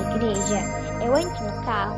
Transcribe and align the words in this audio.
igreja, 0.00 0.58
eu 1.04 1.16
entro 1.16 1.44
no 1.44 1.64
carro 1.64 1.96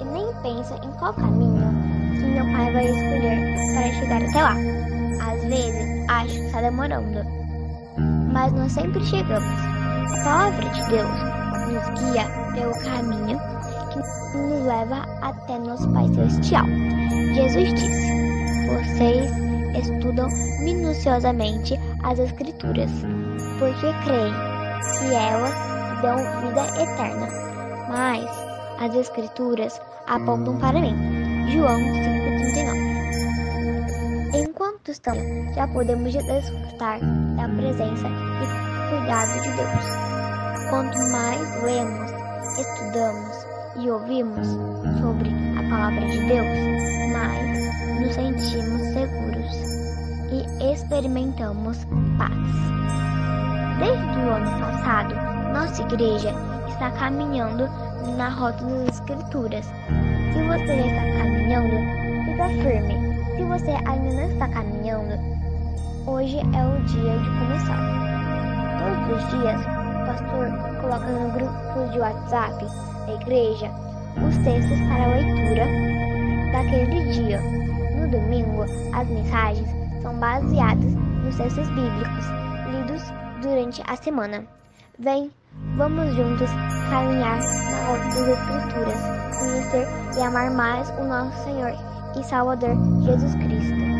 e 0.00 0.04
nem 0.04 0.32
penso 0.42 0.74
em 0.74 0.90
qual 0.98 1.12
caminho 1.14 1.68
que 2.14 2.24
meu 2.24 2.44
pai 2.44 2.72
vai 2.72 2.84
escolher 2.86 3.54
para 3.74 3.92
chegar 3.92 4.22
até 4.22 4.42
lá. 4.42 4.56
Às 5.32 5.44
vezes 5.44 6.08
acho 6.08 6.34
que 6.34 6.46
está 6.46 6.60
demorando, 6.60 7.20
mas 8.32 8.52
nós 8.52 8.72
sempre 8.72 9.04
chegamos. 9.04 9.48
A 10.12 10.24
palavra 10.24 10.68
de 10.70 10.90
Deus 10.90 11.10
nos 11.72 12.00
guia 12.00 12.24
pelo 12.54 12.72
caminho 12.84 13.38
que 13.92 14.38
nos 14.38 14.66
leva 14.66 15.04
até 15.22 15.58
nosso 15.58 15.88
Pai 15.92 16.08
Celestial. 16.08 16.66
Jesus 17.34 17.74
disse: 17.74 18.12
Vocês 18.68 19.30
estudam 19.76 20.28
minuciosamente 20.60 21.78
as 22.02 22.18
Escrituras, 22.18 22.90
porque 23.58 23.92
creem 24.04 24.34
que 24.98 25.14
elas 25.14 25.77
dão 26.02 26.16
vida 26.40 26.66
eterna. 26.80 27.28
Mas 27.88 28.28
as 28.80 28.94
Escrituras 28.94 29.80
apontam 30.06 30.58
para 30.58 30.80
mim. 30.80 30.94
João 31.48 31.78
5,39 31.78 32.98
Enquanto 34.34 34.90
estamos, 34.90 35.54
já 35.54 35.66
podemos 35.68 36.12
desfrutar 36.12 37.00
da 37.36 37.48
presença 37.48 38.06
e 38.08 38.46
cuidado 38.90 39.42
de 39.42 39.50
Deus. 39.52 39.84
Quanto 40.70 40.98
mais 41.10 41.62
lemos, 41.62 42.10
estudamos 42.58 43.46
e 43.78 43.90
ouvimos 43.90 44.46
sobre 45.00 45.30
a 45.58 45.62
palavra 45.70 46.06
de 46.06 46.18
Deus, 46.26 46.46
mais 47.12 48.00
nos 48.00 48.14
sentimos 48.14 48.82
seguros 48.92 49.78
e 50.30 50.44
experimentamos 50.72 51.78
paz. 52.18 52.32
Desde 53.78 54.18
o 54.18 54.30
ano 54.30 54.50
passado, 54.60 55.27
nossa 55.52 55.82
igreja 55.82 56.34
está 56.68 56.90
caminhando 56.92 57.68
na 58.16 58.28
rota 58.28 58.64
das 58.64 58.94
Escrituras. 58.94 59.66
Se 59.66 60.42
você 60.42 60.66
já 60.66 60.86
está 60.86 61.18
caminhando, 61.18 61.76
fica 62.24 62.48
firme. 62.62 63.18
Se 63.36 63.44
você 63.44 63.70
ainda 63.88 64.14
não 64.14 64.30
está 64.30 64.48
caminhando, 64.48 65.14
hoje 66.06 66.38
é 66.38 66.66
o 66.66 66.80
dia 66.84 67.18
de 67.18 67.30
começar. 67.38 67.78
Todos 68.78 69.22
os 69.22 69.30
dias, 69.30 69.60
o 69.60 70.06
pastor 70.06 70.80
coloca 70.80 71.06
no 71.06 71.32
grupo 71.32 71.92
de 71.92 71.98
WhatsApp 71.98 72.64
da 73.06 73.14
igreja 73.14 73.70
os 74.26 74.36
textos 74.38 74.78
para 74.88 75.04
a 75.04 75.14
leitura 75.14 75.66
daquele 76.52 77.12
dia. 77.12 77.40
No 77.96 78.08
domingo, 78.10 78.64
as 78.94 79.08
mensagens 79.08 79.68
são 80.02 80.14
baseadas 80.18 80.94
nos 81.24 81.36
textos 81.36 81.68
bíblicos 81.70 82.26
lidos 82.70 83.02
durante 83.42 83.82
a 83.86 83.96
semana. 83.96 84.44
Vem, 84.98 85.30
vamos 85.76 86.14
juntos 86.14 86.50
caminhar 86.90 87.38
na 87.38 87.86
rota 87.86 88.04
das 88.04 88.28
Escrituras, 88.28 89.38
conhecer 89.38 89.86
e 90.16 90.22
amar 90.22 90.50
mais 90.50 90.90
o 90.90 91.04
nosso 91.04 91.44
Senhor 91.44 91.72
e 92.18 92.24
Salvador 92.24 92.76
Jesus 93.04 93.34
Cristo. 93.34 93.97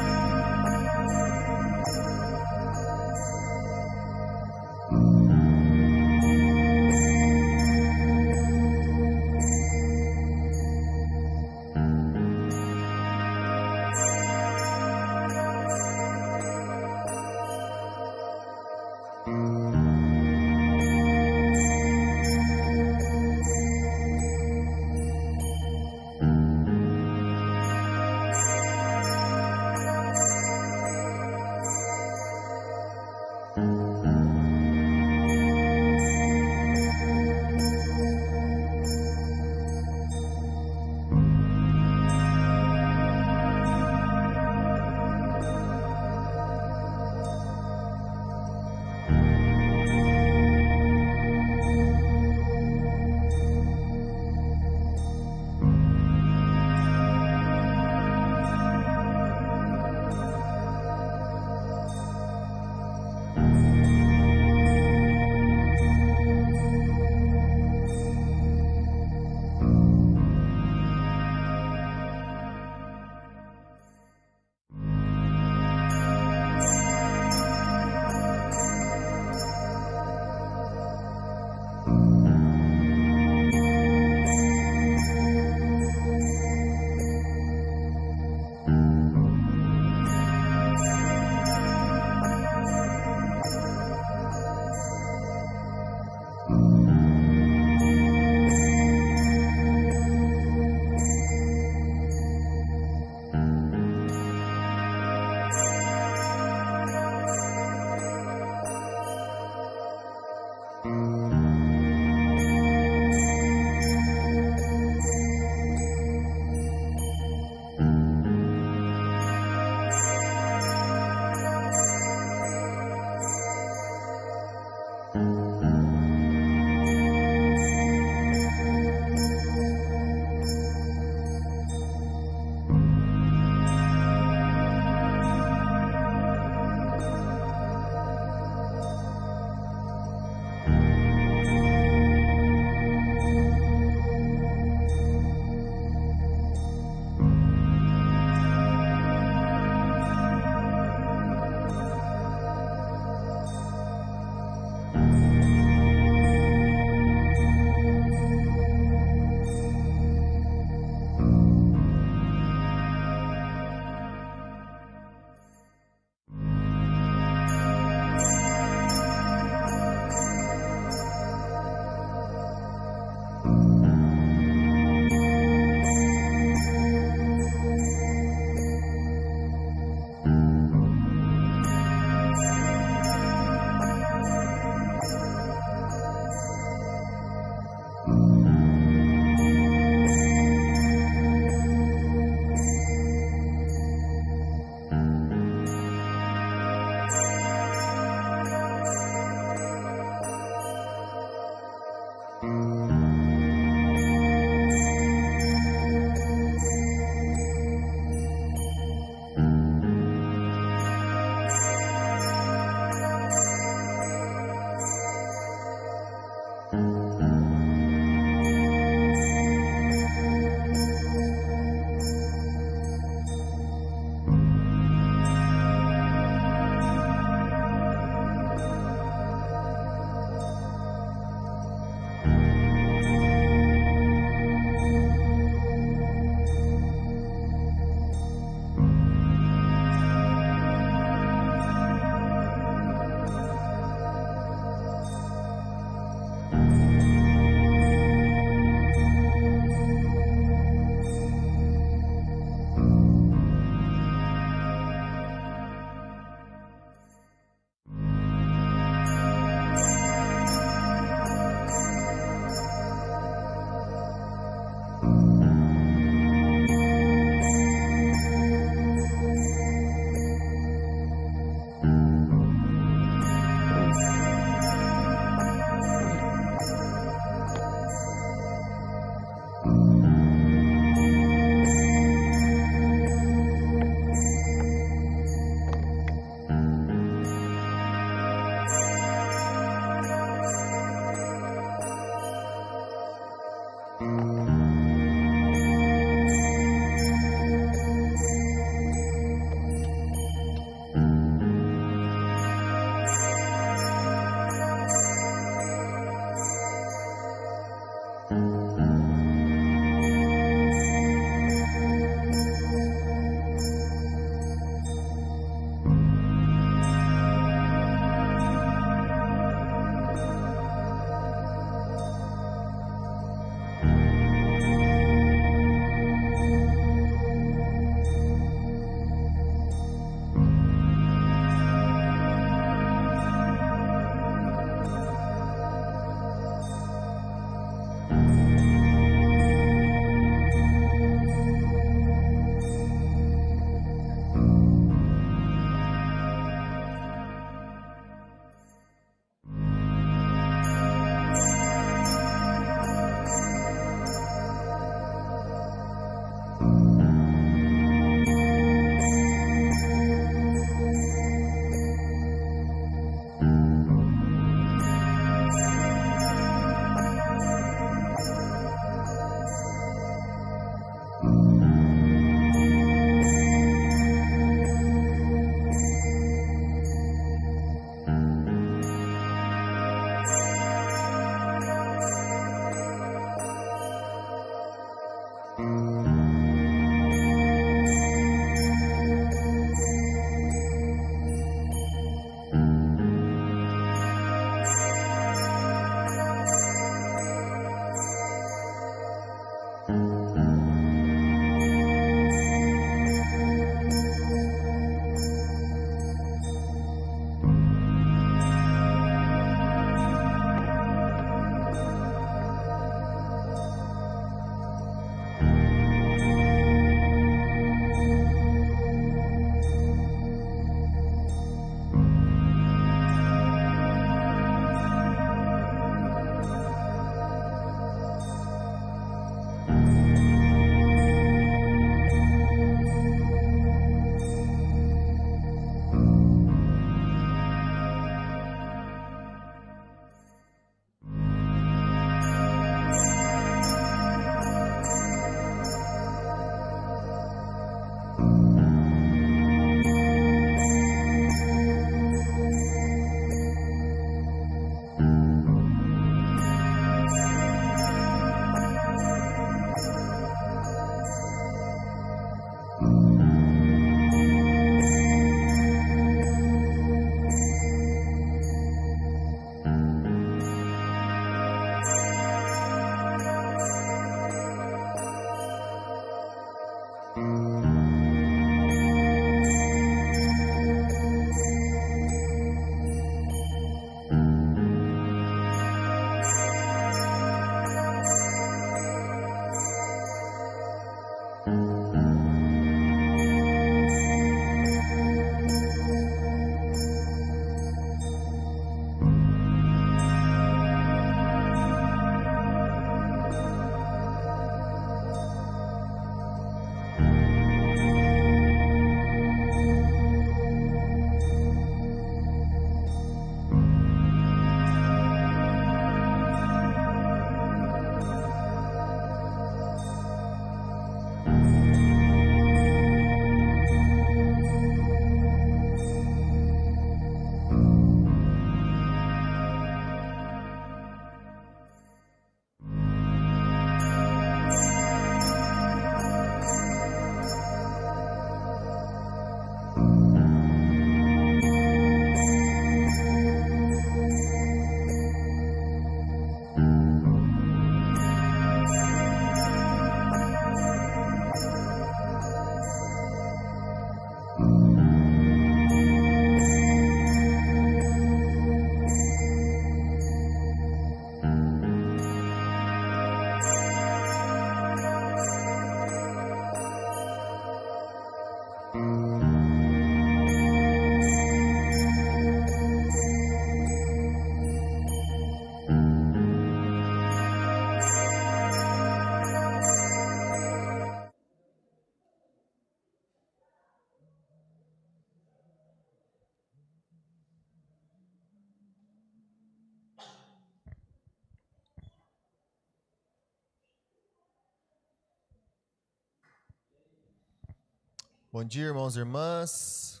Bom 598.32 598.44
dia, 598.44 598.66
irmãos 598.66 598.94
e 598.94 599.00
irmãs. 599.00 600.00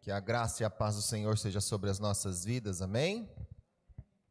Que 0.00 0.10
a 0.10 0.18
graça 0.18 0.62
e 0.62 0.64
a 0.64 0.70
paz 0.70 0.96
do 0.96 1.02
Senhor 1.02 1.36
seja 1.36 1.60
sobre 1.60 1.90
as 1.90 1.98
nossas 1.98 2.46
vidas. 2.46 2.80
Amém. 2.80 3.30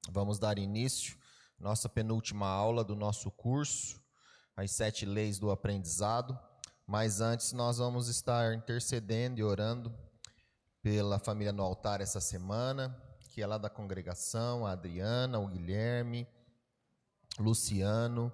Vamos 0.10 0.40
dar 0.40 0.58
início 0.58 1.16
nossa 1.60 1.88
penúltima 1.88 2.48
aula 2.48 2.84
do 2.84 2.96
nosso 2.96 3.30
curso, 3.30 4.02
as 4.58 4.72
sete 4.72 5.06
leis 5.06 5.38
do 5.38 5.52
aprendizado. 5.52 6.36
Mas 6.88 7.22
antes 7.22 7.54
nós 7.54 7.78
vamos 7.78 8.08
estar 8.08 8.56
intercedendo 8.56 9.40
e 9.40 9.44
orando 9.44 9.96
pela 10.82 11.20
família 11.20 11.54
no 11.54 11.62
altar 11.62 12.02
essa 12.02 12.20
semana, 12.20 13.00
que 13.30 13.40
é 13.40 13.46
lá 13.46 13.60
da 13.60 13.70
congregação, 13.70 14.66
a 14.66 14.72
Adriana, 14.72 15.38
o 15.38 15.48
Guilherme, 15.48 16.28
Luciano 17.38 18.34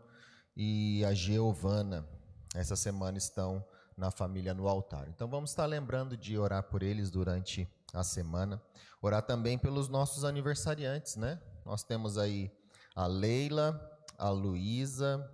e 0.56 1.04
a 1.04 1.14
Giovana. 1.14 2.08
Essa 2.56 2.78
semana 2.78 3.18
estão 3.18 3.66
na 4.02 4.10
família 4.10 4.52
no 4.52 4.68
altar. 4.68 5.08
Então 5.10 5.28
vamos 5.28 5.52
estar 5.52 5.68
lembrando 5.68 6.18
de 6.18 6.36
orar 6.36 6.64
por 6.64 6.82
eles 6.82 7.12
durante 7.12 7.70
a 7.94 8.04
semana. 8.04 8.60
Orar 9.00 9.22
também 9.22 9.60
pelos 9.60 9.88
nossos 9.88 10.26
aniversariantes, 10.26 11.18
né? 11.18 11.40
Nós 11.64 11.84
temos 11.84 12.18
aí 12.18 12.52
a 12.96 13.06
Leila, 13.06 13.80
a 14.18 14.30
Luísa, 14.32 15.30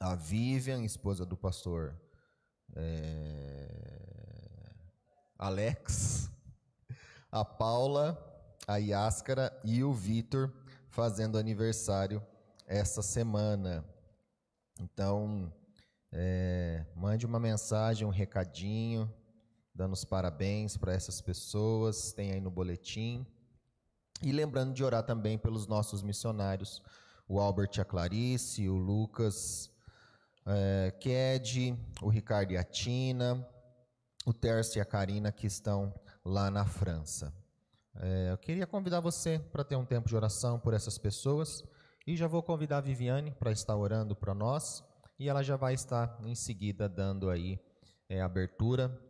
a 0.00 0.14
Vivian, 0.14 0.82
esposa 0.82 1.26
do 1.26 1.36
pastor 1.36 1.94
é... 2.74 3.68
Alex, 5.38 6.30
a 7.30 7.44
Paula, 7.44 8.18
a 8.66 8.78
Yáscara 8.78 9.52
e 9.62 9.84
o 9.84 9.92
Vitor 9.92 10.50
fazendo 10.88 11.36
aniversário 11.36 12.26
essa 12.66 13.02
semana. 13.02 13.84
Então, 14.80 15.52
é, 16.12 16.84
mande 16.94 17.24
uma 17.24 17.40
mensagem, 17.40 18.06
um 18.06 18.10
recadinho, 18.10 19.10
dando 19.74 19.94
os 19.94 20.04
parabéns 20.04 20.76
para 20.76 20.92
essas 20.92 21.20
pessoas, 21.20 22.12
tem 22.12 22.32
aí 22.32 22.40
no 22.40 22.50
boletim. 22.50 23.26
E 24.22 24.30
lembrando 24.30 24.74
de 24.74 24.84
orar 24.84 25.02
também 25.04 25.38
pelos 25.38 25.66
nossos 25.66 26.02
missionários, 26.02 26.82
o 27.26 27.40
Albert 27.40 27.70
e 27.76 27.80
a 27.80 27.84
Clarice, 27.84 28.68
o 28.68 28.76
Lucas 28.76 29.70
é, 30.46 30.94
Ked, 31.00 31.76
o 32.02 32.08
Ricardo 32.08 32.52
e 32.52 32.58
a 32.58 32.62
Tina, 32.62 33.48
o 34.26 34.32
Tércio 34.32 34.78
e 34.78 34.80
a 34.80 34.84
Karina 34.84 35.32
que 35.32 35.46
estão 35.46 35.94
lá 36.24 36.50
na 36.50 36.66
França. 36.66 37.32
É, 37.96 38.30
eu 38.30 38.38
queria 38.38 38.66
convidar 38.66 39.00
você 39.00 39.38
para 39.38 39.64
ter 39.64 39.76
um 39.76 39.84
tempo 39.84 40.08
de 40.08 40.16
oração 40.16 40.58
por 40.58 40.74
essas 40.74 40.98
pessoas 40.98 41.64
e 42.06 42.16
já 42.16 42.26
vou 42.26 42.42
convidar 42.42 42.78
a 42.78 42.80
Viviane 42.82 43.32
para 43.32 43.50
estar 43.50 43.76
orando 43.76 44.14
para 44.14 44.34
nós 44.34 44.84
e 45.22 45.28
ela 45.28 45.44
já 45.44 45.54
vai 45.54 45.72
estar 45.72 46.18
em 46.24 46.34
seguida 46.34 46.88
dando 46.88 47.30
aí 47.30 47.56
é, 48.08 48.20
abertura 48.20 49.00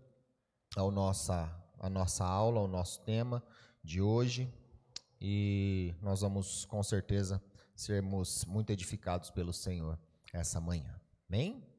ao 0.76 0.90
nossa, 0.90 1.50
a 1.80 1.88
nossa 1.88 2.22
aula, 2.22 2.60
ao 2.60 2.68
nosso 2.68 3.00
tema 3.00 3.42
de 3.82 4.02
hoje. 4.02 4.52
E 5.18 5.94
nós 6.02 6.20
vamos 6.20 6.66
com 6.66 6.82
certeza 6.82 7.42
sermos 7.74 8.44
muito 8.44 8.68
edificados 8.70 9.30
pelo 9.30 9.54
Senhor 9.54 9.98
essa 10.34 10.60
manhã. 10.60 11.00
Amém? 11.26 11.71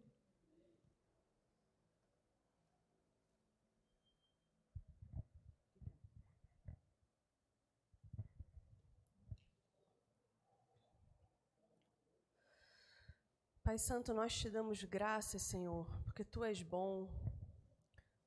Pai 13.67 13.77
Santo, 13.77 14.13
nós 14.13 14.37
te 14.37 14.49
damos 14.49 14.83
graças, 14.83 15.41
Senhor, 15.41 15.87
porque 16.03 16.25
tu 16.25 16.43
és 16.43 16.61
bom. 16.61 17.09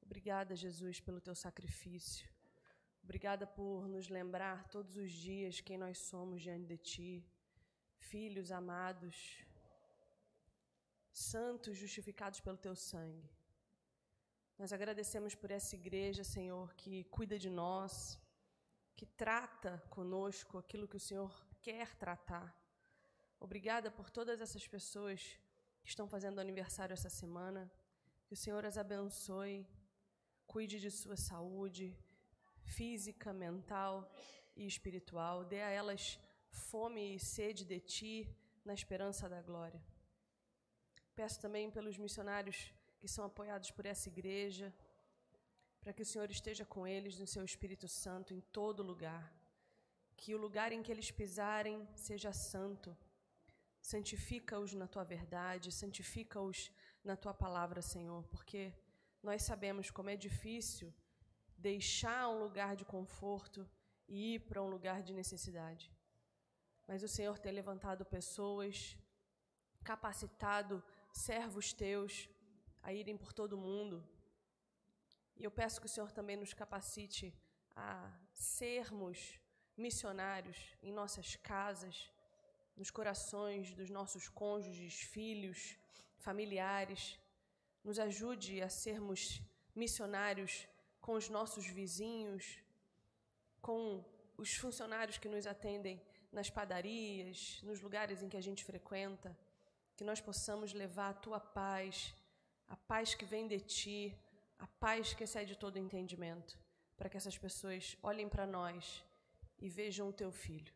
Obrigada, 0.00 0.56
Jesus, 0.56 0.98
pelo 0.98 1.20
teu 1.20 1.34
sacrifício. 1.34 2.26
Obrigada 3.04 3.46
por 3.46 3.86
nos 3.86 4.08
lembrar 4.08 4.66
todos 4.68 4.96
os 4.96 5.12
dias 5.12 5.60
quem 5.60 5.76
nós 5.76 5.98
somos 5.98 6.40
diante 6.40 6.64
de 6.64 6.78
ti, 6.78 7.12
filhos 7.98 8.50
amados, 8.50 9.44
santos 11.12 11.76
justificados 11.76 12.40
pelo 12.40 12.56
teu 12.56 12.74
sangue. 12.74 13.30
Nós 14.58 14.72
agradecemos 14.72 15.34
por 15.34 15.50
essa 15.50 15.76
igreja, 15.76 16.24
Senhor, 16.24 16.72
que 16.72 17.04
cuida 17.04 17.38
de 17.38 17.50
nós, 17.50 18.18
que 18.96 19.04
trata 19.04 19.84
conosco 19.90 20.56
aquilo 20.56 20.88
que 20.88 20.96
o 20.96 21.06
Senhor 21.08 21.30
quer 21.60 21.94
tratar. 21.94 22.48
Obrigada 23.38 23.90
por 23.90 24.08
todas 24.10 24.40
essas 24.40 24.66
pessoas 24.66 25.20
que 25.82 25.88
estão 25.88 26.08
fazendo 26.08 26.40
aniversário 26.40 26.94
essa 26.94 27.10
semana. 27.10 27.70
Que 28.26 28.34
o 28.34 28.36
Senhor 28.36 28.64
as 28.64 28.78
abençoe, 28.78 29.66
cuide 30.46 30.80
de 30.80 30.90
sua 30.90 31.16
saúde 31.16 31.96
física, 32.64 33.32
mental 33.32 34.10
e 34.56 34.66
espiritual. 34.66 35.44
Dê 35.44 35.60
a 35.62 35.70
elas 35.70 36.18
fome 36.50 37.14
e 37.14 37.18
sede 37.20 37.64
de 37.64 37.78
ti 37.78 38.14
na 38.64 38.74
esperança 38.74 39.28
da 39.28 39.40
glória. 39.42 39.80
Peço 41.14 41.40
também 41.40 41.70
pelos 41.70 41.96
missionários 41.98 42.72
que 42.98 43.06
são 43.06 43.24
apoiados 43.24 43.70
por 43.70 43.84
essa 43.86 44.08
igreja, 44.08 44.74
para 45.80 45.92
que 45.92 46.02
o 46.02 46.06
Senhor 46.06 46.30
esteja 46.30 46.64
com 46.64 46.86
eles 46.86 47.18
no 47.18 47.26
seu 47.26 47.44
Espírito 47.44 47.86
Santo 47.86 48.34
em 48.34 48.40
todo 48.40 48.82
lugar. 48.82 49.32
Que 50.16 50.34
o 50.34 50.38
lugar 50.38 50.72
em 50.72 50.82
que 50.82 50.90
eles 50.90 51.10
pisarem 51.10 51.86
seja 51.94 52.32
santo 52.32 52.96
Santifica-os 53.92 54.72
na 54.74 54.88
tua 54.92 55.04
verdade, 55.04 55.70
santifica-os 55.70 56.72
na 57.08 57.16
tua 57.22 57.32
palavra, 57.32 57.80
Senhor, 57.80 58.22
porque 58.32 58.62
nós 59.22 59.42
sabemos 59.42 59.92
como 59.96 60.10
é 60.10 60.16
difícil 60.16 60.88
deixar 61.56 62.22
um 62.28 62.38
lugar 62.44 62.74
de 62.80 62.84
conforto 62.84 63.60
e 64.08 64.34
ir 64.34 64.40
para 64.48 64.60
um 64.60 64.68
lugar 64.76 65.04
de 65.04 65.12
necessidade. 65.14 65.84
Mas 66.88 67.04
o 67.04 67.12
Senhor 67.16 67.38
tem 67.38 67.52
levantado 67.52 68.04
pessoas, 68.04 68.98
capacitado 69.84 70.82
servos 71.12 71.72
teus 71.72 72.28
a 72.82 72.92
irem 72.92 73.16
por 73.16 73.32
todo 73.32 73.52
o 73.52 73.64
mundo. 73.68 74.04
E 75.36 75.44
eu 75.44 75.52
peço 75.60 75.80
que 75.80 75.86
o 75.86 75.94
Senhor 75.94 76.10
também 76.10 76.36
nos 76.36 76.52
capacite 76.52 77.32
a 77.76 78.12
sermos 78.32 79.38
missionários 79.76 80.58
em 80.82 80.92
nossas 80.92 81.36
casas, 81.36 82.10
nos 82.76 82.90
corações 82.90 83.72
dos 83.74 83.90
nossos 83.90 84.28
cônjuges, 84.28 85.00
filhos, 85.00 85.76
familiares. 86.18 87.18
Nos 87.82 87.98
ajude 87.98 88.60
a 88.62 88.68
sermos 88.68 89.40
missionários 89.74 90.68
com 91.00 91.14
os 91.14 91.28
nossos 91.28 91.66
vizinhos, 91.66 92.58
com 93.62 94.04
os 94.36 94.54
funcionários 94.54 95.18
que 95.18 95.28
nos 95.28 95.46
atendem 95.46 96.00
nas 96.30 96.50
padarias, 96.50 97.60
nos 97.62 97.80
lugares 97.80 98.22
em 98.22 98.28
que 98.28 98.36
a 98.36 98.46
gente 98.48 98.64
frequenta. 98.64 99.36
Que 99.96 100.04
nós 100.04 100.20
possamos 100.20 100.74
levar 100.74 101.10
a 101.10 101.14
tua 101.14 101.40
paz, 101.40 102.14
a 102.68 102.76
paz 102.76 103.14
que 103.14 103.24
vem 103.24 103.48
de 103.48 103.60
ti, 103.60 104.14
a 104.58 104.66
paz 104.66 105.14
que 105.14 105.24
excede 105.24 105.56
todo 105.56 105.78
entendimento, 105.78 106.58
para 106.96 107.08
que 107.08 107.16
essas 107.16 107.38
pessoas 107.38 107.96
olhem 108.02 108.28
para 108.28 108.46
nós 108.46 109.02
e 109.58 109.68
vejam 109.70 110.08
o 110.08 110.12
teu 110.12 110.30
filho. 110.30 110.75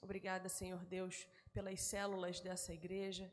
Obrigada, 0.00 0.48
Senhor 0.48 0.84
Deus, 0.84 1.26
pelas 1.52 1.80
células 1.80 2.40
dessa 2.40 2.72
igreja, 2.72 3.30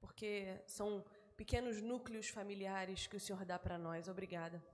porque 0.00 0.60
são 0.66 1.04
pequenos 1.36 1.80
núcleos 1.82 2.28
familiares 2.28 3.06
que 3.06 3.16
o 3.16 3.20
Senhor 3.20 3.44
dá 3.44 3.58
para 3.58 3.78
nós. 3.78 4.08
Obrigada. 4.08 4.64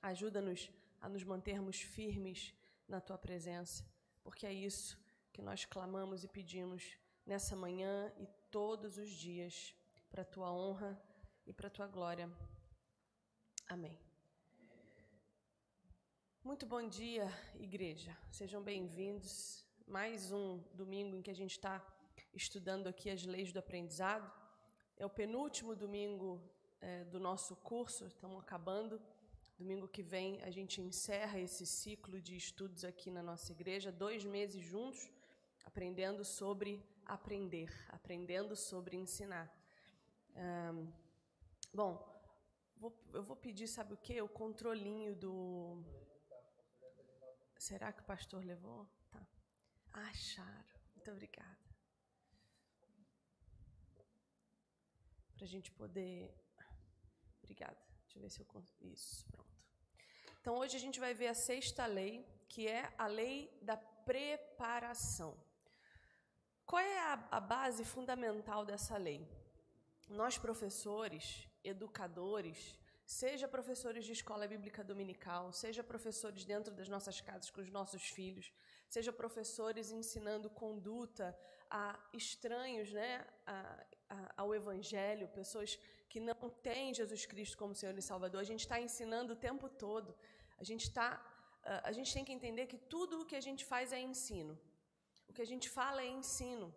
Ajuda-nos 0.00 0.70
a 1.00 1.08
nos 1.08 1.24
mantermos 1.24 1.80
firmes 1.80 2.54
na 2.86 3.00
tua 3.00 3.18
presença, 3.18 3.84
porque 4.22 4.46
é 4.46 4.52
isso 4.52 4.98
que 5.32 5.42
nós 5.42 5.64
clamamos 5.64 6.24
e 6.24 6.28
pedimos 6.28 6.96
nessa 7.26 7.54
manhã 7.54 8.12
e 8.16 8.26
todos 8.50 8.96
os 8.96 9.10
dias, 9.10 9.74
para 10.08 10.22
a 10.22 10.24
tua 10.24 10.50
honra 10.52 11.00
e 11.46 11.52
para 11.52 11.68
a 11.68 11.70
tua 11.70 11.86
glória. 11.86 12.30
Amém. 13.66 13.98
Muito 16.42 16.66
bom 16.66 16.88
dia, 16.88 17.28
igreja. 17.56 18.16
Sejam 18.30 18.62
bem-vindos 18.62 19.67
mais 19.88 20.30
um 20.30 20.58
domingo 20.74 21.16
em 21.16 21.22
que 21.22 21.30
a 21.30 21.34
gente 21.34 21.52
está 21.52 21.82
estudando 22.34 22.88
aqui 22.88 23.08
as 23.08 23.24
leis 23.24 23.52
do 23.52 23.58
aprendizado. 23.58 24.30
É 24.98 25.06
o 25.06 25.08
penúltimo 25.08 25.74
domingo 25.74 26.42
é, 26.78 27.04
do 27.04 27.18
nosso 27.18 27.56
curso, 27.56 28.04
estamos 28.04 28.38
acabando. 28.38 29.00
Domingo 29.56 29.88
que 29.88 30.02
vem 30.02 30.42
a 30.42 30.50
gente 30.50 30.82
encerra 30.82 31.40
esse 31.40 31.64
ciclo 31.64 32.20
de 32.20 32.36
estudos 32.36 32.84
aqui 32.84 33.10
na 33.10 33.22
nossa 33.22 33.50
igreja, 33.50 33.90
dois 33.90 34.26
meses 34.26 34.62
juntos, 34.62 35.10
aprendendo 35.64 36.22
sobre 36.22 36.84
aprender, 37.06 37.72
aprendendo 37.88 38.54
sobre 38.54 38.94
ensinar. 38.94 39.50
Um, 40.36 40.92
bom, 41.72 41.92
vou, 42.76 42.94
eu 43.14 43.22
vou 43.22 43.36
pedir, 43.36 43.66
sabe 43.66 43.94
o 43.94 43.96
que? 43.96 44.20
O 44.20 44.28
controlinho 44.28 45.16
do. 45.16 45.82
Será 47.58 47.90
que 47.90 48.02
o 48.02 48.04
pastor 48.04 48.44
levou? 48.44 48.86
Acharam. 49.98 50.64
Muito 50.94 51.10
obrigada. 51.10 51.58
Para 55.34 55.44
a 55.44 55.48
gente 55.48 55.70
poder 55.72 56.34
Obrigada. 57.48 57.78
Deixa 58.02 58.18
eu 58.18 58.22
ver 58.22 58.30
se 58.30 58.40
eu 58.40 58.46
consigo. 58.46 58.86
Isso, 58.86 59.24
pronto. 59.32 59.48
Então, 60.40 60.54
hoje 60.56 60.76
a 60.76 60.80
gente 60.80 61.00
vai 61.00 61.14
ver 61.14 61.28
a 61.28 61.34
sexta 61.34 61.86
lei, 61.86 62.26
que 62.46 62.68
é 62.68 62.92
a 62.98 63.06
lei 63.06 63.50
da 63.62 63.76
preparação. 63.76 65.34
Qual 66.66 66.80
é 66.80 66.98
a, 66.98 67.28
a 67.30 67.40
base 67.40 67.84
fundamental 67.86 68.66
dessa 68.66 68.98
lei? 68.98 69.26
Nós, 70.10 70.36
professores, 70.36 71.48
educadores, 71.64 72.78
seja 73.06 73.48
professores 73.48 74.04
de 74.04 74.12
escola 74.12 74.46
bíblica 74.46 74.84
dominical, 74.84 75.50
seja 75.50 75.82
professores 75.82 76.44
dentro 76.44 76.74
das 76.74 76.88
nossas 76.88 77.18
casas 77.22 77.50
com 77.50 77.62
os 77.62 77.70
nossos 77.70 78.02
filhos, 78.02 78.52
seja 78.88 79.12
professores 79.12 79.90
ensinando 79.90 80.48
conduta 80.48 81.36
a 81.70 81.98
estranhos 82.12 82.90
né, 82.92 83.26
a, 83.46 83.84
a, 84.08 84.32
ao 84.36 84.54
Evangelho, 84.54 85.28
pessoas 85.28 85.78
que 86.08 86.18
não 86.20 86.48
têm 86.50 86.94
Jesus 86.94 87.26
Cristo 87.26 87.56
como 87.58 87.74
Senhor 87.74 87.96
e 87.98 88.02
Salvador, 88.02 88.40
a 88.40 88.44
gente 88.44 88.60
está 88.60 88.80
ensinando 88.80 89.34
o 89.34 89.36
tempo 89.36 89.68
todo. 89.68 90.14
A 90.58 90.64
gente, 90.64 90.84
está, 90.84 91.22
a 91.84 91.92
gente 91.92 92.12
tem 92.12 92.24
que 92.24 92.32
entender 92.32 92.66
que 92.66 92.78
tudo 92.78 93.20
o 93.20 93.26
que 93.26 93.36
a 93.36 93.40
gente 93.40 93.64
faz 93.64 93.92
é 93.92 94.00
ensino. 94.00 94.58
O 95.28 95.32
que 95.32 95.42
a 95.42 95.46
gente 95.46 95.68
fala 95.68 96.02
é 96.02 96.06
ensino. 96.06 96.74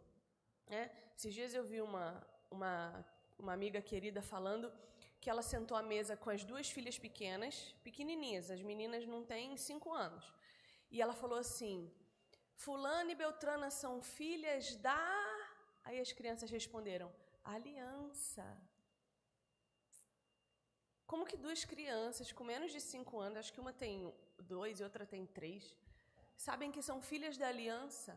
Né? 0.70 0.92
Esses 1.18 1.34
dias 1.34 1.54
eu 1.54 1.64
vi 1.64 1.82
uma, 1.82 2.22
uma, 2.50 3.06
uma 3.40 3.54
amiga 3.54 3.82
querida 3.82 4.22
falando 4.22 4.72
que 5.22 5.30
ela 5.30 5.42
sentou 5.42 5.78
à 5.78 5.84
mesa 5.84 6.18
com 6.18 6.30
as 6.30 6.44
duas 6.44 6.70
filhas 6.70 6.98
pequenas, 7.00 7.76
pequenininhas, 7.84 8.52
as 8.52 8.62
meninas 8.62 9.06
não 9.06 9.24
têm 9.24 9.56
cinco 9.56 9.94
anos. 9.94 10.26
E 10.90 11.02
ela 11.02 11.14
falou 11.14 11.38
assim: 11.38 11.90
Fulana 12.64 13.12
e 13.12 13.16
Beltrana 13.16 13.70
são 13.82 13.94
filhas 14.18 14.76
da. 14.86 15.04
Aí 15.84 16.00
as 16.00 16.12
crianças 16.18 16.50
responderam: 16.58 17.12
Aliança. 17.44 18.46
Como 21.12 21.26
que 21.30 21.38
duas 21.46 21.62
crianças 21.72 22.32
com 22.32 22.44
menos 22.44 22.72
de 22.72 22.80
cinco 22.80 23.20
anos, 23.20 23.40
acho 23.40 23.54
que 23.54 23.64
uma 23.64 23.74
tem 23.74 23.96
dois 24.54 24.80
e 24.80 24.84
outra 24.88 25.06
tem 25.14 25.26
três, 25.26 25.76
sabem 26.48 26.72
que 26.76 26.84
são 26.90 27.02
filhas 27.02 27.36
da 27.36 27.48
aliança? 27.48 28.14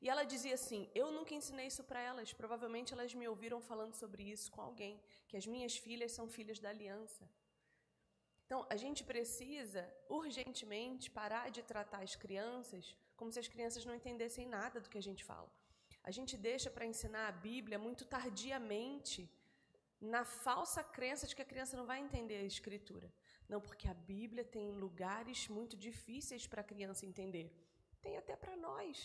E 0.00 0.08
ela 0.08 0.24
dizia 0.32 0.54
assim: 0.60 0.80
Eu 0.94 1.12
nunca 1.16 1.34
ensinei 1.34 1.66
isso 1.66 1.84
para 1.90 2.00
elas. 2.00 2.32
Provavelmente 2.32 2.94
elas 2.94 3.12
me 3.20 3.28
ouviram 3.28 3.60
falando 3.60 3.94
sobre 4.02 4.22
isso 4.34 4.50
com 4.54 4.62
alguém, 4.62 4.94
que 5.28 5.36
as 5.36 5.46
minhas 5.46 5.76
filhas 5.76 6.12
são 6.12 6.26
filhas 6.26 6.58
da 6.58 6.70
aliança. 6.70 7.28
Então, 8.46 8.66
a 8.70 8.76
gente 8.76 9.04
precisa 9.04 9.82
urgentemente 10.08 11.10
parar 11.10 11.50
de 11.50 11.62
tratar 11.62 12.02
as 12.02 12.16
crianças 12.16 12.96
como 13.18 13.32
se 13.32 13.40
as 13.44 13.50
crianças 13.54 13.84
não 13.88 13.94
entendessem 14.00 14.46
nada 14.58 14.80
do 14.80 14.90
que 14.92 15.00
a 15.02 15.06
gente 15.08 15.22
fala. 15.30 15.50
A 16.08 16.12
gente 16.16 16.34
deixa 16.48 16.70
para 16.74 16.90
ensinar 16.92 17.24
a 17.28 17.38
Bíblia 17.48 17.78
muito 17.86 18.04
tardiamente, 18.14 19.22
na 20.00 20.24
falsa 20.24 20.82
crença 20.96 21.26
de 21.26 21.34
que 21.36 21.42
a 21.42 21.50
criança 21.52 21.76
não 21.76 21.86
vai 21.90 21.98
entender 22.06 22.38
a 22.40 22.50
Escritura. 22.54 23.08
Não, 23.48 23.60
porque 23.60 23.88
a 23.88 23.94
Bíblia 23.94 24.44
tem 24.56 24.66
lugares 24.84 25.48
muito 25.48 25.76
difíceis 25.76 26.46
para 26.46 26.60
a 26.60 26.70
criança 26.72 27.06
entender. 27.10 27.46
Tem 28.00 28.16
até 28.16 28.36
para 28.36 28.56
nós. 28.56 28.96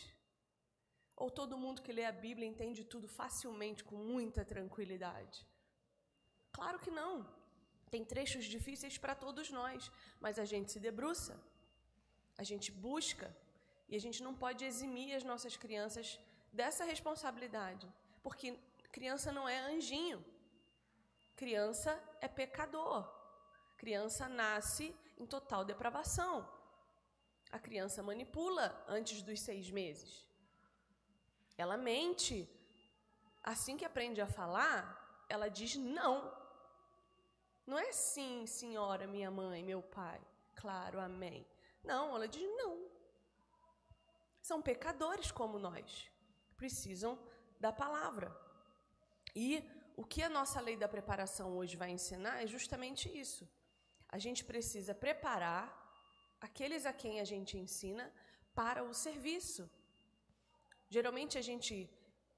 Ou 1.16 1.30
todo 1.40 1.62
mundo 1.64 1.82
que 1.82 1.96
lê 1.98 2.06
a 2.06 2.12
Bíblia 2.26 2.48
entende 2.48 2.84
tudo 2.84 3.08
facilmente, 3.08 3.84
com 3.84 3.96
muita 3.96 4.44
tranquilidade? 4.54 5.46
Claro 6.52 6.80
que 6.80 6.92
não. 6.92 7.14
Tem 7.94 8.04
trechos 8.14 8.46
difíceis 8.46 8.98
para 8.98 9.16
todos 9.16 9.50
nós, 9.52 9.92
mas 10.20 10.38
a 10.40 10.46
gente 10.46 10.72
se 10.72 10.80
debruça, 10.80 11.40
a 12.38 12.44
gente 12.44 12.72
busca, 12.72 13.28
e 13.94 13.96
a 13.96 14.00
gente 14.00 14.24
não 14.24 14.34
pode 14.34 14.66
eximir 14.66 15.14
as 15.14 15.24
nossas 15.24 15.56
crianças 15.56 16.20
dessa 16.52 16.84
responsabilidade, 16.84 17.88
porque 18.24 18.58
criança 18.92 19.32
não 19.32 19.48
é 19.48 19.60
anjinho. 19.72 20.26
Criança 21.36 21.92
é 22.20 22.28
pecador. 22.28 23.08
Criança 23.78 24.28
nasce 24.28 24.96
em 25.16 25.28
total 25.28 25.64
depravação. 25.64 26.36
A 27.52 27.60
criança 27.60 28.02
manipula 28.02 28.84
antes 28.88 29.22
dos 29.22 29.40
seis 29.42 29.70
meses. 29.70 30.28
Ela 31.56 31.78
mente. 31.78 32.50
Assim 33.44 33.78
que 33.78 33.86
aprende 33.86 34.22
a 34.22 34.26
falar, 34.26 35.26
ela 35.30 35.50
diz 35.50 35.76
não. 35.76 36.36
Não 37.68 37.78
é 37.78 37.92
sim, 37.92 38.48
senhora, 38.48 39.06
minha 39.06 39.30
mãe, 39.30 39.62
meu 39.64 39.84
pai. 39.84 40.20
Claro, 40.56 41.00
amém. 41.00 41.46
Não, 41.84 42.16
ela 42.16 42.28
diz 42.28 42.42
não 42.58 42.83
são 44.50 44.62
pecadores 44.62 45.32
como 45.40 45.58
nós, 45.58 46.12
precisam 46.62 47.12
da 47.60 47.72
palavra. 47.72 48.30
E 49.34 49.48
o 49.96 50.04
que 50.04 50.22
a 50.22 50.34
nossa 50.38 50.60
lei 50.68 50.76
da 50.84 50.90
preparação 50.96 51.48
hoje 51.58 51.78
vai 51.84 51.90
ensinar 51.98 52.36
é 52.44 52.48
justamente 52.56 53.06
isso. 53.24 53.44
A 54.10 54.20
gente 54.26 54.44
precisa 54.52 54.94
preparar 54.94 55.66
aqueles 56.42 56.86
a 56.86 56.94
quem 57.02 57.22
a 57.22 57.28
gente 57.32 57.58
ensina 57.58 58.06
para 58.54 58.84
o 58.84 58.94
serviço. 58.94 59.64
Geralmente 60.90 61.38
a 61.38 61.46
gente 61.50 61.90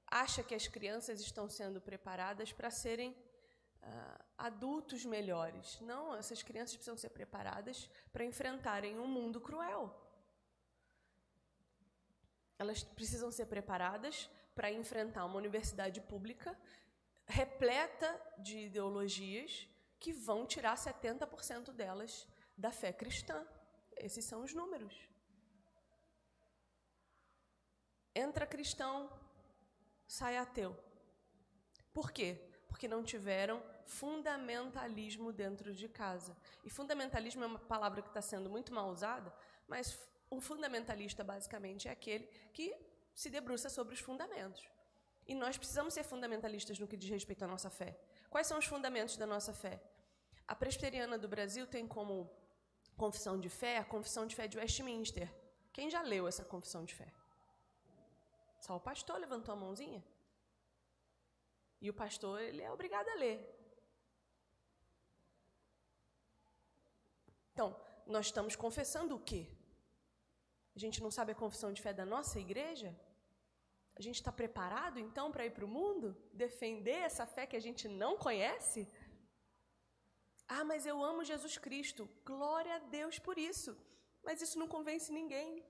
acha 0.06 0.44
que 0.44 0.54
as 0.54 0.68
crianças 0.68 1.20
estão 1.20 1.48
sendo 1.58 1.80
preparadas 1.80 2.52
para 2.52 2.70
serem 2.70 3.10
uh, 3.10 4.24
adultos 4.38 5.04
melhores. 5.04 5.80
Não, 5.80 6.14
essas 6.14 6.40
crianças 6.40 6.76
precisam 6.76 6.96
ser 6.96 7.10
preparadas 7.10 7.90
para 8.12 8.24
enfrentarem 8.24 8.96
um 8.96 9.08
mundo 9.08 9.40
cruel. 9.40 10.05
Elas 12.58 12.82
precisam 12.82 13.30
ser 13.30 13.46
preparadas 13.46 14.30
para 14.54 14.70
enfrentar 14.70 15.24
uma 15.24 15.36
universidade 15.36 16.00
pública 16.00 16.56
repleta 17.26 18.20
de 18.38 18.58
ideologias 18.58 19.68
que 19.98 20.12
vão 20.12 20.46
tirar 20.46 20.76
70% 20.76 21.72
delas 21.72 22.26
da 22.56 22.70
fé 22.70 22.92
cristã. 22.92 23.44
Esses 23.96 24.24
são 24.24 24.42
os 24.42 24.54
números. 24.54 24.94
Entra 28.14 28.46
cristão, 28.46 29.10
sai 30.06 30.36
ateu. 30.36 30.74
Por 31.92 32.12
quê? 32.12 32.40
Porque 32.68 32.88
não 32.88 33.02
tiveram 33.02 33.62
fundamentalismo 33.84 35.32
dentro 35.32 35.74
de 35.74 35.88
casa. 35.88 36.36
E 36.64 36.70
fundamentalismo 36.70 37.42
é 37.44 37.46
uma 37.46 37.58
palavra 37.58 38.02
que 38.02 38.08
está 38.08 38.22
sendo 38.22 38.48
muito 38.48 38.72
mal 38.72 38.88
usada, 38.90 39.32
mas 39.68 39.98
um 40.36 40.40
fundamentalista, 40.40 41.24
basicamente, 41.24 41.88
é 41.88 41.90
aquele 41.90 42.26
que 42.52 42.76
se 43.14 43.30
debruça 43.30 43.68
sobre 43.70 43.94
os 43.94 44.00
fundamentos. 44.00 44.62
E 45.26 45.34
nós 45.34 45.56
precisamos 45.56 45.94
ser 45.94 46.04
fundamentalistas 46.04 46.78
no 46.78 46.86
que 46.86 46.96
diz 46.96 47.10
respeito 47.10 47.44
à 47.44 47.48
nossa 47.48 47.70
fé. 47.70 47.98
Quais 48.28 48.46
são 48.46 48.58
os 48.58 48.66
fundamentos 48.66 49.16
da 49.16 49.26
nossa 49.26 49.52
fé? 49.52 49.82
A 50.46 50.54
presbiteriana 50.54 51.16
do 51.18 51.26
Brasil 51.26 51.66
tem 51.66 51.86
como 51.88 52.30
confissão 52.96 53.38
de 53.40 53.48
fé 53.48 53.78
a 53.78 53.84
confissão 53.84 54.26
de 54.26 54.36
fé 54.36 54.46
de 54.46 54.58
Westminster. 54.58 55.28
Quem 55.72 55.90
já 55.90 56.02
leu 56.02 56.28
essa 56.28 56.44
confissão 56.44 56.84
de 56.84 56.94
fé? 56.94 57.10
Só 58.60 58.76
o 58.76 58.80
pastor 58.80 59.18
levantou 59.18 59.52
a 59.54 59.56
mãozinha? 59.56 60.04
E 61.80 61.90
o 61.90 61.94
pastor, 61.94 62.40
ele 62.40 62.62
é 62.62 62.70
obrigado 62.70 63.08
a 63.08 63.14
ler. 63.14 63.38
Então, 67.52 67.74
nós 68.06 68.26
estamos 68.26 68.54
confessando 68.54 69.16
o 69.16 69.20
quê? 69.20 69.55
A 70.76 70.78
gente 70.78 71.02
não 71.02 71.10
sabe 71.10 71.32
a 71.32 71.40
confissão 71.42 71.72
de 71.72 71.80
fé 71.80 71.92
da 72.00 72.04
nossa 72.04 72.38
igreja? 72.38 72.90
A 73.98 74.02
gente 74.02 74.16
está 74.16 74.30
preparado 74.30 74.98
então 74.98 75.32
para 75.32 75.46
ir 75.46 75.52
para 75.56 75.64
o 75.64 75.74
mundo? 75.76 76.08
Defender 76.44 76.98
essa 77.08 77.24
fé 77.34 77.46
que 77.46 77.56
a 77.56 77.64
gente 77.66 77.88
não 77.88 78.18
conhece? 78.18 78.86
Ah, 80.46 80.64
mas 80.70 80.84
eu 80.84 81.02
amo 81.02 81.24
Jesus 81.24 81.56
Cristo. 81.56 82.08
Glória 82.24 82.76
a 82.76 82.78
Deus 82.78 83.18
por 83.18 83.38
isso. 83.38 83.74
Mas 84.22 84.42
isso 84.42 84.58
não 84.58 84.68
convence 84.68 85.10
ninguém. 85.10 85.64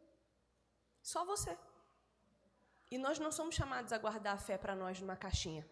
Só 1.01 1.25
você. 1.25 1.57
E 2.90 2.99
nós 2.99 3.21
não 3.21 3.31
somos 3.31 3.55
chamados 3.55 3.92
a 3.92 3.99
guardar 3.99 4.35
a 4.35 4.45
fé 4.49 4.59
para 4.59 4.75
nós 4.75 5.01
numa 5.01 5.16
caixinha. 5.16 5.64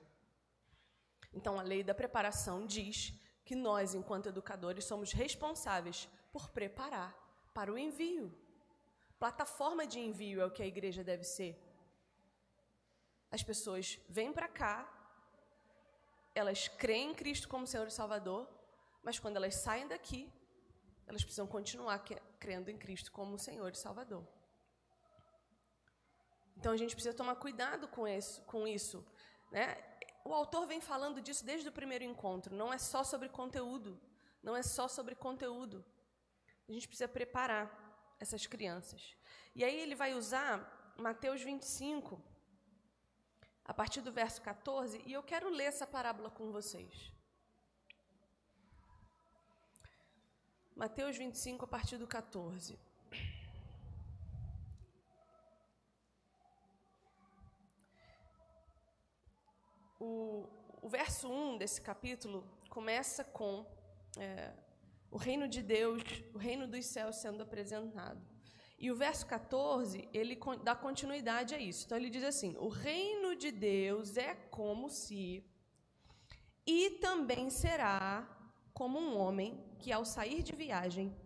Então 1.33 1.59
a 1.59 1.63
lei 1.63 1.83
da 1.83 1.95
preparação 1.95 2.65
diz 2.65 3.13
que 3.45 3.57
nós, 3.57 3.95
enquanto 3.95 4.29
educadores, 4.29 4.85
somos 4.85 5.13
responsáveis 5.13 6.09
por 6.33 6.51
preparar 6.51 7.13
para 7.53 7.73
o 7.73 7.77
envio. 7.77 8.33
Plataforma 9.19 9.87
de 9.87 9.99
envio 9.99 10.41
é 10.41 10.47
o 10.47 10.51
que 10.51 10.63
a 10.63 10.67
igreja 10.67 11.03
deve 11.03 11.25
ser. 11.25 11.53
As 13.31 13.43
pessoas 13.43 13.99
vêm 14.09 14.33
para 14.33 14.49
cá, 14.49 14.89
elas 16.35 16.69
creem 16.69 17.11
em 17.11 17.15
Cristo 17.15 17.49
como 17.49 17.67
Senhor 17.67 17.87
e 17.87 17.91
Salvador, 17.91 18.49
mas 19.03 19.19
quando 19.19 19.37
elas 19.37 19.55
saem 19.57 19.87
daqui, 19.89 20.33
elas 21.07 21.23
precisam 21.23 21.47
continuar 21.47 21.99
crendo 22.39 22.71
em 22.71 22.79
Cristo 22.79 23.13
como 23.13 23.39
Senhor 23.39 23.73
e 23.73 23.77
Salvador. 23.77 24.27
Então 26.57 26.73
a 26.73 26.77
gente 26.77 26.95
precisa 26.95 27.15
tomar 27.15 27.37
cuidado 27.37 27.87
com 27.89 28.07
isso. 28.07 28.41
Com 28.43 28.67
isso 28.67 29.05
né? 29.55 29.77
O 30.25 30.35
autor 30.35 30.67
vem 30.67 30.81
falando 30.81 31.21
disso 31.21 31.45
desde 31.45 31.69
o 31.69 31.73
primeiro 31.73 32.03
encontro. 32.03 32.55
Não 32.57 32.73
é 32.73 32.79
só 32.79 33.05
sobre 33.05 33.29
conteúdo. 33.29 34.01
Não 34.43 34.57
é 34.57 34.63
só 34.63 34.89
sobre 34.89 35.15
conteúdo. 35.15 35.85
A 36.69 36.73
gente 36.73 36.89
precisa 36.89 37.07
preparar 37.07 37.84
essas 38.19 38.47
crianças. 38.47 39.17
E 39.55 39.65
aí 39.65 39.79
ele 39.81 39.95
vai 39.95 40.15
usar 40.15 40.95
Mateus 40.97 41.43
25, 41.43 42.21
a 43.65 43.75
partir 43.75 44.01
do 44.01 44.13
verso 44.13 44.41
14, 44.43 45.03
e 45.07 45.13
eu 45.13 45.23
quero 45.23 45.49
ler 45.49 45.65
essa 45.65 45.87
parábola 45.87 46.31
com 46.31 46.53
vocês. 46.53 47.13
Mateus 50.77 51.17
25, 51.17 51.65
a 51.65 51.69
partir 51.69 51.97
do 51.97 52.07
14. 52.07 52.79
O, 60.01 60.49
o 60.83 60.89
verso 60.89 61.31
1 61.31 61.59
desse 61.59 61.81
capítulo 61.81 62.45
começa 62.69 63.25
com 63.25 63.65
é, 64.19 64.53
o 65.15 65.17
reino 65.17 65.47
de 65.47 65.63
Deus, 65.63 66.03
o 66.35 66.39
reino 66.39 66.67
dos 66.67 66.87
céus 66.87 67.17
sendo 67.23 67.41
apresentado. 67.45 68.21
E 68.77 68.91
o 68.91 68.97
verso 68.97 69.25
14, 69.27 70.09
ele 70.13 70.37
dá 70.65 70.75
continuidade 70.75 71.55
a 71.55 71.59
isso. 71.59 71.85
Então 71.85 71.97
ele 71.97 72.11
diz 72.11 72.25
assim: 72.25 72.57
O 72.59 72.69
reino 72.69 73.37
de 73.37 73.53
Deus 73.53 74.17
é 74.17 74.35
como 74.35 74.91
se, 74.91 75.45
e 76.67 76.91
também 77.07 77.49
será 77.49 78.29
como 78.73 78.99
um 78.99 79.17
homem 79.17 79.65
que, 79.79 79.93
ao 79.93 80.05
sair 80.05 80.43
de 80.43 80.57
viagem, 80.57 81.17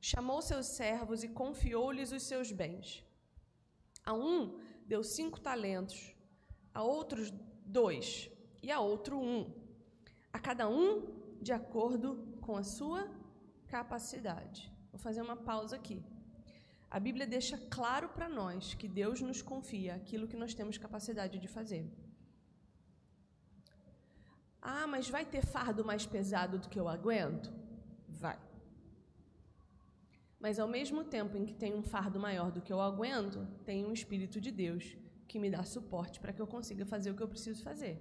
chamou 0.00 0.42
seus 0.42 0.66
servos 0.66 1.22
e 1.22 1.28
confiou-lhes 1.28 2.10
os 2.10 2.24
seus 2.24 2.50
bens. 2.50 3.04
A 4.04 4.12
um 4.12 4.58
deu 4.84 5.04
cinco 5.04 5.38
talentos, 5.40 6.16
a 6.74 6.82
outros 6.82 7.32
dois, 7.64 8.28
e 8.60 8.72
a 8.72 8.80
outro 8.80 9.16
um, 9.20 9.54
a 10.32 10.38
cada 10.40 10.68
um 10.68 11.36
de 11.40 11.52
acordo 11.52 12.36
com 12.40 12.56
a 12.56 12.64
sua 12.64 13.08
capacidade. 13.68 14.72
Vou 14.92 14.98
fazer 14.98 15.22
uma 15.22 15.36
pausa 15.36 15.76
aqui. 15.76 16.02
A 16.90 17.00
Bíblia 17.00 17.26
deixa 17.26 17.58
claro 17.58 18.08
para 18.08 18.28
nós 18.28 18.74
que 18.74 18.88
Deus 18.88 19.20
nos 19.20 19.42
confia 19.42 19.94
aquilo 19.94 20.28
que 20.28 20.36
nós 20.36 20.54
temos 20.54 20.78
capacidade 20.78 21.38
de 21.38 21.48
fazer. 21.48 21.84
Ah, 24.62 24.86
mas 24.86 25.08
vai 25.08 25.24
ter 25.24 25.44
fardo 25.44 25.84
mais 25.84 26.06
pesado 26.06 26.58
do 26.58 26.68
que 26.68 26.78
eu 26.78 26.88
aguento? 26.88 27.52
Vai. 28.08 28.38
Mas 30.40 30.58
ao 30.58 30.68
mesmo 30.68 31.04
tempo 31.04 31.36
em 31.36 31.44
que 31.44 31.54
tem 31.54 31.74
um 31.74 31.82
fardo 31.82 32.18
maior 32.20 32.50
do 32.50 32.60
que 32.60 32.72
eu 32.72 32.80
aguento, 32.80 33.46
tem 33.64 33.84
um 33.84 33.92
Espírito 33.92 34.40
de 34.40 34.50
Deus 34.50 34.96
que 35.26 35.38
me 35.38 35.50
dá 35.50 35.62
suporte 35.64 36.20
para 36.20 36.32
que 36.32 36.40
eu 36.40 36.46
consiga 36.46 36.84
fazer 36.84 37.10
o 37.10 37.14
que 37.14 37.22
eu 37.22 37.28
preciso 37.28 37.62
fazer. 37.62 38.00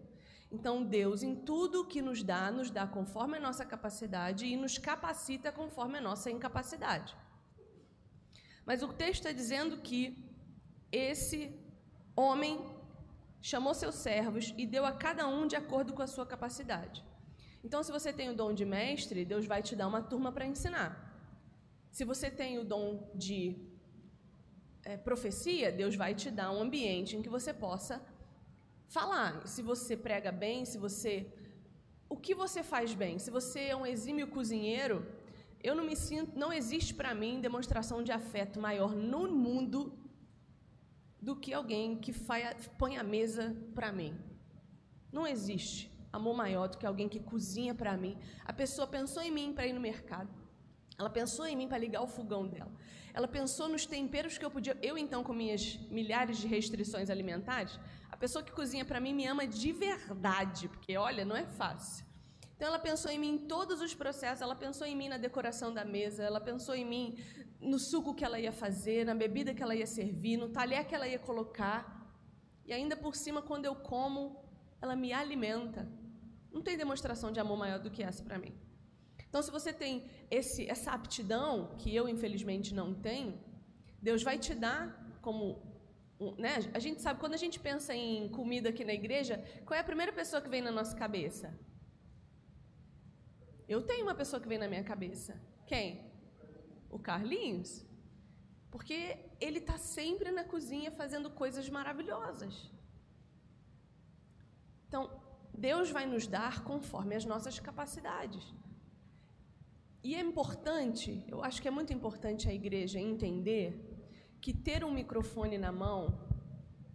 Então, 0.51 0.83
Deus, 0.83 1.23
em 1.23 1.35
tudo 1.35 1.85
que 1.85 2.01
nos 2.01 2.23
dá, 2.23 2.51
nos 2.51 2.69
dá 2.69 2.85
conforme 2.87 3.37
a 3.37 3.39
nossa 3.39 3.65
capacidade 3.65 4.45
e 4.45 4.55
nos 4.55 4.77
capacita 4.77 5.51
conforme 5.51 5.97
a 5.97 6.01
nossa 6.01 6.29
incapacidade. 6.29 7.15
Mas 8.65 8.81
o 8.81 8.87
texto 8.87 9.21
está 9.21 9.31
dizendo 9.31 9.77
que 9.77 10.23
esse 10.91 11.53
homem 12.15 12.53
chamou 13.41 13.73
seus 13.73 13.95
servos 13.95 14.53
e 14.57 14.65
deu 14.65 14.85
a 14.85 14.91
cada 14.91 15.27
um 15.27 15.45
de 15.45 15.55
acordo 15.55 15.93
com 15.93 16.01
a 16.01 16.07
sua 16.07 16.25
capacidade. 16.25 17.03
Então, 17.63 17.83
se 17.83 17.91
você 17.91 18.13
tem 18.13 18.29
o 18.29 18.35
dom 18.35 18.53
de 18.53 18.65
mestre, 18.65 19.25
Deus 19.25 19.45
vai 19.45 19.61
te 19.61 19.75
dar 19.75 19.87
uma 19.87 20.01
turma 20.01 20.31
para 20.31 20.45
ensinar. 20.45 20.89
Se 21.91 22.03
você 22.03 22.29
tem 22.29 22.57
o 22.59 22.63
dom 22.63 23.11
de 23.15 23.37
é, 24.83 24.97
profecia, 24.97 25.71
Deus 25.71 25.95
vai 25.95 26.13
te 26.13 26.29
dar 26.29 26.51
um 26.51 26.61
ambiente 26.61 27.15
em 27.15 27.21
que 27.21 27.29
você 27.29 27.53
possa 27.53 28.01
falar. 28.87 29.47
Se 29.47 29.61
você 29.61 29.95
prega 29.95 30.31
bem, 30.31 30.65
se 30.65 30.77
você. 30.77 31.27
O 32.07 32.17
que 32.17 32.35
você 32.35 32.61
faz 32.63 32.93
bem? 32.93 33.17
Se 33.19 33.31
você 33.31 33.61
é 33.65 33.75
um 33.75 33.85
exímio 33.85 34.27
cozinheiro, 34.27 35.05
eu 35.63 35.75
não 35.75 35.83
me 35.83 35.95
sinto. 35.95 36.37
Não 36.37 36.51
existe 36.53 36.93
para 36.93 37.13
mim 37.13 37.41
demonstração 37.41 38.03
de 38.03 38.11
afeto 38.11 38.59
maior 38.59 38.95
no 38.95 39.27
mundo 39.27 39.93
do 41.21 41.35
que 41.35 41.51
alguém 41.53 41.97
que 41.97 42.13
faz, 42.13 42.67
põe 42.77 42.97
a 42.97 43.03
mesa 43.03 43.55
para 43.73 43.91
mim. 43.91 44.15
Não 45.11 45.25
existe 45.25 45.91
amor 46.13 46.35
maior 46.35 46.67
do 46.67 46.77
que 46.77 46.85
alguém 46.85 47.09
que 47.09 47.19
cozinha 47.19 47.73
para 47.73 47.97
mim. 47.97 48.17
A 48.45 48.53
pessoa 48.53 48.87
pensou 48.87 49.21
em 49.21 49.31
mim 49.31 49.53
para 49.53 49.67
ir 49.67 49.73
no 49.73 49.81
mercado. 49.81 50.29
Ela 50.97 51.09
pensou 51.09 51.45
em 51.45 51.55
mim 51.55 51.67
para 51.67 51.77
ligar 51.77 52.01
o 52.01 52.07
fogão 52.07 52.47
dela. 52.47 52.71
Ela 53.13 53.27
pensou 53.27 53.67
nos 53.67 53.85
temperos 53.85 54.37
que 54.37 54.45
eu 54.45 54.51
podia. 54.51 54.77
Eu, 54.81 54.97
então, 54.97 55.23
com 55.23 55.33
minhas 55.33 55.77
milhares 55.89 56.37
de 56.37 56.47
restrições 56.47 57.09
alimentares, 57.09 57.79
a 58.15 58.17
pessoa 58.17 58.41
que 58.41 58.53
cozinha 58.59 58.85
para 58.85 59.01
mim 59.01 59.13
me 59.13 59.25
ama 59.27 59.45
de 59.45 59.73
verdade, 59.73 60.69
porque, 60.69 60.95
olha, 60.95 61.25
não 61.25 61.35
é 61.35 61.45
fácil. 61.45 62.05
Então, 62.55 62.69
ela 62.69 62.79
pensou 62.79 63.11
em 63.11 63.19
mim 63.19 63.31
em 63.35 63.37
todos 63.37 63.81
os 63.81 63.93
processos, 63.93 64.41
ela 64.41 64.55
pensou 64.55 64.87
em 64.87 64.95
mim 64.95 65.09
na 65.09 65.17
decoração 65.17 65.73
da 65.73 65.83
mesa, 65.83 66.23
ela 66.23 66.39
pensou 66.39 66.73
em 66.73 66.85
mim 66.85 67.17
no 67.59 67.77
suco 67.77 68.15
que 68.15 68.23
ela 68.23 68.39
ia 68.39 68.53
fazer, 68.53 69.05
na 69.05 69.13
bebida 69.13 69.53
que 69.53 69.61
ela 69.61 69.75
ia 69.75 69.85
servir, 69.85 70.37
no 70.37 70.47
talher 70.47 70.87
que 70.87 70.95
ela 70.95 71.05
ia 71.05 71.19
colocar. 71.19 72.09
E 72.65 72.71
ainda 72.71 72.95
por 72.95 73.17
cima, 73.17 73.41
quando 73.41 73.65
eu 73.65 73.75
como, 73.75 74.41
ela 74.81 74.95
me 74.95 75.11
alimenta. 75.11 75.85
Não 76.53 76.61
tem 76.61 76.77
demonstração 76.77 77.33
de 77.33 77.39
amor 77.41 77.57
maior 77.57 77.79
do 77.79 77.91
que 77.91 78.01
essa 78.01 78.23
para 78.23 78.39
mim. 78.39 78.55
Então, 79.27 79.41
se 79.41 79.51
você 79.51 79.73
tem 79.73 80.09
esse, 80.31 80.69
essa 80.69 80.91
aptidão, 80.91 81.75
que 81.79 81.93
eu 81.93 82.07
infelizmente 82.07 82.73
não 82.73 82.93
tenho, 82.93 83.37
Deus 84.01 84.23
vai 84.23 84.37
te 84.39 84.55
dar 84.55 85.19
como. 85.21 85.74
Né? 86.37 86.55
A 86.73 86.79
gente 86.79 87.01
sabe, 87.01 87.19
quando 87.19 87.33
a 87.33 87.37
gente 87.37 87.59
pensa 87.59 87.93
em 87.93 88.29
comida 88.29 88.69
aqui 88.69 88.85
na 88.85 88.93
igreja, 88.93 89.43
qual 89.65 89.77
é 89.77 89.81
a 89.81 89.83
primeira 89.83 90.13
pessoa 90.13 90.41
que 90.41 90.49
vem 90.49 90.61
na 90.61 90.71
nossa 90.71 90.95
cabeça? 90.95 91.57
Eu 93.67 93.81
tenho 93.81 94.03
uma 94.03 94.15
pessoa 94.15 94.39
que 94.41 94.47
vem 94.47 94.57
na 94.57 94.67
minha 94.67 94.83
cabeça. 94.83 95.39
Quem? 95.65 96.09
O 96.89 96.99
Carlinhos. 96.99 97.85
Porque 98.71 99.17
ele 99.41 99.59
está 99.59 99.77
sempre 99.77 100.31
na 100.31 100.43
cozinha 100.43 100.91
fazendo 100.91 101.29
coisas 101.31 101.67
maravilhosas. 101.69 102.71
Então, 104.87 105.21
Deus 105.53 105.89
vai 105.89 106.05
nos 106.05 106.27
dar 106.27 106.63
conforme 106.63 107.15
as 107.15 107.25
nossas 107.25 107.59
capacidades. 107.59 108.53
E 110.03 110.13
é 110.13 110.19
importante, 110.19 111.23
eu 111.27 111.43
acho 111.43 111.61
que 111.61 111.67
é 111.67 111.71
muito 111.71 111.91
importante 111.91 112.47
a 112.47 112.53
igreja 112.53 112.99
entender 112.99 113.94
que 114.45 114.53
ter 114.53 114.83
um 114.85 114.93
microfone 115.01 115.57
na 115.57 115.71
mão 115.71 116.01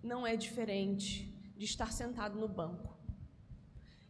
não 0.00 0.24
é 0.24 0.36
diferente 0.36 1.06
de 1.56 1.64
estar 1.64 1.90
sentado 1.90 2.38
no 2.38 2.46
banco. 2.46 2.96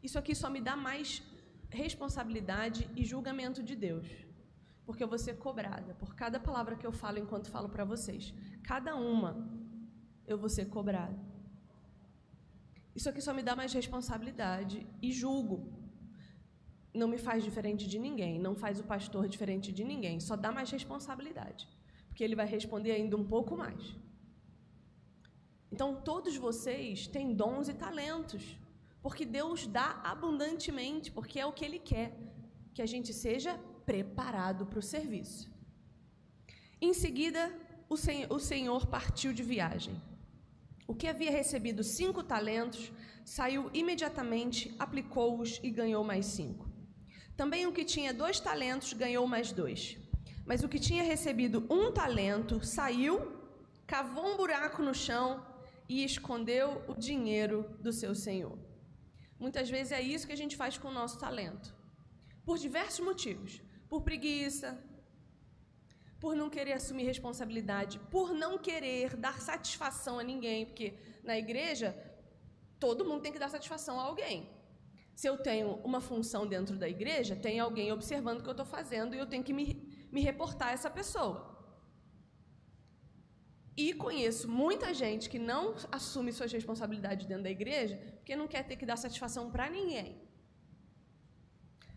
Isso 0.03 0.19
aqui 0.19 0.35
só 0.35 0.51
me 0.51 0.61
dá 0.61 0.77
mais 0.77 1.23
responsabilidade 1.71 2.87
e 2.95 3.03
julgamento 3.03 3.63
de 3.63 3.75
Deus, 3.75 4.07
porque 4.85 5.03
eu 5.03 5.09
vou 5.09 5.19
ser 5.19 5.39
cobrada 5.39 5.95
por 5.95 6.15
cada 6.15 6.39
palavra 6.39 6.77
que 6.77 6.87
eu 6.87 6.93
falo 6.93 7.19
enquanto 7.19 7.49
falo 7.49 7.71
para 7.71 7.83
vocês. 7.83 8.35
Cada 8.63 8.95
uma 8.95 9.33
eu 10.27 10.37
vou 10.37 10.51
ser 10.51 10.67
cobrada. 10.67 11.19
Isso 12.95 13.09
aqui 13.09 13.23
só 13.23 13.33
me 13.33 13.43
dá 13.43 13.57
mais 13.57 13.73
responsabilidade 13.73 14.87
e 15.01 15.11
julgo 15.11 15.59
não 16.93 17.09
me 17.09 17.17
faz 17.17 17.43
diferente 17.43 17.89
de 17.89 17.99
ninguém, 17.99 18.39
não 18.39 18.55
faz 18.55 18.79
o 18.79 18.85
pastor 18.85 19.27
diferente 19.29 19.73
de 19.73 19.83
ninguém, 19.83 20.21
só 20.21 20.37
dá 20.37 20.53
mais 20.53 20.71
responsabilidade, 20.71 21.67
porque 22.11 22.25
ele 22.25 22.37
vai 22.37 22.47
responder 22.47 22.91
ainda 22.93 23.17
um 23.17 23.25
pouco 23.25 23.57
mais. 23.57 23.97
Então, 25.73 25.89
todos 26.03 26.37
vocês 26.37 27.07
têm 27.07 27.33
dons 27.33 27.69
e 27.69 27.73
talentos, 27.73 28.59
porque 29.01 29.25
Deus 29.25 29.67
dá 29.67 30.01
abundantemente, 30.03 31.11
porque 31.11 31.39
é 31.39 31.47
o 31.47 31.53
que 31.53 31.65
Ele 31.65 31.79
quer, 31.79 32.13
que 32.75 32.83
a 32.83 32.87
gente 32.87 33.15
seja 33.15 33.57
preparado 33.87 34.67
para 34.67 34.81
o 34.81 34.83
serviço. 34.83 35.49
Em 36.81 36.93
seguida, 36.93 37.57
o 37.89 37.97
Senhor, 37.97 38.33
o 38.33 38.41
Senhor 38.41 38.87
partiu 38.87 39.33
de 39.33 39.45
viagem. 39.45 39.95
O 40.89 40.95
que 40.95 41.07
havia 41.07 41.31
recebido 41.31 41.85
cinco 41.85 42.23
talentos 42.23 42.93
saiu 43.25 43.71
imediatamente, 43.73 44.75
aplicou-os 44.77 45.61
e 45.63 45.71
ganhou 45.71 46.03
mais 46.03 46.27
cinco. 46.27 46.69
Também 47.37 47.67
o 47.67 47.73
que 47.73 47.85
tinha 47.85 48.13
dois 48.13 48.41
talentos 48.41 48.93
ganhou 48.93 49.27
mais 49.27 49.53
dois. 49.53 49.97
Mas 50.51 50.65
o 50.65 50.69
que 50.69 50.81
tinha 50.81 51.05
recebido 51.05 51.65
um 51.71 51.93
talento 51.93 52.55
saiu, 52.67 53.15
cavou 53.87 54.27
um 54.33 54.37
buraco 54.37 54.83
no 54.83 54.93
chão 54.93 55.47
e 55.89 56.03
escondeu 56.05 56.85
o 56.89 56.95
dinheiro 57.09 57.59
do 57.79 57.93
seu 57.93 58.17
senhor. 58.17 58.59
Muitas 59.39 59.71
vezes 59.71 59.93
é 59.93 60.03
isso 60.03 60.27
que 60.27 60.33
a 60.33 60.43
gente 60.43 60.57
faz 60.57 60.77
com 60.77 60.89
o 60.89 60.93
nosso 61.01 61.21
talento. 61.21 61.73
Por 62.45 62.59
diversos 62.59 62.99
motivos. 62.99 63.63
Por 63.89 64.03
preguiça, 64.03 64.77
por 66.19 66.35
não 66.35 66.51
querer 66.51 66.73
assumir 66.73 67.05
responsabilidade, 67.05 68.01
por 68.11 68.35
não 68.35 68.59
querer 68.59 69.15
dar 69.17 69.41
satisfação 69.41 70.19
a 70.19 70.25
ninguém, 70.25 70.67
porque 70.67 70.95
na 71.23 71.39
igreja 71.39 71.97
todo 72.81 73.05
mundo 73.05 73.23
tem 73.23 73.33
que 73.33 73.39
dar 73.39 73.51
satisfação 73.51 74.01
a 74.01 74.03
alguém. 74.03 74.51
Se 75.15 75.29
eu 75.29 75.37
tenho 75.37 75.75
uma 75.85 76.01
função 76.01 76.45
dentro 76.45 76.77
da 76.77 76.89
igreja, 76.89 77.37
tem 77.37 77.61
alguém 77.61 77.93
observando 77.93 78.41
o 78.41 78.43
que 78.43 78.49
eu 78.49 78.59
estou 78.59 78.67
fazendo 78.67 79.15
e 79.15 79.19
eu 79.19 79.27
tenho 79.27 79.45
que 79.45 79.53
me, 79.53 80.00
me 80.11 80.21
reportar 80.21 80.69
a 80.69 80.73
essa 80.73 80.91
pessoa. 80.91 81.51
E 83.77 83.95
conheço 83.95 84.49
muita 84.49 84.93
gente 84.93 85.31
que 85.31 85.39
não 85.39 85.75
assume 85.91 86.33
suas 86.33 86.53
responsabilidades 86.53 87.27
dentro 87.27 87.45
da 87.45 87.51
igreja 87.51 87.97
porque 88.17 88.37
não 88.37 88.47
quer 88.47 88.65
ter 88.67 88.77
que 88.77 88.85
dar 88.85 88.97
satisfação 88.97 89.51
para 89.51 89.71
ninguém. 89.71 90.21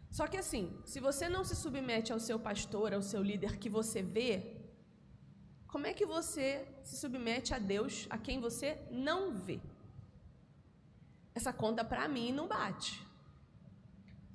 Só 0.09 0.27
que 0.27 0.37
assim, 0.37 0.79
se 0.85 0.99
você 0.99 1.27
não 1.27 1.43
se 1.43 1.55
submete 1.55 2.13
ao 2.13 2.19
seu 2.19 2.39
pastor, 2.39 2.93
ao 2.93 3.01
seu 3.01 3.21
líder 3.21 3.57
que 3.57 3.69
você 3.69 4.01
vê, 4.01 4.63
como 5.67 5.87
é 5.87 5.93
que 5.93 6.05
você 6.05 6.67
se 6.83 6.95
submete 6.97 7.51
a 7.53 7.57
Deus, 7.57 8.05
a 8.09 8.17
quem 8.17 8.39
você 8.39 8.79
não 8.91 9.33
vê? 9.33 9.59
Essa 11.33 11.51
conta 11.51 11.83
para 11.83 12.07
mim 12.07 12.31
não 12.31 12.47
bate. 12.47 13.02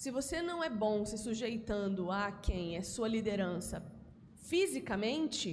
Se 0.02 0.10
você 0.16 0.40
não 0.40 0.58
é 0.62 0.70
bom 0.70 1.04
se 1.10 1.16
sujeitando 1.18 2.02
a 2.08 2.26
quem 2.46 2.76
é 2.76 2.82
sua 2.82 3.08
liderança 3.08 3.76
fisicamente, 4.50 5.48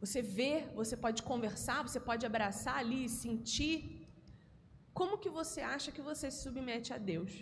você 0.00 0.20
vê, 0.22 0.52
você 0.80 0.96
pode 0.96 1.22
conversar, 1.22 1.82
você 1.86 2.00
pode 2.00 2.24
abraçar 2.24 2.76
ali 2.78 3.00
e 3.04 3.14
sentir. 3.24 3.76
Como 4.94 5.18
que 5.18 5.28
você 5.28 5.60
acha 5.60 5.92
que 5.92 6.00
você 6.00 6.30
se 6.30 6.42
submete 6.42 6.94
a 6.94 6.98
Deus? 7.12 7.32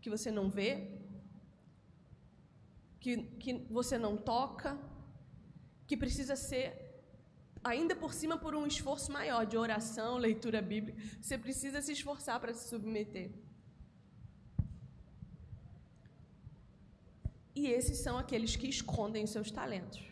Que 0.00 0.10
você 0.10 0.32
não 0.32 0.50
vê? 0.50 0.70
Que, 2.98 3.12
que 3.42 3.52
você 3.78 3.96
não 3.96 4.16
toca? 4.16 4.76
Que 5.86 5.96
precisa 5.96 6.34
ser, 6.34 6.66
ainda 7.62 7.94
por 7.94 8.12
cima, 8.12 8.36
por 8.36 8.52
um 8.56 8.66
esforço 8.66 9.12
maior 9.12 9.44
de 9.46 9.56
oração, 9.56 10.10
leitura 10.16 10.60
bíblica. 10.60 11.00
Você 11.20 11.38
precisa 11.38 11.80
se 11.80 11.92
esforçar 11.92 12.40
para 12.40 12.52
se 12.52 12.68
submeter. 12.68 13.30
E 17.54 17.66
esses 17.68 17.98
são 17.98 18.18
aqueles 18.18 18.56
que 18.56 18.68
escondem 18.68 19.24
os 19.24 19.30
seus 19.30 19.50
talentos. 19.50 20.02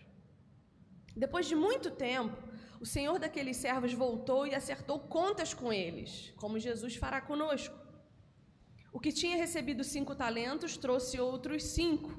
Depois 1.16 1.46
de 1.46 1.55
muito 1.55 1.90
tempo, 1.90 2.37
o 2.81 2.87
senhor 2.87 3.18
daqueles 3.18 3.57
servos 3.57 3.92
voltou 3.92 4.46
e 4.46 4.55
acertou 4.55 4.98
contas 4.98 5.53
com 5.53 5.72
eles, 5.72 6.33
como 6.37 6.59
Jesus 6.59 6.96
fará 6.96 7.20
conosco. 7.20 7.76
O 8.92 8.98
que 8.98 9.12
tinha 9.12 9.37
recebido 9.37 9.85
cinco 9.85 10.14
talentos 10.14 10.76
trouxe 10.76 11.20
outros 11.20 11.62
cinco 11.62 12.18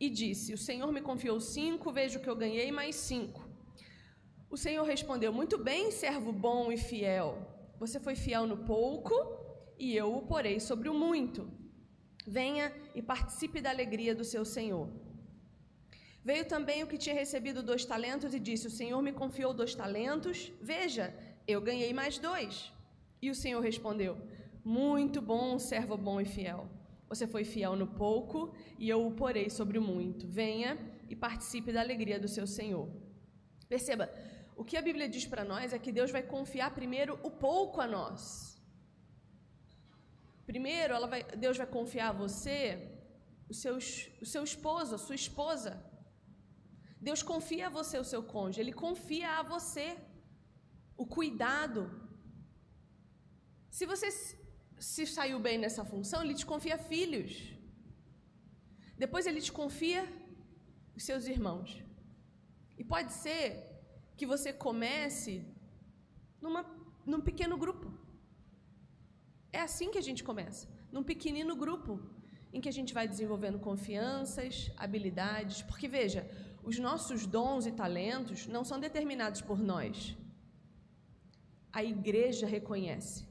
e 0.00 0.10
disse: 0.10 0.52
O 0.52 0.58
senhor 0.58 0.90
me 0.90 1.00
confiou 1.00 1.38
cinco, 1.40 1.92
vejo 1.92 2.20
que 2.20 2.28
eu 2.28 2.36
ganhei 2.36 2.72
mais 2.72 2.96
cinco. 2.96 3.48
O 4.50 4.56
senhor 4.56 4.84
respondeu: 4.84 5.32
Muito 5.32 5.56
bem, 5.56 5.90
servo 5.90 6.32
bom 6.32 6.72
e 6.72 6.76
fiel. 6.76 7.30
Você 7.78 8.00
foi 8.00 8.14
fiel 8.14 8.46
no 8.46 8.58
pouco 8.58 9.14
e 9.78 9.96
eu 9.96 10.14
o 10.14 10.22
porei 10.22 10.58
sobre 10.60 10.88
o 10.88 10.94
muito. 10.94 11.50
Venha 12.26 12.72
e 12.94 13.02
participe 13.02 13.60
da 13.60 13.70
alegria 13.70 14.14
do 14.14 14.24
seu 14.24 14.44
senhor. 14.44 14.88
Veio 16.24 16.44
também 16.44 16.82
o 16.82 16.86
que 16.86 16.98
tinha 16.98 17.14
recebido 17.14 17.62
dois 17.62 17.84
talentos 17.84 18.32
e 18.32 18.38
disse: 18.38 18.68
O 18.68 18.70
Senhor 18.70 19.02
me 19.02 19.12
confiou 19.12 19.52
dois 19.52 19.74
talentos. 19.74 20.52
Veja, 20.60 21.12
eu 21.48 21.60
ganhei 21.60 21.92
mais 21.92 22.18
dois. 22.18 22.72
E 23.20 23.28
o 23.28 23.34
Senhor 23.34 23.60
respondeu: 23.60 24.16
Muito 24.64 25.20
bom, 25.20 25.58
servo 25.58 25.96
bom 25.96 26.20
e 26.20 26.24
fiel. 26.24 26.68
Você 27.08 27.26
foi 27.26 27.44
fiel 27.44 27.74
no 27.76 27.86
pouco 27.86 28.54
e 28.78 28.88
eu 28.88 29.04
o 29.06 29.12
porei 29.12 29.50
sobre 29.50 29.78
o 29.78 29.82
muito. 29.82 30.26
Venha 30.26 30.78
e 31.10 31.16
participe 31.16 31.72
da 31.72 31.80
alegria 31.80 32.18
do 32.20 32.28
seu 32.28 32.46
Senhor. 32.46 32.88
Perceba, 33.68 34.08
o 34.56 34.64
que 34.64 34.76
a 34.76 34.82
Bíblia 34.82 35.08
diz 35.08 35.26
para 35.26 35.44
nós 35.44 35.72
é 35.72 35.78
que 35.78 35.90
Deus 35.90 36.10
vai 36.10 36.22
confiar 36.22 36.72
primeiro 36.72 37.18
o 37.22 37.30
pouco 37.30 37.80
a 37.80 37.86
nós. 37.86 38.51
Primeiro, 40.46 41.06
vai, 41.06 41.22
Deus 41.44 41.56
vai 41.56 41.66
confiar 41.66 42.10
a 42.10 42.18
você 42.24 42.92
o 43.48 43.54
seu, 43.54 43.76
o 44.24 44.26
seu 44.26 44.42
esposo, 44.42 44.94
a 44.94 44.98
sua 44.98 45.14
esposa. 45.14 45.72
Deus 47.00 47.22
confia 47.22 47.66
a 47.66 47.70
você 47.70 47.98
o 47.98 48.04
seu 48.04 48.22
cônjuge, 48.22 48.60
Ele 48.60 48.72
confia 48.72 49.30
a 49.38 49.42
você 49.42 49.96
o 50.96 51.06
cuidado. 51.06 51.82
Se 53.70 53.84
você 53.86 54.08
se 54.78 55.06
saiu 55.06 55.38
bem 55.40 55.58
nessa 55.58 55.84
função, 55.84 56.22
Ele 56.22 56.34
te 56.34 56.46
confia 56.46 56.78
filhos. 56.78 57.32
Depois 58.96 59.26
Ele 59.26 59.40
te 59.40 59.52
confia 59.52 60.02
os 60.96 61.04
seus 61.04 61.26
irmãos. 61.26 61.82
E 62.78 62.84
pode 62.84 63.12
ser 63.12 63.44
que 64.16 64.26
você 64.26 64.52
comece 64.52 65.44
numa, 66.40 66.62
num 67.04 67.20
pequeno 67.20 67.56
grupo. 67.56 67.91
É 69.52 69.60
assim 69.60 69.90
que 69.90 69.98
a 69.98 70.02
gente 70.02 70.24
começa, 70.24 70.66
num 70.90 71.02
pequenino 71.02 71.54
grupo, 71.54 72.00
em 72.52 72.60
que 72.60 72.68
a 72.68 72.72
gente 72.72 72.94
vai 72.94 73.06
desenvolvendo 73.06 73.58
confianças, 73.58 74.70
habilidades. 74.76 75.62
Porque 75.62 75.88
veja, 75.88 76.28
os 76.62 76.78
nossos 76.78 77.26
dons 77.26 77.66
e 77.66 77.72
talentos 77.72 78.46
não 78.46 78.64
são 78.64 78.78
determinados 78.80 79.40
por 79.40 79.58
nós. 79.58 80.16
A 81.72 81.82
igreja 81.82 82.46
reconhece. 82.46 83.26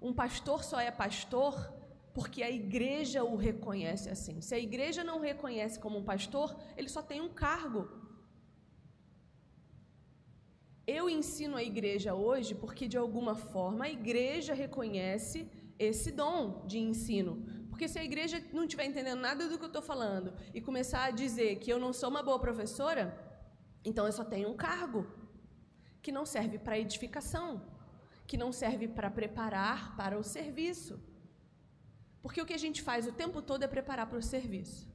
Um 0.00 0.12
pastor 0.12 0.64
só 0.64 0.80
é 0.80 0.90
pastor 0.90 1.74
porque 2.14 2.42
a 2.42 2.50
igreja 2.50 3.22
o 3.22 3.36
reconhece 3.36 4.08
assim. 4.10 4.40
Se 4.40 4.54
a 4.54 4.58
igreja 4.58 5.04
não 5.04 5.18
o 5.18 5.20
reconhece 5.20 5.78
como 5.78 5.98
um 5.98 6.04
pastor, 6.04 6.56
ele 6.76 6.88
só 6.88 7.02
tem 7.02 7.20
um 7.20 7.28
cargo. 7.28 7.88
Eu 10.96 11.04
ensino 11.10 11.54
a 11.54 11.62
igreja 11.62 12.14
hoje 12.14 12.54
porque, 12.54 12.88
de 12.88 12.96
alguma 12.96 13.34
forma, 13.34 13.84
a 13.84 13.90
igreja 13.90 14.54
reconhece 14.54 15.46
esse 15.78 16.10
dom 16.10 16.64
de 16.66 16.78
ensino. 16.78 17.32
Porque 17.68 17.86
se 17.86 17.98
a 17.98 18.04
igreja 18.10 18.42
não 18.54 18.64
estiver 18.64 18.86
entendendo 18.86 19.20
nada 19.20 19.46
do 19.46 19.58
que 19.58 19.64
eu 19.64 19.72
estou 19.74 19.82
falando 19.82 20.32
e 20.54 20.62
começar 20.62 21.04
a 21.04 21.10
dizer 21.10 21.56
que 21.56 21.70
eu 21.70 21.78
não 21.78 21.92
sou 21.92 22.08
uma 22.08 22.22
boa 22.22 22.38
professora, 22.38 23.04
então 23.84 24.06
eu 24.06 24.12
só 24.12 24.24
tenho 24.24 24.48
um 24.48 24.56
cargo 24.56 25.06
que 26.00 26.10
não 26.10 26.24
serve 26.24 26.58
para 26.58 26.78
edificação, 26.78 27.48
que 28.26 28.38
não 28.38 28.50
serve 28.50 28.88
para 28.88 29.10
preparar 29.10 29.94
para 29.94 30.18
o 30.18 30.24
serviço. 30.24 30.98
Porque 32.22 32.40
o 32.40 32.46
que 32.46 32.54
a 32.54 32.64
gente 32.66 32.80
faz 32.80 33.06
o 33.06 33.12
tempo 33.12 33.42
todo 33.42 33.62
é 33.62 33.68
preparar 33.68 34.06
para 34.08 34.18
o 34.18 34.22
serviço. 34.22 34.88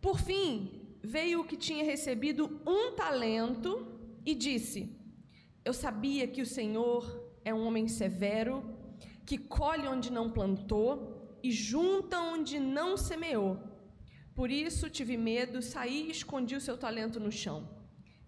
Por 0.00 0.18
fim, 0.18 0.81
veio 1.02 1.40
o 1.40 1.44
que 1.44 1.56
tinha 1.56 1.84
recebido 1.84 2.60
um 2.66 2.94
talento 2.94 3.86
e 4.24 4.34
disse: 4.34 4.96
Eu 5.64 5.72
sabia 5.72 6.26
que 6.28 6.40
o 6.40 6.46
Senhor 6.46 7.02
é 7.44 7.52
um 7.52 7.66
homem 7.66 7.88
severo 7.88 8.62
que 9.26 9.36
colhe 9.38 9.88
onde 9.88 10.12
não 10.12 10.30
plantou 10.30 11.38
e 11.42 11.50
junta 11.50 12.20
onde 12.20 12.60
não 12.60 12.96
semeou. 12.96 13.58
Por 14.34 14.50
isso 14.50 14.88
tive 14.88 15.16
medo, 15.16 15.60
saí 15.60 16.06
e 16.06 16.10
escondi 16.10 16.54
o 16.54 16.60
seu 16.60 16.78
talento 16.78 17.18
no 17.20 17.30
chão. 17.30 17.68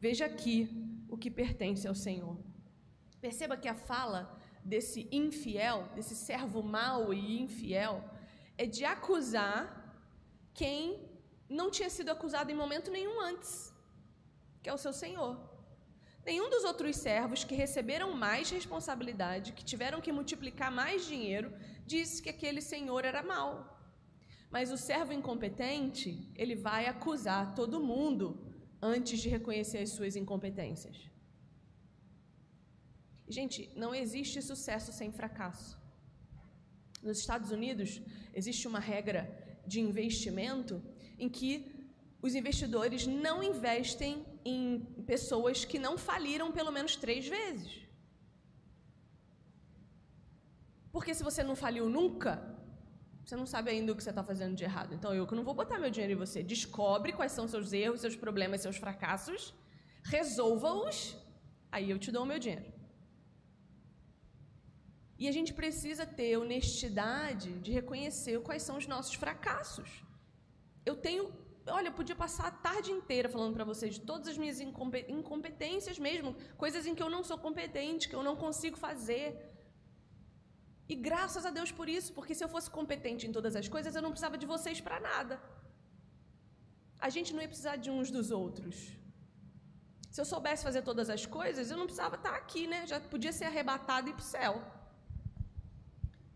Veja 0.01 0.27
aqui 0.27 0.69
o 1.09 1.17
que 1.17 1.31
pertence 1.31 1.87
ao 1.87 1.95
Senhor. 1.95 2.37
Perceba 3.21 3.57
que 3.57 3.69
a 3.69 3.75
fala 3.75 4.39
desse 4.65 5.09
infiel, 5.11 5.89
desse 5.95 6.15
servo 6.15 6.63
mau 6.63 7.15
e 7.15 7.41
infiel, 7.41 8.05
é 8.59 8.67
de 8.67 8.85
acusar 8.85 9.63
quem 10.53 11.14
não 11.49 11.71
tinha 11.71 11.91
sido 11.91 12.11
acusado 12.11 12.51
em 12.51 12.55
momento 12.55 12.91
nenhum 12.91 13.21
antes, 13.21 13.73
que 14.63 14.69
é 14.69 14.75
o 14.75 14.79
seu 14.79 14.93
Senhor. 14.93 15.39
Nenhum 16.25 16.49
dos 16.49 16.65
outros 16.65 16.97
servos 16.97 17.45
que 17.45 17.55
receberam 17.55 18.13
mais 18.13 18.51
responsabilidade, 18.51 19.53
que 19.53 19.65
tiveram 19.65 20.01
que 20.01 20.11
multiplicar 20.11 20.71
mais 20.71 21.05
dinheiro, 21.07 21.53
disse 21.87 22.23
que 22.23 22.31
aquele 22.31 22.63
senhor 22.63 23.05
era 23.05 23.23
mau. 23.23 23.53
Mas 24.51 24.71
o 24.71 24.79
servo 24.79 25.13
incompetente, 25.13 26.33
ele 26.35 26.55
vai 26.55 26.87
acusar 26.87 27.55
todo 27.55 27.79
mundo 27.93 28.27
antes 28.81 29.21
de 29.21 29.29
reconhecer 29.29 29.79
as 29.79 29.91
suas 29.91 30.17
incompetências. 30.17 31.11
Gente, 33.29 33.71
não 33.77 33.95
existe 33.95 34.41
sucesso 34.41 34.93
sem 34.93 35.11
fracasso. 35.13 35.79
Nos 37.03 37.19
Estados 37.19 37.51
Unidos, 37.51 38.01
existe 38.33 38.67
uma 38.67 38.79
regra 38.79 39.23
de 39.67 39.81
investimento 39.81 40.83
em 41.19 41.29
que 41.29 41.51
os 42.21 42.35
investidores 42.35 43.07
não 43.07 43.43
investem 43.43 44.25
em 44.45 44.81
pessoas 45.07 45.65
que 45.65 45.79
não 45.79 45.97
faliram 45.97 46.51
pelo 46.53 46.73
menos 46.73 46.97
três 46.97 47.27
vezes. 47.29 47.73
Porque 50.95 51.13
se 51.13 51.25
você 51.29 51.43
não 51.43 51.57
faliu 51.57 51.89
nunca, 51.89 52.33
você 53.25 53.37
não 53.37 53.47
sabe 53.47 53.71
ainda 53.71 53.93
o 53.93 53.97
que 53.97 54.03
você 54.03 54.11
está 54.11 54.23
fazendo 54.23 54.55
de 54.55 54.65
errado. 54.65 54.95
Então 54.95 55.13
eu 55.15 55.27
que 55.27 55.35
não 55.35 55.45
vou 55.49 55.55
botar 55.55 55.79
meu 55.79 55.91
dinheiro 55.91 56.15
em 56.15 56.23
você. 56.25 56.43
Descobre 56.43 57.13
quais 57.13 57.33
são 57.33 57.47
seus 57.49 57.73
erros, 57.73 58.01
seus 58.01 58.17
problemas, 58.17 58.61
seus 58.61 58.77
fracassos, 58.77 59.55
resolva-os, 60.05 61.17
aí 61.73 61.91
eu 61.91 61.99
te 61.99 62.13
dou 62.13 62.23
o 62.23 62.27
meu 62.27 62.39
dinheiro. 62.39 62.73
E 65.19 65.29
a 65.29 65.33
gente 65.33 65.53
precisa 65.55 66.05
ter 66.05 66.37
honestidade 66.37 67.51
de 67.61 67.73
reconhecer 67.73 68.41
quais 68.43 68.63
são 68.63 68.77
os 68.77 68.87
nossos 68.87 69.15
fracassos. 69.15 70.05
Eu 70.85 70.97
tenho 70.97 71.25
olha, 71.73 71.89
eu 71.89 71.93
podia 71.93 72.15
passar 72.15 72.47
a 72.49 72.51
tarde 72.51 72.91
inteira 72.91 73.29
falando 73.29 73.55
para 73.55 73.65
vocês 73.65 73.95
de 73.95 74.01
todas 74.01 74.29
as 74.29 74.37
minhas 74.37 74.61
incompetências 74.61 75.99
mesmo, 75.99 76.35
coisas 76.57 76.87
em 76.87 76.95
que 76.95 77.03
eu 77.03 77.09
não 77.09 77.23
sou 77.25 77.39
competente, 77.39 78.09
que 78.09 78.17
eu 78.17 78.23
não 78.23 78.37
consigo 78.37 78.77
fazer. 78.77 79.29
E 80.89 80.95
graças 80.95 81.47
a 81.47 81.51
Deus 81.51 81.73
por 81.73 81.89
isso, 81.89 82.13
porque 82.13 82.35
se 82.35 82.45
eu 82.45 82.49
fosse 82.49 82.71
competente 82.71 83.27
em 83.27 83.33
todas 83.33 83.57
as 83.57 83.69
coisas, 83.69 83.95
eu 83.95 84.03
não 84.03 84.11
precisava 84.11 84.37
de 84.37 84.47
vocês 84.47 84.81
para 84.81 85.01
nada. 85.01 85.41
A 86.99 87.09
gente 87.09 87.33
não 87.33 87.41
ia 87.41 87.49
precisar 87.49 87.77
de 87.77 87.91
uns 87.91 88.11
dos 88.11 88.31
outros. 88.31 88.77
Se 90.11 90.21
eu 90.21 90.25
soubesse 90.25 90.63
fazer 90.63 90.83
todas 90.83 91.09
as 91.11 91.25
coisas, 91.27 91.71
eu 91.71 91.77
não 91.77 91.87
precisava 91.87 92.17
estar 92.17 92.35
aqui, 92.35 92.67
né? 92.67 92.87
Já 92.87 93.01
podia 93.01 93.33
ser 93.33 93.47
arrebatado 93.47 94.09
e 94.09 94.11
ir 94.11 94.15
para 94.15 94.23
o 94.23 94.33
céu. 94.37 94.63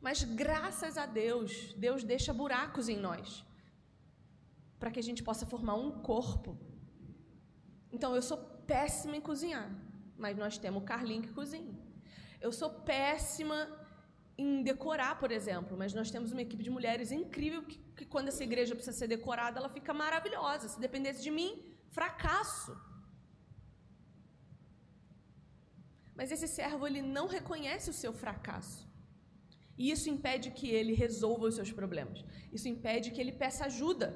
Mas 0.01 0.25
graças 0.25 0.97
a 0.97 1.07
Deus, 1.07 1.75
Deus 1.75 2.03
deixa 2.03 2.33
buracos 2.33 2.89
em 2.89 2.97
nós 2.97 3.45
para 4.79 4.91
que 4.91 5.01
a 5.01 5.03
gente 5.03 5.23
possa 5.23 5.45
formar 5.47 5.75
um 5.75 5.91
corpo. 6.11 6.59
Então, 7.93 8.15
eu 8.15 8.23
sou 8.23 8.39
péssima 8.73 9.17
em 9.17 9.21
cozinhar, 9.21 9.69
mas 10.17 10.37
nós 10.37 10.59
temos 10.59 10.83
o 10.83 10.87
Carlinho 10.87 11.23
que 11.23 11.33
cozinha. 11.33 11.77
Eu 12.41 12.53
sou 12.53 12.71
péssima 12.71 13.59
em 14.37 14.63
decorar, 14.63 15.19
por 15.19 15.31
exemplo, 15.33 15.77
mas 15.77 15.93
nós 15.93 16.11
temos 16.11 16.31
uma 16.33 16.43
equipe 16.43 16.63
de 16.63 16.71
mulheres 16.71 17.11
incrível 17.11 17.63
que, 17.65 17.79
que 17.97 18.07
quando 18.07 18.29
essa 18.29 18.45
igreja 18.45 18.75
precisa 18.75 18.97
ser 18.97 19.09
decorada, 19.09 19.59
ela 19.59 19.69
fica 19.69 19.93
maravilhosa. 19.93 20.69
Se 20.69 20.79
dependesse 20.79 21.23
de 21.23 21.31
mim, 21.31 21.51
fracasso. 21.91 22.77
Mas 26.15 26.31
esse 26.31 26.47
servo 26.47 26.87
ele 26.87 27.03
não 27.03 27.27
reconhece 27.27 27.91
o 27.91 27.99
seu 28.03 28.13
fracasso. 28.13 28.89
E 29.77 29.91
isso 29.91 30.09
impede 30.11 30.51
que 30.51 30.69
ele 30.69 30.93
resolva 30.93 31.47
os 31.47 31.55
seus 31.55 31.73
problemas. 31.73 32.25
Isso 32.53 32.69
impede 32.69 33.13
que 33.13 33.21
ele 33.21 33.33
peça 33.33 33.67
ajuda. 33.67 34.07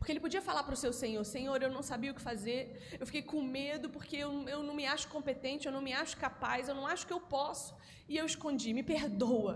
Porque 0.00 0.12
ele 0.12 0.24
podia 0.26 0.40
falar 0.40 0.62
para 0.64 0.72
o 0.72 0.82
seu 0.84 0.92
senhor: 1.00 1.22
Senhor, 1.24 1.62
eu 1.62 1.70
não 1.70 1.82
sabia 1.82 2.10
o 2.10 2.14
que 2.14 2.22
fazer, 2.22 2.60
eu 2.98 3.06
fiquei 3.06 3.22
com 3.30 3.42
medo 3.42 3.90
porque 3.90 4.16
eu, 4.16 4.30
eu 4.48 4.62
não 4.68 4.74
me 4.74 4.86
acho 4.86 5.06
competente, 5.08 5.66
eu 5.66 5.72
não 5.76 5.82
me 5.82 5.92
acho 5.92 6.16
capaz, 6.16 6.68
eu 6.68 6.74
não 6.74 6.86
acho 6.92 7.06
que 7.06 7.12
eu 7.12 7.20
posso. 7.20 7.76
E 8.08 8.16
eu 8.16 8.24
escondi, 8.24 8.72
me 8.72 8.82
perdoa. 8.82 9.54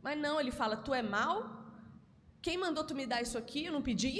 Mas 0.00 0.18
não, 0.18 0.40
ele 0.40 0.50
fala: 0.50 0.74
Tu 0.78 0.94
é 0.94 1.02
mal? 1.02 1.36
Quem 2.40 2.56
mandou 2.56 2.82
tu 2.82 2.94
me 2.94 3.06
dar 3.06 3.20
isso 3.20 3.36
aqui? 3.36 3.66
Eu 3.66 3.74
não 3.74 3.82
pedi? 3.82 4.16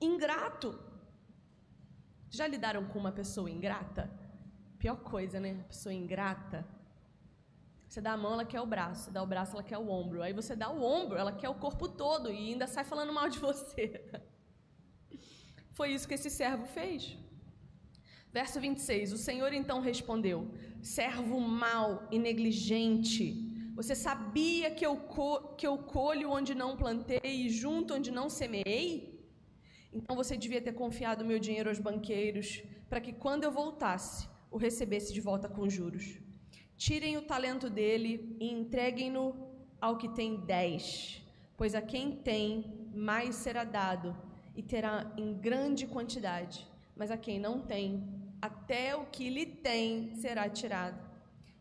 Ingrato. 0.00 0.78
Já 2.30 2.46
lidaram 2.46 2.84
com 2.86 3.00
uma 3.00 3.10
pessoa 3.10 3.50
ingrata? 3.50 4.08
Pior 4.78 4.98
coisa, 5.14 5.40
né? 5.40 5.64
Pessoa 5.66 5.92
ingrata. 5.92 6.64
Você 7.90 8.00
dá 8.00 8.12
a 8.12 8.16
mão, 8.16 8.34
ela 8.34 8.44
quer 8.44 8.60
o 8.60 8.66
braço. 8.74 9.00
Você 9.04 9.10
dá 9.10 9.20
o 9.20 9.26
braço, 9.26 9.52
ela 9.54 9.64
quer 9.64 9.78
o 9.78 9.88
ombro. 9.90 10.22
Aí 10.22 10.32
você 10.32 10.54
dá 10.54 10.70
o 10.70 10.80
ombro, 10.80 11.18
ela 11.18 11.32
quer 11.32 11.48
o 11.48 11.56
corpo 11.64 11.88
todo 11.88 12.30
e 12.30 12.36
ainda 12.50 12.68
sai 12.68 12.84
falando 12.84 13.12
mal 13.12 13.28
de 13.28 13.40
você. 13.40 13.84
Foi 15.78 15.88
isso 15.94 16.06
que 16.06 16.14
esse 16.14 16.30
servo 16.30 16.66
fez. 16.66 17.18
Verso 18.32 18.60
26. 18.60 19.12
O 19.12 19.18
Senhor 19.18 19.52
então 19.52 19.80
respondeu: 19.80 20.38
Servo 20.80 21.40
mau 21.40 22.06
e 22.12 22.18
negligente, 22.28 23.24
você 23.74 23.96
sabia 23.96 24.70
que 24.70 24.86
eu, 24.86 24.94
que 25.58 25.66
eu 25.66 25.76
colho 25.78 26.30
onde 26.30 26.54
não 26.54 26.76
plantei 26.76 27.20
e 27.24 27.50
junto 27.50 27.94
onde 27.94 28.12
não 28.12 28.30
semeei? 28.30 28.88
Então 29.92 30.14
você 30.14 30.36
devia 30.36 30.62
ter 30.62 30.74
confiado 30.74 31.24
meu 31.24 31.40
dinheiro 31.40 31.68
aos 31.68 31.80
banqueiros, 31.80 32.62
para 32.88 33.00
que 33.00 33.12
quando 33.12 33.42
eu 33.42 33.50
voltasse, 33.50 34.28
o 34.48 34.56
recebesse 34.56 35.12
de 35.12 35.20
volta 35.20 35.48
com 35.48 35.68
juros. 35.68 36.29
Tirem 36.80 37.18
o 37.18 37.20
talento 37.20 37.68
dele 37.68 38.34
e 38.40 38.50
entreguem-no 38.50 39.36
ao 39.78 39.98
que 39.98 40.08
tem 40.08 40.36
dez, 40.36 41.22
pois 41.54 41.74
a 41.74 41.82
quem 41.82 42.10
tem, 42.10 42.88
mais 42.94 43.34
será 43.34 43.64
dado, 43.64 44.16
e 44.56 44.62
terá 44.62 45.12
em 45.14 45.34
grande 45.34 45.86
quantidade. 45.86 46.66
Mas 46.96 47.10
a 47.10 47.18
quem 47.18 47.38
não 47.38 47.60
tem, 47.60 48.02
até 48.40 48.96
o 48.96 49.04
que 49.04 49.28
lhe 49.28 49.44
tem 49.44 50.14
será 50.14 50.48
tirado. 50.48 50.98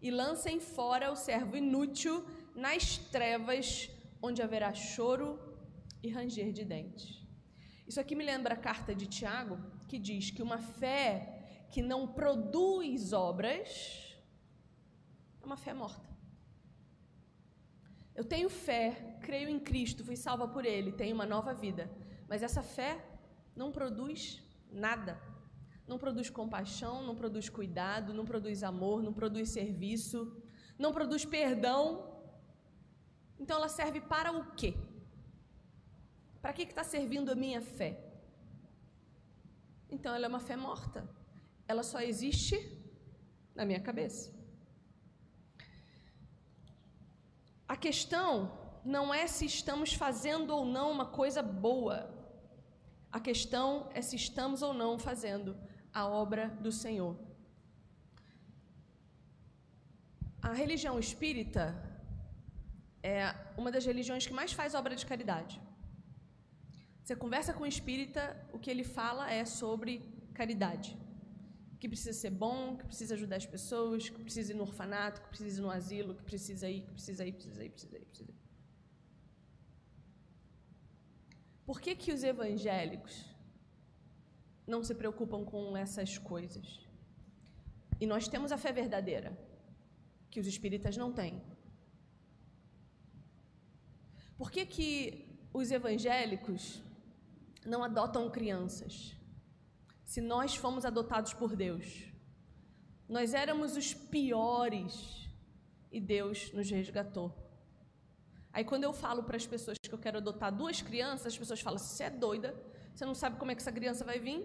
E 0.02 0.10
lancem 0.10 0.58
fora 0.62 1.12
o 1.12 1.18
servo 1.18 1.58
inútil 1.58 2.26
nas 2.56 2.98
trevas, 2.98 3.90
onde 4.24 4.42
haverá 4.42 4.74
choro 4.74 5.38
e 6.02 6.08
ranger 6.08 6.54
de 6.54 6.64
dentes. 6.64 7.22
Isso 7.86 8.00
aqui 8.00 8.16
me 8.16 8.24
lembra 8.24 8.54
a 8.54 8.58
carta 8.58 8.96
de 8.96 9.06
Tiago, 9.06 9.60
que 9.86 10.00
diz 10.00 10.32
que 10.32 10.42
uma 10.42 10.60
fé 10.60 11.68
que 11.70 11.82
não 11.82 12.08
produz 12.08 13.12
obras 13.12 14.09
uma 15.50 15.58
fé 15.58 15.74
morta. 15.74 16.10
Eu 18.20 18.26
tenho 18.34 18.50
fé, 18.50 19.18
creio 19.28 19.50
em 19.50 19.60
Cristo, 19.60 20.04
fui 20.04 20.16
salva 20.16 20.48
por 20.48 20.64
Ele, 20.66 20.92
tenho 20.92 21.16
uma 21.16 21.26
nova 21.26 21.54
vida. 21.54 21.90
Mas 22.28 22.44
essa 22.48 22.62
fé 22.62 22.92
não 23.56 23.72
produz 23.72 24.20
nada. 24.86 25.14
Não 25.88 25.98
produz 25.98 26.30
compaixão, 26.30 26.96
não 27.08 27.16
produz 27.16 27.50
cuidado, 27.50 28.14
não 28.14 28.26
produz 28.32 28.62
amor, 28.62 29.02
não 29.02 29.12
produz 29.12 29.50
serviço, 29.50 30.20
não 30.78 30.92
produz 30.98 31.26
perdão. 31.26 31.84
Então 33.40 33.58
ela 33.58 33.70
serve 33.70 34.00
para 34.00 34.32
o 34.32 34.52
quê? 34.52 34.76
Para 36.42 36.54
que 36.54 36.62
está 36.62 36.84
servindo 36.84 37.32
a 37.32 37.36
minha 37.36 37.62
fé? 37.62 37.92
Então 39.90 40.14
ela 40.14 40.26
é 40.26 40.30
uma 40.30 40.40
fé 40.40 40.56
morta. 40.56 41.10
Ela 41.68 41.84
só 41.84 42.00
existe 42.02 42.58
na 43.56 43.66
minha 43.66 43.80
cabeça. 43.80 44.39
A 47.74 47.78
questão 47.88 48.32
não 48.96 49.06
é 49.14 49.24
se 49.34 49.46
estamos 49.46 49.90
fazendo 50.04 50.50
ou 50.58 50.64
não 50.76 50.88
uma 50.96 51.06
coisa 51.20 51.42
boa. 51.68 51.98
A 53.18 53.20
questão 53.28 53.68
é 54.00 54.02
se 54.02 54.16
estamos 54.24 54.64
ou 54.68 54.74
não 54.82 54.92
fazendo 55.08 55.52
a 55.94 56.04
obra 56.24 56.46
do 56.66 56.72
Senhor. 56.72 57.16
A 60.42 60.54
religião 60.64 60.96
espírita 61.06 61.66
é 63.04 63.20
uma 63.62 63.72
das 63.76 63.86
religiões 63.92 64.26
que 64.26 64.40
mais 64.40 64.52
faz 64.60 64.74
obra 64.82 64.96
de 64.96 65.06
caridade. 65.12 65.62
Você 67.04 67.16
conversa 67.26 67.54
com 67.54 67.64
o 67.66 67.74
espírita, 67.76 68.24
o 68.56 68.58
que 68.58 68.72
ele 68.74 68.84
fala 68.84 69.32
é 69.40 69.46
sobre 69.46 69.92
caridade 70.34 70.90
que 71.80 71.88
precisa 71.88 72.14
ser 72.14 72.30
bom, 72.30 72.76
que 72.78 72.86
precisa 72.86 73.14
ajudar 73.16 73.38
as 73.38 73.46
pessoas, 73.46 74.10
que 74.10 74.22
precisa 74.22 74.52
ir 74.52 74.56
no 74.56 74.64
orfanato, 74.64 75.22
que 75.22 75.30
precisa 75.30 75.60
ir 75.60 75.62
no 75.62 75.72
asilo, 75.72 76.14
que 76.14 76.24
precisa 76.24 76.70
ir, 76.70 76.82
que 76.82 76.92
precisa 76.92 77.26
ir, 77.26 77.34
precisa 77.34 77.64
ir, 77.64 77.72
precisa 77.72 77.98
ir, 77.98 78.06
precisa 78.06 78.32
ir. 78.32 78.40
Por 81.66 81.80
que, 81.80 81.96
que 81.96 82.12
os 82.12 82.24
evangélicos 82.24 83.26
não 84.68 84.84
se 84.84 84.94
preocupam 84.94 85.46
com 85.46 85.78
essas 85.78 86.18
coisas? 86.18 86.80
E 88.02 88.06
nós 88.06 88.28
temos 88.28 88.52
a 88.52 88.58
fé 88.58 88.74
verdadeira, 88.74 89.38
que 90.32 90.40
os 90.40 90.48
espíritas 90.48 90.98
não 90.98 91.14
têm. 91.14 91.42
Por 94.38 94.52
que, 94.52 94.66
que 94.66 95.40
os 95.54 95.72
evangélicos 95.72 96.82
não 97.66 97.84
adotam 97.84 98.30
crianças? 98.30 99.19
Se 100.12 100.22
nós 100.34 100.56
fomos 100.56 100.84
adotados 100.86 101.34
por 101.40 101.56
Deus. 101.64 101.86
Nós 103.16 103.36
éramos 103.44 103.78
os 103.82 103.90
piores 104.14 104.94
e 105.96 106.00
Deus 106.02 106.52
nos 106.52 106.68
resgatou. 106.78 107.28
Aí 108.52 108.64
quando 108.70 108.86
eu 108.86 108.94
falo 109.04 109.22
para 109.28 109.38
as 109.42 109.46
pessoas 109.54 109.78
que 109.78 109.94
eu 109.98 110.02
quero 110.06 110.18
adotar 110.18 110.52
duas 110.62 110.82
crianças, 110.82 111.28
as 111.34 111.38
pessoas 111.42 111.62
falam: 111.62 111.78
"Você 111.78 112.06
é 112.06 112.10
doida? 112.10 112.50
Você 112.92 113.06
não 113.06 113.14
sabe 113.22 113.38
como 113.38 113.52
é 113.52 113.56
que 113.56 113.62
essa 113.62 113.76
criança 113.80 114.04
vai 114.04 114.18
vir?" 114.28 114.42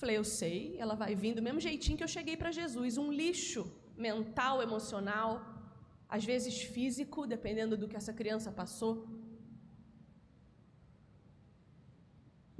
Falei: 0.00 0.16
"Eu 0.16 0.24
sei, 0.24 0.58
ela 0.80 0.96
vai 0.96 1.14
vir 1.14 1.32
do 1.38 1.46
mesmo 1.46 1.60
jeitinho 1.68 1.96
que 1.96 2.06
eu 2.08 2.14
cheguei 2.16 2.36
para 2.36 2.56
Jesus, 2.60 2.98
um 3.04 3.12
lixo 3.20 3.64
mental, 4.08 4.60
emocional, 4.68 5.32
às 6.16 6.24
vezes 6.24 6.60
físico, 6.76 7.24
dependendo 7.36 7.76
do 7.76 7.86
que 7.86 7.98
essa 8.02 8.12
criança 8.20 8.50
passou. 8.50 8.94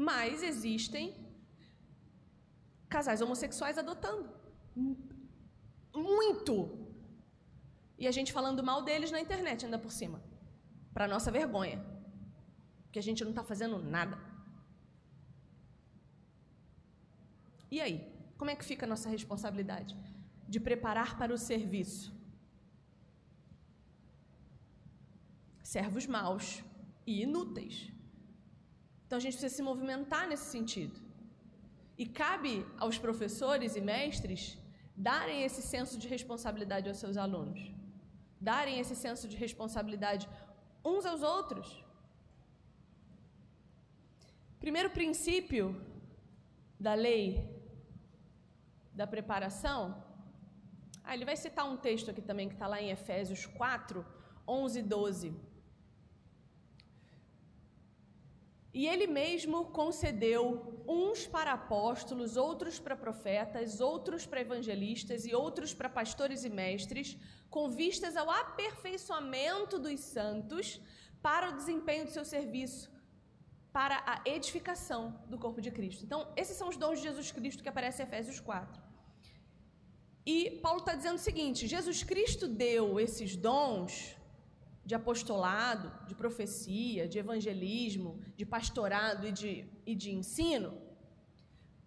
Mas 0.08 0.44
existem 0.54 1.25
casais 2.88 3.20
homossexuais 3.20 3.78
adotando. 3.78 4.28
Muito! 5.94 6.54
E 7.98 8.06
a 8.06 8.10
gente 8.10 8.32
falando 8.32 8.62
mal 8.62 8.82
deles 8.82 9.10
na 9.10 9.20
internet, 9.20 9.64
ainda 9.64 9.78
por 9.78 9.90
cima. 9.90 10.22
Para 10.92 11.08
nossa 11.08 11.30
vergonha. 11.30 11.84
Porque 12.84 12.98
a 12.98 13.02
gente 13.02 13.24
não 13.24 13.30
está 13.30 13.42
fazendo 13.42 13.78
nada. 13.78 14.18
E 17.70 17.80
aí? 17.80 17.96
Como 18.36 18.50
é 18.50 18.56
que 18.56 18.64
fica 18.64 18.84
a 18.84 18.88
nossa 18.88 19.08
responsabilidade? 19.08 19.96
De 20.48 20.60
preparar 20.60 21.18
para 21.18 21.32
o 21.32 21.38
serviço. 21.38 22.14
Servos 25.62 26.06
maus 26.06 26.62
e 27.06 27.22
inúteis. 27.22 27.90
Então 29.06 29.16
a 29.16 29.20
gente 29.20 29.32
precisa 29.32 29.54
se 29.54 29.62
movimentar 29.62 30.28
nesse 30.28 30.50
sentido. 30.50 31.05
E 31.98 32.04
cabe 32.06 32.54
aos 32.78 32.98
professores 32.98 33.74
e 33.76 33.80
mestres 33.80 34.58
darem 34.96 35.42
esse 35.42 35.62
senso 35.62 35.98
de 35.98 36.06
responsabilidade 36.08 36.88
aos 36.88 36.98
seus 36.98 37.16
alunos, 37.16 37.60
darem 38.40 38.78
esse 38.78 38.94
senso 38.94 39.26
de 39.28 39.36
responsabilidade 39.36 40.28
uns 40.84 41.04
aos 41.06 41.22
outros. 41.22 41.84
Primeiro 44.58 44.90
princípio 44.90 45.64
da 46.78 46.94
lei 46.94 47.26
da 48.92 49.06
preparação. 49.06 49.82
Ah, 51.04 51.14
ele 51.14 51.24
vai 51.24 51.36
citar 51.36 51.64
um 51.70 51.76
texto 51.76 52.10
aqui 52.10 52.22
também 52.22 52.48
que 52.48 52.54
está 52.54 52.66
lá 52.66 52.80
em 52.80 52.90
Efésios 52.90 53.46
4, 53.46 54.04
11 54.46 54.78
e 54.78 54.82
12. 54.82 55.36
E 58.80 58.86
ele 58.86 59.06
mesmo 59.06 59.58
concedeu 59.80 60.42
uns 60.86 61.26
para 61.26 61.52
apóstolos, 61.52 62.36
outros 62.36 62.78
para 62.78 62.94
profetas, 63.04 63.80
outros 63.80 64.26
para 64.26 64.42
evangelistas 64.42 65.24
e 65.24 65.34
outros 65.34 65.72
para 65.72 65.88
pastores 65.88 66.44
e 66.44 66.50
mestres, 66.50 67.16
com 67.48 67.70
vistas 67.70 68.18
ao 68.18 68.28
aperfeiçoamento 68.30 69.78
dos 69.78 70.00
santos 70.00 70.78
para 71.22 71.48
o 71.48 71.56
desempenho 71.56 72.04
do 72.04 72.10
seu 72.10 72.24
serviço, 72.34 72.90
para 73.72 73.96
a 74.12 74.20
edificação 74.28 75.02
do 75.30 75.38
corpo 75.38 75.62
de 75.62 75.70
Cristo. 75.70 76.04
Então, 76.04 76.20
esses 76.36 76.58
são 76.58 76.68
os 76.68 76.76
dons 76.76 76.98
de 76.98 77.04
Jesus 77.04 77.32
Cristo 77.32 77.62
que 77.62 77.70
aparecem 77.70 78.04
em 78.04 78.08
Efésios 78.08 78.40
4. 78.40 78.82
E 80.26 80.50
Paulo 80.62 80.80
está 80.80 80.94
dizendo 80.94 81.16
o 81.16 81.26
seguinte: 81.30 81.66
Jesus 81.66 82.02
Cristo 82.02 82.46
deu 82.46 83.00
esses 83.00 83.36
dons 83.36 84.15
de 84.88 84.94
apostolado, 84.94 85.88
de 86.08 86.14
profecia, 86.22 87.08
de 87.12 87.18
evangelismo, 87.24 88.10
de 88.38 88.44
pastorado 88.54 89.26
e 89.26 89.32
de, 89.40 89.52
e 89.84 89.94
de 90.02 90.10
ensino 90.18 90.70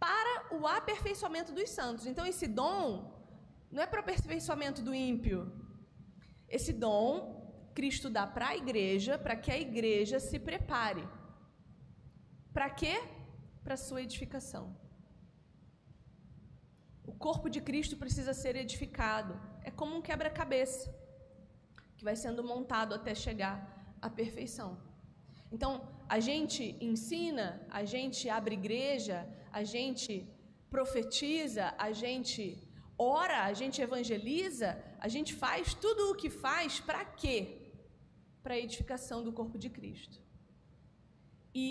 para 0.05 0.33
o 0.57 0.67
aperfeiçoamento 0.67 1.51
dos 1.57 1.69
santos. 1.69 2.05
Então, 2.05 2.25
esse 2.25 2.47
dom 2.61 2.83
não 3.71 3.81
é 3.83 3.87
para 3.87 3.99
o 3.99 4.03
aperfeiçoamento 4.05 4.81
do 4.81 4.93
ímpio. 4.93 5.39
Esse 6.57 6.73
dom 6.73 7.09
Cristo 7.77 8.09
dá 8.09 8.25
para 8.27 8.49
a 8.49 8.57
igreja, 8.63 9.17
para 9.17 9.35
que 9.35 9.51
a 9.51 9.59
igreja 9.67 10.19
se 10.19 10.37
prepare. 10.37 11.07
Para 12.53 12.69
quê? 12.69 12.95
Para 13.63 13.77
sua 13.77 14.01
edificação. 14.01 14.65
O 17.11 17.13
corpo 17.13 17.49
de 17.49 17.61
Cristo 17.61 17.95
precisa 18.03 18.33
ser 18.33 18.55
edificado. 18.55 19.33
É 19.63 19.71
como 19.71 19.95
um 19.95 20.01
quebra-cabeça 20.01 20.83
que 21.99 22.07
vai 22.09 22.15
sendo 22.15 22.41
montado 22.51 22.91
até 22.97 23.13
chegar 23.13 23.55
à 24.01 24.09
perfeição. 24.09 24.69
Então, 25.55 25.71
a 26.15 26.19
gente 26.27 26.63
ensina, 26.89 27.45
a 27.79 27.83
gente 27.93 28.29
abre 28.37 28.55
igreja, 28.61 29.17
a 29.51 29.63
gente 29.73 30.13
profetiza, 30.75 31.65
a 31.87 31.91
gente 32.03 32.41
ora, 32.97 33.39
a 33.49 33.53
gente 33.61 33.81
evangeliza, 33.87 34.69
a 35.05 35.09
gente 35.15 35.33
faz 35.43 35.73
tudo 35.73 36.11
o 36.11 36.15
que 36.21 36.29
faz 36.29 36.79
para 36.79 37.03
quê? 37.21 37.37
Para 38.43 38.53
a 38.53 38.63
edificação 38.67 39.19
do 39.21 39.33
corpo 39.39 39.57
de 39.63 39.69
Cristo. 39.77 40.17
E 41.53 41.65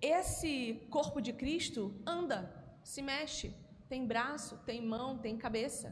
esse 0.00 0.54
corpo 0.96 1.20
de 1.20 1.32
Cristo 1.32 1.82
anda, 2.06 2.38
se 2.84 3.02
mexe, 3.02 3.48
tem 3.88 4.06
braço, 4.06 4.54
tem 4.68 4.80
mão, 4.94 5.18
tem 5.18 5.36
cabeça. 5.36 5.88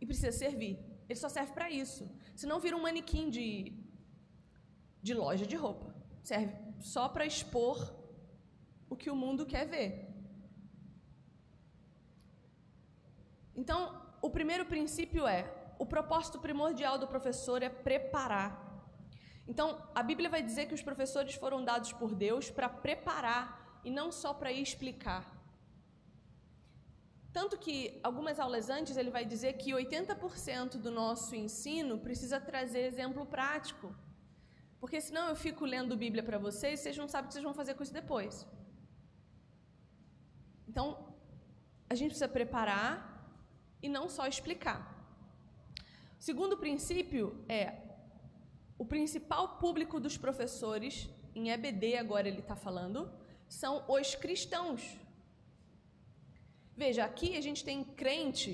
E 0.00 0.06
precisa 0.06 0.32
servir. 0.32 0.76
Ele 1.08 1.20
só 1.24 1.28
serve 1.28 1.52
para 1.52 1.70
isso. 1.70 2.04
Senão 2.34 2.60
vira 2.60 2.76
um 2.76 2.82
manequim 2.82 3.30
de, 3.30 3.72
de 5.02 5.14
loja 5.14 5.46
de 5.46 5.56
roupa. 5.56 5.94
Serve 6.22 6.54
só 6.78 7.08
para 7.08 7.26
expor 7.26 7.94
o 8.88 8.96
que 8.96 9.10
o 9.10 9.16
mundo 9.16 9.46
quer 9.46 9.66
ver. 9.66 10.08
Então, 13.54 14.02
o 14.20 14.30
primeiro 14.30 14.64
princípio 14.64 15.26
é: 15.26 15.52
o 15.78 15.86
propósito 15.86 16.38
primordial 16.38 16.98
do 16.98 17.06
professor 17.06 17.62
é 17.62 17.68
preparar. 17.68 18.50
Então, 19.46 19.82
a 19.94 20.02
Bíblia 20.02 20.30
vai 20.30 20.42
dizer 20.42 20.66
que 20.66 20.74
os 20.74 20.82
professores 20.82 21.34
foram 21.34 21.64
dados 21.64 21.92
por 21.92 22.14
Deus 22.14 22.50
para 22.50 22.68
preparar 22.68 23.80
e 23.84 23.90
não 23.90 24.12
só 24.12 24.32
para 24.32 24.52
explicar. 24.52 25.31
Tanto 27.32 27.56
que, 27.64 27.98
algumas 28.02 28.38
aulas 28.38 28.68
antes, 28.68 28.96
ele 28.96 29.10
vai 29.10 29.24
dizer 29.24 29.54
que 29.54 29.72
80% 29.72 30.72
do 30.76 30.90
nosso 30.90 31.34
ensino 31.34 31.98
precisa 31.98 32.38
trazer 32.38 32.80
exemplo 32.80 33.24
prático. 33.24 33.94
Porque 34.78 35.00
senão 35.00 35.28
eu 35.28 35.36
fico 35.36 35.64
lendo 35.64 35.96
Bíblia 35.96 36.22
para 36.22 36.38
vocês 36.38 36.80
e 36.80 36.82
vocês 36.82 36.98
não 36.98 37.08
sabem 37.08 37.24
o 37.24 37.28
que 37.28 37.34
vocês 37.34 37.44
vão 37.44 37.54
fazer 37.54 37.74
com 37.74 37.82
isso 37.82 37.92
depois. 37.92 38.46
Então, 40.68 40.86
a 41.88 41.94
gente 41.94 42.10
precisa 42.10 42.28
preparar 42.28 42.92
e 43.82 43.88
não 43.88 44.08
só 44.08 44.26
explicar. 44.26 44.80
O 46.20 46.22
segundo 46.22 46.56
princípio 46.56 47.44
é 47.48 47.82
o 48.76 48.84
principal 48.84 49.58
público 49.58 49.98
dos 50.00 50.16
professores, 50.16 51.08
em 51.34 51.50
EBD 51.50 51.96
agora 51.96 52.28
ele 52.28 52.40
está 52.40 52.56
falando, 52.56 53.10
são 53.48 53.84
os 53.88 54.14
cristãos. 54.14 54.98
Veja, 56.76 57.04
aqui 57.04 57.36
a 57.36 57.40
gente 57.40 57.64
tem 57.64 57.84
crente 57.84 58.52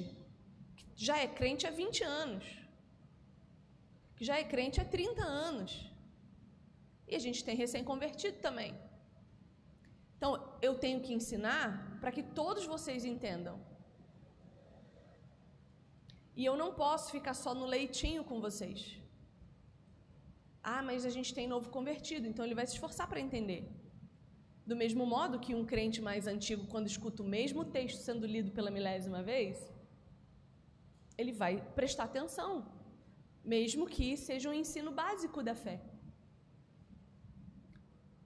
que 0.77 0.87
já 0.95 1.19
é 1.19 1.27
crente 1.27 1.67
há 1.67 1.71
20 1.71 2.03
anos, 2.05 2.45
que 4.17 4.25
já 4.25 4.39
é 4.39 4.45
crente 4.45 4.81
há 4.81 4.85
30 4.85 5.23
anos. 5.23 5.73
E 7.07 7.15
a 7.15 7.19
gente 7.19 7.45
tem 7.45 7.57
recém-convertido 7.57 8.39
também. 8.39 8.75
Então, 10.17 10.59
eu 10.61 10.75
tenho 10.85 11.01
que 11.01 11.15
ensinar 11.15 11.99
para 12.01 12.11
que 12.11 12.23
todos 12.23 12.67
vocês 12.67 13.05
entendam 13.05 13.57
e 16.41 16.45
eu 16.45 16.57
não 16.57 16.71
posso 16.73 17.11
ficar 17.11 17.35
só 17.35 17.53
no 17.61 17.67
leitinho 17.67 18.23
com 18.23 18.41
vocês. 18.41 18.81
Ah, 20.73 20.83
mas 20.89 21.05
a 21.05 21.11
gente 21.11 21.35
tem 21.35 21.47
novo 21.53 21.69
convertido, 21.77 22.27
então 22.29 22.45
ele 22.45 22.55
vai 22.59 22.67
se 22.67 22.75
esforçar 22.75 23.09
para 23.09 23.21
entender. 23.27 23.63
Do 24.71 24.77
mesmo 24.83 25.05
modo 25.17 25.43
que 25.45 25.55
um 25.59 25.65
crente 25.71 26.01
mais 26.09 26.25
antigo, 26.33 26.65
quando 26.73 26.91
escuta 26.93 27.23
o 27.23 27.31
mesmo 27.37 27.63
texto 27.77 28.01
sendo 28.07 28.27
lido 28.35 28.51
pela 28.57 28.71
milésima 28.77 29.21
vez, 29.29 29.55
ele 31.21 31.33
vai 31.43 31.53
prestar 31.79 32.05
atenção, 32.09 32.51
mesmo 33.55 33.87
que 33.95 34.09
seja 34.27 34.51
um 34.51 34.59
ensino 34.63 34.91
básico 35.03 35.43
da 35.49 35.55
fé. 35.63 35.77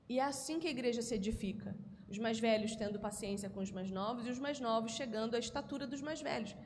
E 0.09 0.19
é 0.19 0.25
assim 0.33 0.59
que 0.59 0.67
a 0.71 0.75
igreja 0.77 1.03
se 1.09 1.15
edifica. 1.21 1.71
Os 2.13 2.19
mais 2.25 2.41
velhos 2.47 2.75
tendo 2.83 3.05
paciência 3.07 3.49
com 3.53 3.61
os 3.67 3.71
mais 3.77 3.93
novos 4.01 4.27
e 4.27 4.33
os 4.35 4.41
mais 4.47 4.59
novos 4.69 4.99
chegando 5.01 5.37
à 5.37 5.39
estatura 5.47 5.87
dos 5.93 6.03
mais 6.09 6.21
velhos. 6.31 6.57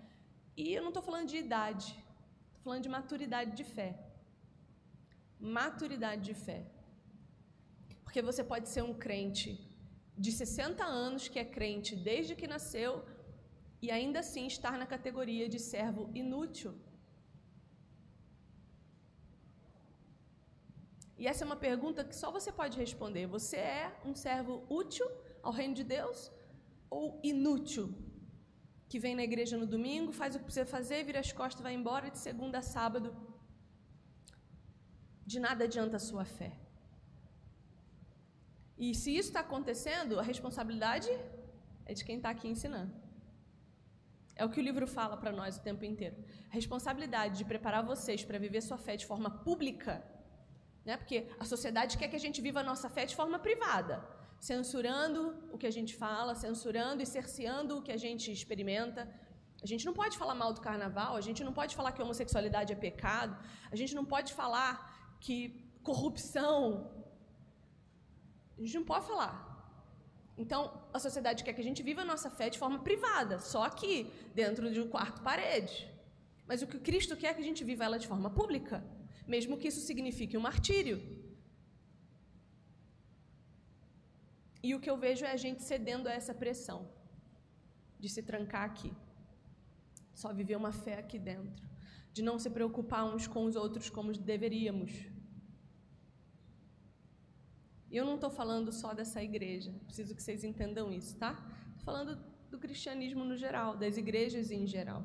E 0.57 0.73
eu 0.77 0.83
não 0.85 0.93
estou 0.95 1.05
falando 1.09 1.29
de 1.35 1.37
idade, 1.37 1.89
estou 2.47 2.63
falando 2.65 2.83
de 2.87 2.95
maturidade 2.97 3.53
de 3.61 3.67
fé. 3.77 3.91
Maturidade 5.61 6.23
de 6.31 6.35
fé. 6.47 6.61
Porque 8.05 8.23
você 8.23 8.43
pode 8.43 8.69
ser 8.75 8.83
um 8.91 8.95
crente 9.07 9.66
de 10.17 10.33
60 10.33 10.85
anos 10.85 11.29
que 11.29 11.39
é 11.39 11.45
crente 11.45 11.95
desde 11.95 12.35
que 12.35 12.47
nasceu 12.47 13.05
e 13.83 13.91
ainda 13.91 14.21
assim 14.21 14.47
estar 14.47 14.79
na 14.79 14.87
categoria 14.87 15.49
de 15.49 15.59
servo 15.59 16.11
inútil. 16.15 16.75
E 21.19 21.27
essa 21.27 21.45
é 21.45 21.47
uma 21.47 21.57
pergunta 21.57 22.05
que 22.05 22.15
só 22.15 22.31
você 22.31 22.51
pode 22.53 22.79
responder. 22.79 23.27
Você 23.27 23.57
é 23.57 24.01
um 24.05 24.15
servo 24.15 24.65
útil 24.69 25.07
ao 25.43 25.53
reino 25.53 25.75
de 25.75 25.85
Deus 25.85 26.31
ou 26.91 27.21
inútil 27.23 27.87
que 28.89 28.99
vem 28.99 29.15
na 29.17 29.25
igreja 29.25 29.57
no 29.57 29.67
domingo, 29.67 30.13
faz 30.13 30.35
o 30.35 30.39
que 30.39 30.45
precisa 30.45 30.67
fazer, 30.67 31.05
vira 31.05 31.21
as 31.21 31.33
costas, 31.33 31.63
vai 31.63 31.75
embora 31.75 32.11
de 32.11 32.19
segunda 32.19 32.59
a 32.59 32.63
sábado. 32.63 33.17
De 35.25 35.41
nada 35.41 35.65
adianta 35.65 35.97
a 35.97 36.01
sua 36.01 36.25
fé. 36.25 36.53
E 38.79 38.95
se 38.95 39.11
isso 39.17 39.29
está 39.29 39.41
acontecendo, 39.41 40.19
a 40.19 40.23
responsabilidade 40.23 41.11
é 41.85 41.95
de 41.95 42.05
quem 42.05 42.17
está 42.19 42.31
aqui 42.31 42.49
ensinando. 42.49 42.93
É 44.35 44.45
o 44.45 44.51
que 44.51 44.61
o 44.61 44.63
livro 44.63 44.87
fala 44.87 45.17
para 45.17 45.33
nós 45.33 45.57
o 45.57 45.63
tempo 45.63 45.85
inteiro. 45.85 46.17
A 46.51 46.55
responsabilidade 46.55 47.39
de 47.39 47.45
preparar 47.45 47.83
vocês 47.85 48.23
para 48.25 48.39
viver 48.39 48.61
sua 48.61 48.77
fé 48.77 48.95
de 48.97 49.07
forma 49.07 49.31
pública, 49.31 50.05
né? 50.85 50.97
porque 50.97 51.27
a 51.41 51.45
sociedade 51.45 51.97
quer 51.97 52.09
que 52.09 52.17
a 52.17 52.25
gente 52.27 52.41
viva 52.43 52.61
a 52.61 52.63
nossa 52.63 52.89
fé 52.91 53.07
de 53.07 53.17
forma 53.17 53.39
privada 53.39 53.97
censurando 54.39 55.35
o 55.53 55.59
que 55.59 55.67
a 55.67 55.71
gente 55.71 55.95
fala, 55.97 56.35
censurando 56.35 57.03
e 57.03 57.07
cerceando 57.07 57.79
o 57.79 57.83
que 57.83 57.93
a 57.93 57.97
gente 57.97 58.31
experimenta. 58.31 59.09
A 59.63 59.67
gente 59.67 59.85
não 59.87 59.95
pode 59.95 60.19
falar 60.19 60.35
mal 60.35 60.53
do 60.53 60.61
carnaval, 60.61 61.17
a 61.17 61.21
gente 61.21 61.43
não 61.43 61.53
pode 61.53 61.75
falar 61.75 61.93
que 61.93 62.03
homossexualidade 62.03 62.73
é 62.73 62.77
pecado, 62.77 63.37
a 63.71 63.77
gente 63.77 63.95
não 63.95 64.05
pode 64.05 64.35
falar 64.35 65.19
que 65.21 65.37
corrupção. 65.83 66.96
A 68.57 68.61
gente 68.61 68.75
não 68.75 68.85
pode 68.85 69.07
falar. 69.07 69.35
Então, 70.37 70.61
a 70.93 70.99
sociedade 70.99 71.43
quer 71.45 71.53
que 71.55 71.61
a 71.61 71.65
gente 71.65 71.83
viva 71.83 72.03
a 72.03 72.05
nossa 72.05 72.31
fé 72.31 72.51
de 72.51 72.59
forma 72.59 72.79
privada, 72.81 73.39
só 73.39 73.63
aqui, 73.65 74.11
dentro 74.35 74.71
de 74.71 74.81
um 74.81 74.89
quarto 74.89 75.23
parede. 75.23 75.91
Mas 76.47 76.63
o 76.63 76.67
que 76.67 76.79
Cristo 76.79 77.17
quer 77.17 77.29
é 77.29 77.35
que 77.35 77.41
a 77.41 77.45
gente 77.51 77.65
viva 77.65 77.85
ela 77.85 77.99
de 77.99 78.07
forma 78.07 78.31
pública, 78.31 78.85
mesmo 79.27 79.57
que 79.57 79.69
isso 79.69 79.81
signifique 79.81 80.37
um 80.37 80.41
martírio. 80.41 80.99
E 84.63 84.75
o 84.75 84.81
que 84.81 84.91
eu 84.91 84.97
vejo 84.97 85.25
é 85.25 85.33
a 85.33 85.37
gente 85.37 85.63
cedendo 85.63 86.09
a 86.09 86.13
essa 86.13 86.35
pressão 86.35 86.89
de 87.99 88.09
se 88.09 88.23
trancar 88.23 88.65
aqui. 88.65 88.93
Só 90.15 90.33
viver 90.33 90.57
uma 90.57 90.73
fé 90.73 90.99
aqui 90.99 91.19
dentro. 91.19 91.65
De 92.13 92.23
não 92.23 92.39
se 92.39 92.51
preocupar 92.51 93.05
uns 93.05 93.27
com 93.27 93.45
os 93.45 93.57
outros 93.57 93.89
como 93.89 94.13
deveríamos. 94.13 94.93
E 97.97 97.99
eu 97.99 98.05
não 98.05 98.17
estou 98.17 98.29
falando 98.29 98.71
só 98.73 98.93
dessa 98.93 99.23
igreja, 99.23 99.73
preciso 99.87 100.15
que 100.15 100.23
vocês 100.23 100.45
entendam 100.45 100.93
isso, 100.93 101.17
tá? 101.17 101.31
Estou 101.69 101.83
falando 101.83 102.23
do 102.51 102.59
cristianismo 102.59 103.25
no 103.25 103.39
geral, 103.39 103.75
das 103.75 103.97
igrejas 103.97 104.51
em 104.51 104.67
geral, 104.67 105.03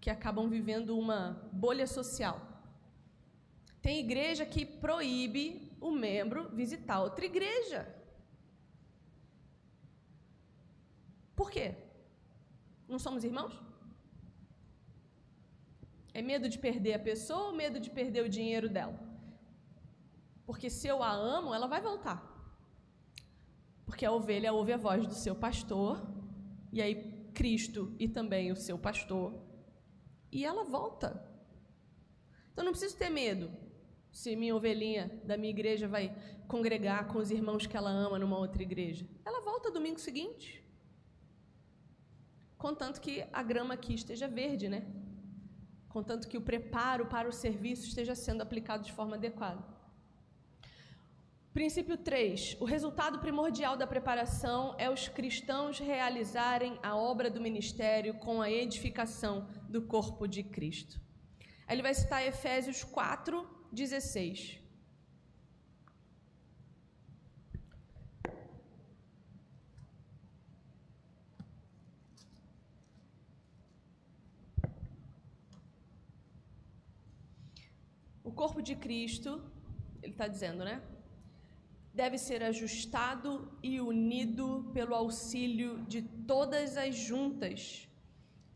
que 0.00 0.08
acabam 0.08 0.48
vivendo 0.48 0.98
uma 0.98 1.20
bolha 1.52 1.86
social. 1.86 2.40
Tem 3.82 4.00
igreja 4.00 4.46
que 4.46 4.64
proíbe 4.64 5.70
o 5.82 5.90
membro 5.90 6.48
visitar 6.60 7.02
outra 7.02 7.26
igreja. 7.26 7.80
Por 11.36 11.50
quê? 11.50 11.74
Não 12.88 12.98
somos 12.98 13.22
irmãos? 13.22 13.54
É 16.14 16.22
medo 16.22 16.48
de 16.48 16.58
perder 16.58 16.94
a 16.94 16.98
pessoa 17.10 17.48
ou 17.48 17.52
medo 17.52 17.78
de 17.78 17.90
perder 17.90 18.24
o 18.24 18.30
dinheiro 18.30 18.70
dela? 18.70 18.98
Porque 20.46 20.70
se 20.70 20.88
eu 20.88 21.02
a 21.02 21.12
amo, 21.12 21.52
ela 21.52 21.66
vai 21.66 21.82
voltar. 21.82 22.29
Porque 23.90 24.06
a 24.06 24.12
ovelha 24.12 24.52
ouve 24.52 24.72
a 24.72 24.76
voz 24.76 25.04
do 25.04 25.14
seu 25.14 25.34
pastor, 25.34 26.00
e 26.72 26.80
aí 26.80 26.94
Cristo 27.34 27.92
e 27.98 28.06
também 28.08 28.52
o 28.52 28.56
seu 28.56 28.78
pastor 28.78 29.34
e 30.30 30.44
ela 30.44 30.62
volta. 30.62 31.20
Então 32.52 32.64
não 32.64 32.70
preciso 32.70 32.96
ter 32.96 33.10
medo 33.10 33.50
se 34.12 34.36
minha 34.36 34.54
ovelhinha 34.54 35.20
da 35.24 35.36
minha 35.36 35.50
igreja 35.50 35.88
vai 35.88 36.16
congregar 36.46 37.08
com 37.08 37.18
os 37.18 37.32
irmãos 37.32 37.66
que 37.66 37.76
ela 37.76 37.90
ama 37.90 38.16
numa 38.16 38.38
outra 38.38 38.62
igreja. 38.62 39.04
Ela 39.24 39.40
volta 39.40 39.72
domingo 39.72 39.98
seguinte. 39.98 40.64
Contanto 42.56 43.00
que 43.00 43.24
a 43.32 43.42
grama 43.42 43.74
aqui 43.74 43.94
esteja 43.94 44.28
verde, 44.28 44.68
né? 44.68 44.86
Contanto 45.88 46.28
que 46.28 46.38
o 46.38 46.42
preparo 46.42 47.06
para 47.06 47.28
o 47.28 47.32
serviço 47.32 47.88
esteja 47.88 48.14
sendo 48.14 48.42
aplicado 48.42 48.84
de 48.84 48.92
forma 48.92 49.16
adequada. 49.16 49.79
Princípio 51.52 51.96
3. 51.96 52.58
O 52.60 52.64
resultado 52.64 53.18
primordial 53.18 53.76
da 53.76 53.84
preparação 53.84 54.76
é 54.78 54.88
os 54.88 55.08
cristãos 55.08 55.80
realizarem 55.80 56.78
a 56.80 56.94
obra 56.94 57.28
do 57.28 57.40
ministério 57.40 58.14
com 58.14 58.40
a 58.40 58.48
edificação 58.48 59.48
do 59.68 59.82
corpo 59.82 60.28
de 60.28 60.44
Cristo. 60.44 61.00
Ele 61.68 61.82
vai 61.82 61.92
citar 61.92 62.24
Efésios 62.24 62.84
4, 62.84 63.44
16. 63.72 64.60
O 78.22 78.30
corpo 78.30 78.62
de 78.62 78.76
Cristo, 78.76 79.42
ele 80.00 80.12
está 80.12 80.28
dizendo, 80.28 80.64
né? 80.64 80.80
Deve 82.02 82.16
ser 82.16 82.42
ajustado 82.42 83.30
e 83.62 83.78
unido 83.78 84.70
pelo 84.72 84.94
auxílio 84.94 85.70
de 85.92 86.00
todas 86.00 86.78
as 86.78 86.94
juntas. 86.94 87.86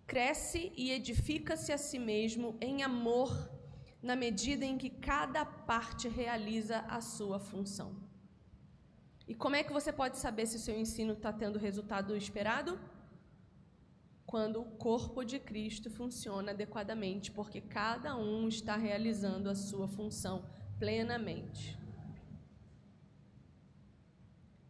Cresce 0.06 0.72
e 0.74 0.90
edifica-se 0.90 1.70
a 1.70 1.76
si 1.76 1.98
mesmo 1.98 2.56
em 2.58 2.82
amor 2.82 3.30
na 4.02 4.16
medida 4.16 4.64
em 4.64 4.78
que 4.78 4.88
cada 4.88 5.44
parte 5.44 6.08
realiza 6.08 6.78
a 6.88 7.02
sua 7.02 7.38
função. 7.38 7.90
E 9.28 9.34
como 9.34 9.56
é 9.56 9.62
que 9.62 9.74
você 9.74 9.92
pode 9.92 10.16
saber 10.16 10.46
se 10.46 10.56
o 10.56 10.64
seu 10.66 10.78
ensino 10.80 11.12
está 11.12 11.30
tendo 11.30 11.56
o 11.56 11.64
resultado 11.68 12.16
esperado? 12.16 12.80
Quando 14.24 14.62
o 14.62 14.70
corpo 14.88 15.22
de 15.22 15.38
Cristo 15.38 15.90
funciona 15.90 16.52
adequadamente, 16.52 17.30
porque 17.30 17.60
cada 17.60 18.16
um 18.16 18.48
está 18.48 18.74
realizando 18.74 19.50
a 19.50 19.54
sua 19.54 19.86
função 19.86 20.46
plenamente. 20.78 21.83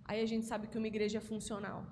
Aí 0.04 0.20
a 0.22 0.26
gente 0.26 0.46
sabe 0.46 0.68
que 0.68 0.78
uma 0.78 0.86
igreja 0.86 1.18
é 1.18 1.20
funcional. 1.20 1.84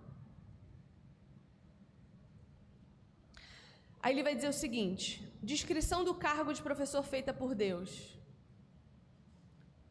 Aí 4.02 4.12
ele 4.14 4.22
vai 4.28 4.34
dizer 4.34 4.48
o 4.48 4.60
seguinte: 4.64 5.04
descrição 5.42 6.02
do 6.08 6.14
cargo 6.14 6.52
de 6.52 6.62
professor 6.62 7.02
feita 7.02 7.32
por 7.32 7.54
Deus. 7.54 7.90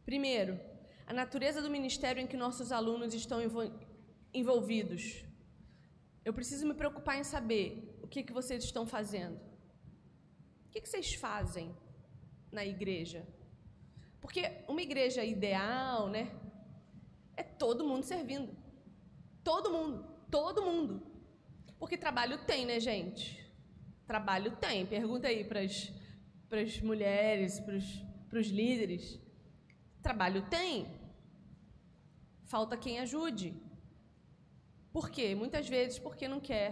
Primeiro, 0.06 0.60
a 1.08 1.14
natureza 1.14 1.62
do 1.62 1.70
ministério 1.70 2.22
em 2.22 2.28
que 2.28 2.38
nossos 2.38 2.72
alunos 2.72 3.14
estão 3.14 3.40
envolvidos. 4.34 5.04
Eu 6.24 6.34
preciso 6.34 6.68
me 6.68 6.74
preocupar 6.74 7.18
em 7.18 7.24
saber 7.24 7.98
o 8.04 8.08
que, 8.08 8.24
que 8.24 8.34
vocês 8.34 8.64
estão 8.64 8.86
fazendo. 8.86 9.38
O 10.68 10.70
que, 10.72 10.82
que 10.82 10.90
vocês 10.90 11.14
fazem 11.14 11.76
na 12.52 12.66
igreja? 12.66 13.26
Porque 14.22 14.42
uma 14.68 14.82
igreja 14.82 15.24
ideal, 15.24 16.10
né? 16.10 16.32
É 17.42 17.44
todo 17.44 17.88
mundo 17.90 18.04
servindo. 18.04 18.52
Todo 19.44 19.72
mundo. 19.76 19.98
Todo 20.30 20.66
mundo. 20.70 20.94
Porque 21.80 21.98
trabalho 21.98 22.38
tem, 22.50 22.68
né, 22.68 22.80
gente? 22.80 23.24
Trabalho 24.06 24.52
tem. 24.66 24.86
Pergunta 24.86 25.28
aí 25.28 25.44
para 25.44 25.62
as 26.62 26.80
mulheres, 26.90 27.60
para 28.30 28.40
os 28.44 28.48
líderes. 28.60 29.20
Trabalho 30.04 30.44
tem. 30.58 30.86
Falta 32.44 32.78
quem 32.78 33.00
ajude. 33.00 33.50
Por 34.94 35.10
quê? 35.10 35.34
Muitas 35.34 35.68
vezes 35.68 35.98
porque 35.98 36.28
não 36.28 36.40
quer 36.40 36.70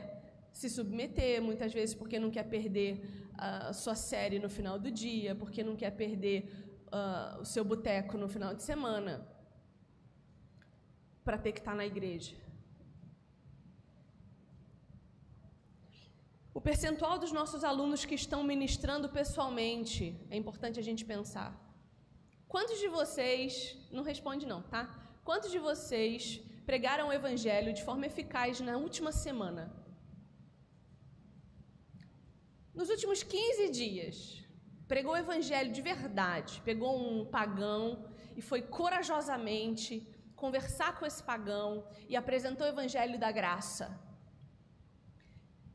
se 0.54 0.70
submeter, 0.70 1.42
muitas 1.42 1.74
vezes 1.74 1.96
porque 1.96 2.20
não 2.20 2.30
quer 2.30 2.44
perder 2.44 2.92
a 3.36 3.72
uh, 3.72 3.74
sua 3.74 3.96
série 3.96 4.38
no 4.38 4.50
final 4.58 4.78
do 4.78 4.92
dia, 4.92 5.34
porque 5.34 5.64
não 5.64 5.76
quer 5.76 5.92
perder 6.04 6.38
uh, 7.00 7.42
o 7.42 7.46
seu 7.54 7.66
boteco 7.66 8.20
no 8.20 8.28
final 8.28 8.54
de 8.54 8.62
semana, 8.62 9.28
para 11.30 11.38
ter 11.46 11.52
que 11.56 11.62
estar 11.64 11.74
tá 11.74 11.82
na 11.82 11.86
igreja. 11.86 12.36
O 16.58 16.62
percentual 16.68 17.16
dos 17.24 17.32
nossos 17.40 17.62
alunos 17.72 18.04
que 18.04 18.16
estão 18.16 18.40
ministrando 18.52 19.08
pessoalmente, 19.18 20.04
é 20.32 20.36
importante 20.42 20.80
a 20.80 20.86
gente 20.88 21.04
pensar. 21.14 21.52
Quantos 22.54 22.80
de 22.80 22.88
vocês, 22.98 23.78
não 23.92 24.04
responde 24.12 24.48
não, 24.54 24.64
tá? 24.74 24.84
Quantos 25.24 25.52
de 25.52 25.60
vocês 25.60 26.22
pregaram 26.66 27.10
o 27.10 27.14
evangelho 27.20 27.74
de 27.78 27.84
forma 27.84 28.08
eficaz 28.12 28.60
na 28.60 28.76
última 28.78 29.12
semana? 29.12 29.64
Nos 32.74 32.90
últimos 32.90 33.22
15 33.22 33.70
dias, 33.82 34.18
pregou 34.88 35.14
o 35.14 35.24
evangelho 35.26 35.72
de 35.72 35.84
verdade, 35.94 36.60
pegou 36.66 36.94
um 37.00 37.24
pagão 37.38 37.82
e 38.36 38.42
foi 38.42 38.64
corajosamente 38.64 39.92
conversar 40.44 40.92
com 40.98 41.06
esse 41.10 41.22
pagão 41.32 41.70
e 42.12 42.16
apresentou 42.16 42.66
o 42.66 42.74
evangelho 42.76 43.18
da 43.24 43.32
graça. 43.40 43.88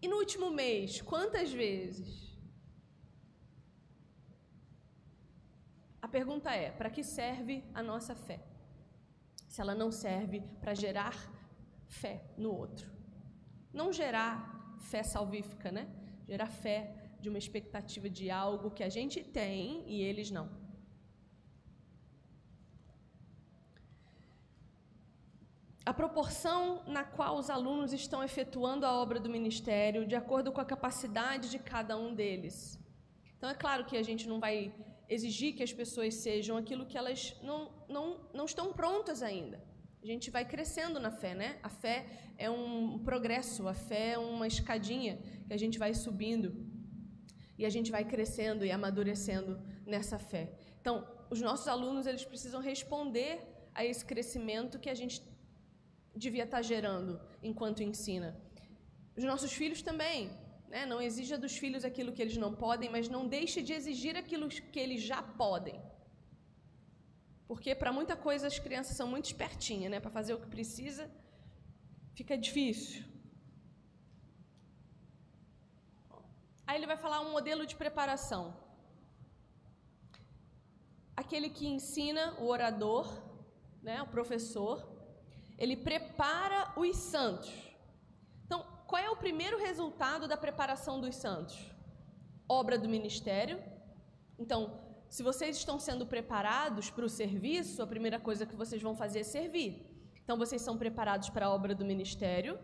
E 0.02 0.08
no 0.08 0.16
último 0.16 0.48
mês, 0.50 1.00
quantas 1.10 1.52
vezes? 1.52 2.08
A 6.06 6.08
pergunta 6.16 6.50
é: 6.64 6.70
para 6.70 6.90
que 6.94 7.02
serve 7.02 7.54
a 7.72 7.82
nossa 7.82 8.14
fé? 8.26 8.38
Se 9.48 9.60
ela 9.62 9.74
não 9.82 9.90
serve 9.90 10.40
para 10.60 10.74
gerar 10.74 11.16
fé 12.00 12.16
no 12.36 12.50
outro. 12.62 12.90
Não 13.72 13.92
gerar 13.92 14.34
fé 14.90 15.02
salvífica, 15.02 15.70
né? 15.70 15.84
Gerar 16.28 16.50
fé 16.64 16.78
de 17.20 17.28
uma 17.28 17.38
expectativa 17.38 18.08
de 18.18 18.30
algo 18.30 18.70
que 18.76 18.84
a 18.84 18.88
gente 18.88 19.22
tem 19.22 19.84
e 19.88 20.02
eles 20.02 20.30
não. 20.30 20.63
A 25.86 25.92
proporção 25.92 26.82
na 26.86 27.04
qual 27.04 27.36
os 27.36 27.50
alunos 27.50 27.92
estão 27.92 28.24
efetuando 28.24 28.86
a 28.86 28.92
obra 28.94 29.20
do 29.20 29.28
ministério, 29.28 30.06
de 30.06 30.14
acordo 30.14 30.50
com 30.50 30.60
a 30.60 30.64
capacidade 30.64 31.50
de 31.50 31.58
cada 31.58 31.96
um 31.96 32.14
deles. 32.14 32.78
Então, 33.36 33.50
é 33.50 33.54
claro 33.54 33.84
que 33.84 33.96
a 33.96 34.02
gente 34.02 34.26
não 34.26 34.40
vai 34.40 34.72
exigir 35.08 35.54
que 35.54 35.62
as 35.62 35.72
pessoas 35.72 36.14
sejam 36.14 36.56
aquilo 36.56 36.86
que 36.86 36.96
elas 36.96 37.36
não, 37.42 37.70
não, 37.88 38.20
não 38.32 38.46
estão 38.46 38.72
prontas 38.72 39.22
ainda. 39.22 39.62
A 40.02 40.06
gente 40.06 40.30
vai 40.30 40.44
crescendo 40.46 40.98
na 40.98 41.10
fé, 41.10 41.34
né? 41.34 41.58
A 41.62 41.68
fé 41.68 42.06
é 42.38 42.48
um 42.48 42.98
progresso, 42.98 43.68
a 43.68 43.74
fé 43.74 44.12
é 44.12 44.18
uma 44.18 44.46
escadinha 44.46 45.18
que 45.46 45.52
a 45.52 45.56
gente 45.56 45.78
vai 45.78 45.92
subindo 45.92 46.54
e 47.58 47.66
a 47.66 47.70
gente 47.70 47.90
vai 47.90 48.04
crescendo 48.04 48.64
e 48.64 48.70
amadurecendo 48.70 49.60
nessa 49.86 50.18
fé. 50.18 50.52
Então, 50.80 51.06
os 51.30 51.40
nossos 51.40 51.68
alunos 51.68 52.06
eles 52.06 52.24
precisam 52.24 52.60
responder 52.60 53.40
a 53.74 53.84
esse 53.84 54.04
crescimento 54.04 54.78
que 54.78 54.88
a 54.88 54.94
gente 54.94 55.22
devia 56.14 56.44
estar 56.44 56.62
gerando 56.62 57.20
enquanto 57.42 57.82
ensina. 57.82 58.36
Os 59.16 59.24
nossos 59.24 59.52
filhos 59.52 59.82
também. 59.82 60.30
Né? 60.68 60.84
Não 60.86 61.00
exija 61.00 61.36
dos 61.38 61.56
filhos 61.56 61.84
aquilo 61.84 62.12
que 62.12 62.22
eles 62.22 62.36
não 62.36 62.54
podem, 62.54 62.90
mas 62.90 63.08
não 63.08 63.26
deixe 63.26 63.62
de 63.62 63.72
exigir 63.72 64.16
aquilo 64.16 64.48
que 64.48 64.80
eles 64.80 65.02
já 65.02 65.22
podem. 65.22 65.80
Porque 67.46 67.74
para 67.74 67.92
muita 67.92 68.16
coisa 68.16 68.46
as 68.46 68.58
crianças 68.58 68.96
são 68.96 69.06
muito 69.06 69.26
espertinhas, 69.26 69.90
né? 69.90 70.00
Para 70.00 70.10
fazer 70.10 70.34
o 70.34 70.40
que 70.40 70.46
precisa, 70.46 71.10
fica 72.14 72.36
difícil. 72.36 73.04
Aí 76.66 76.76
ele 76.78 76.86
vai 76.86 76.96
falar 76.96 77.20
um 77.20 77.30
modelo 77.30 77.66
de 77.66 77.76
preparação. 77.76 78.56
Aquele 81.14 81.50
que 81.50 81.66
ensina 81.66 82.34
o 82.40 82.46
orador, 82.48 83.22
né, 83.82 84.02
o 84.02 84.06
professor, 84.06 84.93
ele 85.58 85.76
prepara 85.76 86.72
os 86.76 86.96
santos. 86.96 87.52
Então, 88.44 88.64
qual 88.86 89.02
é 89.02 89.10
o 89.10 89.16
primeiro 89.16 89.58
resultado 89.58 90.26
da 90.26 90.36
preparação 90.36 91.00
dos 91.00 91.16
santos? 91.16 91.56
Obra 92.48 92.76
do 92.78 92.88
ministério. 92.88 93.62
Então, 94.38 94.80
se 95.08 95.22
vocês 95.22 95.56
estão 95.56 95.78
sendo 95.78 96.06
preparados 96.06 96.90
para 96.90 97.04
o 97.04 97.08
serviço, 97.08 97.82
a 97.82 97.86
primeira 97.86 98.18
coisa 98.18 98.46
que 98.46 98.56
vocês 98.56 98.82
vão 98.82 98.96
fazer 98.96 99.20
é 99.20 99.24
servir. 99.24 99.86
Então, 100.22 100.36
vocês 100.36 100.60
são 100.62 100.76
preparados 100.76 101.28
para 101.28 101.46
a 101.46 101.50
obra 101.50 101.74
do 101.74 101.84
ministério. 101.84 102.58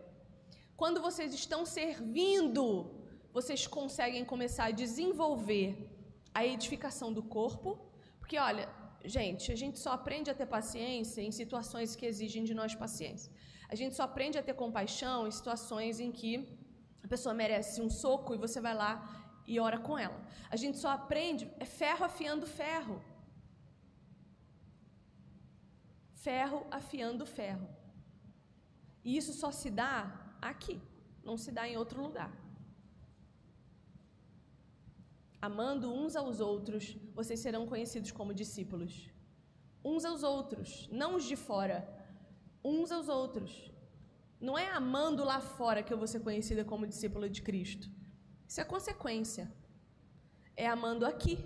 Quando 0.75 1.01
vocês 1.01 1.33
estão 1.33 1.65
servindo, 1.65 3.01
vocês 3.31 3.67
conseguem 3.67 4.25
começar 4.25 4.65
a 4.65 4.71
desenvolver 4.71 5.89
a 6.33 6.45
edificação 6.45 7.13
do 7.13 7.23
corpo. 7.23 7.79
Porque, 8.19 8.37
olha, 8.37 8.67
gente, 9.05 9.51
a 9.51 9.55
gente 9.55 9.77
só 9.79 9.91
aprende 9.91 10.29
a 10.29 10.33
ter 10.33 10.45
paciência 10.45 11.21
em 11.21 11.31
situações 11.31 11.95
que 11.95 12.05
exigem 12.05 12.43
de 12.43 12.53
nós 12.53 12.75
paciência. 12.75 13.31
A 13.69 13.75
gente 13.75 13.95
só 13.95 14.03
aprende 14.03 14.37
a 14.37 14.43
ter 14.43 14.53
compaixão 14.53 15.27
em 15.27 15.31
situações 15.31 15.99
em 15.99 16.11
que 16.11 16.31
a 17.03 17.07
pessoa 17.07 17.33
merece 17.33 17.81
um 17.81 17.89
soco 17.89 18.33
e 18.35 18.37
você 18.37 18.59
vai 18.59 18.73
lá 18.73 18.93
e 19.47 19.59
ora 19.59 19.79
com 19.79 19.97
ela. 19.97 20.19
A 20.49 20.55
gente 20.55 20.77
só 20.77 20.89
aprende 20.89 21.49
é 21.59 21.65
ferro 21.65 22.03
afiando 22.05 22.45
ferro. 22.45 23.01
Ferro 26.13 26.65
afiando 26.69 27.25
ferro. 27.25 27.67
E 29.03 29.17
isso 29.17 29.33
só 29.33 29.51
se 29.51 29.69
dá 29.69 30.35
aqui, 30.41 30.79
não 31.23 31.37
se 31.37 31.51
dá 31.51 31.67
em 31.67 31.77
outro 31.77 32.01
lugar. 32.01 32.31
Amando 35.41 35.91
uns 35.91 36.15
aos 36.15 36.39
outros, 36.39 36.95
vocês 37.15 37.39
serão 37.39 37.65
conhecidos 37.65 38.11
como 38.11 38.33
discípulos. 38.33 39.09
Uns 39.83 40.05
aos 40.05 40.21
outros, 40.21 40.87
não 40.91 41.15
os 41.15 41.23
de 41.23 41.35
fora. 41.35 41.77
Uns 42.63 42.91
aos 42.91 43.09
outros. 43.09 43.71
Não 44.39 44.57
é 44.57 44.69
amando 44.69 45.23
lá 45.23 45.41
fora 45.41 45.81
que 45.81 45.91
eu 45.91 45.97
vou 45.97 46.07
ser 46.07 46.19
conhecida 46.19 46.63
como 46.63 46.85
discípula 46.85 47.27
de 47.27 47.41
Cristo. 47.41 47.89
Isso 48.47 48.61
é 48.61 48.63
consequência. 48.63 49.51
É 50.55 50.67
amando 50.67 51.05
aqui, 51.05 51.43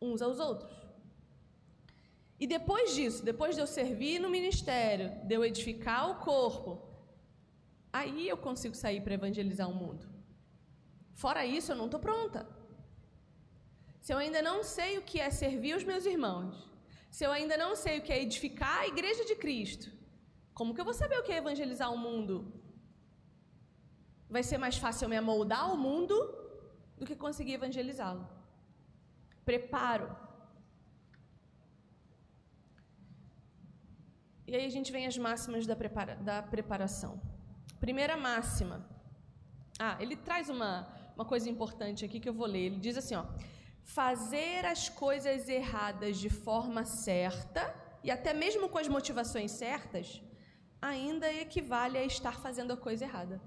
uns 0.00 0.20
aos 0.20 0.40
outros. 0.40 0.74
E 2.38 2.46
depois 2.46 2.94
disso, 2.94 3.24
depois 3.24 3.54
de 3.54 3.60
eu 3.60 3.66
servir 3.66 4.18
no 4.18 4.28
ministério, 4.28 5.10
de 5.24 5.34
eu 5.34 5.44
edificar 5.44 6.10
o 6.10 6.16
corpo, 6.16 6.82
aí 7.92 8.28
eu 8.28 8.36
consigo 8.36 8.74
sair 8.74 9.00
para 9.00 9.14
evangelizar 9.14 9.70
o 9.70 9.74
mundo. 9.74 10.15
Fora 11.22 11.42
isso, 11.56 11.72
eu 11.72 11.78
não 11.80 11.86
estou 11.86 12.00
pronta. 12.06 12.40
Se 14.04 14.12
eu 14.12 14.18
ainda 14.18 14.40
não 14.48 14.58
sei 14.76 14.98
o 14.98 15.02
que 15.08 15.18
é 15.26 15.30
servir 15.30 15.74
os 15.76 15.84
meus 15.90 16.04
irmãos, 16.14 16.54
se 17.16 17.24
eu 17.26 17.32
ainda 17.36 17.56
não 17.62 17.72
sei 17.74 17.94
o 17.98 18.02
que 18.02 18.12
é 18.12 18.22
edificar 18.22 18.76
a 18.80 18.88
igreja 18.92 19.24
de 19.30 19.34
Cristo, 19.44 19.86
como 20.58 20.74
que 20.74 20.80
eu 20.80 20.88
vou 20.90 20.94
saber 20.94 21.18
o 21.18 21.22
que 21.22 21.32
é 21.32 21.38
evangelizar 21.38 21.90
o 21.92 21.98
mundo? 22.06 22.34
Vai 24.28 24.42
ser 24.42 24.58
mais 24.58 24.76
fácil 24.84 25.06
eu 25.06 25.08
me 25.08 25.16
amoldar 25.16 25.62
ao 25.68 25.76
mundo 25.76 26.16
do 26.98 27.06
que 27.06 27.16
conseguir 27.24 27.54
evangelizá-lo. 27.54 28.28
Preparo. 29.44 30.08
E 34.46 34.54
aí 34.54 34.64
a 34.66 34.74
gente 34.76 34.92
vem 34.92 35.06
às 35.06 35.16
máximas 35.16 35.66
da, 35.66 35.74
prepara 35.74 36.16
da 36.16 36.42
preparação. 36.42 37.20
Primeira 37.80 38.16
máxima. 38.16 38.76
Ah, 39.78 39.96
ele 40.00 40.16
traz 40.16 40.48
uma, 40.48 40.88
uma 41.16 41.24
coisa 41.24 41.48
importante 41.48 42.04
aqui 42.04 42.20
que 42.20 42.28
eu 42.28 42.34
vou 42.34 42.46
ler. 42.46 42.66
Ele 42.66 42.78
diz 42.78 42.96
assim, 42.96 43.16
ó. 43.16 43.24
Fazer 43.82 44.66
as 44.66 44.88
coisas 44.88 45.48
erradas 45.48 46.18
de 46.18 46.28
forma 46.28 46.84
certa 46.84 47.62
e 48.04 48.10
até 48.10 48.32
mesmo 48.34 48.68
com 48.68 48.78
as 48.78 48.88
motivações 48.88 49.52
certas 49.52 50.22
ainda 50.80 51.32
equivale 51.32 51.96
a 51.96 52.04
estar 52.04 52.38
fazendo 52.40 52.72
a 52.72 52.76
coisa 52.76 53.04
errada. 53.04 53.40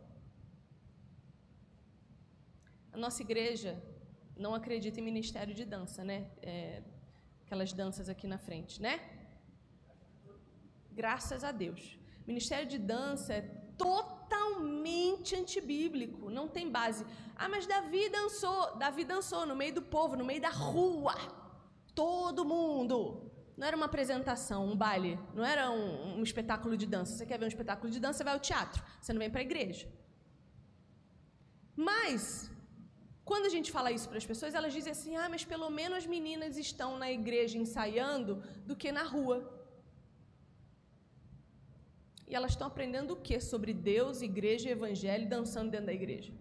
A 2.92 2.98
nossa 2.98 3.22
igreja 3.22 3.82
não 4.36 4.56
acredita 4.56 5.00
em 5.00 5.04
ministério 5.04 5.54
de 5.54 5.66
dança, 5.66 6.04
né? 6.04 6.32
É, 6.42 6.82
aquelas 7.46 7.72
danças 7.72 8.10
aqui 8.10 8.26
na 8.28 8.40
frente, 8.40 8.82
né? 8.82 9.00
Graças 10.92 11.44
a 11.44 11.52
Deus. 11.52 12.00
Ministério 12.26 12.68
de 12.68 12.78
dança 12.78 13.34
é 13.34 13.42
totalmente 13.78 14.19
antibíblico, 15.50 16.30
não 16.30 16.48
tem 16.48 16.70
base. 16.70 17.06
Ah, 17.36 17.50
mas 17.50 17.66
Davi 17.66 18.10
dançou, 18.10 18.76
Davi 18.78 19.04
dançou 19.04 19.46
no 19.46 19.56
meio 19.56 19.74
do 19.74 19.82
povo, 19.82 20.16
no 20.16 20.26
meio 20.26 20.42
da 20.42 20.50
rua. 20.50 21.16
Todo 21.96 22.46
mundo. 22.46 23.26
Não 23.58 23.68
era 23.68 23.76
uma 23.76 23.88
apresentação, 23.88 24.66
um 24.66 24.76
baile, 24.76 25.20
não 25.34 25.44
era 25.44 25.70
um, 25.70 26.20
um 26.20 26.24
espetáculo 26.24 26.78
de 26.78 26.86
dança. 26.86 27.12
Você 27.14 27.26
quer 27.26 27.38
ver 27.38 27.46
um 27.46 27.50
espetáculo 27.50 27.92
de 27.92 28.00
dança, 28.00 28.20
você 28.20 28.24
vai 28.24 28.34
ao 28.34 28.40
teatro, 28.40 28.82
você 29.02 29.12
não 29.12 29.20
vem 29.20 29.30
para 29.30 29.42
a 29.42 29.44
igreja. 29.44 29.86
Mas, 31.76 32.50
quando 33.26 33.46
a 33.46 33.50
gente 33.50 33.70
fala 33.70 33.92
isso 33.92 34.08
para 34.08 34.18
as 34.18 34.26
pessoas, 34.26 34.56
elas 34.56 34.72
dizem 34.72 34.92
assim: 34.92 35.18
ah, 35.18 35.28
mas 35.28 35.44
pelo 35.44 35.70
menos 35.70 35.98
as 35.98 36.08
meninas 36.08 36.58
estão 36.58 36.98
na 36.98 37.12
igreja 37.12 37.58
ensaiando 37.58 38.42
do 38.66 38.78
que 38.78 38.94
na 38.94 39.04
rua. 39.04 39.38
E 42.30 42.36
elas 42.36 42.52
estão 42.52 42.68
aprendendo 42.68 43.12
o 43.14 43.22
que 43.28 43.40
sobre 43.40 43.74
Deus, 43.74 44.22
igreja 44.22 44.70
e 44.70 44.72
evangelho, 44.72 45.28
dançando 45.28 45.72
dentro 45.72 45.88
da 45.88 45.94
igreja. 45.94 46.32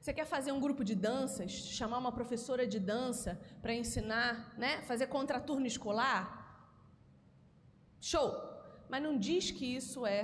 Você 0.00 0.12
quer 0.12 0.26
fazer 0.26 0.52
um 0.52 0.60
grupo 0.60 0.84
de 0.84 0.94
danças, 0.94 1.50
chamar 1.52 1.98
uma 1.98 2.12
professora 2.12 2.66
de 2.66 2.78
dança 2.78 3.40
para 3.62 3.74
ensinar, 3.74 4.54
né? 4.58 4.82
Fazer 4.82 5.06
contraturno 5.06 5.66
escolar? 5.66 6.24
Show! 8.00 8.30
Mas 8.88 9.02
não 9.02 9.18
diz 9.18 9.50
que 9.50 9.66
isso 9.66 10.06
é 10.06 10.22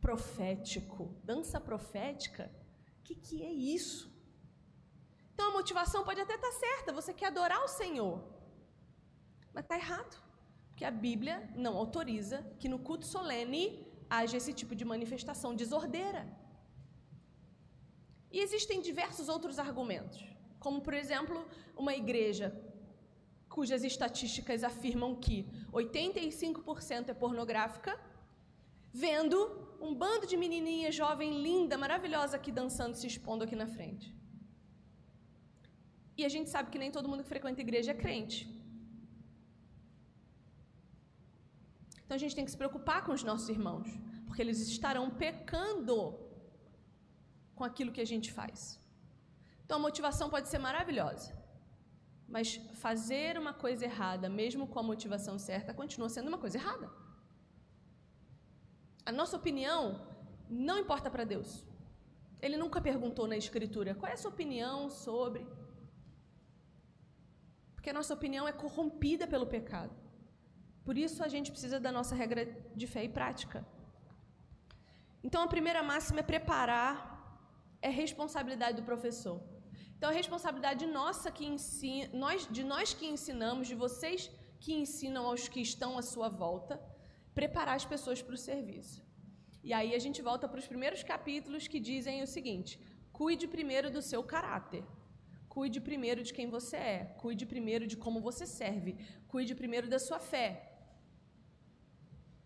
profético. 0.00 1.14
Dança 1.24 1.60
profética? 1.60 2.50
O 3.00 3.02
que, 3.02 3.14
que 3.14 3.42
é 3.42 3.52
isso? 3.52 4.12
Então 5.32 5.50
a 5.50 5.52
motivação 5.52 6.04
pode 6.04 6.20
até 6.20 6.34
estar 6.34 6.50
tá 6.50 6.52
certa, 6.52 6.92
você 6.92 7.12
quer 7.12 7.26
adorar 7.26 7.64
o 7.64 7.68
Senhor. 7.68 8.22
Mas 9.52 9.64
está 9.64 9.76
errado. 9.76 10.16
Porque 10.72 10.84
a 10.84 10.90
Bíblia 10.90 11.36
não 11.54 11.76
autoriza 11.76 12.38
que 12.58 12.68
no 12.68 12.78
culto 12.78 13.06
solene 13.06 13.86
haja 14.08 14.36
esse 14.36 14.52
tipo 14.52 14.74
de 14.74 14.84
manifestação 14.84 15.54
desordeira. 15.54 16.22
E 18.30 18.38
existem 18.40 18.80
diversos 18.80 19.28
outros 19.28 19.58
argumentos, 19.58 20.18
como, 20.58 20.80
por 20.80 20.94
exemplo, 20.94 21.46
uma 21.76 21.94
igreja 21.94 22.46
cujas 23.54 23.84
estatísticas 23.84 24.64
afirmam 24.64 25.14
que 25.24 25.36
85% 25.70 27.10
é 27.10 27.14
pornográfica, 27.14 27.92
vendo 29.04 29.38
um 29.86 29.94
bando 29.94 30.26
de 30.26 30.36
menininha 30.38 30.90
jovem, 30.90 31.42
linda, 31.42 31.76
maravilhosa 31.76 32.36
aqui 32.36 32.50
dançando, 32.50 32.96
se 32.96 33.06
expondo 33.06 33.44
aqui 33.44 33.54
na 33.54 33.66
frente. 33.66 34.06
E 36.16 36.24
a 36.24 36.30
gente 36.34 36.48
sabe 36.48 36.70
que 36.70 36.78
nem 36.78 36.90
todo 36.90 37.08
mundo 37.10 37.22
que 37.22 37.28
frequenta 37.28 37.60
a 37.60 37.66
igreja 37.68 37.90
é 37.90 37.94
crente. 37.94 38.38
Então 42.12 42.20
a 42.20 42.24
gente 42.24 42.36
tem 42.36 42.44
que 42.44 42.50
se 42.54 42.58
preocupar 42.62 42.98
com 43.04 43.12
os 43.18 43.22
nossos 43.28 43.48
irmãos, 43.48 43.88
porque 44.26 44.42
eles 44.42 44.58
estarão 44.72 45.04
pecando 45.22 45.96
com 47.54 47.64
aquilo 47.68 47.90
que 47.90 48.02
a 48.02 48.08
gente 48.10 48.28
faz. 48.38 48.78
Então 49.64 49.78
a 49.78 49.84
motivação 49.86 50.28
pode 50.34 50.50
ser 50.50 50.58
maravilhosa, 50.58 51.30
mas 52.34 52.56
fazer 52.82 53.38
uma 53.42 53.54
coisa 53.54 53.86
errada, 53.86 54.28
mesmo 54.28 54.66
com 54.66 54.78
a 54.78 54.82
motivação 54.90 55.38
certa, 55.38 55.78
continua 55.80 56.10
sendo 56.10 56.28
uma 56.32 56.36
coisa 56.44 56.58
errada. 56.58 56.90
A 59.06 59.12
nossa 59.20 59.38
opinião 59.38 59.82
não 60.66 60.78
importa 60.84 61.10
para 61.10 61.24
Deus. 61.24 61.50
Ele 62.42 62.58
nunca 62.58 62.78
perguntou 62.90 63.26
na 63.26 63.38
Escritura 63.38 63.94
qual 63.94 64.10
é 64.12 64.16
a 64.16 64.22
sua 64.24 64.34
opinião 64.36 64.90
sobre. 64.90 65.46
Porque 67.74 67.88
a 67.88 67.98
nossa 68.00 68.12
opinião 68.12 68.46
é 68.46 68.52
corrompida 68.52 69.26
pelo 69.26 69.46
pecado. 69.56 70.01
Por 70.84 70.96
isso 70.98 71.22
a 71.22 71.28
gente 71.28 71.50
precisa 71.50 71.78
da 71.78 71.92
nossa 71.92 72.14
regra 72.14 72.42
de 72.74 72.86
fé 72.86 73.04
e 73.04 73.08
prática. 73.08 73.66
Então 75.22 75.42
a 75.42 75.46
primeira 75.54 75.82
máxima 75.82 76.20
é 76.20 76.30
preparar 76.34 76.94
é 77.80 77.90
responsabilidade 77.90 78.76
do 78.80 78.88
professor. 78.90 79.38
Então, 79.96 80.10
a 80.10 80.18
responsabilidade 80.20 80.84
nossa 80.86 81.30
que 81.30 81.44
ensina, 81.44 82.08
nós, 82.12 82.48
de 82.56 82.62
nós 82.64 82.94
que 82.94 83.06
ensinamos, 83.06 83.68
de 83.68 83.74
vocês 83.74 84.30
que 84.58 84.72
ensinam 84.72 85.26
aos 85.26 85.48
que 85.48 85.60
estão 85.60 85.90
à 85.98 86.02
sua 86.02 86.28
volta, 86.28 86.80
preparar 87.34 87.76
as 87.76 87.84
pessoas 87.84 88.20
para 88.22 88.34
o 88.34 88.44
serviço. 88.50 89.00
E 89.62 89.72
aí 89.72 89.94
a 89.94 89.98
gente 89.98 90.20
volta 90.20 90.48
para 90.48 90.58
os 90.58 90.66
primeiros 90.66 91.02
capítulos 91.02 91.68
que 91.68 91.80
dizem 91.80 92.22
o 92.22 92.26
seguinte: 92.26 92.80
cuide 93.12 93.46
primeiro 93.46 93.90
do 93.90 94.02
seu 94.02 94.22
caráter. 94.22 94.84
Cuide 95.48 95.80
primeiro 95.80 96.22
de 96.22 96.32
quem 96.32 96.48
você 96.48 96.76
é. 96.76 97.04
Cuide 97.22 97.44
primeiro 97.46 97.86
de 97.86 97.96
como 97.96 98.20
você 98.20 98.46
serve. 98.46 98.96
Cuide 99.28 99.54
primeiro 99.54 99.88
da 99.88 99.98
sua 99.98 100.18
fé. 100.18 100.71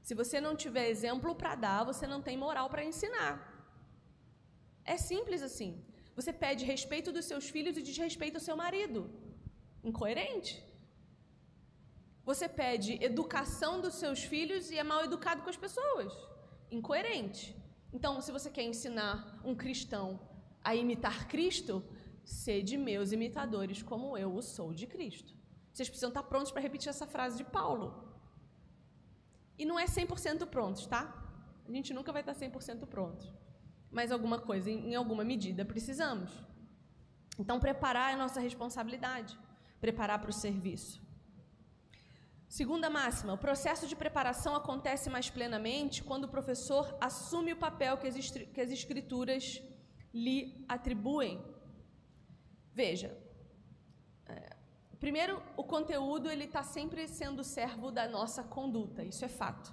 Se 0.07 0.14
você 0.14 0.40
não 0.40 0.54
tiver 0.62 0.86
exemplo 0.88 1.34
para 1.34 1.57
dar, 1.57 1.82
você 1.90 2.07
não 2.07 2.20
tem 2.26 2.36
moral 2.42 2.68
para 2.70 2.84
ensinar. 2.90 3.32
É 4.84 4.96
simples 4.96 5.42
assim. 5.42 5.70
Você 6.18 6.32
pede 6.32 6.64
respeito 6.64 7.11
dos 7.16 7.24
seus 7.30 7.48
filhos 7.54 7.76
e 7.76 7.82
desrespeita 7.82 8.38
o 8.38 8.44
seu 8.46 8.57
marido. 8.57 9.00
Incoerente. 9.82 10.52
Você 12.24 12.48
pede 12.48 13.02
educação 13.04 13.80
dos 13.80 13.94
seus 13.94 14.22
filhos 14.22 14.70
e 14.70 14.78
é 14.78 14.84
mal 14.84 15.02
educado 15.09 15.42
com 15.42 15.50
as 15.50 15.57
pessoas. 15.57 16.12
Incoerente. 16.70 17.44
Então, 17.92 18.20
se 18.20 18.30
você 18.30 18.48
quer 18.48 18.62
ensinar 18.62 19.40
um 19.44 19.57
cristão 19.57 20.20
a 20.62 20.72
imitar 20.76 21.26
Cristo, 21.26 21.84
sede 22.24 22.76
meus 22.76 23.11
imitadores 23.11 23.82
como 23.82 24.16
eu 24.16 24.32
o 24.36 24.40
sou 24.40 24.72
de 24.72 24.86
Cristo. 24.86 25.34
Vocês 25.72 25.88
precisam 25.88 26.11
estar 26.11 26.22
prontos 26.22 26.52
para 26.52 26.62
repetir 26.62 26.90
essa 26.90 27.09
frase 27.09 27.38
de 27.38 27.44
Paulo. 27.59 28.05
E 29.59 29.64
não 29.64 29.78
é 29.78 29.86
100% 29.86 30.46
prontos, 30.46 30.86
tá? 30.86 31.02
A 31.66 31.72
gente 31.72 31.92
nunca 31.92 32.12
vai 32.12 32.22
estar 32.22 32.34
100% 32.34 32.86
pronto 32.86 33.26
mas 33.96 34.12
alguma 34.12 34.38
coisa, 34.38 34.70
em 34.70 34.94
alguma 34.94 35.24
medida, 35.24 35.64
precisamos. 35.64 36.30
Então, 37.38 37.59
preparar 37.59 38.12
é 38.12 38.16
nossa 38.16 38.40
responsabilidade, 38.40 39.38
preparar 39.80 40.18
para 40.18 40.30
o 40.30 40.32
serviço. 40.32 41.02
Segunda 42.46 42.88
máxima: 42.90 43.32
o 43.32 43.38
processo 43.38 43.86
de 43.86 43.96
preparação 43.96 44.54
acontece 44.54 45.09
mais 45.11 45.30
plenamente 45.30 46.02
quando 46.02 46.24
o 46.24 46.28
professor 46.28 46.96
assume 47.00 47.52
o 47.54 47.57
papel 47.57 47.96
que 47.96 48.07
as, 48.07 48.70
escrituras 48.70 49.62
lhe 50.12 50.64
atribuem. 50.68 51.42
Veja, 52.72 53.16
primeiro, 55.01 55.42
o 55.57 55.64
conteúdo 55.64 56.30
ele 56.30 56.44
está 56.44 56.62
sempre 56.62 57.07
sendo 57.09 57.44
servo 57.44 57.90
da 57.90 58.09
nossa 58.09 58.42
conduta, 58.42 59.05
isso 59.05 59.24
é 59.24 59.28
fato. 59.28 59.72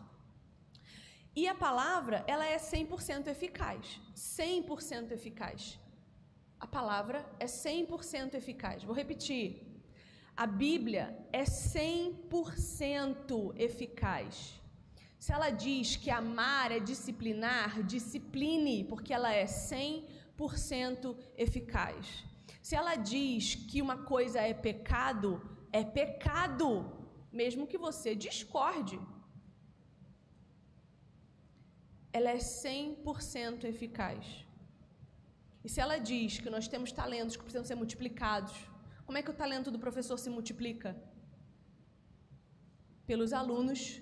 E 1.35 1.47
a 1.47 1.55
palavra, 1.55 2.23
ela 2.27 2.45
é 2.45 2.57
100% 2.57 3.27
eficaz, 3.27 3.99
100% 4.15 5.11
eficaz. 5.11 5.79
A 6.59 6.67
palavra 6.67 7.25
é 7.39 7.45
100% 7.45 8.35
eficaz. 8.35 8.83
Vou 8.83 8.95
repetir. 8.95 9.73
A 10.35 10.47
Bíblia 10.47 11.15
é 11.33 11.43
100% 11.43 13.53
eficaz. 13.57 14.59
Se 15.19 15.33
ela 15.33 15.49
diz 15.49 15.95
que 15.95 16.09
amar 16.09 16.71
é 16.71 16.79
disciplinar, 16.79 17.83
discipline, 17.83 18.83
porque 18.85 19.13
ela 19.13 19.33
é 19.33 19.45
100% 19.45 21.15
eficaz. 21.37 22.23
Se 22.67 22.75
ela 22.79 22.95
diz 23.13 23.43
que 23.69 23.81
uma 23.85 23.97
coisa 24.11 24.39
é 24.51 24.53
pecado, 24.67 25.29
é 25.79 25.83
pecado, 25.99 26.69
mesmo 27.41 27.67
que 27.71 27.79
você 27.87 28.11
discorde. 28.27 28.97
Ela 32.17 32.29
é 32.37 32.37
100% 32.37 33.65
eficaz. 33.73 34.23
E 35.65 35.69
se 35.73 35.81
ela 35.85 35.97
diz 36.11 36.39
que 36.43 36.53
nós 36.55 36.67
temos 36.73 36.91
talentos 37.01 37.35
que 37.35 37.43
precisam 37.43 37.67
ser 37.69 37.75
multiplicados, 37.83 38.55
como 39.05 39.17
é 39.17 39.23
que 39.23 39.33
o 39.35 39.39
talento 39.43 39.69
do 39.69 39.83
professor 39.85 40.17
se 40.17 40.29
multiplica? 40.29 40.89
Pelos 43.05 43.33
alunos 43.41 44.01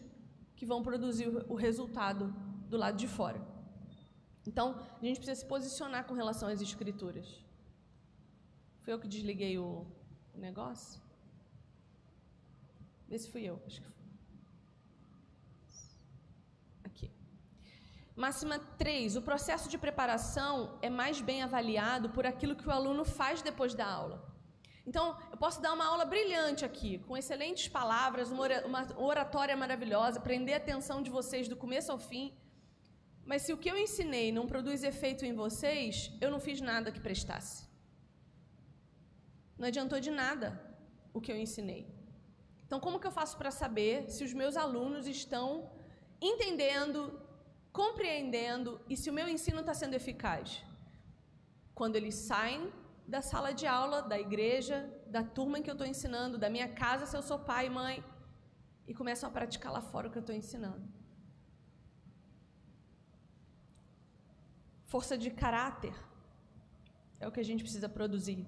que 0.56 0.68
vão 0.72 0.84
produzir 0.84 1.30
o 1.54 1.56
resultado 1.68 2.26
do 2.72 2.78
lado 2.78 2.98
de 3.04 3.08
fora. 3.08 3.42
Então, 4.50 4.68
a 5.02 5.06
gente 5.06 5.20
precisa 5.20 5.40
se 5.42 5.48
posicionar 5.54 6.06
com 6.06 6.14
relação 6.14 6.48
às 6.48 6.62
escrituras. 6.62 7.28
Foi 8.82 8.94
eu 8.94 9.00
que 9.00 9.08
desliguei 9.08 9.58
o, 9.60 9.86
negócio? 10.34 11.00
Vê 13.08 13.18
se 13.18 13.30
fui 13.30 13.44
eu, 13.44 13.62
acho 13.68 13.82
que 13.82 13.88
foi. 13.88 14.06
Aqui. 16.84 17.12
Máxima 18.16 18.58
3. 18.58 19.18
O 19.18 19.22
processo 19.22 19.70
de 19.70 19.78
preparação 19.78 20.80
é 20.82 20.90
mais 20.90 21.22
bem 21.22 21.44
avaliado 21.44 22.10
por 22.10 22.26
aquilo 22.26 22.56
que 22.56 22.68
o 22.68 22.72
aluno 22.72 23.06
faz 23.06 23.42
depois 23.42 23.74
da 23.76 23.86
aula. 23.86 24.28
Então, 24.86 25.16
eu 25.32 25.38
posso 25.38 25.62
dar 25.62 25.74
uma 25.74 25.86
aula 25.86 26.06
brilhante 26.06 26.66
aqui, 26.66 26.98
com 27.08 27.16
excelentes 27.16 27.68
palavras, 27.68 28.32
uma 28.32 28.88
oratória 28.98 29.56
maravilhosa, 29.56 30.20
prender 30.20 30.56
a 30.56 30.58
atenção 30.58 31.04
de 31.04 31.12
vocês 31.12 31.48
do 31.48 31.56
começo 31.56 31.92
ao 31.92 32.00
fim. 32.00 32.34
Mas 33.24 33.44
se 33.44 33.54
o 33.54 33.58
que 33.58 33.70
eu 33.70 33.78
ensinei 33.78 34.32
não 34.32 34.48
produz 34.48 34.84
efeito 34.84 35.24
em 35.24 35.34
vocês, 35.34 36.12
eu 36.20 36.32
não 36.32 36.40
fiz 36.40 36.60
nada 36.60 36.92
que 36.92 37.00
prestasse. 37.00 37.71
Não 39.62 39.68
adiantou 39.72 40.00
de 40.06 40.12
nada 40.22 40.48
o 41.16 41.22
que 41.24 41.32
eu 41.32 41.38
ensinei. 41.46 41.82
Então, 42.66 42.80
como 42.84 43.00
que 43.00 43.08
eu 43.10 43.18
faço 43.18 43.36
para 43.40 43.52
saber 43.62 43.96
se 44.14 44.22
os 44.28 44.34
meus 44.40 44.56
alunos 44.58 45.06
estão 45.06 45.48
entendendo, 46.30 47.02
compreendendo 47.80 48.70
e 48.92 48.98
se 49.02 49.08
o 49.12 49.14
meu 49.18 49.28
ensino 49.34 49.60
está 49.60 49.76
sendo 49.82 49.98
eficaz? 50.00 50.64
Quando 51.80 51.96
eles 52.00 52.16
saem 52.30 52.62
da 53.14 53.22
sala 53.22 53.52
de 53.60 53.68
aula, 53.68 54.00
da 54.14 54.18
igreja, 54.28 54.78
da 55.16 55.24
turma 55.38 55.60
em 55.60 55.64
que 55.64 55.70
eu 55.74 55.78
estou 55.80 55.90
ensinando, 55.94 56.40
da 56.44 56.50
minha 56.56 56.70
casa, 56.84 57.06
se 57.06 57.16
eu 57.16 57.22
sou 57.30 57.38
pai 57.52 57.68
e 57.68 57.76
mãe, 57.82 57.98
e 58.90 58.96
começam 59.02 59.30
a 59.30 59.36
praticar 59.38 59.72
lá 59.72 59.84
fora 59.92 60.08
o 60.08 60.12
que 60.12 60.20
eu 60.22 60.26
estou 60.28 60.36
ensinando. 60.42 60.86
Força 64.94 65.16
de 65.16 65.30
caráter 65.44 65.94
é 67.20 67.28
o 67.28 67.32
que 67.32 67.44
a 67.46 67.48
gente 67.52 67.64
precisa 67.68 67.88
produzir. 68.00 68.42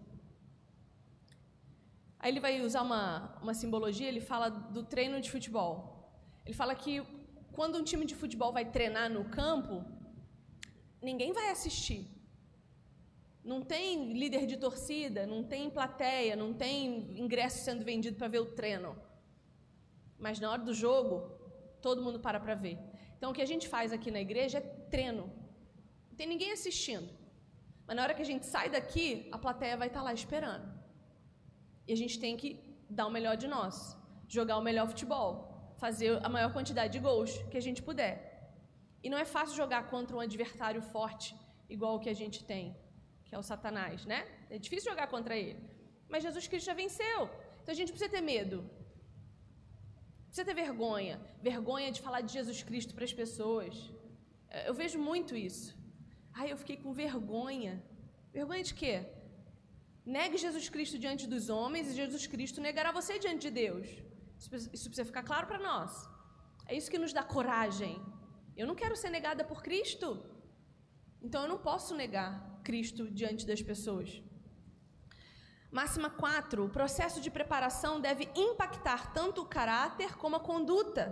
Aí 2.23 2.31
ele 2.31 2.39
vai 2.39 2.61
usar 2.61 2.83
uma, 2.83 3.37
uma 3.41 3.53
simbologia, 3.53 4.07
ele 4.07 4.21
fala 4.21 4.47
do 4.75 4.81
treino 4.81 5.19
de 5.19 5.29
futebol. 5.29 5.73
Ele 6.45 6.53
fala 6.53 6.73
que 6.73 6.93
quando 7.51 7.77
um 7.77 7.83
time 7.83 8.05
de 8.05 8.15
futebol 8.15 8.53
vai 8.57 8.63
treinar 8.75 9.09
no 9.09 9.25
campo, 9.25 9.83
ninguém 11.01 11.33
vai 11.33 11.49
assistir. 11.49 12.01
Não 13.43 13.61
tem 13.61 14.13
líder 14.13 14.45
de 14.45 14.55
torcida, 14.55 15.27
não 15.27 15.43
tem 15.43 15.69
plateia, 15.69 16.33
não 16.33 16.53
tem 16.53 17.19
ingresso 17.19 17.65
sendo 17.65 17.83
vendido 17.83 18.15
para 18.15 18.29
ver 18.29 18.39
o 18.39 18.45
treino. 18.59 18.95
Mas 20.17 20.39
na 20.39 20.49
hora 20.49 20.61
do 20.61 20.73
jogo, 20.73 21.29
todo 21.81 22.01
mundo 22.01 22.21
para 22.21 22.39
para 22.39 22.55
ver. 22.55 22.79
Então 23.17 23.31
o 23.31 23.33
que 23.33 23.41
a 23.41 23.51
gente 23.53 23.67
faz 23.67 23.91
aqui 23.91 24.09
na 24.09 24.21
igreja 24.21 24.59
é 24.59 24.61
treino. 24.61 25.25
Não 26.09 26.15
tem 26.15 26.25
ninguém 26.25 26.53
assistindo. 26.53 27.09
Mas 27.85 27.97
na 27.97 28.03
hora 28.03 28.13
que 28.13 28.21
a 28.21 28.29
gente 28.31 28.45
sai 28.45 28.69
daqui, 28.69 29.27
a 29.29 29.37
plateia 29.37 29.75
vai 29.75 29.89
estar 29.89 29.99
tá 29.99 30.05
lá 30.05 30.13
esperando. 30.13 30.82
E 31.87 31.93
a 31.93 31.99
gente 32.01 32.19
tem 32.19 32.35
que 32.41 32.49
dar 32.89 33.07
o 33.07 33.11
melhor 33.17 33.35
de 33.43 33.47
nós, 33.47 33.75
jogar 34.27 34.57
o 34.57 34.65
melhor 34.69 34.87
futebol, 34.87 35.31
fazer 35.77 36.11
a 36.27 36.29
maior 36.29 36.51
quantidade 36.53 36.93
de 36.93 36.99
gols 36.99 37.31
que 37.51 37.57
a 37.57 37.65
gente 37.67 37.81
puder. 37.81 38.15
E 39.03 39.09
não 39.09 39.17
é 39.17 39.25
fácil 39.25 39.55
jogar 39.55 39.89
contra 39.89 40.15
um 40.15 40.19
adversário 40.19 40.81
forte 40.81 41.35
igual 41.69 41.95
o 41.95 41.99
que 41.99 42.09
a 42.09 42.19
gente 42.21 42.43
tem 42.43 42.65
que 43.33 43.37
é 43.37 43.39
o 43.43 43.49
Satanás, 43.51 44.05
né? 44.11 44.19
É 44.55 44.57
difícil 44.65 44.91
jogar 44.91 45.07
contra 45.13 45.35
ele. 45.43 45.59
Mas 46.11 46.21
Jesus 46.27 46.45
Cristo 46.49 46.67
já 46.71 46.75
venceu. 46.83 47.19
Então 47.59 47.71
a 47.75 47.79
gente 47.79 47.91
precisa 47.93 48.11
ter 48.15 48.21
medo. 48.33 48.57
Precisa 50.27 50.45
ter 50.49 50.57
vergonha. 50.65 51.15
Vergonha 51.49 51.89
de 51.95 51.99
falar 52.05 52.21
de 52.21 52.31
Jesus 52.37 52.59
Cristo 52.69 52.93
para 52.93 53.05
as 53.09 53.15
pessoas. 53.21 53.73
É, 54.55 54.69
eu 54.69 54.73
vejo 54.81 54.99
muito 54.99 55.35
isso. 55.35 55.69
Ai, 56.39 56.47
eu 56.51 56.57
fiquei 56.61 56.77
com 56.83 56.93
vergonha. 57.05 57.73
Vergonha 58.31 58.63
de 58.69 58.75
quê? 58.81 58.95
Negue 60.05 60.37
Jesus 60.37 60.67
Cristo 60.69 60.97
diante 60.99 61.25
dos 61.25 61.49
homens 61.49 61.87
e 61.87 61.93
Jesus 61.93 62.27
Cristo 62.27 62.59
negará 62.59 62.91
você 62.91 63.17
diante 63.17 63.43
de 63.47 63.51
Deus. 63.51 63.87
Isso 64.37 64.49
precisa 64.89 65.05
ficar 65.05 65.23
claro 65.23 65.47
para 65.47 65.59
nós. 65.59 66.09
É 66.67 66.75
isso 66.75 66.91
que 66.91 66.97
nos 66.97 67.13
dá 67.13 67.23
coragem. 67.23 68.01
Eu 68.55 68.67
não 68.67 68.75
quero 68.75 68.95
ser 68.95 69.09
negada 69.09 69.43
por 69.43 69.61
Cristo. 69.63 70.25
Então 71.21 71.43
eu 71.43 71.47
não 71.47 71.57
posso 71.57 71.95
negar. 71.95 72.31
Cristo 72.63 73.09
diante 73.09 73.45
das 73.45 73.61
pessoas. 73.61 74.21
Máxima 75.71 76.09
4. 76.09 76.65
O 76.65 76.69
processo 76.69 77.19
de 77.19 77.31
preparação 77.31 77.99
deve 77.99 78.29
impactar 78.35 79.11
tanto 79.11 79.41
o 79.41 79.45
caráter 79.45 80.15
como 80.17 80.35
a 80.35 80.39
conduta. 80.39 81.03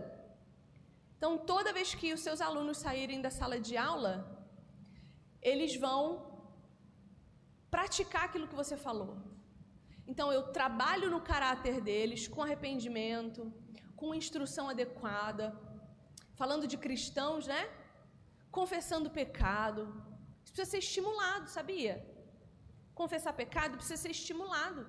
Então, 1.18 1.38
toda 1.38 1.74
vez 1.74 1.94
que 1.94 2.14
os 2.14 2.22
seus 2.22 2.42
alunos 2.42 2.78
saírem 2.78 3.22
da 3.22 3.30
sala 3.30 3.60
de 3.60 3.76
aula, 3.78 4.14
eles 5.42 5.76
vão 5.76 6.31
praticar 7.76 8.24
aquilo 8.26 8.50
que 8.52 8.62
você 8.62 8.76
falou. 8.88 9.14
Então, 10.12 10.28
eu 10.38 10.44
trabalho 10.60 11.10
no 11.16 11.22
caráter 11.32 11.76
deles 11.88 12.28
com 12.34 12.42
arrependimento, 12.46 13.42
com 14.00 14.18
instrução 14.22 14.66
adequada, 14.74 15.46
falando 16.40 16.66
de 16.72 16.78
cristãos, 16.86 17.46
né? 17.54 17.62
Confessando 18.60 19.16
pecado, 19.22 19.82
isso 20.44 20.54
precisa 20.54 20.72
ser 20.74 20.82
estimulado, 20.86 21.48
sabia? 21.58 21.96
Confessar 23.02 23.34
pecado 23.42 23.78
precisa 23.80 24.02
ser 24.04 24.12
estimulado. 24.18 24.82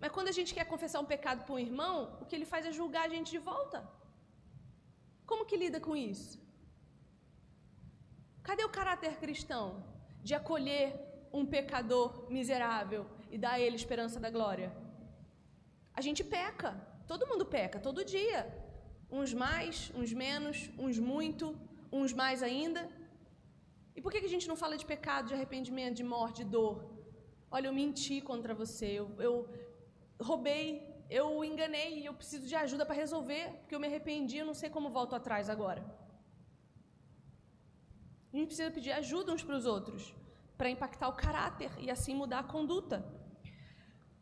Mas 0.00 0.12
quando 0.14 0.28
a 0.32 0.36
gente 0.38 0.54
quer 0.56 0.66
confessar 0.72 1.00
um 1.00 1.10
pecado 1.14 1.44
para 1.44 1.54
um 1.54 1.64
irmão, 1.68 1.96
o 2.20 2.26
que 2.26 2.34
ele 2.36 2.50
faz 2.52 2.64
é 2.66 2.72
julgar 2.80 3.04
a 3.06 3.12
gente 3.14 3.30
de 3.36 3.42
volta. 3.50 3.78
Como 5.30 5.46
que 5.48 5.60
lida 5.62 5.78
com 5.86 5.94
isso? 5.94 6.32
Cadê 8.42 8.64
o 8.64 8.74
caráter 8.78 9.12
cristão 9.24 9.66
de 10.26 10.34
acolher 10.40 10.84
um 11.32 11.44
pecador 11.54 12.30
miserável 12.30 13.02
e 13.30 13.38
dar 13.38 13.52
a 13.52 13.60
ele 13.60 13.76
esperança 13.76 14.18
da 14.24 14.30
glória? 14.36 14.68
A 15.98 16.00
gente 16.06 16.22
peca, 16.36 16.70
todo 17.06 17.28
mundo 17.30 17.44
peca, 17.56 17.78
todo 17.88 18.04
dia. 18.16 18.40
Uns 19.18 19.32
mais, 19.34 19.92
uns 20.00 20.12
menos, 20.12 20.70
uns 20.78 20.98
muito, 20.98 21.46
uns 22.00 22.12
mais 22.12 22.42
ainda. 22.42 22.82
E 23.96 24.00
por 24.00 24.10
que 24.12 24.18
a 24.30 24.34
gente 24.34 24.48
não 24.50 24.56
fala 24.62 24.76
de 24.82 24.86
pecado, 24.86 25.28
de 25.28 25.34
arrependimento, 25.34 25.96
de 25.96 26.04
morte, 26.14 26.38
de 26.42 26.50
dor? 26.56 26.76
Olha, 27.50 27.66
eu 27.68 27.72
menti 27.72 28.20
contra 28.20 28.54
você, 28.54 28.88
eu, 29.00 29.06
eu 29.18 29.34
roubei, 30.28 30.66
eu 31.18 31.44
enganei 31.44 31.90
e 32.00 32.06
eu 32.06 32.14
preciso 32.14 32.46
de 32.46 32.54
ajuda 32.54 32.86
para 32.86 32.94
resolver, 33.04 33.44
porque 33.58 33.74
eu 33.74 33.80
me 33.80 33.88
arrependi, 33.88 34.36
eu 34.38 34.46
não 34.50 34.54
sei 34.54 34.70
como 34.70 34.90
volto 34.98 35.14
atrás 35.16 35.50
agora. 35.54 35.82
A 38.32 38.36
gente 38.36 38.46
precisa 38.46 38.70
pedir 38.70 38.92
ajuda 38.92 39.32
uns 39.32 39.42
para 39.42 39.56
os 39.56 39.66
outros, 39.66 40.14
para 40.60 40.68
impactar 40.68 41.08
o 41.08 41.14
caráter 41.14 41.70
e 41.78 41.90
assim 41.90 42.14
mudar 42.14 42.40
a 42.40 42.50
conduta. 42.54 42.96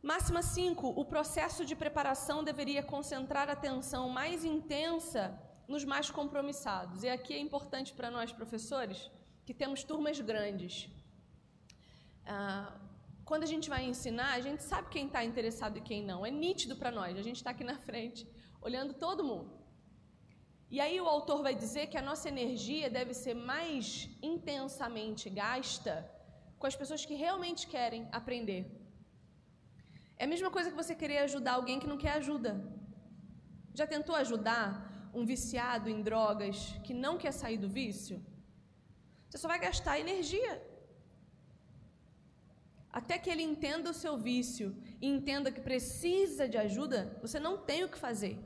Máxima 0.01 0.41
5. 0.41 0.86
O 1.03 1.05
processo 1.05 1.64
de 1.64 1.74
preparação 1.74 2.45
deveria 2.45 2.80
concentrar 2.80 3.51
atenção 3.51 4.09
mais 4.09 4.45
intensa 4.45 5.22
nos 5.66 5.84
mais 5.93 6.09
compromissados. 6.18 7.03
E 7.03 7.09
aqui 7.09 7.34
é 7.34 7.41
importante 7.41 7.93
para 7.93 8.09
nós, 8.09 8.30
professores, 8.41 9.11
que 9.45 9.53
temos 9.53 9.82
turmas 9.82 10.20
grandes. 10.20 10.89
Ah, 12.24 12.72
quando 13.24 13.43
a 13.43 13.51
gente 13.53 13.68
vai 13.68 13.82
ensinar, 13.84 14.34
a 14.34 14.41
gente 14.41 14.62
sabe 14.62 14.91
quem 14.91 15.07
está 15.09 15.24
interessado 15.24 15.78
e 15.78 15.80
quem 15.80 16.05
não. 16.05 16.24
É 16.24 16.30
nítido 16.30 16.76
para 16.76 16.93
nós. 16.93 17.18
A 17.18 17.22
gente 17.28 17.39
está 17.39 17.51
aqui 17.51 17.64
na 17.64 17.78
frente, 17.89 18.20
olhando 18.62 18.95
todo 18.95 19.24
mundo. 19.24 19.59
E 20.70 20.78
aí 20.80 21.01
o 21.01 21.09
autor 21.09 21.43
vai 21.43 21.57
dizer 21.57 21.89
que 21.89 21.99
a 21.99 22.07
nossa 22.11 22.28
energia 22.28 22.89
deve 22.89 23.12
ser 23.12 23.34
mais 23.34 24.09
intensamente 24.22 25.28
gasta 25.28 26.16
com 26.59 26.66
as 26.66 26.76
pessoas 26.80 27.04
que 27.04 27.14
realmente 27.14 27.66
querem 27.74 28.09
aprender. 28.20 28.62
É 30.16 30.24
a 30.24 30.32
mesma 30.32 30.50
coisa 30.50 30.70
que 30.70 30.80
você 30.82 30.94
querer 30.94 31.18
ajudar 31.18 31.52
alguém 31.54 31.78
que 31.78 31.86
não 31.92 31.98
quer 32.04 32.12
ajuda. 32.12 32.52
Já 33.78 33.86
tentou 33.86 34.14
ajudar 34.16 34.66
um 35.14 35.24
viciado 35.24 35.88
em 35.88 36.02
drogas 36.02 36.56
que 36.84 36.94
não 37.04 37.16
quer 37.16 37.32
sair 37.32 37.59
do 37.59 37.68
vício? 37.68 38.16
Você 39.28 39.38
só 39.38 39.46
vai 39.46 39.61
gastar 39.61 40.00
energia. 40.00 40.54
Até 42.90 43.18
que 43.18 43.30
ele 43.30 43.42
entenda 43.42 43.90
o 43.90 43.94
seu 43.94 44.16
vício 44.16 44.76
e 45.00 45.06
entenda 45.06 45.52
que 45.52 45.61
precisa 45.61 46.48
de 46.48 46.59
ajuda, 46.59 47.16
você 47.20 47.38
não 47.38 47.56
tem 47.59 47.84
o 47.84 47.88
que 47.88 47.98
fazer. 47.98 48.36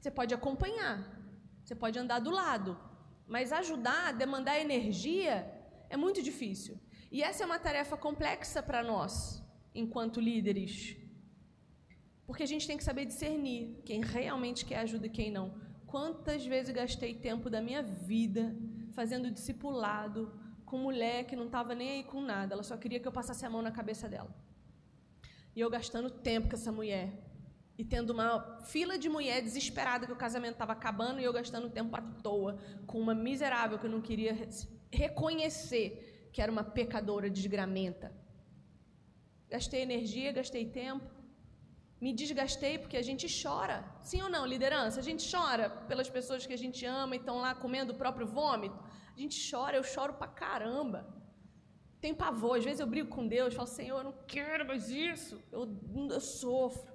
Você 0.00 0.10
pode 0.10 0.34
acompanhar, 0.34 0.96
você 1.62 1.74
pode 1.74 1.98
andar 1.98 2.18
do 2.18 2.30
lado, 2.30 2.78
mas 3.26 3.52
ajudar, 3.52 4.12
demandar 4.12 4.58
energia, 4.58 5.53
é 5.94 5.96
muito 5.96 6.20
difícil. 6.30 6.74
E 7.10 7.22
essa 7.22 7.42
é 7.42 7.46
uma 7.46 7.58
tarefa 7.66 7.96
complexa 7.96 8.60
para 8.68 8.82
nós, 8.82 9.14
enquanto 9.82 10.20
líderes. 10.20 10.96
Porque 12.26 12.42
a 12.42 12.50
gente 12.52 12.66
tem 12.66 12.76
que 12.76 12.82
saber 12.90 13.04
discernir 13.04 13.80
quem 13.84 14.00
realmente 14.02 14.64
quer 14.64 14.78
ajuda 14.80 15.06
e 15.06 15.16
quem 15.18 15.30
não. 15.30 15.46
Quantas 15.86 16.44
vezes 16.44 16.74
gastei 16.74 17.14
tempo 17.14 17.48
da 17.48 17.60
minha 17.60 17.82
vida 17.82 18.56
fazendo 18.92 19.30
discipulado 19.30 20.20
com 20.66 20.78
mulher 20.78 21.24
que 21.26 21.36
não 21.36 21.46
estava 21.46 21.74
nem 21.74 21.90
aí 21.90 22.04
com 22.04 22.20
nada, 22.20 22.54
ela 22.54 22.64
só 22.64 22.76
queria 22.76 22.98
que 22.98 23.06
eu 23.06 23.12
passasse 23.12 23.46
a 23.46 23.50
mão 23.50 23.62
na 23.62 23.70
cabeça 23.70 24.08
dela. 24.08 24.34
E 25.54 25.60
eu 25.60 25.70
gastando 25.70 26.10
tempo 26.10 26.48
com 26.48 26.56
essa 26.56 26.72
mulher. 26.72 27.06
E 27.78 27.84
tendo 27.84 28.10
uma 28.10 28.58
fila 28.62 28.98
de 28.98 29.08
mulher 29.08 29.40
desesperada 29.42 30.06
que 30.06 30.12
o 30.12 30.16
casamento 30.16 30.54
estava 30.54 30.72
acabando 30.72 31.20
e 31.20 31.24
eu 31.24 31.32
gastando 31.32 31.70
tempo 31.70 31.94
à 31.96 32.02
toa 32.02 32.58
com 32.84 32.98
uma 33.00 33.14
miserável 33.14 33.78
que 33.78 33.86
eu 33.86 33.90
não 33.90 34.00
queria 34.00 34.32
reconhecer 34.94 36.28
que 36.32 36.42
era 36.42 36.50
uma 36.50 36.64
pecadora 36.64 37.28
desgramenta. 37.30 38.12
Gastei 39.54 39.82
energia, 39.82 40.32
gastei 40.32 40.64
tempo. 40.66 41.08
Me 42.04 42.12
desgastei 42.12 42.74
porque 42.78 42.96
a 42.96 43.06
gente 43.08 43.26
chora. 43.42 43.76
Sim 44.02 44.20
ou 44.22 44.30
não, 44.34 44.44
liderança? 44.44 45.00
A 45.00 45.02
gente 45.08 45.24
chora 45.34 45.70
pelas 45.88 46.08
pessoas 46.16 46.44
que 46.46 46.52
a 46.52 46.62
gente 46.64 46.84
ama 46.84 47.14
e 47.14 47.18
estão 47.18 47.36
lá 47.44 47.54
comendo 47.54 47.92
o 47.92 47.96
próprio 48.02 48.26
vômito. 48.26 48.78
A 49.16 49.20
gente 49.20 49.36
chora, 49.50 49.76
eu 49.76 49.84
choro 49.94 50.14
pra 50.14 50.26
caramba. 50.26 51.00
Tenho 52.00 52.16
pavor, 52.16 52.58
às 52.58 52.64
vezes 52.64 52.80
eu 52.80 52.86
brigo 52.86 53.08
com 53.08 53.26
Deus, 53.26 53.54
falo, 53.54 53.66
Senhor, 53.66 53.98
eu 53.98 54.04
não 54.04 54.16
quero 54.26 54.66
mais 54.66 54.90
isso. 54.90 55.40
Eu, 55.50 55.62
eu 56.10 56.20
sofro. 56.20 56.92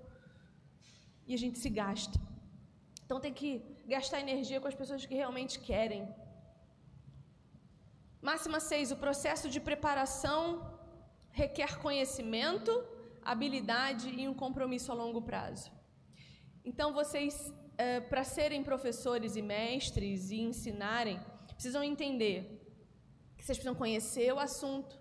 E 1.26 1.34
a 1.34 1.38
gente 1.38 1.58
se 1.58 1.70
gasta. 1.70 2.20
Então 3.04 3.20
tem 3.20 3.34
que 3.34 3.50
gastar 3.88 4.20
energia 4.20 4.60
com 4.62 4.68
as 4.68 4.76
pessoas 4.76 5.06
que 5.06 5.16
realmente 5.16 5.60
querem. 5.60 6.08
Máxima 8.22 8.59
6. 8.59 8.91
O 8.91 8.97
processo 8.97 9.49
de 9.49 9.61
preparação 9.61 10.78
requer 11.32 11.80
conhecimento, 11.80 12.72
habilidade 13.24 14.09
e 14.09 14.28
um 14.28 14.34
compromisso 14.34 14.91
a 14.91 14.95
longo 14.95 15.22
prazo. 15.22 15.72
Então, 16.65 16.93
vocês, 16.93 17.34
eh, 17.78 18.01
para 18.01 18.26
serem 18.26 18.61
professores 18.61 19.38
e 19.38 19.41
mestres 19.41 20.32
e 20.32 20.41
ensinarem, 20.41 21.17
precisam 21.53 21.82
entender 21.82 22.39
que 23.38 23.45
vocês 23.45 23.57
precisam 23.57 23.76
conhecer 23.76 24.34
o 24.34 24.39
assunto, 24.39 24.99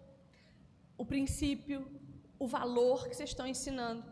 o 0.96 1.04
princípio, 1.04 1.90
o 2.38 2.46
valor 2.46 3.08
que 3.08 3.14
vocês 3.14 3.30
estão 3.30 3.48
ensinando. 3.48 4.04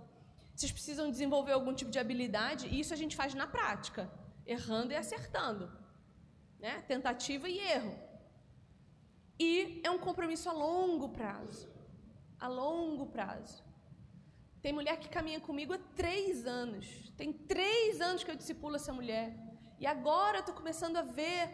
Vocês 0.52 0.72
precisam 0.72 1.08
desenvolver 1.08 1.52
algum 1.52 1.72
tipo 1.72 1.92
de 1.92 1.98
habilidade 2.00 2.66
e 2.66 2.80
isso 2.80 2.92
a 2.92 2.96
gente 2.96 3.14
faz 3.14 3.34
na 3.34 3.46
prática, 3.46 4.10
errando 4.44 4.92
e 4.92 4.96
acertando, 4.96 5.70
né? 6.58 6.82
Tentativa 6.88 7.48
e 7.48 7.58
erro. 7.58 8.05
E 9.38 9.80
é 9.84 9.90
um 9.90 9.98
compromisso 9.98 10.48
a 10.48 10.52
longo 10.52 11.08
prazo. 11.08 11.68
A 12.38 12.48
longo 12.48 13.06
prazo. 13.06 13.62
Tem 14.62 14.72
mulher 14.72 14.98
que 14.98 15.08
caminha 15.08 15.40
comigo 15.40 15.72
há 15.74 15.78
três 15.94 16.46
anos. 16.46 17.12
Tem 17.16 17.32
três 17.32 18.00
anos 18.00 18.24
que 18.24 18.30
eu 18.30 18.36
discipulo 18.36 18.76
essa 18.76 18.92
mulher. 18.92 19.36
E 19.78 19.86
agora 19.86 20.38
eu 20.38 20.40
estou 20.40 20.54
começando 20.54 20.96
a 20.96 21.02
ver 21.02 21.50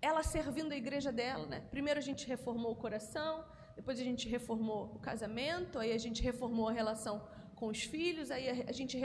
ela 0.00 0.22
servindo 0.22 0.72
a 0.72 0.76
igreja 0.76 1.12
dela. 1.12 1.46
Né? 1.46 1.60
Primeiro 1.70 1.98
a 1.98 2.02
gente 2.02 2.26
reformou 2.26 2.72
o 2.72 2.76
coração, 2.76 3.44
depois 3.76 4.00
a 4.00 4.04
gente 4.04 4.28
reformou 4.28 4.92
o 4.94 4.98
casamento, 4.98 5.78
aí 5.78 5.92
a 5.92 5.98
gente 5.98 6.22
reformou 6.22 6.68
a 6.68 6.72
relação 6.72 7.26
com 7.54 7.66
os 7.66 7.82
filhos, 7.82 8.30
aí 8.30 8.48
a 8.48 8.72
gente 8.72 8.96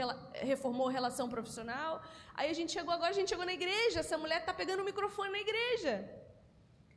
reformou 0.52 0.88
a 0.88 0.92
relação 0.92 1.28
profissional. 1.28 2.02
Aí 2.34 2.48
a 2.48 2.54
gente 2.54 2.72
chegou 2.72 2.92
agora, 2.94 3.10
a 3.10 3.14
gente 3.14 3.28
chegou 3.28 3.44
na 3.44 3.52
igreja, 3.52 4.00
essa 4.00 4.16
mulher 4.16 4.40
está 4.40 4.54
pegando 4.54 4.80
o 4.80 4.84
microfone 4.84 5.30
na 5.30 5.40
igreja. 5.40 6.08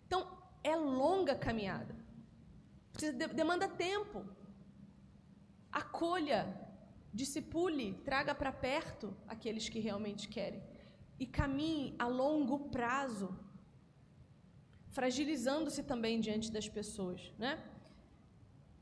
Então, 0.08 0.39
é 0.64 0.76
longa 0.76 1.36
caminhada. 1.36 1.96
Demanda 3.34 3.68
tempo. 3.68 4.26
Acolha, 5.72 6.42
discipule, 7.14 7.94
traga 8.10 8.34
para 8.34 8.52
perto 8.52 9.16
aqueles 9.28 9.70
que 9.70 9.80
realmente 9.80 10.28
querem. 10.28 10.62
E 11.20 11.26
caminhe 11.26 11.96
a 12.00 12.08
longo 12.08 12.70
prazo, 12.70 13.30
fragilizando-se 14.90 15.84
também 15.84 16.20
diante 16.20 16.52
das 16.52 16.68
pessoas, 16.68 17.22
né? 17.38 17.54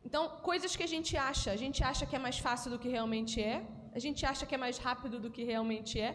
Então, 0.05 0.23
coisas 0.49 0.75
que 0.75 0.83
a 0.83 0.91
gente 0.95 1.17
acha, 1.17 1.51
a 1.51 1.59
gente 1.63 1.83
acha 1.83 2.05
que 2.05 2.15
é 2.15 2.19
mais 2.19 2.37
fácil 2.39 2.71
do 2.71 2.79
que 2.79 2.87
realmente 2.87 3.41
é, 3.41 3.67
a 3.97 3.99
gente 3.99 4.25
acha 4.25 4.45
que 4.45 4.55
é 4.55 4.57
mais 4.65 4.77
rápido 4.77 5.19
do 5.19 5.29
que 5.29 5.43
realmente 5.43 5.99
é, 5.99 6.11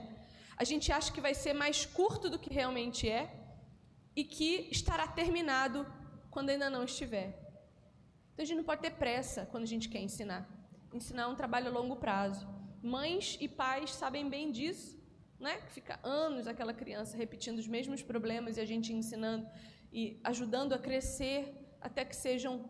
a 0.57 0.65
gente 0.65 0.91
acha 0.93 1.13
que 1.13 1.21
vai 1.21 1.35
ser 1.35 1.53
mais 1.53 1.85
curto 1.85 2.31
do 2.31 2.39
que 2.39 2.51
realmente 2.61 3.09
é, 3.09 3.23
e 4.15 4.25
que 4.25 4.69
estará 4.71 5.07
terminado 5.07 5.87
quando 6.31 6.51
ainda 6.51 6.69
não 6.69 6.85
estiver. 6.85 7.29
Então 8.33 8.43
a 8.43 8.45
gente 8.45 8.57
não 8.57 8.65
pode 8.65 8.83
ter 8.83 8.93
pressa 8.93 9.47
quando 9.51 9.65
a 9.65 9.67
gente 9.75 9.89
quer 9.89 10.01
ensinar. 10.01 10.49
Ensinar 10.93 11.23
é 11.23 11.27
um 11.27 11.35
trabalho 11.35 11.69
a 11.69 11.71
longo 11.71 11.97
prazo. 11.97 12.47
Mães 12.83 13.39
e 13.41 13.49
pais 13.49 13.93
sabem 13.93 14.29
bem 14.29 14.51
disso, 14.51 15.01
né? 15.39 15.61
Fica 15.69 15.99
anos 16.03 16.47
aquela 16.47 16.75
criança 16.75 17.17
repetindo 17.17 17.59
os 17.59 17.69
mesmos 17.69 18.03
problemas 18.03 18.57
e 18.57 18.61
a 18.61 18.65
gente 18.65 18.93
ensinando 18.93 19.47
e 19.93 20.21
ajudando 20.25 20.73
a 20.73 20.79
crescer 20.79 21.55
até 21.81 22.05
que 22.05 22.17
sejam 22.17 22.69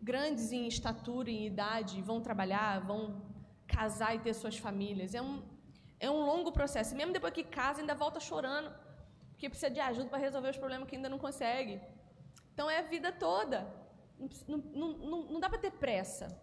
grandes 0.00 0.52
em 0.52 0.66
estatura, 0.66 1.30
em 1.30 1.46
idade, 1.46 2.02
vão 2.02 2.20
trabalhar, 2.20 2.80
vão 2.80 3.22
casar 3.66 4.14
e 4.16 4.18
ter 4.18 4.34
suas 4.34 4.56
famílias. 4.56 5.14
É 5.14 5.22
um, 5.22 5.42
é 6.00 6.10
um 6.10 6.24
longo 6.24 6.50
processo. 6.52 6.94
E 6.94 6.96
mesmo 6.96 7.12
depois 7.12 7.32
que 7.32 7.44
casa, 7.44 7.80
ainda 7.80 7.94
volta 7.94 8.18
chorando 8.18 8.72
porque 9.42 9.50
precisa 9.50 9.72
de 9.72 9.80
ajuda 9.80 10.08
para 10.08 10.18
resolver 10.20 10.50
os 10.50 10.56
problemas 10.56 10.88
que 10.88 10.94
ainda 10.94 11.08
não 11.08 11.18
consegue. 11.18 11.80
Então 12.54 12.70
é 12.70 12.78
a 12.78 12.82
vida 12.82 13.10
toda. 13.10 13.66
Não, 14.46 14.58
não, 14.72 14.88
não, 14.98 15.22
não 15.32 15.40
dá 15.40 15.48
para 15.48 15.58
ter 15.58 15.72
pressa. 15.72 16.40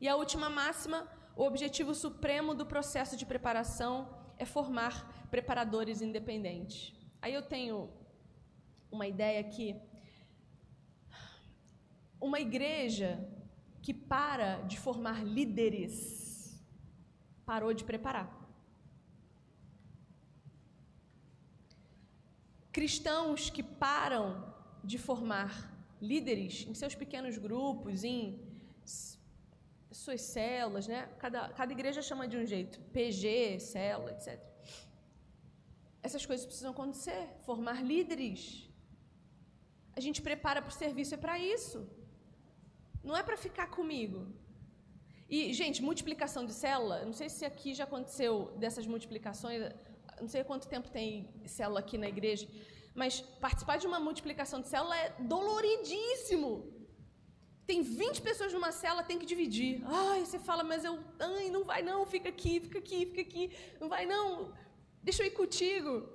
E 0.00 0.08
a 0.08 0.16
última 0.16 0.48
máxima, 0.48 1.06
o 1.36 1.42
objetivo 1.42 1.94
supremo 1.94 2.54
do 2.54 2.64
processo 2.64 3.18
de 3.18 3.26
preparação 3.26 4.08
é 4.38 4.46
formar 4.46 5.28
preparadores 5.30 6.00
independentes. 6.00 6.94
Aí 7.20 7.34
eu 7.34 7.42
tenho 7.42 7.90
uma 8.90 9.06
ideia 9.06 9.38
aqui. 9.38 9.78
Uma 12.18 12.40
igreja 12.40 13.10
que 13.82 13.92
para 13.92 14.62
de 14.62 14.78
formar 14.78 15.22
líderes 15.22 16.58
parou 17.44 17.74
de 17.74 17.84
preparar. 17.84 18.45
Cristãos 22.76 23.42
que 23.56 23.62
param 23.86 24.26
de 24.90 24.98
formar 24.98 25.50
líderes 26.10 26.54
em 26.70 26.74
seus 26.80 26.94
pequenos 27.02 27.34
grupos, 27.46 28.04
em 28.04 28.20
suas 30.02 30.20
células, 30.34 30.86
né? 30.92 31.00
Cada, 31.22 31.40
cada 31.60 31.72
igreja 31.76 32.02
chama 32.08 32.24
de 32.32 32.36
um 32.40 32.44
jeito, 32.54 32.78
PG, 32.96 33.24
célula, 33.72 34.10
etc. 34.14 34.26
Essas 36.06 36.24
coisas 36.30 36.44
precisam 36.44 36.72
acontecer, 36.76 37.22
formar 37.48 37.78
líderes. 37.92 38.42
A 39.98 40.00
gente 40.06 40.20
prepara 40.28 40.60
para 40.60 40.72
o 40.74 40.78
serviço 40.84 41.14
é 41.14 41.20
para 41.24 41.38
isso. 41.38 41.78
Não 43.08 43.16
é 43.16 43.22
para 43.28 43.38
ficar 43.46 43.68
comigo. 43.78 44.20
E, 45.34 45.38
gente, 45.60 45.82
multiplicação 45.90 46.44
de 46.44 46.52
célula, 46.52 46.98
não 47.06 47.16
sei 47.20 47.30
se 47.30 47.44
aqui 47.50 47.72
já 47.80 47.84
aconteceu 47.84 48.32
dessas 48.62 48.86
multiplicações, 48.86 49.60
não 50.20 50.28
sei 50.28 50.42
quanto 50.44 50.68
tempo 50.68 50.88
tem 50.90 51.28
célula 51.46 51.80
aqui 51.80 51.96
na 51.98 52.08
igreja, 52.08 52.48
mas 52.94 53.20
participar 53.20 53.76
de 53.76 53.86
uma 53.86 54.00
multiplicação 54.00 54.60
de 54.60 54.68
célula 54.68 54.96
é 54.96 55.10
doloridíssimo. 55.20 56.72
Tem 57.66 57.82
20 57.82 58.22
pessoas 58.22 58.52
numa 58.52 58.70
célula, 58.70 59.02
tem 59.02 59.18
que 59.18 59.26
dividir. 59.26 59.82
Ai, 59.84 60.20
você 60.24 60.38
fala, 60.38 60.62
mas 60.62 60.84
eu. 60.84 60.98
Ai, 61.18 61.50
não 61.50 61.64
vai 61.64 61.82
não, 61.82 62.06
fica 62.06 62.28
aqui, 62.28 62.60
fica 62.60 62.78
aqui, 62.78 63.06
fica 63.06 63.20
aqui. 63.20 63.44
Não 63.80 63.88
vai 63.88 64.06
não, 64.06 64.54
deixa 65.02 65.22
eu 65.22 65.26
ir 65.26 65.32
contigo. 65.32 66.08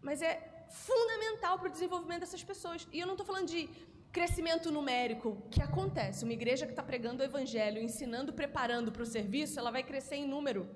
Mas 0.00 0.20
é 0.20 0.32
fundamental 0.68 1.58
para 1.58 1.68
o 1.68 1.72
desenvolvimento 1.72 2.20
dessas 2.20 2.44
pessoas. 2.44 2.86
E 2.92 3.00
eu 3.00 3.06
não 3.06 3.14
estou 3.14 3.26
falando 3.26 3.48
de 3.48 3.68
crescimento 4.12 4.70
numérico, 4.70 5.42
que 5.50 5.60
acontece. 5.60 6.24
Uma 6.24 6.32
igreja 6.32 6.66
que 6.66 6.72
está 6.72 6.82
pregando 6.82 7.22
o 7.22 7.26
evangelho, 7.26 7.82
ensinando, 7.82 8.32
preparando 8.32 8.92
para 8.92 9.02
o 9.02 9.06
serviço, 9.06 9.58
ela 9.58 9.70
vai 9.70 9.82
crescer 9.82 10.16
em 10.16 10.26
número. 10.26 10.68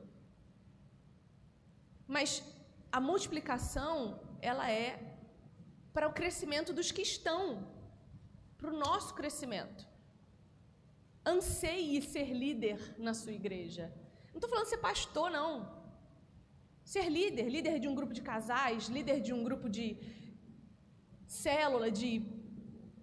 Mas 2.14 2.30
a 2.96 3.00
multiplicação, 3.08 3.94
ela 4.50 4.66
é 4.68 4.88
para 5.94 6.08
o 6.08 6.14
crescimento 6.18 6.72
dos 6.78 6.90
que 6.90 7.02
estão, 7.02 7.42
para 8.58 8.70
o 8.72 8.78
nosso 8.86 9.14
crescimento. 9.20 9.82
anseie 11.32 12.00
ser 12.12 12.28
líder 12.42 12.78
na 13.06 13.12
sua 13.20 13.34
igreja. 13.40 13.84
Não 14.30 14.38
estou 14.38 14.50
falando 14.52 14.70
ser 14.72 14.78
pastor, 14.78 15.30
não. 15.30 15.52
Ser 16.92 17.06
líder, 17.18 17.48
líder 17.56 17.78
de 17.78 17.86
um 17.90 17.94
grupo 17.94 18.14
de 18.18 18.22
casais, 18.30 18.88
líder 18.98 19.18
de 19.26 19.32
um 19.36 19.44
grupo 19.48 19.68
de 19.68 19.86
célula, 21.28 21.90
de 22.02 22.10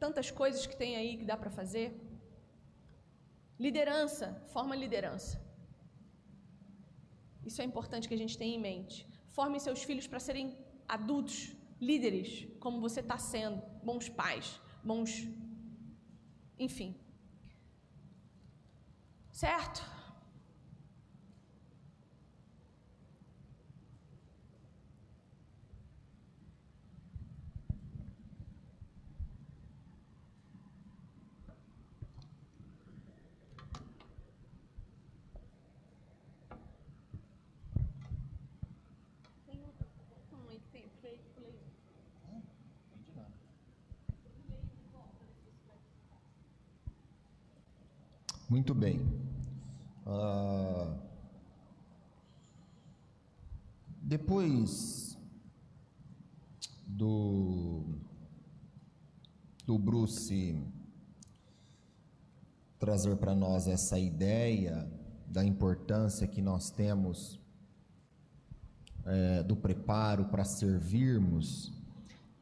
tantas 0.03 0.29
coisas 0.41 0.65
que 0.69 0.75
tem 0.83 0.95
aí 0.97 1.11
que 1.19 1.29
dá 1.31 1.37
para 1.37 1.57
fazer. 1.59 1.89
Liderança, 3.57 4.27
forma 4.55 4.75
liderança. 4.75 5.46
Isso 7.47 7.61
é 7.61 7.65
importante 7.71 8.07
que 8.09 8.17
a 8.17 8.21
gente 8.23 8.37
tenha 8.37 8.55
em 8.57 8.63
mente. 8.69 9.07
Forme 9.37 9.59
seus 9.59 9.81
filhos 9.87 10.07
para 10.11 10.19
serem 10.19 10.47
adultos, 10.97 11.37
líderes, 11.79 12.29
como 12.59 12.81
você 12.81 12.99
está 12.99 13.17
sendo, 13.17 13.61
bons 13.89 14.09
pais, 14.09 14.59
bons. 14.83 15.11
Enfim. 16.59 16.89
Certo? 19.31 19.96
Muito 48.67 48.81
bem. 48.81 48.99
Ah, 50.05 50.93
depois 54.01 55.17
do, 56.85 57.85
do 59.65 59.79
Bruce 59.79 60.61
trazer 62.77 63.15
para 63.15 63.33
nós 63.33 63.69
essa 63.69 63.97
ideia 63.97 64.85
da 65.25 65.45
importância 65.45 66.27
que 66.27 66.41
nós 66.41 66.69
temos 66.69 67.39
é, 69.05 69.43
do 69.43 69.55
preparo 69.55 70.25
para 70.25 70.43
servirmos, 70.43 71.71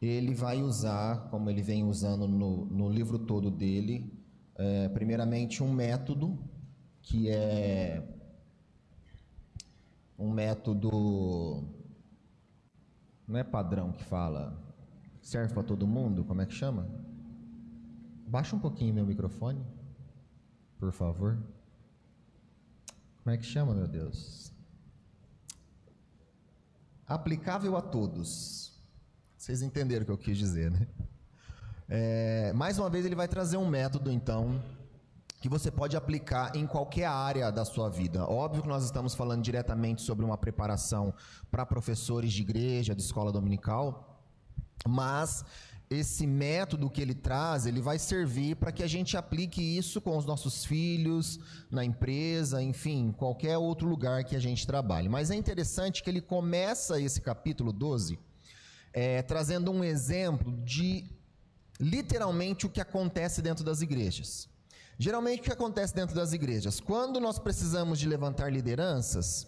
ele 0.02 0.34
vai 0.34 0.64
usar, 0.64 1.30
como 1.30 1.52
ele 1.52 1.62
vem 1.62 1.84
usando 1.84 2.28
no, 2.28 2.66
no 2.66 2.90
livro 2.90 3.20
todo 3.20 3.52
dele, 3.52 4.15
é, 4.56 4.90
primeiramente, 4.90 5.62
um 5.64 5.72
método 5.72 6.38
que 7.02 7.30
é 7.30 8.02
um 10.18 10.32
método. 10.32 11.64
Não 13.28 13.40
é 13.40 13.44
padrão 13.44 13.92
que 13.92 14.04
fala. 14.04 14.58
Serve 15.22 15.54
para 15.54 15.64
todo 15.64 15.88
mundo? 15.88 16.24
Como 16.24 16.42
é 16.42 16.46
que 16.46 16.54
chama? 16.54 16.88
Baixa 18.28 18.56
um 18.56 18.60
pouquinho 18.60 18.94
meu 18.94 19.06
microfone, 19.06 19.64
por 20.78 20.92
favor. 20.92 21.38
Como 23.24 23.34
é 23.34 23.38
que 23.38 23.46
chama, 23.46 23.74
meu 23.74 23.88
Deus? 23.88 24.52
Aplicável 27.08 27.76
a 27.76 27.82
todos. 27.82 28.80
Vocês 29.38 29.62
entenderam 29.62 30.04
o 30.04 30.06
que 30.06 30.12
eu 30.12 30.18
quis 30.18 30.38
dizer, 30.38 30.72
né? 30.72 30.88
É, 31.88 32.52
mais 32.54 32.80
uma 32.80 32.90
vez, 32.90 33.06
ele 33.06 33.16
vai 33.16 33.28
trazer 33.28 33.58
um 33.58 33.68
método, 33.68 34.12
então, 34.12 34.62
que 35.40 35.48
você 35.48 35.70
pode 35.70 35.96
aplicar 35.96 36.56
em 36.56 36.66
qualquer 36.66 37.06
área 37.06 37.52
da 37.52 37.64
sua 37.64 37.90
vida. 37.90 38.26
Óbvio 38.28 38.64
que 38.64 38.68
nós 38.68 38.84
estamos 38.84 39.14
falando 39.14 39.44
diretamente 39.44 40.02
sobre 40.02 40.26
uma 40.26 40.38
preparação 40.38 41.14
para 41.52 41.66
professores 41.66 42.34
de 42.34 42.42
igreja, 42.42 42.96
de 42.96 43.04
escola 43.04 43.32
dominical, 43.32 44.24
mas 44.88 45.46
esse 45.88 46.26
método 46.26 46.90
que 46.90 47.00
ele 47.00 47.14
traz, 47.14 47.68
ele 47.68 47.80
vai 47.80 48.00
servir 48.00 48.56
para 48.56 48.72
que 48.72 48.82
a 48.82 48.88
gente 48.88 49.16
aplique 49.16 49.62
isso 49.62 50.02
com 50.02 50.18
os 50.18 50.26
nossos 50.26 50.66
filhos, 50.66 51.40
na 51.70 51.86
empresa, 51.86 52.64
enfim, 52.64 53.14
qualquer 53.16 53.58
outro 53.60 53.88
lugar 53.88 54.24
que 54.24 54.36
a 54.36 54.40
gente 54.40 54.66
trabalhe. 54.66 55.08
Mas 55.08 55.30
é 55.30 55.36
interessante 55.36 56.02
que 56.02 56.10
ele 56.10 56.22
começa 56.22 57.00
esse 57.00 57.22
capítulo 57.22 57.72
12 57.72 58.18
é, 58.92 59.22
trazendo 59.22 59.72
um 59.72 59.84
exemplo 59.84 60.52
de 60.64 61.06
literalmente 61.80 62.66
o 62.66 62.70
que 62.70 62.82
acontece 62.82 63.42
dentro 63.42 63.64
das 63.64 63.82
igrejas. 63.82 64.50
Geralmente 64.98 65.42
o 65.42 65.44
que 65.44 65.52
acontece 65.52 65.94
dentro 65.94 66.16
das 66.16 66.32
igrejas? 66.32 66.80
Quando 66.80 67.20
nós 67.20 67.38
precisamos 67.38 68.00
de 68.00 68.08
levantar 68.08 68.52
lideranças, 68.52 69.46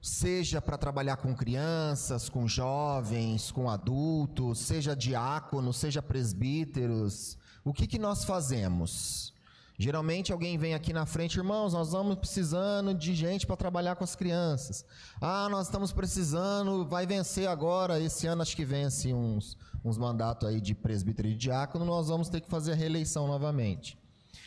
seja 0.00 0.62
para 0.62 0.78
trabalhar 0.78 1.16
com 1.16 1.34
crianças, 1.34 2.28
com 2.28 2.46
jovens, 2.46 3.50
com 3.50 3.68
adultos, 3.68 4.60
seja 4.60 4.94
diáconos, 4.94 5.76
seja 5.76 6.00
presbíteros, 6.00 7.36
o 7.64 7.72
que, 7.72 7.86
que 7.88 7.98
nós 7.98 8.24
fazemos? 8.24 9.34
Geralmente 9.78 10.32
alguém 10.32 10.56
vem 10.56 10.72
aqui 10.72 10.90
na 10.90 11.04
frente, 11.04 11.36
irmãos, 11.36 11.74
nós 11.74 11.92
vamos 11.92 12.16
precisando 12.16 12.94
de 12.94 13.14
gente 13.14 13.46
para 13.46 13.56
trabalhar 13.56 13.94
com 13.94 14.04
as 14.04 14.16
crianças. 14.16 14.86
Ah, 15.20 15.48
nós 15.50 15.66
estamos 15.66 15.92
precisando, 15.92 16.86
vai 16.86 17.06
vencer 17.06 17.46
agora, 17.46 18.00
esse 18.00 18.26
ano 18.26 18.40
acho 18.40 18.56
que 18.56 18.64
vence 18.64 19.12
uns, 19.12 19.56
uns 19.84 19.98
mandatos 19.98 20.48
aí 20.48 20.62
de 20.62 20.74
presbítero 20.74 21.28
e 21.28 21.34
diácono, 21.34 21.84
nós 21.84 22.08
vamos 22.08 22.30
ter 22.30 22.40
que 22.40 22.48
fazer 22.48 22.72
a 22.72 22.74
reeleição 22.74 23.26
novamente. 23.26 23.98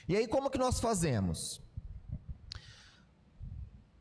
E 0.07 0.15
aí 0.15 0.27
como 0.27 0.49
que 0.49 0.57
nós 0.57 0.79
fazemos? 0.79 1.61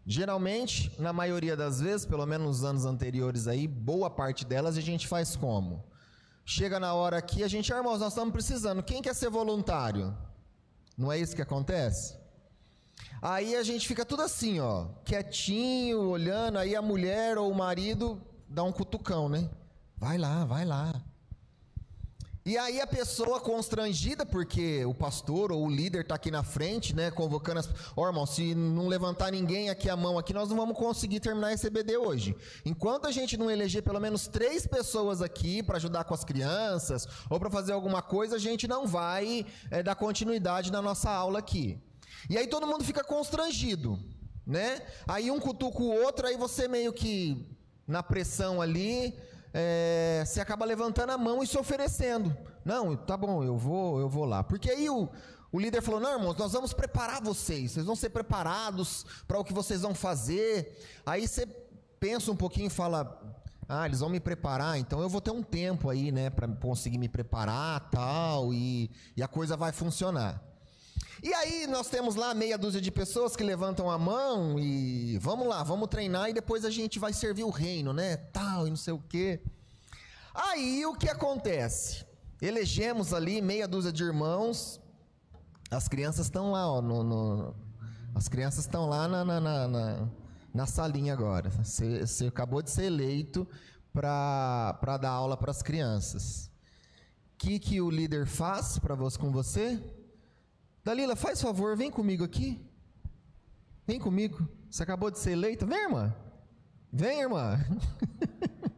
Geralmente, 0.07 0.91
na 0.99 1.13
maioria 1.13 1.55
das 1.55 1.79
vezes, 1.79 2.07
pelo 2.07 2.25
menos 2.25 2.47
nos 2.47 2.65
anos 2.65 2.87
anteriores 2.87 3.47
aí, 3.47 3.69
boa 3.69 4.09
parte 4.09 4.47
delas 4.47 4.79
a 4.79 4.81
gente 4.81 5.07
faz 5.07 5.37
como? 5.37 5.85
Chega 6.47 6.81
na 6.81 6.95
hora 6.95 7.19
aqui, 7.19 7.45
a 7.45 7.49
gente, 7.49 7.71
ah, 7.71 7.77
irmãos, 7.77 8.01
nós 8.01 8.15
estamos 8.15 8.33
precisando. 8.33 8.83
Quem 8.83 9.03
quer 9.03 9.15
ser 9.15 9.29
voluntário? 9.29 10.17
Não 10.99 11.13
é 11.13 11.19
isso 11.19 11.37
que 11.37 11.43
acontece? 11.43 12.19
Aí 13.23 13.55
a 13.55 13.63
gente 13.63 13.87
fica 13.87 14.05
tudo 14.05 14.23
assim, 14.23 14.59
ó, 14.59 14.87
quietinho, 15.05 16.01
olhando, 16.01 16.59
aí 16.59 16.75
a 16.75 16.83
mulher 16.83 17.39
ou 17.39 17.51
o 17.51 17.55
marido 17.55 18.21
dá 18.49 18.65
um 18.65 18.73
cutucão, 18.73 19.29
né? 19.29 19.49
Vai 19.97 20.19
lá, 20.19 20.45
vai 20.45 20.65
lá. 20.65 21.01
E 22.49 22.57
aí 22.57 22.81
a 22.81 22.87
pessoa 22.87 23.39
constrangida, 23.39 24.25
porque 24.25 24.83
o 24.87 24.95
pastor 24.95 25.53
ou 25.53 25.67
o 25.67 25.71
líder 25.71 26.01
está 26.01 26.15
aqui 26.15 26.31
na 26.31 26.43
frente, 26.43 26.97
né, 26.97 27.11
convocando 27.11 27.61
as... 27.61 27.69
Ó, 27.95 28.03
oh, 28.03 28.07
irmão, 28.07 28.25
se 28.25 28.55
não 28.55 28.89
levantar 28.89 29.31
ninguém 29.31 29.69
aqui 29.69 29.91
a 29.91 29.95
mão 29.95 30.17
aqui, 30.17 30.33
nós 30.33 30.49
não 30.49 30.57
vamos 30.57 30.75
conseguir 30.75 31.21
terminar 31.21 31.53
esse 31.53 31.67
EBD 31.67 31.99
hoje. 31.99 32.35
Enquanto 32.65 33.07
a 33.07 33.13
gente 33.13 33.37
não 33.37 33.51
eleger 33.51 33.83
pelo 33.83 34.01
menos 34.01 34.29
três 34.29 34.67
pessoas 34.67 35.21
aqui 35.21 35.63
para 35.63 35.77
ajudar 35.77 36.05
com 36.05 36.15
as 36.15 36.25
crianças, 36.25 37.07
ou 37.29 37.39
para 37.39 37.51
fazer 37.51 37.73
alguma 37.73 38.01
coisa, 38.01 38.37
a 38.37 38.39
gente 38.39 38.67
não 38.67 38.87
vai 38.87 39.45
é, 39.71 39.83
dar 39.83 39.95
continuidade 39.95 40.73
na 40.73 40.81
nossa 40.81 41.11
aula 41.11 41.41
aqui. 41.41 41.79
E 42.31 42.39
aí 42.39 42.47
todo 42.47 42.67
mundo 42.67 42.83
fica 42.83 43.05
constrangido, 43.05 43.99
né? 44.47 44.81
Aí 45.07 45.31
um 45.31 45.39
cutuca 45.39 45.83
o 45.83 46.03
outro, 46.03 46.27
aí 46.27 46.39
você 46.39 46.67
meio 46.67 46.95
que 46.95 47.47
na 47.87 48.03
pressão 48.03 48.63
ali 48.63 49.15
é, 49.53 50.23
você 50.27 50.41
acaba 50.41 50.65
levantando 50.65 51.11
a 51.11 51.19
mão 51.19 51.43
e 51.43 51.47
se 51.47 51.59
oferecendo. 51.59 52.37
Não, 52.65 52.97
tá 52.97 53.17
bom, 53.17 53.43
eu 53.43 53.57
vou, 53.57 53.99
eu 54.01 54.09
vou 54.09 54.25
lá. 54.25 54.43
Porque 54.45 54.71
aí 54.71 54.91
o, 54.91 55.09
o 55.51 55.59
líder 55.59 55.83
falou: 55.83 56.01
não, 56.01 56.13
irmãos, 56.13 56.37
nós 56.37 56.53
vamos 56.53 56.73
preparar 56.73 57.23
vocês, 57.23 57.73
vocês 57.73 57.87
vão 57.87 57.97
ser 57.97 58.11
preparados 58.11 59.05
para 59.27 59.39
o 59.39 59.45
que 59.45 59.53
vocês 59.53 59.83
vão 59.83 59.95
fazer. 59.95 60.79
Aí 61.07 61.27
você 61.27 61.47
pensa 61.99 62.31
um 62.31 62.37
pouquinho 62.37 62.67
e 62.67 62.71
fala: 62.71 63.21
ah, 63.69 63.87
eles 63.87 64.01
vão 64.01 64.09
me 64.09 64.21
preparar, 64.21 64.79
então 64.79 65.01
eu 65.01 65.09
vou 65.09 65.21
ter 65.21 65.31
um 65.31 65.43
tempo 65.43 65.91
aí, 65.91 66.11
né, 66.11 66.31
para 66.31 66.49
conseguir 66.49 66.97
me 66.97 67.09
preparar 67.09 67.91
tal, 67.91 68.53
e, 68.55 68.91
e 69.17 69.23
a 69.23 69.29
coisa 69.29 69.57
vai 69.57 69.73
funcionar. 69.73 70.43
E 71.23 71.35
aí 71.35 71.67
nós 71.67 71.89
temos 71.89 72.15
lá 72.15 72.33
meia 72.33 72.57
dúzia 72.57 72.81
de 72.81 72.91
pessoas 72.93 73.35
que 73.35 73.43
levantam 73.43 73.91
a 73.91 73.99
mão 73.99 74.59
e 74.59 75.19
vamos 75.19 75.49
lá, 75.49 75.65
vamos 75.65 75.89
treinar 75.89 76.31
e 76.31 76.33
depois 76.33 76.65
a 76.65 76.71
gente 76.71 76.99
vai 76.99 77.13
servir 77.13 77.43
o 77.43 77.51
reino, 77.51 77.93
né? 77.93 78.17
Tal 78.17 78.67
e 78.67 78.71
não 78.71 78.77
sei 78.77 78.93
o 78.93 79.01
quê. 79.01 79.41
Aí 80.33 80.87
o 80.87 80.95
que 80.95 81.09
acontece? 81.09 82.07
Elegemos 82.41 83.13
ali 83.13 83.43
meia 83.43 83.67
dúzia 83.67 83.91
de 83.91 84.05
irmãos. 84.05 84.81
As 85.71 85.89
crianças 85.89 86.27
estão 86.27 86.53
lá, 86.53 86.71
ó, 86.71 86.81
no, 86.81 87.03
no, 87.03 87.55
as 88.15 88.29
crianças 88.29 88.61
estão 88.61 88.89
lá 88.89 89.09
na, 89.09 89.25
na, 89.25 89.41
na, 89.41 89.69
na, 89.69 90.09
na 90.55 90.67
salinha 90.67 91.13
agora. 91.13 91.51
Você, 91.51 92.27
acabou 92.29 92.63
de 92.63 92.71
ser 92.71 92.85
eleito 92.85 93.47
para 93.93 94.99
dar 95.01 95.11
aula 95.11 95.37
para 95.37 95.51
as 95.51 95.63
crianças. 95.63 96.49
O 97.35 97.39
que, 97.39 97.59
que 97.59 97.81
o 97.81 97.91
líder 97.91 98.27
faz 98.27 98.79
para 98.79 98.95
você 98.95 99.19
com 99.19 99.33
você? 99.33 99.83
Dalila, 100.89 101.15
faz 101.15 101.39
favor, 101.43 101.77
vem 101.77 101.91
comigo 101.91 102.25
aqui. 102.25 102.59
Vem 103.87 104.01
comigo. 104.01 104.49
Você 104.71 104.83
acabou 104.83 105.11
de 105.11 105.19
ser 105.19 105.33
eleita. 105.33 105.67
Vem, 105.67 105.83
irmã. 105.83 106.17
Vem, 106.91 107.21
irmã. 107.21 107.59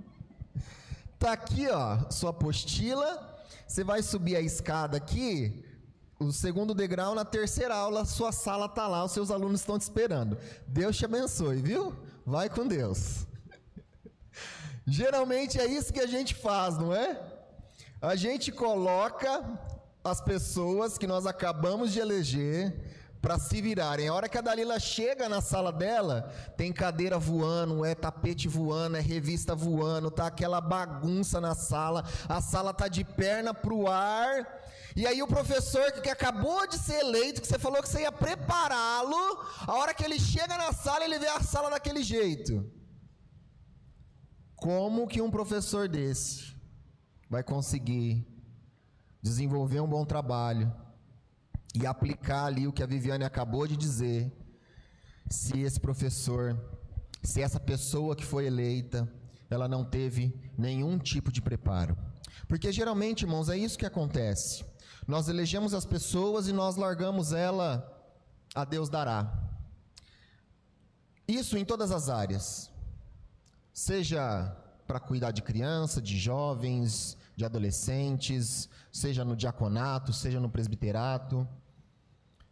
tá 1.21 1.31
aqui, 1.31 1.69
ó, 1.69 2.11
sua 2.11 2.31
apostila. 2.31 3.41
Você 3.65 3.85
vai 3.85 4.03
subir 4.03 4.35
a 4.35 4.41
escada 4.41 4.97
aqui. 4.97 5.65
o 6.19 6.33
segundo 6.33 6.75
degrau, 6.75 7.15
na 7.15 7.25
terceira 7.25 7.77
aula, 7.77 8.05
sua 8.05 8.33
sala 8.33 8.67
está 8.67 8.89
lá, 8.89 9.05
os 9.05 9.13
seus 9.13 9.31
alunos 9.31 9.61
estão 9.61 9.79
te 9.79 9.83
esperando. 9.83 10.37
Deus 10.67 10.97
te 10.97 11.05
abençoe, 11.05 11.63
viu? 11.63 11.95
Vai 12.27 12.51
com 12.51 12.67
Deus. 12.67 13.25
Geralmente 14.85 15.61
é 15.61 15.65
isso 15.65 15.93
que 15.93 16.01
a 16.01 16.09
gente 16.09 16.35
faz, 16.35 16.77
não 16.77 16.93
é? 16.93 17.23
A 18.03 18.17
gente 18.17 18.51
coloca 18.51 19.45
as 20.03 20.21
pessoas 20.21 20.97
que 20.97 21.07
nós 21.07 21.27
acabamos 21.27 21.93
de 21.93 21.99
eleger 21.99 22.75
para 23.21 23.39
se 23.39 23.61
virarem. 23.61 24.09
A 24.09 24.15
hora 24.15 24.29
que 24.29 24.39
a 24.39 24.41
Dalila 24.41 24.79
chega 24.81 25.29
na 25.29 25.41
sala 25.41 25.71
dela, 25.73 26.33
tem 26.57 26.73
cadeira 26.73 27.19
voando, 27.19 27.85
é 27.85 27.95
tapete 27.95 28.49
voando, 28.49 28.97
é 28.97 29.01
revista 29.01 29.55
voando, 29.55 30.11
tá 30.11 30.27
aquela 30.27 30.61
bagunça 30.61 31.41
na 31.41 31.55
sala, 31.55 32.05
a 32.29 32.41
sala 32.41 32.73
tá 32.73 32.89
de 32.89 33.05
perna 33.05 33.53
pro 33.53 33.89
ar. 33.89 34.61
E 34.97 35.07
aí 35.07 35.23
o 35.23 35.29
professor 35.29 35.93
que 35.93 36.09
acabou 36.09 36.67
de 36.67 36.79
ser 36.79 37.01
eleito, 37.01 37.41
que 37.41 37.47
você 37.47 37.59
falou 37.59 37.83
que 37.83 37.89
você 37.89 38.01
ia 38.01 38.11
prepará-lo, 38.11 39.45
a 39.67 39.75
hora 39.75 39.95
que 39.95 40.05
ele 40.05 40.19
chega 40.19 40.57
na 40.57 40.73
sala, 40.73 41.05
ele 41.05 41.19
vê 41.19 41.29
a 41.29 41.41
sala 41.41 41.71
daquele 41.71 42.03
jeito. 42.03 42.69
Como 44.57 45.07
que 45.07 45.23
um 45.23 45.31
professor 45.31 45.89
desse 45.89 46.57
vai 47.29 47.43
conseguir 47.43 48.27
desenvolver 49.23 49.81
um 49.81 49.89
bom 49.89 50.05
trabalho? 50.05 50.73
e 51.75 51.87
aplicar 51.87 52.47
ali 52.47 52.67
o 52.67 52.73
que 52.73 52.83
a 52.83 52.87
Viviane 52.87 53.25
acabou 53.25 53.67
de 53.67 53.77
dizer, 53.77 54.33
se 55.29 55.61
esse 55.61 55.79
professor, 55.79 56.59
se 57.23 57.41
essa 57.41 57.61
pessoa 57.61 58.17
que 58.17 58.25
foi 58.25 58.47
eleita, 58.47 59.11
ela 59.49 59.69
não 59.69 59.85
teve 59.85 60.35
nenhum 60.57 60.99
tipo 60.99 61.31
de 61.31 61.41
preparo. 61.41 61.97
Porque 62.49 62.73
geralmente, 62.73 63.23
irmãos, 63.23 63.49
é 63.49 63.57
isso 63.57 63.79
que 63.79 63.87
acontece. 63.87 64.65
Nós 65.07 65.29
elegemos 65.29 65.75
as 65.75 65.85
pessoas 65.85 66.49
e 66.49 66.53
nós 66.53 66.77
largamos 66.77 67.33
ela 67.33 67.87
a 68.55 68.65
Deus 68.65 68.89
dará. 68.89 69.33
Isso 71.27 71.57
em 71.57 71.65
todas 71.65 71.93
as 71.93 72.09
áreas. 72.09 72.71
Seja 73.73 74.57
para 74.91 74.99
cuidar 74.99 75.31
de 75.31 75.41
criança, 75.41 76.03
de 76.03 76.19
jovens, 76.19 77.17
de 77.37 77.45
adolescentes, 77.45 78.69
seja 78.91 79.25
no 79.25 79.37
diaconato, 79.37 80.13
seja 80.13 80.41
no 80.41 80.51
presbiterato. 80.51 81.47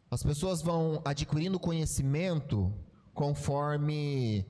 As 0.09 0.23
pessoas 0.23 0.62
vão 0.62 1.02
adquirindo 1.05 1.59
conhecimento 1.59 2.73
conforme 3.12 4.47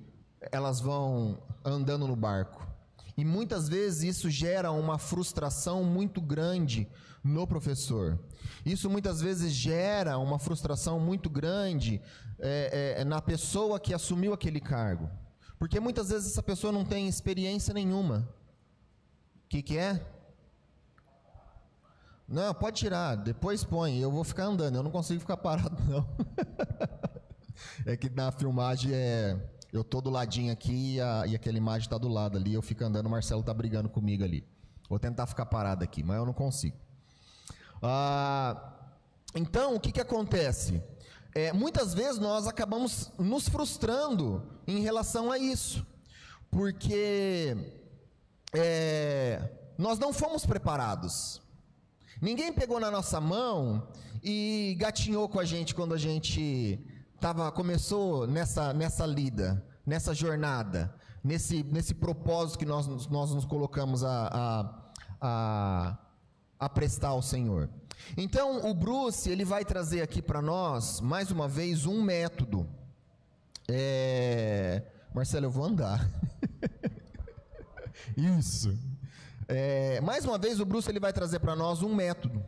elas 0.52 0.80
vão 0.80 1.38
andando 1.64 2.06
no 2.06 2.14
barco. 2.14 2.68
E 3.16 3.24
muitas 3.24 3.70
vezes 3.70 4.16
isso 4.16 4.28
gera 4.28 4.70
uma 4.70 4.98
frustração 4.98 5.82
muito 5.82 6.20
grande 6.20 6.86
no 7.24 7.46
professor. 7.46 8.18
Isso 8.66 8.90
muitas 8.90 9.22
vezes 9.22 9.50
gera 9.50 10.18
uma 10.18 10.38
frustração 10.38 11.00
muito 11.00 11.30
grande 11.30 12.02
é, 12.38 12.96
é, 12.98 13.04
na 13.06 13.22
pessoa 13.22 13.80
que 13.80 13.94
assumiu 13.94 14.34
aquele 14.34 14.60
cargo. 14.60 15.08
Porque 15.58 15.80
muitas 15.80 16.10
vezes 16.10 16.32
essa 16.32 16.42
pessoa 16.42 16.72
não 16.72 16.84
tem 16.84 17.08
experiência 17.08 17.74
nenhuma. 17.74 18.28
O 19.44 19.48
que, 19.48 19.62
que 19.62 19.76
é? 19.76 20.00
Não, 22.28 22.52
pode 22.52 22.76
tirar, 22.78 23.16
depois 23.16 23.64
põe. 23.64 23.98
Eu 23.98 24.10
vou 24.10 24.22
ficar 24.22 24.44
andando, 24.44 24.76
eu 24.76 24.82
não 24.82 24.90
consigo 24.90 25.20
ficar 25.20 25.38
parado, 25.38 25.76
não. 25.90 26.06
é 27.86 27.96
que 27.96 28.10
na 28.10 28.30
filmagem 28.30 28.92
é. 28.92 29.36
Eu 29.70 29.84
tô 29.84 30.00
do 30.00 30.08
ladinho 30.08 30.50
aqui 30.50 30.94
e, 30.94 31.00
a, 31.00 31.26
e 31.26 31.34
aquela 31.34 31.58
imagem 31.58 31.86
está 31.86 31.98
do 31.98 32.08
lado 32.08 32.38
ali, 32.38 32.54
eu 32.54 32.62
fico 32.62 32.82
andando, 32.82 33.04
o 33.04 33.10
Marcelo 33.10 33.42
tá 33.42 33.52
brigando 33.52 33.88
comigo 33.88 34.24
ali. 34.24 34.42
Vou 34.88 34.98
tentar 34.98 35.26
ficar 35.26 35.44
parado 35.44 35.84
aqui, 35.84 36.02
mas 36.02 36.16
eu 36.16 36.24
não 36.24 36.32
consigo. 36.32 36.76
Ah, 37.82 38.72
então, 39.34 39.74
o 39.74 39.80
que, 39.80 39.92
que 39.92 40.00
acontece? 40.00 40.82
É, 41.40 41.52
muitas 41.52 41.94
vezes 41.94 42.18
nós 42.18 42.48
acabamos 42.48 43.12
nos 43.16 43.48
frustrando 43.48 44.42
em 44.66 44.80
relação 44.80 45.30
a 45.30 45.38
isso, 45.38 45.86
porque 46.50 47.56
é, 48.52 49.48
nós 49.78 50.00
não 50.00 50.12
fomos 50.12 50.44
preparados. 50.44 51.40
Ninguém 52.20 52.52
pegou 52.52 52.80
na 52.80 52.90
nossa 52.90 53.20
mão 53.20 53.86
e 54.20 54.76
gatinhou 54.80 55.28
com 55.28 55.38
a 55.38 55.44
gente 55.44 55.76
quando 55.76 55.94
a 55.94 55.96
gente 55.96 56.84
tava, 57.20 57.52
começou 57.52 58.26
nessa, 58.26 58.72
nessa 58.72 59.06
lida, 59.06 59.64
nessa 59.86 60.12
jornada, 60.12 60.92
nesse, 61.22 61.62
nesse 61.62 61.94
propósito 61.94 62.58
que 62.58 62.66
nós, 62.66 62.88
nós 63.06 63.32
nos 63.32 63.44
colocamos 63.44 64.02
a, 64.02 64.26
a, 64.26 64.74
a, 65.20 65.98
a 66.58 66.68
prestar 66.68 67.10
ao 67.10 67.22
Senhor. 67.22 67.70
Então, 68.16 68.68
o 68.68 68.74
Bruce 68.74 69.28
ele 69.30 69.44
vai 69.44 69.64
trazer 69.64 70.02
aqui 70.02 70.22
para 70.22 70.40
nós, 70.42 71.00
mais 71.00 71.30
uma 71.30 71.48
vez, 71.48 71.86
um 71.86 72.02
método. 72.02 72.68
É... 73.68 74.82
Marcelo, 75.14 75.46
eu 75.46 75.50
vou 75.50 75.64
andar. 75.64 76.08
Isso. 78.16 78.76
É, 79.46 80.00
mais 80.02 80.24
uma 80.24 80.36
vez, 80.36 80.60
o 80.60 80.66
Bruce 80.66 80.90
ele 80.90 81.00
vai 81.00 81.12
trazer 81.12 81.38
para 81.38 81.56
nós 81.56 81.82
um 81.82 81.94
método 81.94 82.44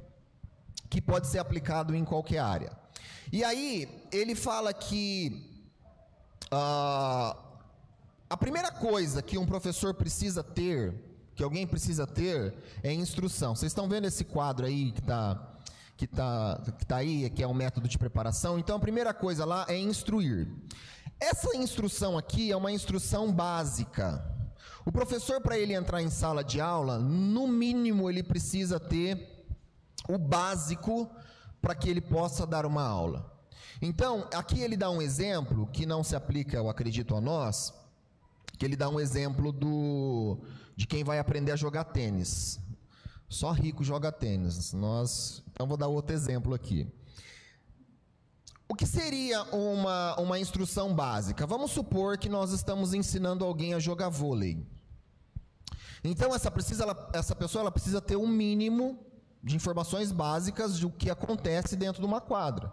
que 0.88 1.00
pode 1.00 1.28
ser 1.28 1.38
aplicado 1.38 1.94
em 1.94 2.04
qualquer 2.04 2.38
área. 2.38 2.72
E 3.32 3.44
aí, 3.44 3.88
ele 4.12 4.34
fala 4.34 4.72
que 4.74 5.64
uh, 6.52 7.36
a 8.28 8.36
primeira 8.36 8.70
coisa 8.70 9.22
que 9.22 9.38
um 9.38 9.46
professor 9.46 9.94
precisa 9.94 10.42
ter, 10.42 10.94
que 11.40 11.44
alguém 11.44 11.66
precisa 11.66 12.06
ter, 12.06 12.52
é 12.82 12.92
instrução. 12.92 13.56
Vocês 13.56 13.72
estão 13.72 13.88
vendo 13.88 14.06
esse 14.06 14.24
quadro 14.24 14.66
aí 14.66 14.92
que 14.92 15.00
está 15.00 15.56
que 15.96 16.06
tá, 16.06 16.62
que 16.78 16.84
tá 16.84 16.96
aí, 16.96 17.30
que 17.30 17.42
é 17.42 17.46
o 17.46 17.50
um 17.50 17.54
método 17.54 17.88
de 17.88 17.96
preparação. 17.96 18.58
Então, 18.58 18.76
a 18.76 18.80
primeira 18.80 19.14
coisa 19.14 19.46
lá 19.46 19.64
é 19.66 19.78
instruir. 19.78 20.48
Essa 21.18 21.56
instrução 21.56 22.18
aqui 22.18 22.52
é 22.52 22.56
uma 22.56 22.70
instrução 22.70 23.32
básica. 23.32 24.22
O 24.84 24.92
professor, 24.92 25.40
para 25.40 25.58
ele 25.58 25.72
entrar 25.72 26.02
em 26.02 26.10
sala 26.10 26.44
de 26.44 26.60
aula, 26.60 26.98
no 26.98 27.48
mínimo 27.48 28.10
ele 28.10 28.22
precisa 28.22 28.78
ter 28.78 29.46
o 30.08 30.18
básico 30.18 31.10
para 31.60 31.74
que 31.74 31.88
ele 31.88 32.02
possa 32.02 32.46
dar 32.46 32.66
uma 32.66 32.82
aula. 32.82 33.32
Então, 33.80 34.28
aqui 34.34 34.60
ele 34.60 34.76
dá 34.76 34.90
um 34.90 35.00
exemplo 35.00 35.66
que 35.72 35.86
não 35.86 36.04
se 36.04 36.14
aplica, 36.14 36.58
eu 36.58 36.68
acredito, 36.68 37.16
a 37.16 37.20
nós, 37.20 37.72
que 38.58 38.64
ele 38.66 38.76
dá 38.76 38.90
um 38.90 39.00
exemplo 39.00 39.52
do 39.52 40.38
de 40.80 40.86
quem 40.86 41.04
vai 41.04 41.18
aprender 41.18 41.52
a 41.52 41.56
jogar 41.56 41.84
tênis. 41.84 42.58
Só 43.28 43.52
rico 43.52 43.84
joga 43.84 44.10
tênis. 44.10 44.72
Nós, 44.72 45.44
então 45.50 45.66
vou 45.66 45.76
dar 45.76 45.88
outro 45.88 46.14
exemplo 46.14 46.54
aqui. 46.54 46.90
O 48.66 48.74
que 48.74 48.86
seria 48.86 49.42
uma, 49.54 50.18
uma 50.18 50.38
instrução 50.38 50.94
básica? 50.94 51.46
Vamos 51.46 51.72
supor 51.72 52.16
que 52.16 52.30
nós 52.30 52.50
estamos 52.52 52.94
ensinando 52.94 53.44
alguém 53.44 53.74
a 53.74 53.78
jogar 53.78 54.08
vôlei. 54.08 54.66
Então 56.02 56.34
essa, 56.34 56.50
precisa, 56.50 56.84
ela, 56.84 57.10
essa 57.12 57.36
pessoa 57.36 57.60
ela 57.60 57.70
precisa 57.70 58.00
ter 58.00 58.16
um 58.16 58.26
mínimo 58.26 59.04
de 59.44 59.56
informações 59.56 60.10
básicas 60.10 60.80
do 60.80 60.88
que 60.88 61.10
acontece 61.10 61.76
dentro 61.76 62.00
de 62.00 62.06
uma 62.06 62.22
quadra. 62.22 62.72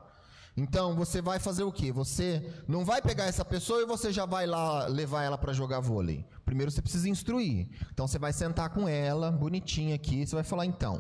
Então 0.58 0.96
você 0.96 1.22
vai 1.22 1.38
fazer 1.38 1.62
o 1.64 1.72
quê? 1.72 1.92
Você 1.92 2.44
não 2.68 2.84
vai 2.84 3.00
pegar 3.00 3.26
essa 3.26 3.46
pessoa 3.46 3.80
e 3.80 3.86
você 3.86 4.12
já 4.12 4.26
vai 4.26 4.48
lá 4.48 4.88
levar 4.88 5.24
ela 5.24 5.38
para 5.38 5.54
jogar 5.54 5.80
vôlei. 5.80 6.26
Primeiro 6.44 6.72
você 6.72 6.82
precisa 6.82 7.08
instruir. 7.08 7.70
Então 7.94 8.08
você 8.08 8.18
vai 8.18 8.34
sentar 8.34 8.72
com 8.72 8.90
ela, 8.90 9.32
bonitinha 9.32 9.94
aqui, 9.94 10.26
você 10.26 10.34
vai 10.34 10.44
falar 10.44 10.66
então. 10.66 11.00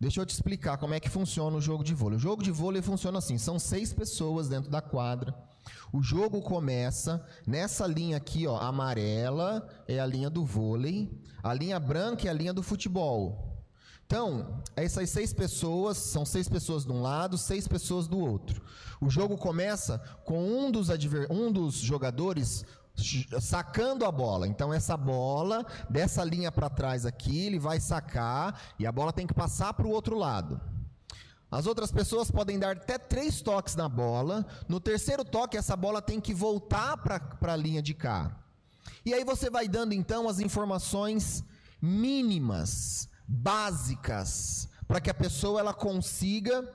Deixa 0.00 0.20
eu 0.20 0.26
te 0.26 0.30
explicar 0.30 0.78
como 0.78 0.94
é 0.94 1.00
que 1.00 1.10
funciona 1.10 1.54
o 1.54 1.60
jogo 1.60 1.84
de 1.84 1.92
vôlei. 1.92 2.16
O 2.16 2.20
jogo 2.20 2.42
de 2.42 2.50
vôlei 2.50 2.80
funciona 2.80 3.18
assim: 3.18 3.36
são 3.36 3.58
seis 3.58 3.92
pessoas 3.92 4.48
dentro 4.48 4.70
da 4.70 4.80
quadra. 4.80 5.34
O 5.92 6.02
jogo 6.02 6.40
começa 6.40 7.24
nessa 7.46 7.86
linha 7.86 8.16
aqui, 8.16 8.46
ó, 8.46 8.56
amarela 8.56 9.68
é 9.86 10.00
a 10.00 10.06
linha 10.06 10.30
do 10.30 10.44
vôlei, 10.46 11.12
a 11.42 11.52
linha 11.52 11.78
branca 11.78 12.26
é 12.26 12.30
a 12.30 12.34
linha 12.34 12.54
do 12.54 12.62
futebol. 12.62 13.51
Então, 14.12 14.62
essas 14.76 15.08
seis 15.08 15.32
pessoas, 15.32 15.96
são 15.96 16.22
seis 16.26 16.46
pessoas 16.46 16.84
de 16.84 16.92
um 16.92 17.00
lado, 17.00 17.38
seis 17.38 17.66
pessoas 17.66 18.06
do 18.06 18.18
outro. 18.18 18.60
O 19.00 19.08
jogo 19.08 19.38
começa 19.38 19.98
com 20.26 20.38
um 20.46 20.70
dos, 20.70 20.88
um 21.30 21.50
dos 21.50 21.76
jogadores 21.76 22.62
sacando 23.40 24.04
a 24.04 24.12
bola. 24.12 24.46
Então 24.46 24.70
essa 24.70 24.98
bola 24.98 25.64
dessa 25.88 26.22
linha 26.22 26.52
para 26.52 26.68
trás 26.68 27.06
aqui, 27.06 27.46
ele 27.46 27.58
vai 27.58 27.80
sacar 27.80 28.60
e 28.78 28.86
a 28.86 28.92
bola 28.92 29.14
tem 29.14 29.26
que 29.26 29.32
passar 29.32 29.72
para 29.72 29.86
o 29.86 29.90
outro 29.90 30.18
lado. 30.18 30.60
As 31.50 31.64
outras 31.66 31.90
pessoas 31.90 32.30
podem 32.30 32.58
dar 32.58 32.76
até 32.76 32.98
três 32.98 33.40
toques 33.40 33.76
na 33.76 33.88
bola. 33.88 34.44
No 34.68 34.78
terceiro 34.78 35.24
toque, 35.24 35.56
essa 35.56 35.74
bola 35.74 36.02
tem 36.02 36.20
que 36.20 36.34
voltar 36.34 36.98
para 36.98 37.54
a 37.54 37.56
linha 37.56 37.80
de 37.80 37.94
cá. 37.94 38.38
E 39.06 39.14
aí 39.14 39.24
você 39.24 39.48
vai 39.48 39.66
dando 39.66 39.94
então 39.94 40.28
as 40.28 40.38
informações 40.38 41.42
mínimas, 41.80 43.08
básicas, 43.32 44.68
para 44.86 45.00
que 45.00 45.08
a 45.08 45.14
pessoa 45.14 45.58
ela 45.58 45.72
consiga 45.72 46.68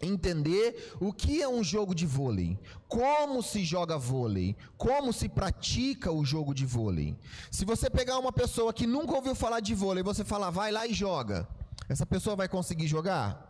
entender 0.00 0.94
o 1.00 1.12
que 1.12 1.42
é 1.42 1.48
um 1.48 1.62
jogo 1.62 1.94
de 1.94 2.06
vôlei, 2.06 2.58
como 2.88 3.42
se 3.42 3.64
joga 3.64 3.98
vôlei, 3.98 4.56
como 4.78 5.12
se 5.12 5.28
pratica 5.28 6.10
o 6.12 6.24
jogo 6.24 6.54
de 6.54 6.64
vôlei. 6.64 7.18
Se 7.50 7.64
você 7.64 7.90
pegar 7.90 8.18
uma 8.18 8.32
pessoa 8.32 8.72
que 8.72 8.86
nunca 8.86 9.14
ouviu 9.14 9.34
falar 9.34 9.60
de 9.60 9.74
vôlei, 9.74 10.02
você 10.02 10.24
falar, 10.24 10.50
vai 10.50 10.70
lá 10.70 10.86
e 10.86 10.94
joga, 10.94 11.46
essa 11.88 12.06
pessoa 12.06 12.36
vai 12.36 12.48
conseguir 12.48 12.86
jogar? 12.86 13.46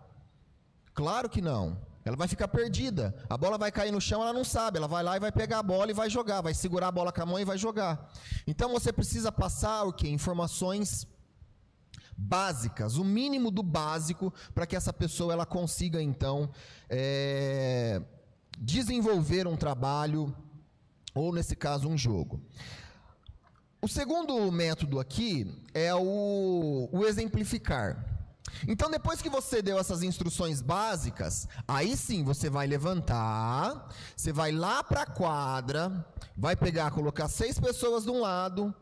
Claro 0.95 1.29
que 1.29 1.43
não. 1.43 1.79
Ela 2.03 2.17
vai 2.17 2.27
ficar 2.27 2.49
perdida. 2.49 3.15
A 3.29 3.37
bola 3.37 3.59
vai 3.59 3.71
cair 3.71 3.93
no 3.93 4.01
chão, 4.01 4.23
ela 4.23 4.33
não 4.33 4.43
sabe. 4.43 4.79
Ela 4.79 4.89
vai 4.89 5.03
lá 5.03 5.17
e 5.17 5.21
vai 5.21 5.31
pegar 5.31 5.59
a 5.59 5.63
bola 5.63 5.91
e 5.91 5.95
vai 5.95 6.09
jogar. 6.09 6.41
Vai 6.41 6.55
segurar 6.55 6.89
a 6.89 6.93
bola 6.93 7.13
com 7.13 7.23
a 7.23 7.27
mão 7.27 7.39
e 7.39 7.45
vai 7.45 7.59
jogar. 7.59 8.11
Então 8.47 8.71
você 8.71 8.91
precisa 8.91 9.31
passar 9.31 9.85
o 9.85 9.93
que? 9.93 10.09
Informações 10.09 11.07
básicas, 12.21 12.97
o 12.97 13.05
mínimo 13.05 13.51
do 13.51 13.63
básico, 13.63 14.33
para 14.55 14.67
que 14.67 14.77
essa 14.77 14.93
pessoa 14.93 15.33
ela 15.33 15.47
consiga 15.47 16.03
então 16.03 16.51
é, 16.89 18.03
desenvolver 18.59 19.47
um 19.47 19.57
trabalho 19.57 20.35
ou 21.15 21.33
nesse 21.33 21.57
caso 21.57 21.89
um 21.89 21.97
jogo. 21.97 22.41
O 23.83 23.89
segundo 23.89 24.53
método 24.53 25.01
aqui 25.01 25.51
é 25.73 25.95
o, 25.95 26.89
o 26.93 27.07
exemplificar. 27.07 28.05
Então, 28.69 28.91
depois 28.91 29.23
que 29.23 29.31
você 29.31 29.63
deu 29.63 29.79
essas 29.79 30.03
instruções 30.03 30.61
básicas, 30.61 31.49
aí 31.67 31.97
sim 31.97 32.23
você 32.23 32.51
vai 32.51 32.67
levantar, 32.67 33.89
você 34.15 34.33
vai 34.33 34.53
lá 34.53 34.85
para 34.85 35.03
a 35.03 35.07
quadra, 35.07 36.07
vai 36.37 36.55
pegar, 36.55 36.91
colocar 36.91 37.29
seis 37.29 37.59
pessoas 37.59 38.05
de 38.05 38.11
um 38.11 38.21
lado, 38.21 38.75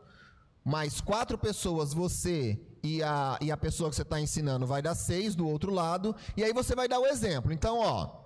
mais 0.65 0.99
quatro 0.99 1.37
pessoas, 1.37 1.93
você 1.93 2.59
e 2.83 3.03
a, 3.03 3.37
e 3.41 3.51
a 3.51 3.57
pessoa 3.57 3.89
que 3.89 3.95
você 3.95 4.01
está 4.01 4.19
ensinando 4.19 4.65
vai 4.65 4.81
dar 4.81 4.95
seis 4.95 5.35
do 5.35 5.47
outro 5.47 5.71
lado, 5.71 6.15
e 6.35 6.43
aí 6.43 6.53
você 6.53 6.75
vai 6.75 6.87
dar 6.87 6.99
o 6.99 7.05
exemplo. 7.05 7.51
Então, 7.51 7.79
ó, 7.79 8.19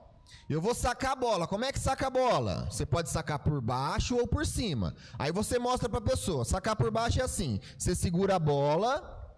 eu 0.50 0.62
vou 0.62 0.76
sacar 0.76 1.14
a 1.14 1.16
bola. 1.16 1.48
Como 1.48 1.66
é 1.66 1.72
que 1.72 1.80
saca 1.80 2.08
a 2.08 2.10
bola? 2.10 2.68
Você 2.70 2.86
pode 2.86 3.10
sacar 3.10 3.40
por 3.40 3.62
baixo 3.62 4.16
ou 4.18 4.28
por 4.28 4.46
cima. 4.46 4.96
Aí 5.18 5.32
você 5.32 5.58
mostra 5.58 5.88
para 5.90 6.00
a 6.00 6.02
pessoa. 6.02 6.46
Sacar 6.46 6.76
por 6.76 6.92
baixo 6.92 7.20
é 7.20 7.24
assim: 7.24 7.60
você 7.78 7.96
segura 7.96 8.36
a 8.36 8.40
bola, 8.40 9.36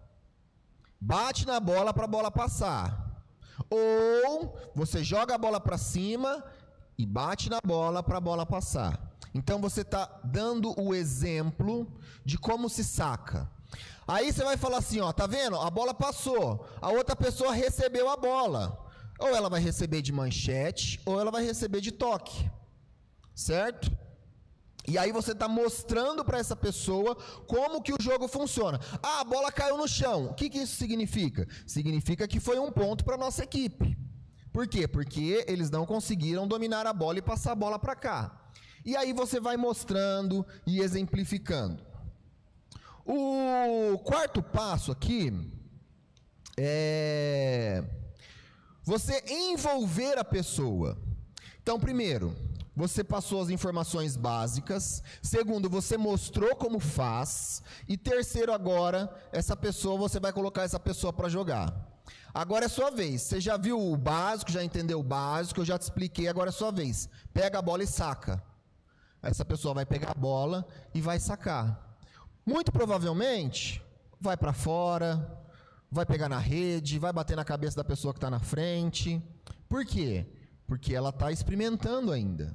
bate 0.99 1.45
na 1.45 1.59
bola 1.59 1.93
para 1.93 2.05
a 2.05 2.07
bola 2.07 2.31
passar. 2.31 3.23
Ou 3.69 4.57
você 4.75 5.03
joga 5.03 5.35
a 5.35 5.37
bola 5.37 5.59
para 5.59 5.77
cima 5.77 6.43
e 6.97 7.05
bate 7.05 7.49
na 7.49 7.59
bola 7.63 8.01
para 8.03 8.17
a 8.17 8.21
bola 8.21 8.45
passar. 8.45 9.15
Então 9.33 9.59
você 9.59 9.81
está 9.81 10.19
dando 10.23 10.73
o 10.79 10.93
exemplo 10.93 11.87
de 12.23 12.37
como 12.37 12.69
se 12.69 12.83
saca. 12.83 13.49
Aí 14.07 14.31
você 14.31 14.43
vai 14.43 14.55
falar 14.57 14.77
assim, 14.77 14.99
ó, 14.99 15.11
tá 15.11 15.25
vendo? 15.25 15.57
A 15.57 15.69
bola 15.69 15.93
passou, 15.93 16.67
a 16.79 16.89
outra 16.89 17.15
pessoa 17.15 17.53
recebeu 17.53 18.09
a 18.09 18.15
bola. 18.15 18.85
Ou 19.17 19.29
ela 19.29 19.49
vai 19.49 19.61
receber 19.61 20.01
de 20.01 20.11
manchete, 20.11 20.99
ou 21.05 21.19
ela 21.19 21.31
vai 21.31 21.43
receber 21.43 21.81
de 21.81 21.91
toque. 21.91 22.49
Certo? 23.33 23.91
E 24.87 24.97
aí 24.97 25.11
você 25.11 25.31
está 25.31 25.47
mostrando 25.47 26.23
para 26.23 26.37
essa 26.37 26.55
pessoa 26.55 27.15
como 27.47 27.81
que 27.81 27.93
o 27.93 28.01
jogo 28.01 28.27
funciona. 28.27 28.79
Ah, 29.01 29.21
a 29.21 29.23
bola 29.23 29.51
caiu 29.51 29.77
no 29.77 29.87
chão. 29.87 30.27
O 30.27 30.33
que, 30.35 30.49
que 30.49 30.59
isso 30.59 30.75
significa? 30.75 31.47
Significa 31.65 32.27
que 32.27 32.39
foi 32.39 32.59
um 32.59 32.71
ponto 32.71 33.03
para 33.03 33.17
nossa 33.17 33.43
equipe. 33.43 33.97
Por 34.53 34.67
quê? 34.67 34.87
Porque 34.87 35.43
eles 35.47 35.71
não 35.71 35.85
conseguiram 35.85 36.47
dominar 36.47 36.85
a 36.85 36.93
bola 36.93 37.17
e 37.17 37.21
passar 37.21 37.53
a 37.53 37.55
bola 37.55 37.79
para 37.79 37.95
cá. 37.95 38.49
E 38.85 38.95
aí 38.95 39.11
você 39.11 39.39
vai 39.39 39.57
mostrando 39.57 40.45
e 40.67 40.79
exemplificando. 40.79 41.94
O 43.05 43.99
quarto 43.99 44.41
passo 44.41 44.91
aqui 44.91 45.31
é 46.57 47.83
você 48.83 49.23
envolver 49.27 50.17
a 50.17 50.23
pessoa. 50.23 50.97
Então, 51.61 51.79
primeiro, 51.79 52.35
você 52.75 53.03
passou 53.03 53.41
as 53.41 53.49
informações 53.49 54.17
básicas. 54.17 55.03
Segundo, 55.21 55.69
você 55.69 55.97
mostrou 55.97 56.55
como 56.55 56.79
faz. 56.79 57.61
E 57.87 57.95
terceiro, 57.95 58.51
agora, 58.51 59.13
essa 59.31 59.55
pessoa, 59.55 59.97
você 59.97 60.19
vai 60.19 60.33
colocar 60.33 60.63
essa 60.63 60.79
pessoa 60.79 61.13
para 61.13 61.29
jogar. 61.29 61.73
Agora 62.33 62.65
é 62.65 62.67
sua 62.67 62.89
vez. 62.89 63.21
Você 63.21 63.39
já 63.39 63.55
viu 63.55 63.79
o 63.79 63.95
básico, 63.95 64.51
já 64.51 64.63
entendeu 64.63 64.99
o 64.99 65.03
básico, 65.03 65.61
eu 65.61 65.65
já 65.65 65.77
te 65.77 65.83
expliquei, 65.83 66.27
agora 66.27 66.49
é 66.49 66.51
sua 66.51 66.71
vez. 66.71 67.07
Pega 67.33 67.59
a 67.59 67.61
bola 67.61 67.83
e 67.83 67.87
saca. 67.87 68.43
Essa 69.21 69.45
pessoa 69.45 69.73
vai 69.75 69.85
pegar 69.85 70.11
a 70.11 70.19
bola 70.19 70.67
e 70.93 71.01
vai 71.01 71.19
sacar. 71.19 71.84
Muito 72.45 72.71
provavelmente, 72.71 73.81
vai 74.21 74.37
para 74.37 74.53
fora, 74.53 75.43
vai 75.91 76.05
pegar 76.05 76.29
na 76.29 76.37
rede, 76.37 76.99
vai 76.99 77.11
bater 77.11 77.35
na 77.35 77.43
cabeça 77.43 77.77
da 77.77 77.83
pessoa 77.83 78.13
que 78.13 78.19
está 78.19 78.29
na 78.29 78.39
frente. 78.39 79.21
Por 79.67 79.83
quê? 79.85 80.27
Porque 80.67 80.93
ela 80.93 81.09
está 81.09 81.31
experimentando 81.31 82.11
ainda. 82.11 82.53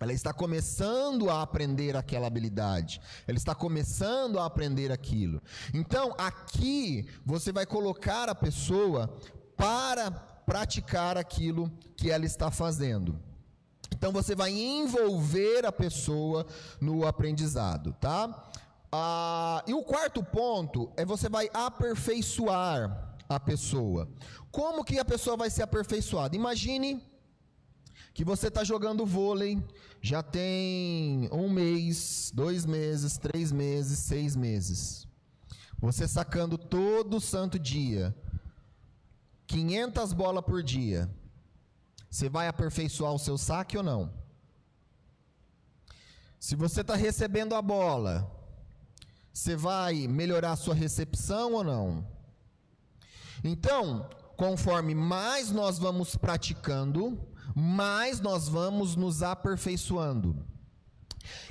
Ela 0.00 0.12
está 0.12 0.32
começando 0.32 1.30
a 1.30 1.42
aprender 1.42 1.96
aquela 1.96 2.26
habilidade. 2.26 3.00
Ela 3.26 3.38
está 3.38 3.54
começando 3.54 4.40
a 4.40 4.46
aprender 4.46 4.90
aquilo. 4.90 5.40
Então, 5.72 6.12
aqui 6.18 7.06
você 7.24 7.52
vai 7.52 7.64
colocar 7.64 8.28
a 8.28 8.34
pessoa 8.34 9.16
para 9.56 10.10
praticar 10.10 11.16
aquilo 11.16 11.70
que 11.96 12.10
ela 12.10 12.26
está 12.26 12.50
fazendo. 12.50 13.16
Então 13.92 14.10
você 14.10 14.34
vai 14.34 14.50
envolver 14.50 15.64
a 15.64 15.70
pessoa 15.70 16.44
no 16.80 17.06
aprendizado, 17.06 17.92
tá? 18.00 18.50
Ah, 18.92 19.64
e 19.66 19.72
o 19.72 19.82
quarto 19.82 20.22
ponto 20.22 20.92
é 20.98 21.04
você 21.04 21.26
vai 21.26 21.48
aperfeiçoar 21.54 23.16
a 23.26 23.40
pessoa. 23.40 24.06
Como 24.50 24.84
que 24.84 24.98
a 24.98 25.04
pessoa 25.04 25.34
vai 25.34 25.48
ser 25.48 25.62
aperfeiçoada? 25.62 26.36
Imagine 26.36 27.02
que 28.12 28.22
você 28.22 28.48
está 28.48 28.62
jogando 28.62 29.06
vôlei, 29.06 29.62
já 30.02 30.22
tem 30.22 31.26
um 31.32 31.48
mês, 31.48 32.30
dois 32.34 32.66
meses, 32.66 33.16
três 33.16 33.50
meses, 33.50 33.98
seis 33.98 34.36
meses. 34.36 35.08
Você 35.78 36.06
sacando 36.06 36.58
todo 36.58 37.18
santo 37.18 37.58
dia, 37.58 38.14
500 39.46 40.12
bolas 40.12 40.44
por 40.44 40.62
dia. 40.62 41.10
Você 42.10 42.28
vai 42.28 42.46
aperfeiçoar 42.46 43.14
o 43.14 43.18
seu 43.18 43.38
saque 43.38 43.78
ou 43.78 43.82
não? 43.82 44.12
Se 46.38 46.54
você 46.54 46.82
está 46.82 46.94
recebendo 46.94 47.54
a 47.54 47.62
bola, 47.62 48.41
você 49.32 49.56
vai 49.56 50.06
melhorar 50.06 50.52
a 50.52 50.56
sua 50.56 50.74
recepção 50.74 51.54
ou 51.54 51.64
não? 51.64 52.06
Então, 53.42 54.08
conforme 54.36 54.94
mais 54.94 55.50
nós 55.50 55.78
vamos 55.78 56.16
praticando, 56.16 57.18
mais 57.54 58.20
nós 58.20 58.48
vamos 58.48 58.94
nos 58.96 59.22
aperfeiçoando. 59.22 60.36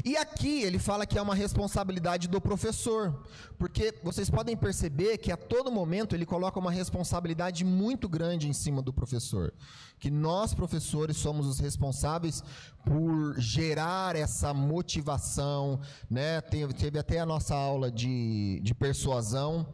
E 0.03 0.17
aqui 0.17 0.61
ele 0.63 0.79
fala 0.79 1.05
que 1.05 1.17
é 1.17 1.21
uma 1.21 1.35
responsabilidade 1.35 2.27
do 2.27 2.41
professor, 2.41 3.23
porque 3.57 3.93
vocês 4.03 4.29
podem 4.29 4.55
perceber 4.55 5.17
que 5.17 5.31
a 5.31 5.37
todo 5.37 5.71
momento 5.71 6.15
ele 6.15 6.25
coloca 6.25 6.59
uma 6.59 6.71
responsabilidade 6.71 7.63
muito 7.63 8.09
grande 8.09 8.47
em 8.47 8.53
cima 8.53 8.81
do 8.81 8.93
professor. 8.93 9.53
Que 9.99 10.09
nós, 10.09 10.53
professores, 10.53 11.17
somos 11.17 11.45
os 11.45 11.59
responsáveis 11.59 12.43
por 12.85 13.39
gerar 13.39 14.15
essa 14.15 14.53
motivação. 14.53 15.79
Né? 16.09 16.41
Teve, 16.41 16.97
até 16.97 17.19
a 17.19 17.25
nossa 17.25 17.55
aula 17.55 17.91
de, 17.91 18.59
de 18.63 18.73
persuasão 18.73 19.67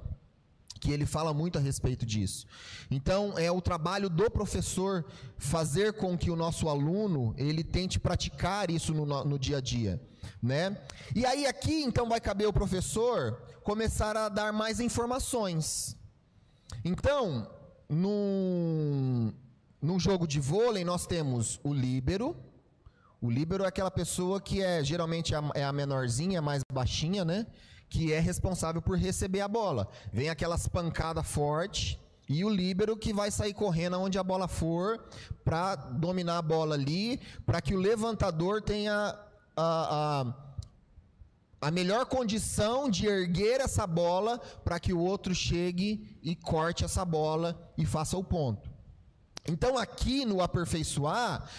que 0.78 0.92
ele 0.92 1.06
fala 1.06 1.34
muito 1.34 1.58
a 1.58 1.62
respeito 1.62 2.06
disso. 2.06 2.46
Então, 2.90 3.38
é 3.38 3.52
o 3.52 3.62
trabalho 3.62 4.10
do 4.10 4.30
professor 4.30 5.06
fazer 5.38 5.94
com 5.94 6.18
que 6.18 6.30
o 6.30 6.36
nosso 6.36 6.70
aluno 6.70 7.34
ele 7.38 7.64
tente 7.64 8.00
praticar 8.00 8.70
isso 8.70 8.94
no, 8.94 9.06
no 9.24 9.40
dia 9.40 9.58
a 9.58 9.62
dia, 9.62 10.02
né? 10.42 10.78
E 11.16 11.26
aí 11.26 11.46
aqui 11.46 11.84
então 11.84 12.08
vai 12.08 12.20
caber 12.20 12.48
o 12.48 12.54
professor 12.54 13.42
começar 13.64 14.16
a 14.16 14.30
dar 14.30 14.54
mais 14.54 14.80
informações. 14.80 15.98
Então, 16.86 17.50
num, 17.90 19.34
jogo 20.00 20.28
de 20.28 20.40
vôlei 20.40 20.86
nós 20.86 21.06
temos 21.06 21.60
o 21.64 21.74
líbero. 21.74 22.36
O 23.22 23.30
líbero 23.30 23.64
é 23.64 23.68
aquela 23.68 23.92
pessoa 23.92 24.40
que 24.40 24.62
é 24.62 24.84
geralmente 24.84 25.34
a, 25.34 25.42
é 25.56 25.64
a 25.64 25.74
menorzinha, 25.74 26.42
mais 26.42 26.62
baixinha, 26.72 27.26
né? 27.26 27.46
Que 27.90 28.12
é 28.12 28.20
responsável 28.20 28.82
por 28.82 28.98
receber 28.98 29.42
a 29.42 29.48
bola. 29.48 29.88
Vem 30.12 30.30
aquelas 30.30 30.68
pancadas 30.68 31.26
fortes 31.28 31.98
e 32.30 32.44
o 32.44 32.50
líbero 32.50 32.98
que 32.98 33.14
vai 33.14 33.32
sair 33.32 33.54
correndo 33.54 34.00
onde 34.00 34.18
a 34.18 34.24
bola 34.24 34.48
for 34.48 35.00
para 35.46 35.76
dominar 35.76 36.38
a 36.40 36.42
bola 36.42 36.76
ali, 36.76 37.22
para 37.46 37.62
que 37.62 37.74
o 37.74 37.80
levantador 37.80 38.62
tenha 38.62 39.18
a, 39.56 40.26
a, 41.62 41.68
a 41.68 41.72
melhor 41.72 42.06
condição 42.06 42.90
de 42.90 43.08
erguer 43.08 43.62
essa 43.62 43.88
bola 43.88 44.40
para 44.64 44.80
que 44.80 44.92
o 44.92 45.00
outro 45.00 45.34
chegue 45.34 46.20
e 46.22 46.36
corte 46.36 46.84
essa 46.84 47.06
bola 47.06 47.72
e 47.78 47.86
faça 47.86 48.18
o 48.18 48.24
ponto. 48.24 48.70
Então 49.48 49.78
aqui 49.78 50.26
no 50.26 50.42
aperfeiçoar, 50.42 51.50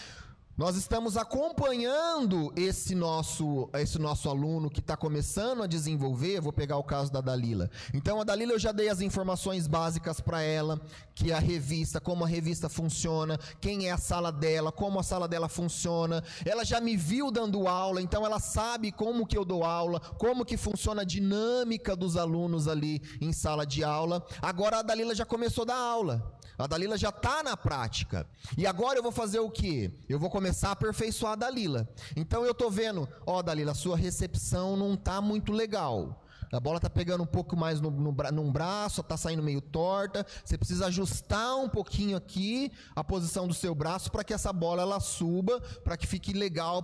Nós 0.59 0.75
estamos 0.75 1.17
acompanhando 1.17 2.53
esse 2.57 2.93
nosso, 2.93 3.71
esse 3.75 3.97
nosso 3.97 4.29
aluno 4.29 4.69
que 4.69 4.81
está 4.81 4.97
começando 4.97 5.63
a 5.63 5.69
desenvolver. 5.69 6.41
Vou 6.41 6.53
pegar 6.53 6.79
o 6.79 6.83
caso 6.83 7.13
da 7.13 7.21
Dalila. 7.21 7.71
Então, 7.95 8.21
a 8.21 8.25
Dalila 8.25 8.55
eu 8.55 8.59
já 8.59 8.73
dei 8.73 8.89
as 8.89 9.01
informações 9.01 9.69
básicas 9.69 10.21
para 10.21 10.43
ela, 10.43 10.81
que 11.15 11.31
a 11.31 11.39
revista, 11.39 12.01
como 12.01 12.25
a 12.25 12.27
revista 12.27 12.69
funciona, 12.69 13.39
quem 13.61 13.87
é 13.87 13.93
a 13.93 13.99
sala 13.99 14.33
dela, 14.33 14.73
como 14.73 14.99
a 14.99 15.05
sala 15.05 15.29
dela 15.29 15.49
funciona. 15.49 16.25
Ela 16.45 16.65
já 16.65 16.81
me 16.81 16.97
viu 16.97 17.31
dando 17.31 17.69
aula, 17.69 18.03
então 18.03 18.27
ela 18.27 18.41
sabe 18.41 18.91
como 18.91 19.29
que 19.29 19.39
eu 19.39 19.45
dou 19.45 19.63
aula, 19.63 20.01
como 20.19 20.45
que 20.45 20.57
funciona 20.57 21.03
a 21.03 21.05
dinâmica 21.05 21.95
dos 21.95 22.17
alunos 22.17 22.67
ali 22.67 23.01
em 23.21 23.33
sala 23.33 23.65
de 23.65 23.85
aula. 23.85 24.27
Agora 24.43 24.81
a 24.81 24.83
Dalila 24.83 25.15
já 25.15 25.25
começou 25.25 25.63
a 25.63 25.67
dar 25.67 25.77
aula. 25.77 26.38
A 26.57 26.67
Dalila 26.67 26.97
já 26.97 27.11
está 27.11 27.43
na 27.43 27.57
prática. 27.57 28.27
E 28.57 28.67
agora 28.67 28.99
eu 28.99 29.03
vou 29.03 29.13
fazer 29.13 29.41
o 29.41 29.51
quê? 29.51 29.93
Eu 30.09 30.19
vou 30.19 30.31
começar 30.31 30.71
a 30.71 30.73
aperfeiçoar 30.73 31.33
a 31.33 31.37
Dalila. 31.37 31.89
Então 32.17 32.45
eu 32.45 32.53
estou 32.53 32.71
vendo, 32.71 33.09
ó, 33.27 33.43
Dalila, 33.43 33.75
sua 33.75 33.97
recepção 33.97 34.77
não 34.77 34.95
está 34.95 35.21
muito 35.21 35.53
legal. 35.53 36.25
A 36.53 36.59
bola 36.59 36.79
está 36.79 36.89
pegando 36.89 37.23
um 37.23 37.27
pouco 37.27 37.57
mais 37.57 37.81
no, 37.81 37.91
no, 37.91 38.13
num 38.33 38.51
braço, 38.51 39.03
está 39.03 39.17
saindo 39.17 39.43
meio 39.43 39.61
torta. 39.61 40.27
Você 40.45 40.57
precisa 40.57 40.87
ajustar 40.87 41.57
um 41.57 41.69
pouquinho 41.69 42.17
aqui 42.17 42.73
a 42.97 43.05
posição 43.05 43.47
do 43.47 43.53
seu 43.53 43.75
braço 43.75 44.11
para 44.11 44.25
que 44.25 44.33
essa 44.33 44.53
bola 44.53 44.83
ela 44.83 44.99
suba, 44.99 45.61
para 45.85 45.97
que 45.97 46.07
fique 46.07 46.33
legal 46.33 46.83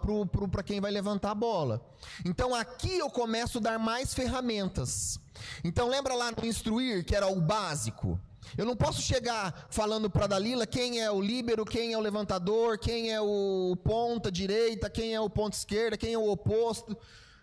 para 0.50 0.62
quem 0.62 0.80
vai 0.80 0.90
levantar 0.90 1.30
a 1.30 1.34
bola. 1.34 1.80
Então 2.24 2.54
aqui 2.54 2.98
eu 2.98 3.08
começo 3.08 3.58
a 3.58 3.60
dar 3.60 3.78
mais 3.78 4.12
ferramentas. 4.12 5.18
Então 5.62 5.88
lembra 5.88 6.14
lá 6.14 6.30
no 6.30 6.46
instruir 6.46 7.04
que 7.04 7.16
era 7.16 7.26
o 7.26 7.40
básico. 7.40 8.20
Eu 8.56 8.64
não 8.64 8.76
posso 8.76 9.02
chegar 9.02 9.66
falando 9.70 10.08
para 10.10 10.26
Dalila 10.26 10.66
quem 10.66 11.00
é 11.00 11.10
o 11.10 11.20
líbero, 11.20 11.64
quem 11.64 11.92
é 11.92 11.98
o 11.98 12.00
levantador, 12.00 12.78
quem 12.78 13.12
é 13.12 13.20
o 13.20 13.76
ponta 13.82 14.30
direita, 14.30 14.88
quem 14.90 15.14
é 15.14 15.20
o 15.20 15.30
ponta 15.30 15.56
esquerda, 15.56 15.96
quem 15.96 16.12
é 16.12 16.18
o 16.18 16.30
oposto. 16.30 16.96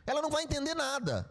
Ela 0.06 0.22
não 0.22 0.30
vai 0.30 0.44
entender 0.44 0.74
nada. 0.74 1.30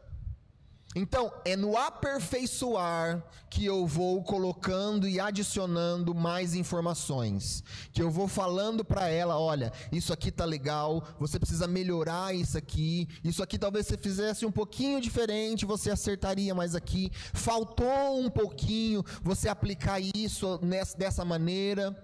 Então, 0.95 1.33
é 1.45 1.55
no 1.55 1.77
aperfeiçoar 1.77 3.23
que 3.49 3.65
eu 3.65 3.87
vou 3.87 4.25
colocando 4.25 5.07
e 5.09 5.21
adicionando 5.21 6.13
mais 6.13 6.53
informações, 6.53 7.63
que 7.93 8.03
eu 8.03 8.11
vou 8.11 8.27
falando 8.27 8.85
para 8.85 9.07
ela, 9.07 9.39
olha, 9.39 9.73
isso 9.93 10.13
aqui 10.13 10.33
tá 10.33 10.45
legal, 10.45 11.05
você 11.19 11.39
precisa 11.39 11.69
melhorar 11.69 12.35
isso 12.35 12.59
aqui, 12.59 13.09
isso 13.23 13.41
aqui 13.41 13.57
talvez 13.57 13.87
você 13.87 13.97
fizesse 13.97 14.45
um 14.45 14.51
pouquinho 14.51 15.01
diferente, 15.01 15.65
você 15.65 15.93
acertaria 15.93 16.53
mais 16.57 16.75
aqui, 16.75 17.13
faltou 17.33 18.19
um 18.19 18.29
pouquinho, 18.29 19.05
você 19.23 19.49
aplicar 19.49 20.01
isso 20.01 20.59
nessa, 20.61 20.99
dessa 20.99 21.25
maneira. 21.25 21.97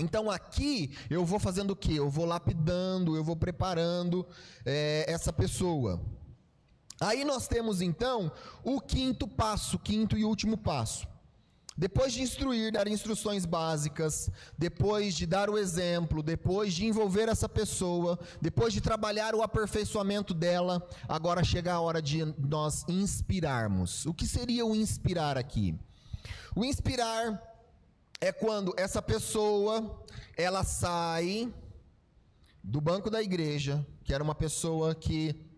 Então 0.00 0.28
aqui 0.28 0.96
eu 1.08 1.24
vou 1.24 1.38
fazendo 1.38 1.72
o 1.72 1.76
que? 1.76 1.94
Eu 1.94 2.10
vou 2.10 2.24
lapidando, 2.24 3.14
eu 3.14 3.22
vou 3.22 3.36
preparando 3.36 4.26
é, 4.64 5.04
essa 5.06 5.32
pessoa. 5.32 6.00
Aí 7.00 7.24
nós 7.24 7.48
temos 7.48 7.80
então 7.80 8.30
o 8.62 8.78
quinto 8.78 9.26
passo, 9.26 9.78
quinto 9.78 10.18
e 10.18 10.24
último 10.24 10.58
passo. 10.58 11.08
Depois 11.74 12.12
de 12.12 12.20
instruir, 12.20 12.72
dar 12.72 12.86
instruções 12.86 13.46
básicas, 13.46 14.28
depois 14.58 15.14
de 15.14 15.24
dar 15.24 15.48
o 15.48 15.56
exemplo, 15.56 16.22
depois 16.22 16.74
de 16.74 16.84
envolver 16.84 17.26
essa 17.26 17.48
pessoa, 17.48 18.18
depois 18.38 18.74
de 18.74 18.82
trabalhar 18.82 19.34
o 19.34 19.40
aperfeiçoamento 19.40 20.34
dela, 20.34 20.86
agora 21.08 21.42
chega 21.42 21.72
a 21.72 21.80
hora 21.80 22.02
de 22.02 22.22
nós 22.36 22.84
inspirarmos. 22.86 24.04
O 24.04 24.12
que 24.12 24.26
seria 24.26 24.66
o 24.66 24.76
inspirar 24.76 25.38
aqui? 25.38 25.74
O 26.54 26.66
inspirar 26.66 27.42
é 28.20 28.30
quando 28.30 28.74
essa 28.76 29.00
pessoa, 29.00 30.04
ela 30.36 30.62
sai 30.64 31.50
do 32.62 32.78
banco 32.78 33.08
da 33.08 33.22
igreja, 33.22 33.86
que 34.04 34.12
era 34.12 34.22
uma 34.22 34.34
pessoa 34.34 34.94
que 34.94 35.49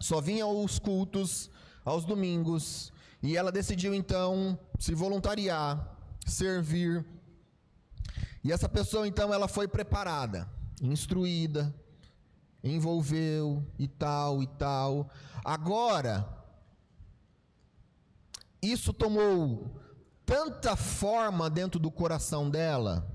só 0.00 0.20
vinha 0.20 0.44
aos 0.44 0.78
cultos, 0.78 1.50
aos 1.84 2.04
domingos, 2.04 2.92
e 3.22 3.36
ela 3.36 3.50
decidiu 3.50 3.94
então 3.94 4.58
se 4.78 4.94
voluntariar, 4.94 5.96
servir. 6.26 7.04
E 8.44 8.52
essa 8.52 8.68
pessoa 8.68 9.08
então 9.08 9.34
ela 9.34 9.48
foi 9.48 9.66
preparada, 9.66 10.48
instruída, 10.80 11.74
envolveu 12.62 13.66
e 13.78 13.88
tal 13.88 14.42
e 14.42 14.46
tal. 14.46 15.10
Agora 15.44 16.38
isso 18.62 18.92
tomou 18.92 19.80
tanta 20.26 20.76
forma 20.76 21.48
dentro 21.48 21.78
do 21.80 21.90
coração 21.90 22.50
dela. 22.50 23.06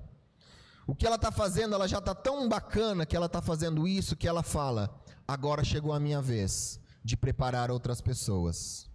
O 0.86 0.96
que 0.96 1.06
ela 1.06 1.16
está 1.16 1.32
fazendo, 1.32 1.76
ela 1.76 1.88
já 1.88 2.00
está 2.00 2.14
tão 2.14 2.48
bacana 2.50 3.06
que 3.06 3.16
ela 3.16 3.28
está 3.28 3.42
fazendo 3.42 3.88
isso 3.88 4.16
que 4.16 4.28
ela 4.28 4.44
fala: 4.44 4.94
agora 5.28 5.64
chegou 5.64 5.94
a 5.94 6.00
minha 6.00 6.22
vez 6.22 6.80
de 7.04 7.18
preparar 7.18 7.72
outras 7.72 8.02
pessoas. 8.02 8.90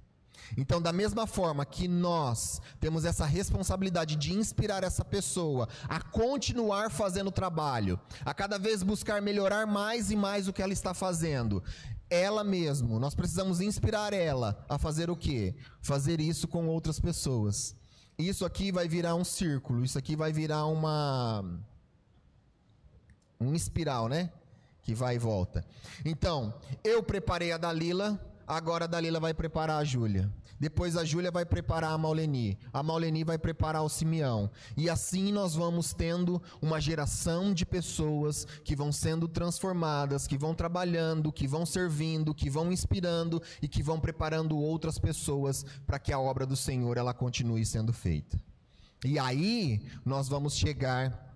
Então, 0.56 0.80
da 0.80 0.92
mesma 0.92 1.26
forma 1.26 1.64
que 1.64 1.86
nós 1.86 2.62
temos 2.80 3.04
essa 3.04 3.26
responsabilidade 3.26 4.16
de 4.16 4.32
inspirar 4.32 4.82
essa 4.82 5.04
pessoa 5.04 5.68
a 5.88 6.00
continuar 6.00 6.90
fazendo 6.90 7.28
o 7.28 7.32
trabalho, 7.32 8.00
a 8.24 8.32
cada 8.32 8.58
vez 8.58 8.82
buscar 8.82 9.20
melhorar 9.20 9.66
mais 9.66 10.10
e 10.10 10.16
mais 10.16 10.48
o 10.48 10.52
que 10.52 10.62
ela 10.62 10.72
está 10.72 10.94
fazendo, 10.94 11.62
ela 12.08 12.42
mesmo, 12.42 12.98
nós 12.98 13.14
precisamos 13.14 13.60
inspirar 13.60 14.14
ela 14.14 14.64
a 14.68 14.78
fazer 14.78 15.10
o 15.10 15.16
quê? 15.16 15.54
Fazer 15.82 16.20
isso 16.20 16.48
com 16.48 16.66
outras 16.66 16.98
pessoas. 16.98 17.76
Isso 18.18 18.44
aqui 18.44 18.72
vai 18.72 18.88
virar 18.88 19.14
um 19.14 19.24
círculo, 19.24 19.84
isso 19.84 19.98
aqui 19.98 20.16
vai 20.16 20.32
virar 20.32 20.64
uma 20.66 21.44
um 23.40 23.54
espiral, 23.54 24.08
né? 24.08 24.30
Que 24.88 24.94
vai 24.94 25.16
e 25.16 25.18
volta. 25.18 25.62
Então, 26.02 26.54
eu 26.82 27.02
preparei 27.02 27.52
a 27.52 27.58
Dalila, 27.58 28.18
agora 28.46 28.86
a 28.86 28.88
Dalila 28.88 29.20
vai 29.20 29.34
preparar 29.34 29.82
a 29.82 29.84
Júlia. 29.84 30.32
Depois 30.58 30.96
a 30.96 31.04
Júlia 31.04 31.30
vai 31.30 31.44
preparar 31.44 31.92
a 31.92 31.98
Mauleni. 31.98 32.58
A 32.72 32.82
Mauleni 32.82 33.22
vai 33.22 33.36
preparar 33.36 33.82
o 33.82 33.88
Simeão. 33.90 34.50
E 34.78 34.88
assim 34.88 35.30
nós 35.30 35.54
vamos 35.54 35.92
tendo 35.92 36.42
uma 36.62 36.80
geração 36.80 37.52
de 37.52 37.66
pessoas 37.66 38.46
que 38.64 38.74
vão 38.74 38.90
sendo 38.90 39.28
transformadas, 39.28 40.26
que 40.26 40.38
vão 40.38 40.54
trabalhando, 40.54 41.30
que 41.30 41.46
vão 41.46 41.66
servindo, 41.66 42.34
que 42.34 42.48
vão 42.48 42.72
inspirando 42.72 43.42
e 43.60 43.68
que 43.68 43.82
vão 43.82 44.00
preparando 44.00 44.56
outras 44.56 44.98
pessoas 44.98 45.66
para 45.86 45.98
que 45.98 46.14
a 46.14 46.18
obra 46.18 46.46
do 46.46 46.56
Senhor 46.56 46.96
ela 46.96 47.12
continue 47.12 47.66
sendo 47.66 47.92
feita. 47.92 48.40
E 49.04 49.18
aí 49.18 49.82
nós 50.02 50.28
vamos 50.28 50.56
chegar 50.56 51.27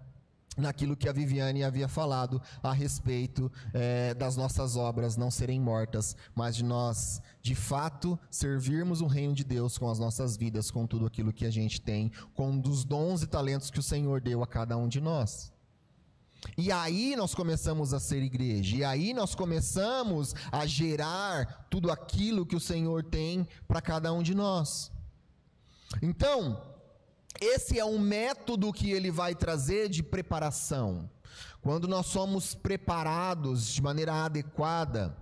naquilo 0.57 0.97
que 0.97 1.09
a 1.09 1.13
Viviane 1.13 1.65
havia 1.65 1.89
falado 1.89 2.41
a 2.63 2.73
respeito 2.73 3.51
é, 3.73 4.15
das 4.15 4.37
nossas 4.37 4.77
obras 4.77 5.17
não 5.17 5.31
serem 5.31 5.61
mortas, 5.61 6.17
mas 6.35 6.57
de 6.57 6.65
nós, 6.65 7.21
de 7.41 7.55
fato, 7.55 8.19
servirmos 8.31 9.01
o 9.01 9.07
reino 9.07 9.35
de 9.35 9.45
Deus 9.45 9.79
com 9.79 9.91
as 9.91 9.99
nossas 9.99 10.37
vidas, 10.37 10.71
com 10.71 10.87
tudo 10.87 11.07
aquilo 11.07 11.33
que 11.33 11.47
a 11.47 11.51
gente 11.51 11.81
tem, 11.81 12.11
com 12.35 12.61
os 12.67 12.85
dons 12.85 13.23
e 13.23 13.27
talentos 13.27 13.71
que 13.71 13.79
o 13.79 13.83
Senhor 13.83 14.21
deu 14.21 14.43
a 14.43 14.47
cada 14.47 14.77
um 14.77 14.89
de 14.89 15.01
nós. 15.01 15.53
E 16.59 16.73
aí 16.73 17.15
nós 17.17 17.35
começamos 17.35 17.95
a 17.95 18.01
ser 18.01 18.23
igreja, 18.23 18.77
e 18.77 18.85
aí 18.85 19.15
nós 19.15 19.35
começamos 19.35 20.35
a 20.51 20.67
gerar 20.67 21.67
tudo 21.71 21.91
aquilo 21.91 22.45
que 22.45 22.57
o 22.57 22.61
Senhor 22.61 23.05
tem 23.05 23.47
para 23.69 23.81
cada 23.81 24.13
um 24.13 24.23
de 24.23 24.35
nós. 24.35 24.91
Então, 26.01 26.61
esse 27.41 27.79
é 27.79 27.85
um 27.85 27.99
método 27.99 28.73
que 28.73 28.91
ele 28.91 29.11
vai 29.11 29.35
trazer 29.35 29.89
de 29.89 30.03
preparação. 30.03 31.11
Quando 31.61 31.87
nós 31.87 32.07
somos 32.07 32.55
preparados 32.55 33.73
de 33.73 33.81
maneira 33.81 34.13
adequada, 34.25 35.17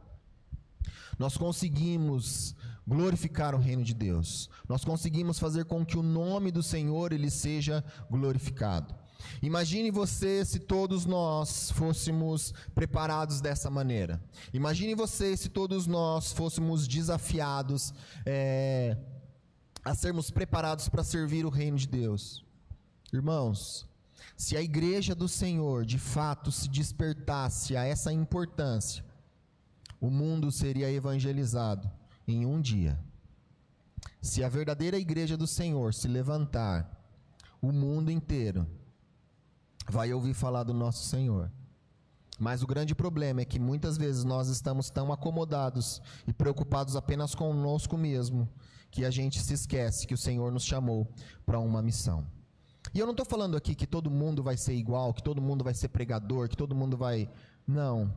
nós 1.19 1.37
conseguimos 1.37 2.55
glorificar 2.87 3.55
o 3.55 3.59
reino 3.59 3.85
de 3.85 3.95
Deus. 3.95 4.49
Nós 4.69 4.85
conseguimos 4.85 5.39
fazer 5.39 5.65
com 5.65 5.85
que 5.85 5.99
o 5.99 6.03
nome 6.03 6.51
do 6.51 6.63
Senhor 6.63 7.13
ele 7.13 7.31
seja 7.31 7.85
glorificado. 8.11 8.95
Imagine 9.43 9.91
você 9.91 10.45
se 10.45 10.59
todos 10.59 11.05
nós 11.07 11.71
fôssemos 11.73 12.53
preparados 12.75 13.41
dessa 13.41 13.71
maneira. 13.71 14.21
Imagine 14.53 14.95
você 14.95 15.37
se 15.37 15.49
todos 15.49 15.87
nós 15.87 16.33
fôssemos 16.33 16.89
desafiados 16.89 17.93
é, 18.25 18.97
a 19.85 19.95
sermos 19.95 20.31
preparados 20.31 20.89
para 20.89 21.05
servir 21.05 21.47
o 21.47 21.51
reino 21.51 21.77
de 21.77 21.89
Deus. 21.89 22.45
Irmãos, 23.13 23.87
se 24.37 24.57
a 24.57 24.63
igreja 24.63 25.15
do 25.15 25.29
Senhor 25.29 25.85
de 25.85 25.99
fato 25.99 26.53
se 26.53 26.69
despertasse 26.69 27.77
a 27.77 27.85
essa 27.85 28.13
importância, 28.13 29.05
o 30.01 30.11
mundo 30.11 30.51
seria 30.51 30.91
evangelizado 30.91 31.91
em 32.27 32.47
um 32.47 32.61
dia. 32.61 32.99
Se 34.21 34.45
a 34.45 34.49
verdadeira 34.49 34.99
igreja 34.99 35.37
do 35.37 35.47
Senhor 35.47 35.93
se 35.93 36.09
levantar, 36.09 36.99
o 37.61 37.73
mundo 37.73 38.11
inteiro 38.11 38.67
vai 39.89 40.13
ouvir 40.13 40.35
falar 40.35 40.63
do 40.63 40.73
nosso 40.73 41.07
Senhor. 41.07 41.51
Mas 42.39 42.63
o 42.63 42.67
grande 42.67 42.95
problema 42.95 43.43
é 43.43 43.45
que 43.45 43.59
muitas 43.59 43.99
vezes 43.99 44.25
nós 44.25 44.49
estamos 44.49 44.89
tão 44.89 45.13
acomodados 45.13 46.01
e 46.27 46.33
preocupados 46.33 46.97
apenas 46.97 47.35
conosco 47.35 47.99
mesmo 47.99 48.49
que 48.91 49.05
a 49.05 49.11
gente 49.11 49.41
se 49.41 49.55
esquece 49.55 50.07
que 50.07 50.15
o 50.15 50.19
Senhor 50.19 50.51
nos 50.51 50.65
chamou 50.65 51.09
para 51.47 51.59
uma 51.59 51.83
missão. 51.83 52.27
E 52.93 52.99
eu 52.99 53.07
não 53.07 53.13
estou 53.13 53.27
falando 53.27 53.57
aqui 53.57 53.75
que 53.75 53.87
todo 53.87 54.11
mundo 54.11 54.43
vai 54.43 54.57
ser 54.57 54.75
igual, 54.75 55.15
que 55.15 55.23
todo 55.23 55.41
mundo 55.41 55.63
vai 55.63 55.75
ser 55.75 55.89
pregador, 55.89 56.49
que 56.49 56.57
todo 56.57 56.75
mundo 56.75 56.97
vai. 56.97 57.31
Não. 57.67 58.13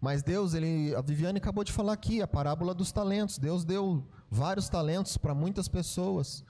Mas 0.00 0.22
Deus, 0.22 0.54
ele, 0.54 0.94
a 0.94 1.00
Viviane 1.00 1.38
acabou 1.38 1.64
de 1.64 1.72
falar 1.72 1.92
aqui, 1.92 2.20
a 2.20 2.28
parábola 2.28 2.74
dos 2.74 2.92
talentos. 2.92 3.38
Deus 3.38 3.64
deu 3.64 4.06
vários 4.30 4.68
talentos 4.68 5.16
para 5.16 5.34
muitas 5.34 5.66
pessoas. 5.66 6.44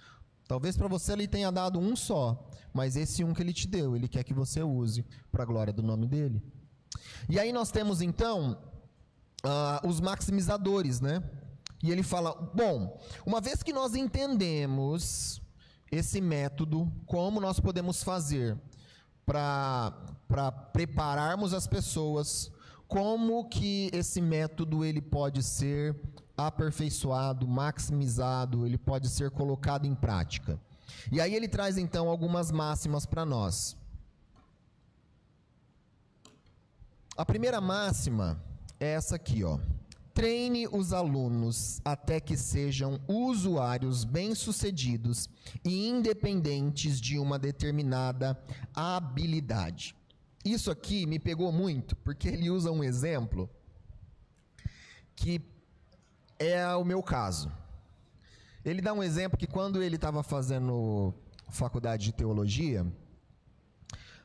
Talvez 0.46 0.76
para 0.76 0.88
você 0.88 1.12
ele 1.12 1.28
tenha 1.28 1.52
dado 1.52 1.78
um 1.78 1.94
só, 1.94 2.48
mas 2.72 2.96
esse 2.96 3.22
um 3.22 3.34
que 3.34 3.42
ele 3.42 3.52
te 3.52 3.68
deu, 3.68 3.94
ele 3.94 4.08
quer 4.08 4.24
que 4.24 4.32
você 4.32 4.62
use 4.62 5.04
para 5.30 5.42
a 5.42 5.46
glória 5.46 5.72
do 5.72 5.82
nome 5.82 6.06
dele. 6.06 6.42
E 7.28 7.38
aí 7.38 7.52
nós 7.52 7.70
temos 7.70 8.00
então 8.00 8.58
uh, 9.44 9.86
os 9.86 10.00
maximizadores, 10.00 11.00
né? 11.00 11.22
E 11.82 11.90
ele 11.90 12.02
fala: 12.02 12.34
bom, 12.54 13.00
uma 13.24 13.40
vez 13.40 13.62
que 13.62 13.72
nós 13.72 13.94
entendemos 13.94 15.40
esse 15.90 16.20
método, 16.20 16.90
como 17.06 17.40
nós 17.40 17.60
podemos 17.60 18.02
fazer 18.02 18.58
para 19.24 19.92
prepararmos 20.72 21.52
as 21.52 21.66
pessoas, 21.66 22.50
como 22.86 23.48
que 23.48 23.90
esse 23.92 24.20
método 24.20 24.84
ele 24.84 25.00
pode 25.00 25.42
ser 25.42 25.94
aperfeiçoado, 26.36 27.46
maximizado, 27.46 28.64
ele 28.64 28.78
pode 28.78 29.08
ser 29.08 29.30
colocado 29.30 29.86
em 29.86 29.94
prática. 29.94 30.58
E 31.12 31.20
aí 31.20 31.34
ele 31.34 31.48
traz 31.48 31.76
então 31.76 32.08
algumas 32.08 32.50
máximas 32.50 33.04
para 33.04 33.24
nós. 33.24 33.76
A 37.16 37.24
primeira 37.26 37.60
máxima 37.60 38.42
é 38.78 38.92
essa 38.92 39.16
aqui, 39.16 39.42
ó. 39.42 39.58
Treine 40.18 40.66
os 40.66 40.92
alunos 40.92 41.80
até 41.84 42.18
que 42.18 42.36
sejam 42.36 43.00
usuários 43.06 44.02
bem-sucedidos 44.02 45.30
e 45.64 45.86
independentes 45.88 47.00
de 47.00 47.20
uma 47.20 47.38
determinada 47.38 48.36
habilidade. 48.74 49.94
Isso 50.44 50.72
aqui 50.72 51.06
me 51.06 51.20
pegou 51.20 51.52
muito, 51.52 51.94
porque 51.94 52.26
ele 52.26 52.50
usa 52.50 52.68
um 52.68 52.82
exemplo 52.82 53.48
que 55.14 55.40
é 56.36 56.66
o 56.74 56.84
meu 56.84 57.00
caso. 57.00 57.48
Ele 58.64 58.82
dá 58.82 58.92
um 58.92 59.04
exemplo 59.04 59.38
que 59.38 59.46
quando 59.46 59.80
ele 59.80 59.94
estava 59.94 60.24
fazendo 60.24 61.14
faculdade 61.48 62.06
de 62.06 62.12
teologia, 62.12 62.84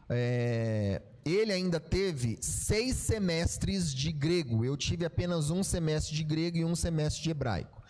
é, 0.10 1.04
ele 1.26 1.52
ainda 1.52 1.80
teve 1.80 2.38
seis 2.42 2.96
semestres 2.96 3.94
de 3.94 4.12
grego. 4.12 4.66
Eu 4.66 4.76
tive 4.76 5.06
apenas 5.06 5.50
um 5.50 5.64
semestre 5.64 6.16
de 6.16 6.24
grego 6.24 6.58
e 6.58 6.66
um 6.66 6.76
semestre 6.76 7.24
de 7.24 7.30
hebraico. 7.30 7.82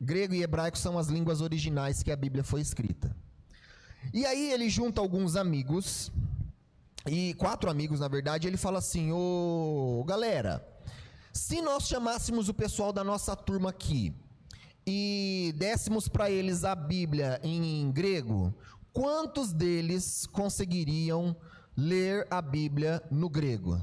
Grego 0.00 0.34
e 0.34 0.42
hebraico 0.42 0.78
são 0.78 0.98
as 0.98 1.08
línguas 1.08 1.40
originais 1.40 2.02
que 2.02 2.12
a 2.12 2.16
Bíblia 2.16 2.44
foi 2.44 2.60
escrita. 2.60 3.14
E 4.12 4.24
aí 4.24 4.52
ele 4.52 4.70
junta 4.70 5.00
alguns 5.00 5.36
amigos, 5.36 6.10
e 7.06 7.34
quatro 7.34 7.70
amigos 7.70 8.00
na 8.00 8.08
verdade, 8.08 8.46
ele 8.46 8.56
fala 8.56 8.78
assim: 8.78 9.10
Ô 9.12 10.04
galera, 10.06 10.66
se 11.32 11.60
nós 11.60 11.86
chamássemos 11.86 12.48
o 12.48 12.54
pessoal 12.54 12.92
da 12.92 13.04
nossa 13.04 13.36
turma 13.36 13.70
aqui 13.70 14.14
e 14.86 15.54
dessemos 15.56 16.08
para 16.08 16.30
eles 16.30 16.64
a 16.64 16.74
Bíblia 16.74 17.40
em 17.42 17.90
grego, 17.90 18.54
quantos 18.92 19.52
deles 19.52 20.26
conseguiriam 20.26 21.36
ler 21.78 22.26
a 22.28 22.42
Bíblia 22.42 23.00
no 23.08 23.30
grego. 23.30 23.80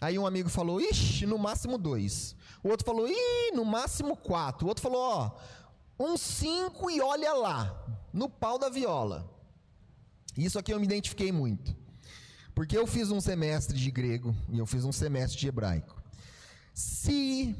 Aí 0.00 0.18
um 0.18 0.26
amigo 0.26 0.48
falou, 0.48 0.80
ixi, 0.80 1.26
no 1.26 1.38
máximo 1.38 1.76
dois. 1.76 2.34
O 2.64 2.68
outro 2.68 2.86
falou, 2.86 3.06
ih, 3.06 3.52
no 3.54 3.66
máximo 3.66 4.16
quatro. 4.16 4.64
O 4.64 4.68
outro 4.70 4.82
falou, 4.82 4.98
ó, 4.98 5.38
uns 6.00 6.22
cinco 6.22 6.90
e 6.90 7.02
olha 7.02 7.34
lá, 7.34 7.84
no 8.14 8.30
pau 8.30 8.58
da 8.58 8.70
viola. 8.70 9.30
Isso 10.38 10.58
aqui 10.58 10.72
eu 10.72 10.80
me 10.80 10.86
identifiquei 10.86 11.30
muito. 11.30 11.76
Porque 12.54 12.78
eu 12.78 12.86
fiz 12.86 13.10
um 13.10 13.20
semestre 13.20 13.76
de 13.76 13.90
grego 13.90 14.34
e 14.48 14.58
eu 14.58 14.64
fiz 14.64 14.84
um 14.86 14.92
semestre 14.92 15.38
de 15.38 15.48
hebraico. 15.48 16.02
Se 16.72 17.54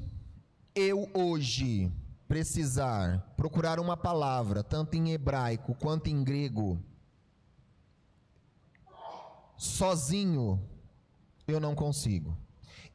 eu 0.75 1.11
hoje 1.13 1.93
precisar 2.27 3.35
procurar 3.37 3.79
uma 3.79 3.99
palavra, 3.99 4.63
tanto 4.63 4.95
em 4.95 5.11
hebraico 5.11 5.75
quanto 5.75 6.09
em 6.09 6.25
grego, 6.25 6.83
sozinho 9.59 10.63
eu 11.47 11.59
não 11.59 11.75
consigo. 11.75 12.37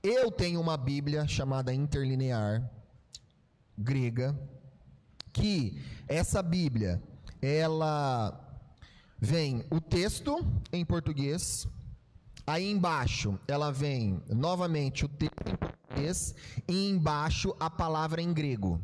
Eu 0.01 0.31
tenho 0.31 0.59
uma 0.59 0.77
Bíblia 0.77 1.27
chamada 1.27 1.73
interlinear 1.73 2.69
grega, 3.77 4.37
que 5.31 5.81
essa 6.07 6.41
Bíblia, 6.41 7.01
ela 7.41 8.39
vem 9.19 9.65
o 9.69 9.81
texto 9.81 10.45
em 10.71 10.85
português, 10.85 11.67
aí 12.45 12.69
embaixo 12.69 13.39
ela 13.47 13.71
vem 13.71 14.21
novamente 14.29 15.05
o 15.05 15.09
texto 15.09 15.47
em 15.47 15.55
português 15.55 16.35
e 16.67 16.89
embaixo 16.89 17.55
a 17.59 17.69
palavra 17.69 18.21
em 18.21 18.33
grego. 18.33 18.81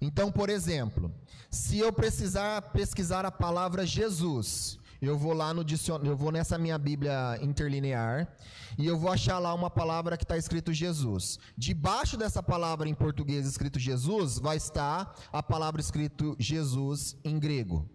Então, 0.00 0.30
por 0.30 0.48
exemplo, 0.48 1.12
se 1.50 1.78
eu 1.78 1.92
precisar 1.92 2.62
pesquisar 2.72 3.24
a 3.24 3.32
palavra 3.32 3.86
Jesus, 3.86 4.77
eu 5.06 5.16
vou 5.16 5.32
lá 5.32 5.54
no 5.54 5.64
dicionário, 5.64 6.10
eu 6.10 6.16
vou 6.16 6.32
nessa 6.32 6.58
minha 6.58 6.76
Bíblia 6.76 7.38
interlinear 7.40 8.28
e 8.76 8.86
eu 8.86 8.98
vou 8.98 9.10
achar 9.10 9.38
lá 9.38 9.54
uma 9.54 9.70
palavra 9.70 10.16
que 10.16 10.24
está 10.24 10.36
escrito 10.36 10.72
Jesus. 10.72 11.38
Debaixo 11.56 12.16
dessa 12.16 12.42
palavra 12.42 12.88
em 12.88 12.94
português 12.94 13.46
escrito 13.46 13.78
Jesus 13.78 14.38
vai 14.38 14.56
estar 14.56 15.14
a 15.32 15.42
palavra 15.42 15.80
escrito 15.80 16.34
Jesus 16.38 17.16
em 17.24 17.38
grego. 17.38 17.88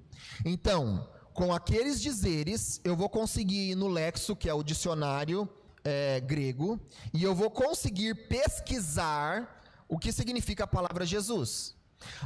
Então, 0.46 1.08
com 1.34 1.54
aqueles 1.54 2.02
dizeres, 2.02 2.80
eu 2.84 2.96
vou 2.96 3.10
conseguir 3.10 3.72
ir 3.72 3.76
no 3.76 3.88
lexo, 3.88 4.36
que 4.36 4.48
é 4.48 4.54
o 4.54 4.64
dicionário 4.64 5.50
é, 5.84 6.22
grego, 6.22 6.80
e 7.14 7.24
eu 7.24 7.36
vou 7.36 7.50
conseguir 7.50 8.28
pesquisar 8.28 9.62
o 9.88 10.00
que 10.00 10.12
significa 10.12 10.64
a 10.64 10.68
palavra 10.68 11.06
Jesus. 11.06 11.76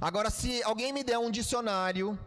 Agora, 0.02 0.30
se 0.30 0.62
alguém 0.64 0.92
me 0.92 1.04
der 1.04 1.18
um 1.18 1.32
dicionário 1.32 2.18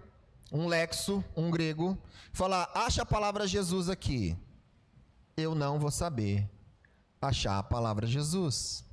um 0.53 0.67
lexo, 0.67 1.25
um 1.37 1.51
grego, 1.51 1.97
falar, 2.33 2.71
acha 2.75 3.03
a 3.03 3.07
palavra 3.07 3.47
Jesus 3.47 3.89
aqui. 3.89 4.37
Eu 5.37 5.55
não 5.55 5.79
vou 5.79 5.91
saber 5.91 6.49
achar 7.21 7.59
a 7.59 7.63
palavra 7.63 8.07
Jesus. 8.07 8.85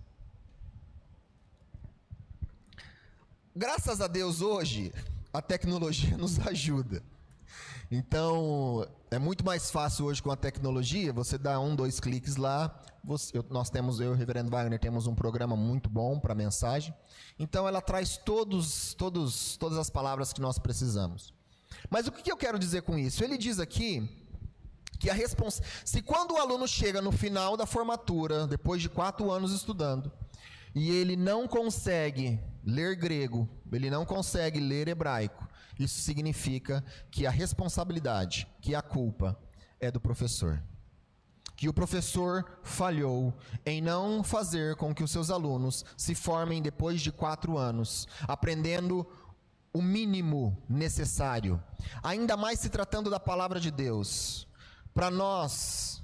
Graças 3.55 4.01
a 4.01 4.07
Deus 4.07 4.41
hoje, 4.41 4.93
a 5.33 5.41
tecnologia 5.41 6.15
nos 6.17 6.39
ajuda. 6.45 7.01
Então, 7.89 8.85
é 9.09 9.17
muito 9.17 9.45
mais 9.45 9.71
fácil 9.71 10.05
hoje 10.05 10.21
com 10.21 10.29
a 10.29 10.35
tecnologia, 10.35 11.13
você 11.13 11.37
dá 11.37 11.59
um, 11.59 11.73
dois 11.73 11.99
cliques 11.99 12.35
lá, 12.35 12.77
você, 13.01 13.37
eu, 13.37 13.45
nós 13.49 13.69
temos, 13.69 14.01
eu 14.01 14.13
reverendo 14.13 14.51
Wagner, 14.51 14.77
temos 14.77 15.07
um 15.07 15.15
programa 15.15 15.55
muito 15.55 15.89
bom 15.89 16.19
para 16.19 16.35
mensagem. 16.35 16.93
Então, 17.39 17.65
ela 17.65 17.81
traz 17.81 18.17
todos, 18.17 18.93
todos, 18.93 19.55
todas 19.55 19.77
as 19.77 19.89
palavras 19.89 20.33
que 20.33 20.41
nós 20.41 20.59
precisamos. 20.59 21.33
Mas 21.89 22.07
o 22.07 22.11
que 22.11 22.31
eu 22.31 22.37
quero 22.37 22.59
dizer 22.59 22.81
com 22.81 22.97
isso? 22.97 23.23
Ele 23.23 23.37
diz 23.37 23.59
aqui 23.59 24.09
que 24.99 25.09
a 25.09 25.13
respons... 25.13 25.61
se 25.85 26.01
quando 26.01 26.31
o 26.31 26.37
aluno 26.37 26.67
chega 26.67 27.01
no 27.01 27.11
final 27.11 27.55
da 27.55 27.65
formatura, 27.65 28.47
depois 28.47 28.81
de 28.81 28.89
quatro 28.89 29.31
anos 29.31 29.51
estudando, 29.51 30.11
e 30.73 30.91
ele 30.91 31.15
não 31.15 31.47
consegue 31.47 32.39
ler 32.63 32.95
grego, 32.95 33.47
ele 33.71 33.89
não 33.89 34.05
consegue 34.05 34.59
ler 34.59 34.87
hebraico, 34.87 35.47
isso 35.79 36.01
significa 36.01 36.83
que 37.11 37.25
a 37.25 37.31
responsabilidade, 37.31 38.47
que 38.61 38.75
a 38.75 38.81
culpa 38.81 39.39
é 39.79 39.91
do 39.91 40.01
professor. 40.01 40.61
Que 41.55 41.67
o 41.67 41.73
professor 41.73 42.59
falhou 42.61 43.33
em 43.65 43.81
não 43.81 44.23
fazer 44.23 44.75
com 44.75 44.93
que 44.93 45.03
os 45.03 45.09
seus 45.09 45.31
alunos 45.31 45.83
se 45.95 46.13
formem 46.13 46.61
depois 46.61 47.01
de 47.01 47.11
quatro 47.11 47.57
anos, 47.57 48.07
aprendendo 48.27 49.07
o 49.73 49.81
mínimo 49.81 50.57
necessário, 50.67 51.61
ainda 52.01 52.35
mais 52.35 52.59
se 52.59 52.69
tratando 52.69 53.09
da 53.09 53.19
palavra 53.19 53.59
de 53.59 53.69
Deus. 53.69 54.47
Para 54.93 55.11
nós, 55.11 56.01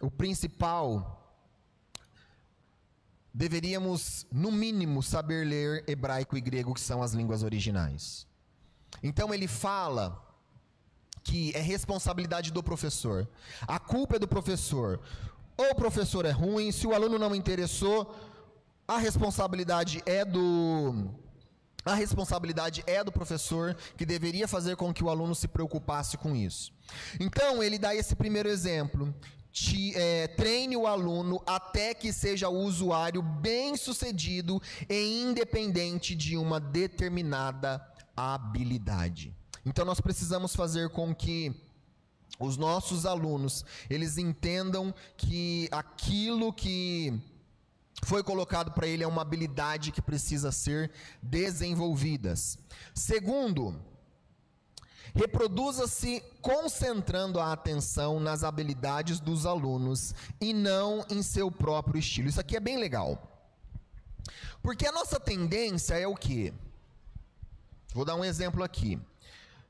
o 0.00 0.10
principal, 0.10 1.34
deveríamos, 3.32 4.26
no 4.30 4.52
mínimo, 4.52 5.02
saber 5.02 5.46
ler 5.46 5.84
hebraico 5.88 6.36
e 6.36 6.40
grego, 6.40 6.74
que 6.74 6.80
são 6.80 7.02
as 7.02 7.12
línguas 7.12 7.42
originais. 7.42 8.26
Então 9.02 9.32
ele 9.32 9.48
fala 9.48 10.24
que 11.22 11.52
é 11.54 11.60
responsabilidade 11.60 12.50
do 12.50 12.62
professor. 12.62 13.28
A 13.66 13.78
culpa 13.78 14.16
é 14.16 14.18
do 14.18 14.28
professor. 14.28 15.00
Ou 15.56 15.70
o 15.70 15.74
professor 15.74 16.24
é 16.24 16.30
ruim, 16.30 16.70
se 16.72 16.86
o 16.86 16.94
aluno 16.94 17.18
não 17.18 17.34
interessou, 17.34 18.14
a 18.86 18.96
responsabilidade 18.96 20.02
é 20.06 20.24
do 20.24 21.10
a 21.84 21.94
responsabilidade 21.94 22.82
é 22.86 23.02
do 23.02 23.12
professor, 23.12 23.76
que 23.96 24.04
deveria 24.04 24.48
fazer 24.48 24.76
com 24.76 24.92
que 24.92 25.02
o 25.02 25.08
aluno 25.08 25.34
se 25.34 25.48
preocupasse 25.48 26.16
com 26.16 26.34
isso. 26.34 26.72
Então, 27.18 27.62
ele 27.62 27.78
dá 27.78 27.94
esse 27.94 28.14
primeiro 28.14 28.48
exemplo. 28.48 29.14
Te, 29.50 29.96
é, 29.96 30.28
treine 30.28 30.76
o 30.76 30.86
aluno 30.86 31.42
até 31.46 31.94
que 31.94 32.12
seja 32.12 32.48
o 32.48 32.58
usuário 32.58 33.22
bem-sucedido 33.22 34.60
e 34.88 35.22
independente 35.22 36.14
de 36.14 36.36
uma 36.36 36.60
determinada 36.60 37.84
habilidade. 38.16 39.34
Então, 39.64 39.84
nós 39.84 40.00
precisamos 40.00 40.54
fazer 40.54 40.90
com 40.90 41.14
que 41.14 41.54
os 42.38 42.56
nossos 42.56 43.04
alunos, 43.04 43.64
eles 43.90 44.16
entendam 44.16 44.94
que 45.16 45.68
aquilo 45.72 46.52
que 46.52 47.20
foi 48.04 48.22
colocado 48.22 48.72
para 48.72 48.86
ele 48.86 49.02
é 49.02 49.06
uma 49.06 49.22
habilidade 49.22 49.92
que 49.92 50.00
precisa 50.00 50.52
ser 50.52 50.90
desenvolvidas. 51.22 52.58
Segundo, 52.94 53.80
reproduza-se 55.14 56.22
concentrando 56.40 57.40
a 57.40 57.52
atenção 57.52 58.20
nas 58.20 58.44
habilidades 58.44 59.20
dos 59.20 59.46
alunos 59.46 60.14
e 60.40 60.52
não 60.52 61.04
em 61.10 61.22
seu 61.22 61.50
próprio 61.50 61.98
estilo. 61.98 62.28
Isso 62.28 62.40
aqui 62.40 62.56
é 62.56 62.60
bem 62.60 62.78
legal. 62.78 63.20
Porque 64.62 64.86
a 64.86 64.92
nossa 64.92 65.18
tendência 65.18 65.94
é 65.94 66.06
o 66.06 66.14
quê? 66.14 66.52
Vou 67.94 68.04
dar 68.04 68.14
um 68.14 68.24
exemplo 68.24 68.62
aqui. 68.62 69.00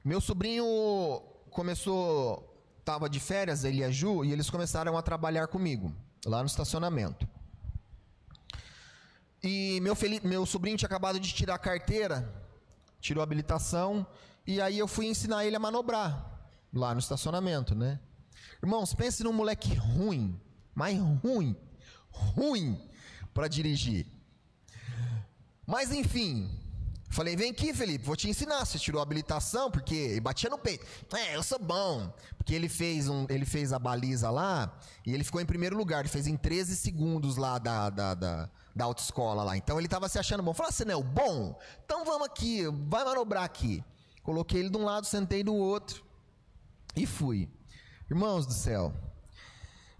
Meu 0.04 0.20
sobrinho 0.20 0.64
começou, 1.50 2.62
estava 2.78 3.08
de 3.08 3.20
férias, 3.20 3.64
ele 3.64 3.78
e 3.78 3.84
a 3.84 3.90
Ju, 3.90 4.24
e 4.24 4.32
eles 4.32 4.50
começaram 4.50 4.96
a 4.96 5.02
trabalhar 5.02 5.48
comigo, 5.48 5.92
lá 6.24 6.40
no 6.40 6.46
estacionamento. 6.46 7.28
E 9.42 9.80
meu, 9.80 9.96
meu 10.24 10.46
sobrinho 10.46 10.76
tinha 10.76 10.86
acabado 10.86 11.20
de 11.20 11.32
tirar 11.32 11.54
a 11.54 11.58
carteira, 11.58 12.32
tirou 13.00 13.20
a 13.20 13.24
habilitação, 13.24 14.06
e 14.46 14.60
aí 14.60 14.78
eu 14.78 14.88
fui 14.88 15.06
ensinar 15.06 15.44
ele 15.44 15.56
a 15.56 15.60
manobrar, 15.60 16.50
lá 16.72 16.92
no 16.92 17.00
estacionamento, 17.00 17.74
né? 17.74 18.00
Irmãos, 18.62 18.94
pense 18.94 19.22
num 19.22 19.32
moleque 19.32 19.74
ruim, 19.74 20.40
mas 20.74 20.98
ruim, 21.22 21.56
ruim 22.10 22.80
para 23.32 23.46
dirigir. 23.46 24.06
Mas 25.64 25.92
enfim, 25.92 26.50
falei, 27.10 27.36
vem 27.36 27.50
aqui, 27.50 27.72
Felipe, 27.74 28.04
vou 28.04 28.16
te 28.16 28.28
ensinar. 28.28 28.64
Você 28.64 28.78
tirou 28.78 29.00
a 29.00 29.02
habilitação, 29.02 29.70
porque 29.70 29.94
ele 29.94 30.20
batia 30.20 30.50
no 30.50 30.58
peito. 30.58 30.84
É, 31.14 31.36
eu 31.36 31.42
sou 31.42 31.58
bom. 31.58 32.12
Porque 32.36 32.54
ele 32.54 32.68
fez, 32.68 33.08
um, 33.08 33.26
ele 33.28 33.44
fez 33.44 33.72
a 33.72 33.78
baliza 33.78 34.30
lá 34.30 34.74
e 35.04 35.12
ele 35.12 35.22
ficou 35.22 35.40
em 35.40 35.46
primeiro 35.46 35.76
lugar. 35.76 36.00
Ele 36.00 36.08
fez 36.08 36.26
em 36.26 36.36
13 36.36 36.74
segundos 36.74 37.36
lá 37.36 37.58
da, 37.58 37.90
da, 37.90 38.14
da, 38.14 38.50
da 38.78 38.84
autoescola 38.84 39.42
lá. 39.42 39.56
Então 39.56 39.76
ele 39.76 39.88
estava 39.88 40.08
se 40.08 40.18
achando 40.18 40.42
bom. 40.42 40.54
Ah, 40.56 40.70
você 40.70 40.84
não 40.84 41.02
bom? 41.02 41.58
Então 41.84 42.04
vamos 42.04 42.28
aqui, 42.28 42.64
vai 42.88 43.04
manobrar 43.04 43.42
aqui. 43.42 43.84
Coloquei 44.22 44.60
ele 44.60 44.70
de 44.70 44.76
um 44.76 44.84
lado, 44.84 45.04
sentei 45.04 45.42
do 45.42 45.54
outro 45.54 46.04
e 46.94 47.04
fui. 47.04 47.50
Irmãos 48.08 48.46
do 48.46 48.52
céu, 48.52 48.94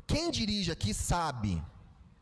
quem 0.07 0.31
dirige 0.31 0.71
aqui 0.71 0.95
sabe. 0.95 1.63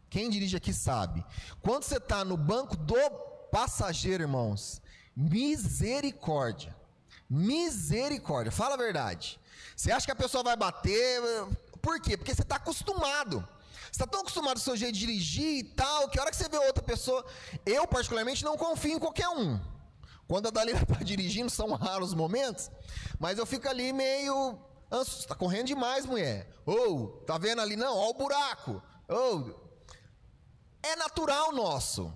Quem 0.08 0.30
dirige 0.30 0.56
aqui 0.56 0.72
sabe. 0.72 1.24
Quando 1.60 1.82
você 1.82 1.98
está 1.98 2.24
no 2.24 2.38
banco 2.38 2.74
do 2.74 3.10
passageiro, 3.52 4.22
irmãos, 4.22 4.80
misericórdia. 5.14 6.74
Misericórdia, 7.28 8.50
fala 8.50 8.74
a 8.74 8.78
verdade. 8.78 9.38
Você 9.76 9.92
acha 9.92 10.06
que 10.06 10.12
a 10.12 10.16
pessoa 10.16 10.42
vai 10.42 10.56
bater? 10.56 11.20
Por 11.82 12.00
quê? 12.00 12.16
Porque 12.16 12.34
você 12.34 12.42
está 12.42 12.56
acostumado. 12.56 13.46
Está 13.96 14.06
tão 14.06 14.20
acostumado 14.20 14.56
com 14.56 14.60
o 14.60 14.62
seu 14.62 14.76
jeito 14.76 14.92
de 14.92 15.00
dirigir 15.00 15.60
e 15.60 15.64
tal, 15.64 16.06
que 16.10 16.18
a 16.18 16.22
hora 16.22 16.30
que 16.30 16.36
você 16.36 16.50
vê 16.50 16.58
outra 16.58 16.82
pessoa. 16.82 17.24
Eu, 17.64 17.86
particularmente, 17.86 18.44
não 18.44 18.54
confio 18.54 18.96
em 18.96 18.98
qualquer 18.98 19.26
um. 19.30 19.58
Quando 20.28 20.48
a 20.48 20.50
Dalila 20.50 20.80
está 20.84 21.02
dirigindo, 21.02 21.48
são 21.48 21.72
raros 21.72 22.12
momentos, 22.12 22.70
mas 23.18 23.38
eu 23.38 23.46
fico 23.46 23.66
ali 23.66 23.94
meio. 23.94 24.58
Está 25.00 25.34
correndo 25.34 25.68
demais, 25.68 26.04
mulher. 26.04 26.46
Ou, 26.66 27.04
oh, 27.04 27.06
tá 27.24 27.38
vendo 27.38 27.62
ali? 27.62 27.74
Não, 27.74 27.96
ó 27.96 28.10
o 28.10 28.12
buraco. 28.12 28.82
Ou. 29.08 29.48
Oh. 29.62 29.66
É 30.82 30.94
natural 30.96 31.52
nosso. 31.52 32.14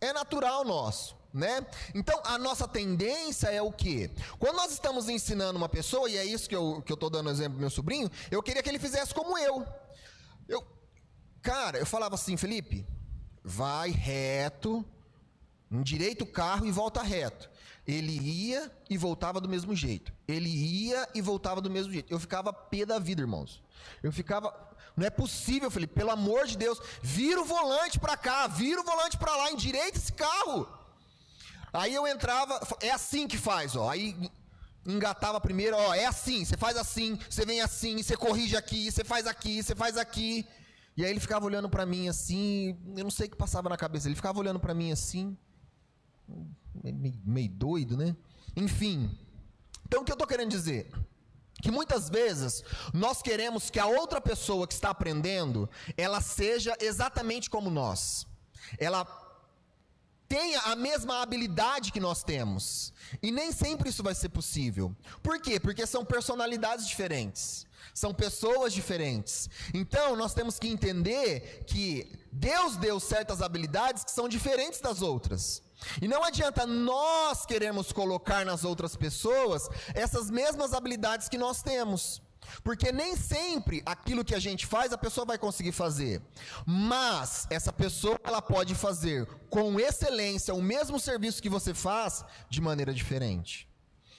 É 0.00 0.12
natural 0.12 0.64
nosso, 0.64 1.16
né? 1.32 1.64
Então, 1.94 2.20
a 2.24 2.36
nossa 2.36 2.66
tendência 2.66 3.46
é 3.46 3.62
o 3.62 3.70
quê? 3.70 4.10
Quando 4.40 4.56
nós 4.56 4.72
estamos 4.72 5.08
ensinando 5.08 5.56
uma 5.56 5.68
pessoa, 5.68 6.10
e 6.10 6.16
é 6.16 6.24
isso 6.24 6.48
que 6.48 6.56
eu, 6.56 6.82
que 6.84 6.92
eu 6.92 6.96
tô 6.96 7.08
dando 7.08 7.30
exemplo 7.30 7.52
pro 7.52 7.60
meu 7.60 7.70
sobrinho, 7.70 8.10
eu 8.28 8.42
queria 8.42 8.60
que 8.60 8.68
ele 8.68 8.80
fizesse 8.80 9.14
como 9.14 9.38
eu. 9.38 9.64
Eu, 10.48 10.81
cara, 11.42 11.78
eu 11.78 11.86
falava 11.86 12.14
assim, 12.14 12.36
Felipe, 12.36 12.86
vai 13.42 13.90
reto, 13.90 14.84
endireita 15.70 16.24
o 16.24 16.26
carro 16.26 16.66
e 16.66 16.70
volta 16.70 17.02
reto. 17.02 17.50
Ele 17.86 18.16
ia 18.16 18.70
e 18.88 18.96
voltava 18.96 19.40
do 19.40 19.48
mesmo 19.48 19.74
jeito. 19.74 20.12
Ele 20.28 20.48
ia 20.48 21.08
e 21.14 21.20
voltava 21.20 21.60
do 21.60 21.68
mesmo 21.68 21.92
jeito. 21.92 22.12
Eu 22.12 22.20
ficava 22.20 22.52
pé 22.52 22.86
da 22.86 22.98
vida, 22.98 23.22
irmãos. 23.22 23.60
Eu 24.02 24.12
ficava, 24.12 24.54
não 24.96 25.04
é 25.04 25.10
possível, 25.10 25.70
Felipe, 25.70 25.94
pelo 25.94 26.12
amor 26.12 26.46
de 26.46 26.56
Deus, 26.56 26.78
vira 27.02 27.40
o 27.40 27.44
volante 27.44 27.98
para 27.98 28.16
cá, 28.16 28.46
vira 28.46 28.80
o 28.80 28.84
volante 28.84 29.16
para 29.16 29.36
lá, 29.36 29.50
endireita 29.50 29.98
esse 29.98 30.12
carro. 30.12 30.68
Aí 31.72 31.92
eu 31.92 32.06
entrava, 32.06 32.60
é 32.80 32.90
assim 32.90 33.26
que 33.26 33.36
faz, 33.36 33.74
ó. 33.74 33.90
Aí 33.90 34.16
engatava 34.86 35.40
primeiro, 35.40 35.76
ó, 35.76 35.94
é 35.94 36.04
assim, 36.04 36.44
você 36.44 36.56
faz 36.56 36.76
assim, 36.76 37.18
você 37.28 37.44
vem 37.44 37.60
assim, 37.60 38.02
você 38.02 38.16
corrige 38.16 38.56
aqui, 38.56 38.90
você 38.90 39.02
faz 39.02 39.26
aqui, 39.26 39.62
você 39.62 39.74
faz 39.74 39.96
aqui. 39.96 40.46
E 40.96 41.04
aí 41.04 41.10
ele 41.10 41.20
ficava 41.20 41.46
olhando 41.46 41.68
para 41.68 41.86
mim 41.86 42.08
assim, 42.08 42.76
eu 42.96 43.04
não 43.04 43.10
sei 43.10 43.26
o 43.26 43.30
que 43.30 43.36
passava 43.36 43.68
na 43.68 43.76
cabeça, 43.76 44.08
ele 44.08 44.14
ficava 44.14 44.38
olhando 44.38 44.60
para 44.60 44.74
mim 44.74 44.92
assim, 44.92 45.36
meio, 46.82 47.20
meio 47.24 47.48
doido, 47.48 47.96
né? 47.96 48.14
Enfim. 48.54 49.10
Então 49.86 50.02
o 50.02 50.04
que 50.04 50.12
eu 50.12 50.14
estou 50.14 50.28
querendo 50.28 50.50
dizer? 50.50 50.90
que 51.62 51.70
muitas 51.70 52.10
vezes 52.10 52.64
nós 52.92 53.22
queremos 53.22 53.70
que 53.70 53.78
a 53.78 53.86
outra 53.86 54.20
pessoa 54.20 54.66
que 54.66 54.74
está 54.74 54.90
aprendendo, 54.90 55.70
ela 55.96 56.20
seja 56.20 56.76
exatamente 56.80 57.48
como 57.48 57.70
nós. 57.70 58.26
Ela 58.78 59.06
tenha 60.28 60.58
a 60.62 60.74
mesma 60.74 61.22
habilidade 61.22 61.92
que 61.92 62.00
nós 62.00 62.24
temos. 62.24 62.92
E 63.22 63.30
nem 63.30 63.52
sempre 63.52 63.90
isso 63.90 64.02
vai 64.02 64.14
ser 64.14 64.30
possível. 64.30 64.94
Por 65.22 65.40
quê? 65.40 65.60
Porque 65.60 65.86
são 65.86 66.04
personalidades 66.04 66.88
diferentes. 66.88 67.64
São 67.94 68.14
pessoas 68.14 68.72
diferentes. 68.72 69.48
Então, 69.74 70.16
nós 70.16 70.34
temos 70.34 70.58
que 70.58 70.68
entender 70.68 71.64
que 71.66 72.10
Deus 72.32 72.76
deu 72.76 72.98
certas 72.98 73.42
habilidades 73.42 74.04
que 74.04 74.10
são 74.10 74.28
diferentes 74.28 74.80
das 74.80 75.02
outras. 75.02 75.62
E 76.00 76.08
não 76.08 76.24
adianta 76.24 76.66
nós 76.66 77.44
queremos 77.44 77.92
colocar 77.92 78.44
nas 78.44 78.64
outras 78.64 78.96
pessoas 78.96 79.68
essas 79.94 80.30
mesmas 80.30 80.72
habilidades 80.72 81.28
que 81.28 81.36
nós 81.36 81.62
temos. 81.62 82.22
Porque 82.62 82.92
nem 82.92 83.16
sempre 83.16 83.82
aquilo 83.86 84.24
que 84.24 84.34
a 84.34 84.38
gente 84.38 84.66
faz 84.66 84.92
a 84.92 84.98
pessoa 84.98 85.24
vai 85.24 85.38
conseguir 85.38 85.72
fazer. 85.72 86.20
Mas 86.66 87.46
essa 87.50 87.72
pessoa 87.72 88.18
ela 88.24 88.42
pode 88.42 88.74
fazer 88.74 89.26
com 89.48 89.78
excelência 89.78 90.54
o 90.54 90.62
mesmo 90.62 90.98
serviço 90.98 91.42
que 91.42 91.48
você 91.48 91.72
faz 91.72 92.24
de 92.50 92.60
maneira 92.60 92.92
diferente. 92.92 93.68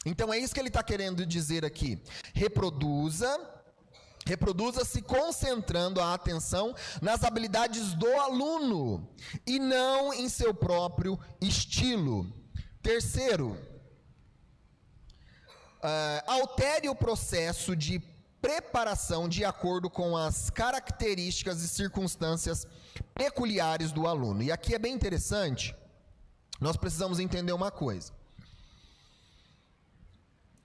Então 0.05 0.33
é 0.33 0.37
isso 0.37 0.53
que 0.53 0.59
ele 0.59 0.69
está 0.69 0.83
querendo 0.83 1.25
dizer 1.25 1.63
aqui. 1.63 2.01
Reproduza 2.33 3.39
Reproduza-se 4.25 5.01
concentrando 5.01 5.99
a 5.99 6.13
atenção 6.13 6.73
nas 7.01 7.23
habilidades 7.23 7.93
do 7.93 8.07
aluno 8.07 9.07
e 9.45 9.59
não 9.59 10.13
em 10.13 10.29
seu 10.29 10.53
próprio 10.53 11.19
estilo. 11.41 12.31
Terceiro, 12.81 13.57
uh, 15.83 16.23
altere 16.25 16.87
o 16.87 16.95
processo 16.95 17.75
de 17.75 18.01
preparação 18.41 19.29
de 19.29 19.45
acordo 19.45 19.89
com 19.89 20.17
as 20.17 20.49
características 20.49 21.61
e 21.61 21.67
circunstâncias 21.69 22.67
peculiares 23.13 23.91
do 23.91 24.05
aluno. 24.05 24.43
E 24.43 24.51
aqui 24.51 24.75
é 24.75 24.79
bem 24.79 24.93
interessante, 24.93 25.73
nós 26.59 26.75
precisamos 26.75 27.19
entender 27.19 27.53
uma 27.53 27.71
coisa. 27.71 28.11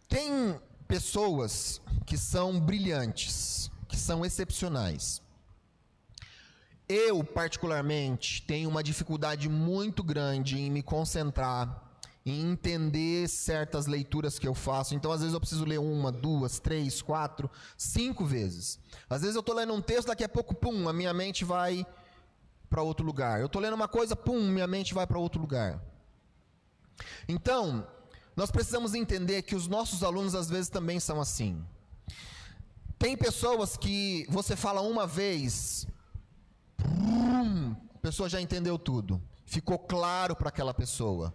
Tem 0.08 0.60
pessoas 0.88 1.80
que 2.06 2.16
são 2.16 2.58
brilhantes, 2.58 3.70
que 3.86 3.96
são 3.96 4.24
excepcionais. 4.24 5.22
Eu, 6.88 7.22
particularmente, 7.22 8.42
tenho 8.42 8.70
uma 8.70 8.82
dificuldade 8.82 9.46
muito 9.46 10.02
grande 10.02 10.58
em 10.58 10.70
me 10.70 10.82
concentrar, 10.82 11.84
em 12.24 12.50
entender 12.50 13.28
certas 13.28 13.86
leituras 13.86 14.38
que 14.38 14.48
eu 14.48 14.54
faço. 14.54 14.94
Então, 14.94 15.12
às 15.12 15.20
vezes, 15.20 15.34
eu 15.34 15.40
preciso 15.40 15.66
ler 15.66 15.78
uma, 15.78 16.10
duas, 16.10 16.58
três, 16.58 17.02
quatro, 17.02 17.50
cinco 17.76 18.24
vezes. 18.24 18.80
Às 19.08 19.20
vezes, 19.20 19.36
eu 19.36 19.40
estou 19.40 19.54
lendo 19.54 19.74
um 19.74 19.82
texto, 19.82 20.08
daqui 20.08 20.24
a 20.24 20.28
pouco, 20.28 20.54
pum, 20.54 20.88
a 20.88 20.92
minha 20.94 21.12
mente 21.12 21.44
vai 21.44 21.86
para 22.70 22.82
outro 22.82 23.04
lugar. 23.04 23.38
Eu 23.38 23.46
estou 23.46 23.60
lendo 23.60 23.74
uma 23.74 23.88
coisa, 23.88 24.16
pum, 24.16 24.40
minha 24.48 24.66
mente 24.66 24.94
vai 24.94 25.06
para 25.06 25.18
outro 25.18 25.40
lugar. 25.40 25.82
Então, 27.28 27.86
nós 28.38 28.52
precisamos 28.52 28.94
entender 28.94 29.42
que 29.42 29.56
os 29.56 29.66
nossos 29.66 30.04
alunos 30.04 30.32
às 30.32 30.48
vezes 30.48 30.68
também 30.68 31.00
são 31.00 31.20
assim. 31.20 31.60
Tem 32.96 33.16
pessoas 33.16 33.76
que 33.76 34.26
você 34.28 34.54
fala 34.54 34.80
uma 34.80 35.08
vez, 35.08 35.88
a 36.78 37.98
pessoa 37.98 38.28
já 38.28 38.40
entendeu 38.40 38.78
tudo, 38.78 39.20
ficou 39.44 39.76
claro 39.76 40.36
para 40.36 40.50
aquela 40.50 40.72
pessoa. 40.72 41.34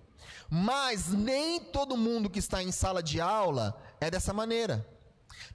Mas 0.49 1.09
nem 1.09 1.59
todo 1.59 1.97
mundo 1.97 2.30
que 2.30 2.39
está 2.39 2.63
em 2.63 2.71
sala 2.71 3.03
de 3.03 3.19
aula 3.19 3.77
é 3.99 4.09
dessa 4.09 4.31
maneira. 4.31 4.88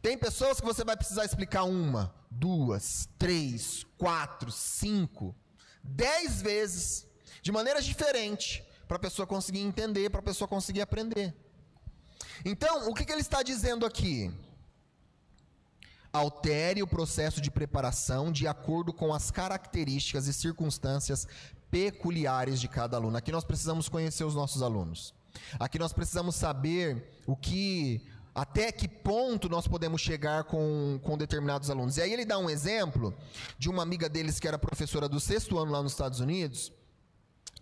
Tem 0.03 0.19
pessoas 0.19 0.61
que 0.61 0.67
você 0.67 0.85
vai 0.85 0.99
precisar 0.99 1.25
explicar 1.25 1.63
uma, 1.63 2.15
duas, 2.31 3.09
três, 3.19 3.87
quatro, 3.97 4.53
cinco, 4.53 5.35
dez 5.83 6.43
vezes, 6.43 7.07
de 7.41 7.51
maneiras 7.51 7.87
diferentes, 7.87 8.63
para 8.89 8.97
a 8.97 9.01
pessoa 9.01 9.27
conseguir 9.27 9.61
entender, 9.61 10.11
para 10.11 10.21
a 10.21 10.23
pessoa 10.23 10.49
conseguir 10.49 10.81
aprender. 10.81 11.35
Então, 12.45 12.89
o 12.89 12.95
que, 12.95 13.05
que 13.05 13.13
ele 13.13 13.21
está 13.21 13.43
dizendo 13.43 13.87
aqui? 13.87 14.33
altere 16.11 16.83
o 16.83 16.87
processo 16.87 17.41
de 17.41 17.51
preparação 17.51 18.33
de 18.33 18.47
acordo 18.47 18.93
com 18.93 19.13
as 19.13 19.31
características 19.31 20.27
e 20.27 20.33
circunstâncias 20.33 21.27
peculiares 21.71 22.61
de 22.61 22.69
cada 22.69 22.97
aluno. 22.97 23.17
Aqui 23.17 23.31
nós 23.31 23.45
precisamos 23.45 23.89
conhecer 23.89 24.25
os 24.25 24.35
nossos 24.35 24.63
alunos. 24.63 25.15
Aqui 25.59 25.79
nós 25.79 25.93
precisamos 25.93 26.35
saber 26.35 27.23
o 27.27 27.37
que 27.37 28.03
até 28.35 28.71
que 28.71 28.89
ponto 28.89 29.49
nós 29.49 29.67
podemos 29.67 30.01
chegar 30.01 30.45
com, 30.45 31.01
com 31.03 31.19
determinados 31.19 31.71
alunos. 31.71 31.97
E 31.97 32.03
aí 32.03 32.13
ele 32.13 32.25
dá 32.25 32.39
um 32.39 32.49
exemplo 32.49 33.15
de 33.59 33.69
uma 33.69 33.83
amiga 33.83 34.09
deles 34.09 34.39
que 34.39 34.47
era 34.49 34.59
professora 34.59 35.09
do 35.09 35.19
sexto 35.21 35.59
ano 35.59 35.73
lá 35.73 35.83
nos 35.83 35.93
Estados 35.93 36.21
Unidos, 36.21 36.73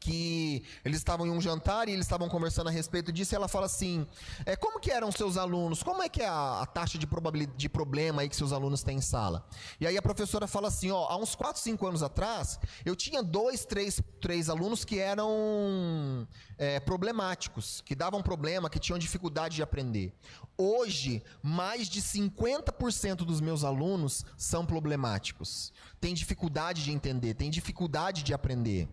que 0.07 0.63
eles 0.85 0.99
estavam 0.99 1.27
em 1.27 1.31
um 1.31 1.41
jantar 1.41 1.89
e 1.89 1.93
eles 1.93 2.07
estavam 2.07 2.29
conversando 2.29 2.69
a 2.69 2.71
respeito 2.71 3.11
disso, 3.11 3.35
e 3.35 3.37
ela 3.37 3.49
fala 3.49 3.67
assim: 3.67 4.07
é, 4.45 4.55
como 4.55 4.79
que 4.79 4.93
eram 4.93 5.11
seus 5.11 5.37
alunos? 5.37 5.83
Como 5.83 6.01
é 6.01 6.09
que 6.09 6.23
é 6.23 6.29
a, 6.29 6.61
a 6.63 6.67
taxa 6.67 6.97
de 6.97 7.07
probabilidade 7.09 7.59
de 7.59 7.69
problema 7.69 8.23
aí 8.23 8.29
que 8.29 8.37
seus 8.37 8.53
alunos 8.53 8.85
têm 8.85 8.99
em 8.99 9.01
sala? 9.01 9.45
E 9.81 9.87
aí 9.87 9.99
a 9.99 10.03
professora 10.03 10.47
fala 10.47 10.69
assim: 10.69 10.93
ó, 10.93 11.07
há 11.09 11.17
uns 11.17 11.35
4, 11.35 11.61
5 11.61 11.87
anos 11.89 12.03
atrás, 12.05 12.61
eu 12.85 12.95
tinha 12.95 13.21
dois, 13.21 13.65
três, 13.65 14.01
três 14.21 14.49
alunos 14.49 14.85
que 14.85 15.01
eram 15.01 16.29
é, 16.57 16.79
problemáticos, 16.79 17.81
que 17.81 17.97
davam 17.97 18.23
problema, 18.23 18.71
que 18.71 18.79
tinham 18.79 18.99
dificuldade 18.99 19.57
de 19.57 19.63
aprender. 19.63 20.15
Hoje, 20.57 21.21
mais 21.43 21.89
de 21.89 22.01
50% 22.01 23.17
dos 23.17 23.41
meus 23.41 23.65
alunos 23.65 24.25
são 24.37 24.65
problemáticos. 24.65 25.73
Tem 26.01 26.15
dificuldade 26.15 26.85
de 26.85 26.93
entender, 26.93 27.35
tem 27.35 27.51
dificuldade 27.51 28.23
de 28.23 28.33
aprender. 28.33 28.89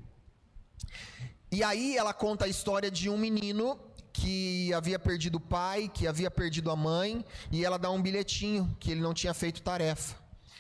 E 1.52 1.64
aí 1.64 1.98
ela 1.98 2.14
conta 2.14 2.46
a 2.46 2.48
história 2.48 2.90
de 2.90 3.10
um 3.10 3.18
menino 3.18 3.80
que 4.12 4.74
havia 4.74 5.00
perdido 5.00 5.36
o 5.36 5.40
pai, 5.40 5.90
que 5.92 6.08
havia 6.08 6.30
perdido 6.30 6.70
a 6.70 6.76
mãe, 6.76 7.26
e 7.52 7.66
ela 7.66 7.78
dá 7.78 7.90
um 7.90 8.02
bilhetinho 8.02 8.76
que 8.80 8.92
ele 8.92 9.02
não 9.02 9.14
tinha 9.14 9.34
feito 9.34 9.62
tarefa. 9.62 10.16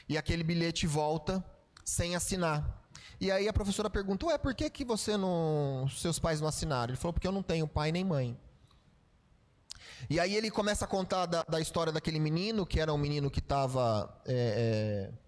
E 0.09 0.17
aquele 0.17 0.43
bilhete 0.43 0.85
volta 0.87 1.43
sem 1.85 2.15
assinar. 2.15 2.83
E 3.21 3.31
aí 3.31 3.47
a 3.47 3.53
professora 3.53 3.89
perguntou: 3.89 4.29
"Ué, 4.29 4.37
por 4.37 4.53
que 4.53 4.69
que 4.69 4.83
você 4.83 5.15
não, 5.15 5.87
seus 5.89 6.19
pais 6.19 6.41
não 6.41 6.47
assinaram?" 6.47 6.91
Ele 6.91 6.97
falou: 6.97 7.13
"Porque 7.13 7.27
eu 7.27 7.31
não 7.31 7.43
tenho 7.43 7.67
pai 7.67 7.91
nem 7.91 8.03
mãe." 8.03 8.37
E 10.09 10.19
aí 10.19 10.35
ele 10.35 10.51
começa 10.51 10.85
a 10.85 10.87
contar 10.87 11.25
da, 11.25 11.43
da 11.43 11.59
história 11.59 11.93
daquele 11.93 12.19
menino, 12.19 12.65
que 12.65 12.79
era 12.79 12.93
um 12.93 12.97
menino 12.97 13.31
que 13.31 13.39
estava 13.39 14.13
é, 14.25 15.11
é, 15.11 15.22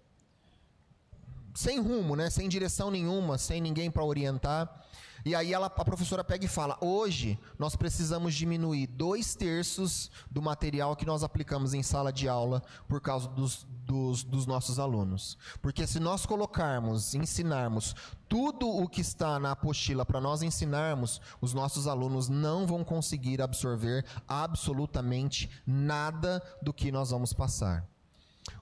sem 1.56 1.80
rumo, 1.80 2.14
né? 2.14 2.28
sem 2.30 2.48
direção 2.48 2.90
nenhuma, 2.90 3.38
sem 3.38 3.60
ninguém 3.60 3.90
para 3.90 4.04
orientar. 4.04 4.86
E 5.24 5.34
aí 5.34 5.52
ela, 5.52 5.66
a 5.66 5.84
professora 5.84 6.22
pega 6.22 6.44
e 6.44 6.48
fala: 6.48 6.78
hoje 6.80 7.36
nós 7.58 7.74
precisamos 7.74 8.32
diminuir 8.34 8.86
dois 8.86 9.34
terços 9.34 10.08
do 10.30 10.40
material 10.40 10.94
que 10.94 11.04
nós 11.04 11.24
aplicamos 11.24 11.74
em 11.74 11.82
sala 11.82 12.12
de 12.12 12.28
aula 12.28 12.62
por 12.86 13.00
causa 13.00 13.26
dos, 13.26 13.66
dos, 13.84 14.22
dos 14.22 14.46
nossos 14.46 14.78
alunos. 14.78 15.36
Porque 15.60 15.84
se 15.84 15.98
nós 15.98 16.24
colocarmos, 16.26 17.14
ensinarmos 17.14 17.96
tudo 18.28 18.68
o 18.68 18.88
que 18.88 19.00
está 19.00 19.40
na 19.40 19.52
apostila 19.52 20.04
para 20.04 20.20
nós 20.20 20.42
ensinarmos, 20.42 21.20
os 21.40 21.52
nossos 21.54 21.88
alunos 21.88 22.28
não 22.28 22.64
vão 22.64 22.84
conseguir 22.84 23.42
absorver 23.42 24.04
absolutamente 24.28 25.50
nada 25.66 26.40
do 26.62 26.72
que 26.72 26.92
nós 26.92 27.10
vamos 27.10 27.32
passar. 27.32 27.84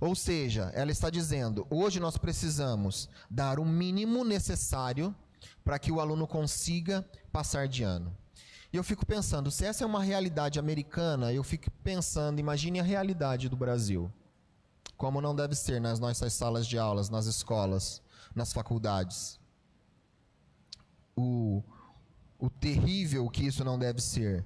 Ou 0.00 0.14
seja, 0.14 0.70
ela 0.74 0.90
está 0.90 1.10
dizendo: 1.10 1.66
hoje 1.70 2.00
nós 2.00 2.16
precisamos 2.16 3.08
dar 3.30 3.58
o 3.58 3.64
mínimo 3.64 4.24
necessário 4.24 5.14
para 5.64 5.78
que 5.78 5.92
o 5.92 6.00
aluno 6.00 6.26
consiga 6.26 7.04
passar 7.32 7.68
de 7.68 7.82
ano. 7.82 8.14
E 8.72 8.76
eu 8.76 8.82
fico 8.82 9.06
pensando, 9.06 9.50
se 9.52 9.64
essa 9.64 9.84
é 9.84 9.86
uma 9.86 10.02
realidade 10.02 10.58
americana, 10.58 11.32
eu 11.32 11.44
fico 11.44 11.70
pensando, 11.84 12.40
imagine 12.40 12.80
a 12.80 12.82
realidade 12.82 13.48
do 13.48 13.56
Brasil. 13.56 14.12
Como 14.96 15.20
não 15.20 15.34
deve 15.34 15.54
ser 15.54 15.80
nas 15.80 16.00
nossas 16.00 16.32
salas 16.32 16.66
de 16.66 16.76
aulas, 16.76 17.08
nas 17.08 17.26
escolas, 17.26 18.02
nas 18.34 18.52
faculdades. 18.52 19.38
O, 21.16 21.62
o 22.36 22.50
terrível 22.50 23.28
que 23.30 23.46
isso 23.46 23.64
não 23.64 23.78
deve 23.78 24.00
ser. 24.00 24.44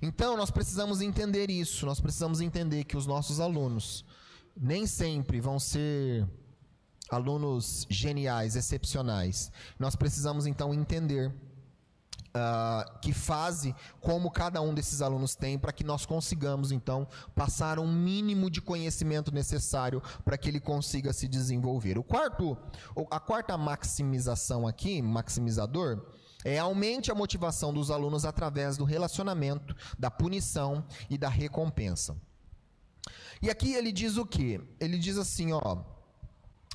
Então, 0.00 0.36
nós 0.36 0.50
precisamos 0.50 1.00
entender 1.00 1.50
isso, 1.50 1.84
nós 1.84 2.00
precisamos 2.00 2.40
entender 2.40 2.84
que 2.84 2.96
os 2.96 3.06
nossos 3.06 3.40
alunos 3.40 4.04
nem 4.60 4.86
sempre 4.86 5.40
vão 5.40 5.58
ser 5.58 6.26
alunos 7.10 7.86
geniais, 7.88 8.56
excepcionais. 8.56 9.50
Nós 9.78 9.96
precisamos 9.96 10.46
então 10.46 10.74
entender 10.74 11.32
uh, 12.28 12.98
que 13.00 13.12
fase, 13.12 13.74
como 14.00 14.30
cada 14.30 14.60
um 14.60 14.74
desses 14.74 15.00
alunos 15.00 15.34
tem, 15.34 15.58
para 15.58 15.72
que 15.72 15.84
nós 15.84 16.04
consigamos 16.04 16.70
então 16.72 17.06
passar 17.34 17.78
um 17.78 17.90
mínimo 17.90 18.50
de 18.50 18.60
conhecimento 18.60 19.32
necessário 19.32 20.02
para 20.24 20.36
que 20.36 20.48
ele 20.48 20.60
consiga 20.60 21.12
se 21.12 21.28
desenvolver. 21.28 21.98
O 21.98 22.04
quarto, 22.04 22.56
a 23.10 23.20
quarta 23.20 23.56
maximização 23.56 24.66
aqui, 24.66 25.00
maximizador, 25.00 26.04
é 26.44 26.58
aumente 26.58 27.10
a 27.10 27.14
motivação 27.14 27.72
dos 27.72 27.90
alunos 27.90 28.24
através 28.24 28.76
do 28.76 28.84
relacionamento, 28.84 29.74
da 29.98 30.10
punição 30.10 30.84
e 31.10 31.18
da 31.18 31.28
recompensa. 31.28 32.16
E 33.40 33.50
aqui 33.50 33.74
ele 33.74 33.92
diz 33.92 34.16
o 34.16 34.26
que? 34.26 34.60
Ele 34.80 34.98
diz 34.98 35.16
assim, 35.16 35.52
ó, 35.52 35.78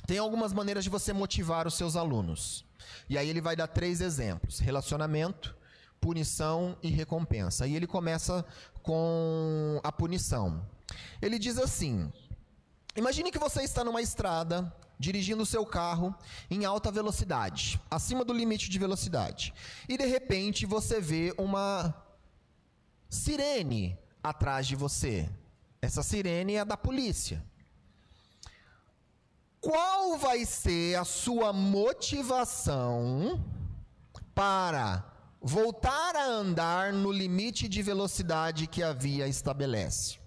tem 0.06 0.18
algumas 0.18 0.52
maneiras 0.52 0.84
de 0.84 0.90
você 0.90 1.12
motivar 1.12 1.66
os 1.66 1.74
seus 1.74 1.96
alunos. 1.96 2.64
E 3.08 3.16
aí 3.16 3.28
ele 3.28 3.40
vai 3.40 3.56
dar 3.56 3.66
três 3.66 4.00
exemplos: 4.00 4.58
relacionamento, 4.58 5.56
punição 6.00 6.76
e 6.82 6.88
recompensa. 6.88 7.66
E 7.66 7.74
ele 7.74 7.86
começa 7.86 8.44
com 8.82 9.80
a 9.82 9.90
punição. 9.90 10.66
Ele 11.22 11.38
diz 11.38 11.58
assim: 11.58 12.12
Imagine 12.96 13.30
que 13.30 13.38
você 13.38 13.62
está 13.62 13.82
numa 13.82 14.02
estrada 14.02 14.72
dirigindo 14.98 15.42
o 15.42 15.46
seu 15.46 15.66
carro 15.66 16.14
em 16.50 16.64
alta 16.64 16.90
velocidade, 16.90 17.80
acima 17.90 18.24
do 18.24 18.32
limite 18.32 18.70
de 18.70 18.78
velocidade. 18.78 19.52
E 19.88 19.96
de 19.96 20.06
repente 20.06 20.66
você 20.66 21.00
vê 21.00 21.34
uma 21.36 21.94
sirene 23.08 23.98
atrás 24.22 24.66
de 24.66 24.76
você. 24.76 25.28
Essa 25.84 26.02
sirene 26.02 26.54
é 26.54 26.64
da 26.64 26.76
polícia 26.76 27.42
qual 29.64 30.18
vai 30.18 30.44
ser 30.44 30.96
a 30.96 31.04
sua 31.04 31.50
motivação 31.50 33.42
para 34.34 35.02
voltar 35.40 36.14
a 36.14 36.26
andar 36.26 36.92
no 36.92 37.10
limite 37.10 37.66
de 37.66 37.80
velocidade 37.80 38.66
que 38.66 38.82
a 38.82 38.92
via 38.92 39.26
estabelece? 39.26 40.18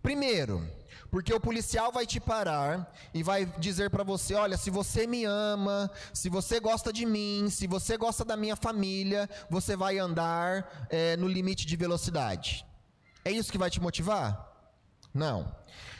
Primeiro, 0.00 0.64
porque 1.10 1.34
o 1.34 1.40
policial 1.40 1.90
vai 1.90 2.06
te 2.06 2.20
parar 2.20 2.94
e 3.12 3.24
vai 3.24 3.44
dizer 3.58 3.90
para 3.90 4.04
você: 4.04 4.34
olha, 4.34 4.56
se 4.56 4.70
você 4.70 5.04
me 5.04 5.24
ama, 5.24 5.90
se 6.14 6.28
você 6.28 6.60
gosta 6.60 6.92
de 6.92 7.04
mim, 7.04 7.48
se 7.50 7.66
você 7.66 7.96
gosta 7.96 8.24
da 8.24 8.36
minha 8.36 8.54
família, 8.54 9.28
você 9.50 9.74
vai 9.74 9.98
andar 9.98 10.86
é, 10.88 11.16
no 11.16 11.26
limite 11.26 11.66
de 11.66 11.74
velocidade. 11.74 12.64
É 13.24 13.32
isso 13.32 13.50
que 13.50 13.58
vai 13.58 13.68
te 13.68 13.80
motivar? 13.80 14.49
Não. 15.12 15.54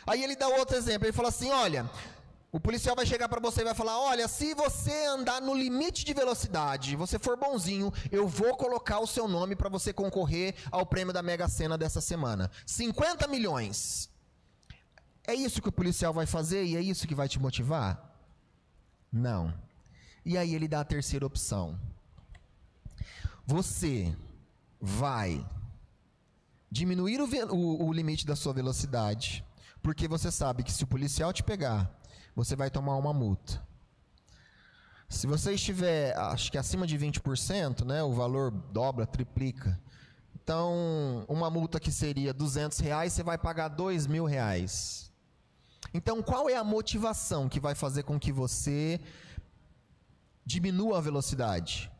Aí 0.06 0.22
ele 0.22 0.36
dá 0.36 0.48
outro 0.48 0.76
exemplo, 0.76 1.06
ele 1.06 1.12
fala 1.12 1.28
assim: 1.28 1.50
olha, 1.50 1.88
o 2.52 2.58
policial 2.58 2.96
vai 2.96 3.06
chegar 3.06 3.28
para 3.28 3.40
você 3.40 3.60
e 3.60 3.64
vai 3.64 3.74
falar: 3.74 3.98
Olha, 4.00 4.26
se 4.26 4.54
você 4.54 5.06
andar 5.06 5.40
no 5.40 5.54
limite 5.54 6.04
de 6.04 6.12
velocidade, 6.12 6.96
você 6.96 7.18
for 7.18 7.36
bonzinho, 7.36 7.92
eu 8.10 8.26
vou 8.26 8.56
colocar 8.56 8.98
o 8.98 9.06
seu 9.06 9.28
nome 9.28 9.54
para 9.54 9.68
você 9.68 9.92
concorrer 9.92 10.54
ao 10.70 10.84
prêmio 10.84 11.12
da 11.12 11.22
Mega 11.22 11.48
Sena 11.48 11.78
dessa 11.78 12.00
semana. 12.00 12.50
50 12.66 13.28
milhões. 13.28 14.10
É 15.26 15.34
isso 15.34 15.62
que 15.62 15.68
o 15.68 15.72
policial 15.72 16.12
vai 16.12 16.26
fazer 16.26 16.64
e 16.64 16.76
é 16.76 16.80
isso 16.80 17.06
que 17.06 17.14
vai 17.14 17.28
te 17.28 17.38
motivar? 17.38 18.18
Não. 19.12 19.54
E 20.24 20.36
aí 20.36 20.54
ele 20.54 20.66
dá 20.66 20.80
a 20.80 20.84
terceira 20.84 21.24
opção. 21.24 21.78
Você 23.46 24.14
vai 24.80 25.44
diminuir 26.70 27.20
o, 27.20 27.28
o, 27.54 27.88
o 27.88 27.92
limite 27.92 28.26
da 28.26 28.36
sua 28.36 28.52
velocidade, 28.52 29.44
porque 29.82 30.06
você 30.06 30.30
sabe 30.30 30.62
que 30.62 30.72
se 30.72 30.84
o 30.84 30.86
policial 30.86 31.32
te 31.32 31.42
pegar 31.42 32.00
você 32.34 32.56
vai 32.56 32.70
tomar 32.70 32.96
uma 32.96 33.12
multa. 33.12 33.62
Se 35.08 35.26
você 35.26 35.54
estiver, 35.54 36.16
acho 36.16 36.50
que 36.52 36.58
acima 36.58 36.86
de 36.86 36.96
20%, 36.96 37.84
né, 37.84 38.02
o 38.02 38.12
valor 38.12 38.50
dobra, 38.50 39.06
triplica. 39.06 39.78
Então, 40.34 41.24
uma 41.28 41.50
multa 41.50 41.80
que 41.80 41.90
seria 41.90 42.32
200 42.32 42.78
reais, 42.78 43.12
você 43.12 43.22
vai 43.22 43.36
pagar 43.36 43.68
2 43.68 44.06
mil 44.06 44.24
reais. 44.24 45.12
Então, 45.92 46.22
qual 46.22 46.48
é 46.48 46.56
a 46.56 46.62
motivação 46.62 47.48
que 47.48 47.58
vai 47.58 47.74
fazer 47.74 48.04
com 48.04 48.18
que 48.18 48.30
você 48.30 49.00
diminua 50.46 50.98
a 50.98 51.00
velocidade? 51.00 51.90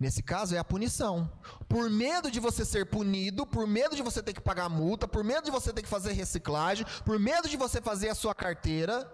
Nesse 0.00 0.22
caso, 0.22 0.54
é 0.54 0.58
a 0.58 0.64
punição. 0.64 1.30
Por 1.68 1.90
medo 1.90 2.30
de 2.30 2.40
você 2.40 2.64
ser 2.64 2.86
punido, 2.86 3.46
por 3.46 3.66
medo 3.66 3.94
de 3.94 4.02
você 4.02 4.22
ter 4.22 4.32
que 4.32 4.40
pagar 4.40 4.66
multa, 4.70 5.06
por 5.06 5.22
medo 5.22 5.44
de 5.44 5.50
você 5.50 5.74
ter 5.74 5.82
que 5.82 5.88
fazer 5.88 6.12
reciclagem, 6.12 6.86
por 7.04 7.18
medo 7.18 7.46
de 7.46 7.58
você 7.58 7.82
fazer 7.82 8.08
a 8.08 8.14
sua 8.14 8.34
carteira, 8.34 9.06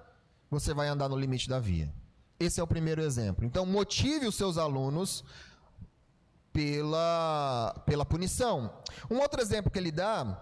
você 0.48 0.72
vai 0.72 0.86
andar 0.86 1.08
no 1.08 1.18
limite 1.18 1.48
da 1.48 1.58
via. 1.58 1.92
Esse 2.38 2.60
é 2.60 2.62
o 2.62 2.68
primeiro 2.68 3.02
exemplo. 3.02 3.44
Então, 3.44 3.66
motive 3.66 4.28
os 4.28 4.36
seus 4.36 4.56
alunos 4.58 5.24
pela, 6.52 7.82
pela 7.84 8.06
punição. 8.06 8.72
Um 9.10 9.18
outro 9.18 9.42
exemplo 9.42 9.72
que 9.72 9.80
ele 9.80 9.90
dá 9.90 10.40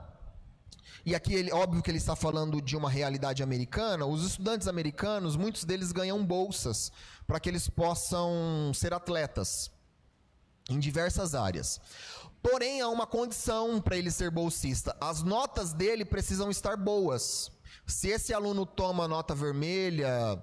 e 1.06 1.14
aqui 1.14 1.34
ele, 1.34 1.52
óbvio 1.52 1.82
que 1.82 1.90
ele 1.90 1.98
está 1.98 2.14
falando 2.14 2.60
de 2.60 2.76
uma 2.76 2.90
realidade 2.90 3.42
americana, 3.42 4.04
os 4.04 4.24
estudantes 4.24 4.68
americanos, 4.68 5.36
muitos 5.36 5.64
deles 5.64 5.90
ganham 5.90 6.22
bolsas 6.24 6.92
para 7.26 7.40
que 7.40 7.48
eles 7.48 7.66
possam 7.66 8.72
ser 8.74 8.92
atletas 8.92 9.73
em 10.68 10.78
diversas 10.78 11.34
áreas. 11.34 11.80
Porém, 12.42 12.80
há 12.80 12.88
uma 12.88 13.06
condição 13.06 13.80
para 13.80 13.96
ele 13.96 14.10
ser 14.10 14.30
bolsista: 14.30 14.96
as 15.00 15.22
notas 15.22 15.72
dele 15.72 16.04
precisam 16.04 16.50
estar 16.50 16.76
boas. 16.76 17.50
Se 17.86 18.08
esse 18.08 18.32
aluno 18.32 18.64
toma 18.64 19.08
nota 19.08 19.34
vermelha, 19.34 20.42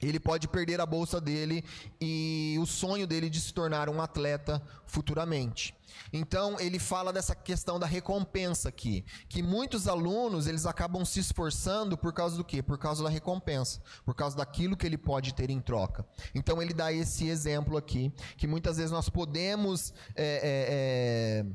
ele 0.00 0.20
pode 0.20 0.48
perder 0.48 0.80
a 0.80 0.86
bolsa 0.86 1.20
dele 1.20 1.64
e 2.00 2.56
o 2.60 2.66
sonho 2.66 3.06
dele 3.06 3.30
de 3.30 3.40
se 3.40 3.52
tornar 3.52 3.88
um 3.88 4.00
atleta 4.00 4.62
futuramente. 4.86 5.74
Então, 6.12 6.56
ele 6.60 6.78
fala 6.78 7.12
dessa 7.12 7.34
questão 7.34 7.78
da 7.78 7.86
recompensa 7.86 8.68
aqui, 8.68 9.04
que 9.28 9.42
muitos 9.42 9.88
alunos, 9.88 10.46
eles 10.46 10.66
acabam 10.66 11.04
se 11.04 11.20
esforçando 11.20 11.96
por 11.96 12.12
causa 12.12 12.36
do 12.36 12.44
quê? 12.44 12.62
Por 12.62 12.78
causa 12.78 13.02
da 13.02 13.10
recompensa, 13.10 13.80
por 14.04 14.14
causa 14.14 14.36
daquilo 14.36 14.76
que 14.76 14.86
ele 14.86 14.98
pode 14.98 15.34
ter 15.34 15.50
em 15.50 15.60
troca. 15.60 16.06
Então, 16.34 16.60
ele 16.62 16.74
dá 16.74 16.92
esse 16.92 17.28
exemplo 17.28 17.76
aqui, 17.76 18.12
que 18.36 18.46
muitas 18.46 18.76
vezes 18.76 18.92
nós 18.92 19.08
podemos 19.08 19.92
é, 20.14 21.44
é, 21.44 21.46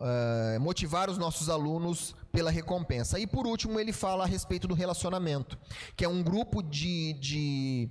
é, 0.00 0.58
motivar 0.58 1.10
os 1.10 1.18
nossos 1.18 1.48
alunos 1.48 2.14
pela 2.36 2.50
recompensa. 2.50 3.18
E 3.18 3.26
por 3.26 3.46
último, 3.46 3.80
ele 3.80 3.94
fala 3.94 4.24
a 4.24 4.26
respeito 4.26 4.68
do 4.68 4.74
relacionamento, 4.74 5.58
que 5.96 6.04
é 6.04 6.08
um 6.08 6.22
grupo 6.22 6.62
de, 6.62 7.14
de, 7.14 7.88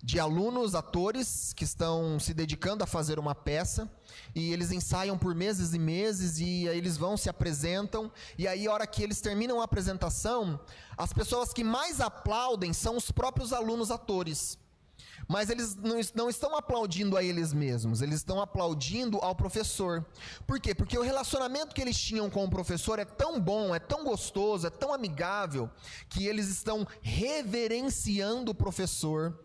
de 0.00 0.20
alunos, 0.20 0.76
atores, 0.76 1.52
que 1.52 1.64
estão 1.64 2.20
se 2.20 2.32
dedicando 2.32 2.84
a 2.84 2.86
fazer 2.86 3.18
uma 3.18 3.34
peça, 3.34 3.90
e 4.32 4.52
eles 4.52 4.70
ensaiam 4.70 5.18
por 5.18 5.34
meses 5.34 5.74
e 5.74 5.78
meses, 5.80 6.38
e 6.38 6.68
aí 6.68 6.78
eles 6.78 6.96
vão, 6.96 7.16
se 7.16 7.28
apresentam, 7.28 8.12
e 8.38 8.46
aí, 8.46 8.68
a 8.68 8.72
hora 8.72 8.86
que 8.86 9.02
eles 9.02 9.20
terminam 9.20 9.60
a 9.60 9.64
apresentação, 9.64 10.60
as 10.96 11.12
pessoas 11.12 11.52
que 11.52 11.64
mais 11.64 12.00
aplaudem 12.00 12.72
são 12.72 12.96
os 12.96 13.10
próprios 13.10 13.52
alunos 13.52 13.90
atores. 13.90 14.56
Mas 15.28 15.50
eles 15.50 15.76
não, 15.76 16.28
estão 16.28 16.56
aplaudindo 16.56 17.16
a 17.16 17.22
eles 17.22 17.52
mesmos, 17.52 18.02
eles 18.02 18.16
estão 18.16 18.40
aplaudindo 18.40 19.18
ao 19.18 19.34
professor. 19.34 20.04
Por 20.46 20.60
quê? 20.60 20.74
Porque 20.74 20.98
o 20.98 21.02
relacionamento 21.02 21.74
que 21.74 21.80
eles 21.80 21.98
tinham 21.98 22.28
com 22.28 22.44
o 22.44 22.50
professor 22.50 22.98
é 22.98 23.04
tão 23.04 23.40
bom, 23.40 23.74
é 23.74 23.78
tão 23.78 24.04
gostoso, 24.04 24.66
é 24.66 24.70
tão 24.70 24.92
amigável, 24.92 25.70
que 26.08 26.26
eles 26.26 26.48
estão 26.48 26.86
reverenciando 27.02 28.52
o 28.52 28.54
professor 28.54 29.38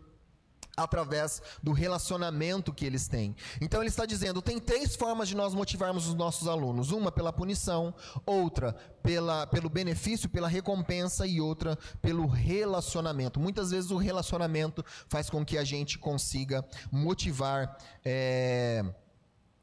através 0.76 1.42
do 1.62 1.72
relacionamento 1.72 2.74
que 2.74 2.86
eles 2.86 3.08
têm. 3.08 3.36
Então 3.62 3.82
ele 3.82 3.90
está 3.90 4.06
dizendo, 4.06 4.42
tem 4.42 4.60
três 4.60 4.96
formas 4.96 5.28
de 5.28 5.36
nós 5.36 5.54
motivarmos 5.54 6.08
os 6.08 6.14
nossos 6.14 6.48
alunos: 6.48 6.92
uma 6.92 7.12
pela 7.12 7.32
punição, 7.32 7.94
outra 8.26 8.76
pela, 9.02 9.46
pelo 9.48 9.70
benefício, 9.70 10.28
pela 10.28 10.48
recompensa 10.48 11.28
e 11.28 11.40
outra 11.40 11.78
pelo 12.02 12.26
relacionamento. 12.26 13.40
Muitas 13.40 13.72
vezes 13.72 13.92
o 13.92 13.98
relacionamento 13.98 14.84
faz 15.08 15.30
com 15.30 15.46
que 15.46 15.58
a 15.58 15.64
gente 15.64 16.00
consiga 16.00 16.66
motivar 16.92 17.78
é, 18.04 18.84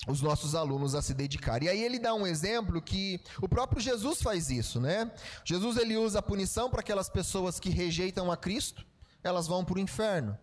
os 0.07 0.21
nossos 0.21 0.55
alunos 0.55 0.95
a 0.95 1.03
se 1.03 1.15
dedicar. 1.15 1.63
E 1.63 1.69
aí 1.69 1.83
ele 1.83 1.99
dá 1.99 2.15
um 2.15 2.27
exemplo 2.27 2.81
que 2.81 3.21
o 3.41 3.49
próprio 3.49 3.81
Jesus 3.81 4.21
faz 4.21 4.51
isso, 4.51 4.81
né? 4.81 5.11
Jesus 5.45 5.77
ele 5.77 5.97
usa 5.97 6.19
a 6.19 6.23
punição 6.23 6.71
para 6.71 6.81
aquelas 6.81 7.09
pessoas 7.09 7.61
que 7.61 7.71
rejeitam 7.71 8.31
a 8.31 8.37
Cristo, 8.37 8.85
elas 9.23 9.47
vão 9.47 9.65
para 9.65 9.77
o 9.77 9.81
inferno. 9.81 10.37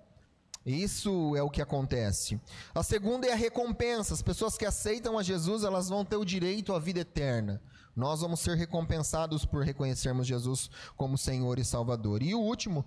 Isso 0.65 1.35
é 1.35 1.41
o 1.41 1.49
que 1.49 1.61
acontece. 1.61 2.39
A 2.75 2.83
segunda 2.83 3.27
é 3.27 3.31
a 3.31 3.35
recompensa. 3.35 4.13
As 4.13 4.21
pessoas 4.21 4.57
que 4.57 4.65
aceitam 4.65 5.17
a 5.17 5.23
Jesus, 5.23 5.63
elas 5.63 5.89
vão 5.89 6.03
ter 6.03 6.17
o 6.17 6.25
direito 6.25 6.73
à 6.73 6.79
vida 6.79 6.99
eterna. 6.99 7.61
Nós 7.95 8.21
vamos 8.21 8.39
ser 8.39 8.55
recompensados 8.55 9.45
por 9.45 9.63
reconhecermos 9.63 10.27
Jesus 10.27 10.69
como 10.95 11.17
Senhor 11.17 11.59
e 11.59 11.65
Salvador. 11.65 12.21
E 12.21 12.35
o 12.35 12.39
último, 12.39 12.85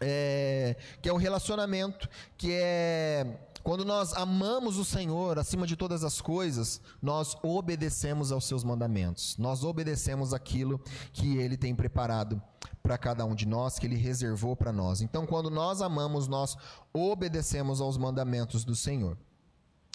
é, 0.00 0.76
que 1.00 1.08
é 1.08 1.12
o 1.12 1.16
relacionamento, 1.16 2.08
que 2.36 2.52
é 2.52 3.26
quando 3.64 3.82
nós 3.82 4.12
amamos 4.12 4.76
o 4.76 4.84
Senhor 4.84 5.38
acima 5.38 5.66
de 5.66 5.74
todas 5.74 6.04
as 6.04 6.20
coisas, 6.20 6.82
nós 7.00 7.34
obedecemos 7.42 8.30
aos 8.30 8.44
seus 8.44 8.62
mandamentos. 8.62 9.38
Nós 9.38 9.64
obedecemos 9.64 10.34
aquilo 10.34 10.78
que 11.14 11.38
ele 11.38 11.56
tem 11.56 11.74
preparado 11.74 12.40
para 12.82 12.98
cada 12.98 13.24
um 13.24 13.34
de 13.34 13.46
nós, 13.46 13.78
que 13.78 13.86
ele 13.86 13.96
reservou 13.96 14.54
para 14.54 14.70
nós. 14.70 15.00
Então, 15.00 15.26
quando 15.26 15.48
nós 15.48 15.80
amamos, 15.80 16.28
nós 16.28 16.58
obedecemos 16.92 17.80
aos 17.80 17.96
mandamentos 17.96 18.66
do 18.66 18.76
Senhor. 18.76 19.16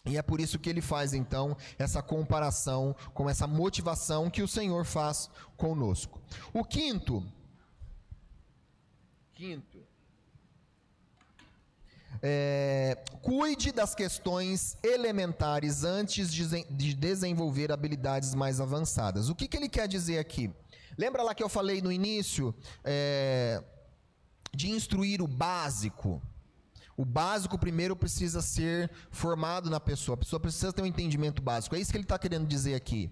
E 0.04 0.18
é 0.18 0.22
por 0.24 0.42
isso 0.42 0.58
que 0.58 0.68
ele 0.68 0.82
faz 0.82 1.14
então 1.14 1.56
essa 1.78 2.02
comparação 2.02 2.96
com 3.14 3.30
essa 3.30 3.46
motivação 3.46 4.32
que 4.32 4.42
o 4.42 4.48
Senhor 4.48 4.84
faz 4.84 5.30
conosco. 5.56 6.20
O 6.52 6.64
quinto, 6.64 7.24
quinto, 9.36 9.69
é, 12.22 12.98
cuide 13.22 13.72
das 13.72 13.96
questões 13.96 14.78
elementares 14.84 15.84
antes 15.84 16.34
de, 16.34 16.64
de, 16.70 16.94
desenvolver 16.94 17.72
habilidades 17.72 18.36
mais 18.36 18.60
avançadas. 18.60 19.30
O 19.30 19.36
que, 19.36 19.48
que 19.48 19.58
ele 19.58 19.70
quer 19.70 19.88
dizer 19.88 20.20
aqui? 20.20 20.52
Lembra 20.98 21.24
lá 21.24 21.34
que 21.34 21.44
eu 21.44 21.50
falei 21.50 21.82
no 21.82 21.92
início 21.92 22.54
é, 22.84 23.64
de 24.54 24.70
instruir 24.70 25.22
o 25.22 25.28
básico? 25.28 26.22
O 26.98 27.06
básico 27.06 27.58
primeiro 27.58 27.96
precisa 27.96 28.42
ser 28.42 28.92
formado 29.10 29.70
na 29.70 29.80
pessoa. 29.80 30.16
A 30.16 30.18
pessoa 30.18 30.40
precisa 30.40 30.74
ter 30.74 30.82
um 30.82 30.86
entendimento 30.86 31.42
básico. 31.42 31.74
É 31.74 31.80
isso 31.80 31.92
que 31.92 31.98
ele 31.98 32.04
está 32.04 32.20
querendo 32.20 32.46
dizer 32.46 32.76
aqui. 32.76 33.10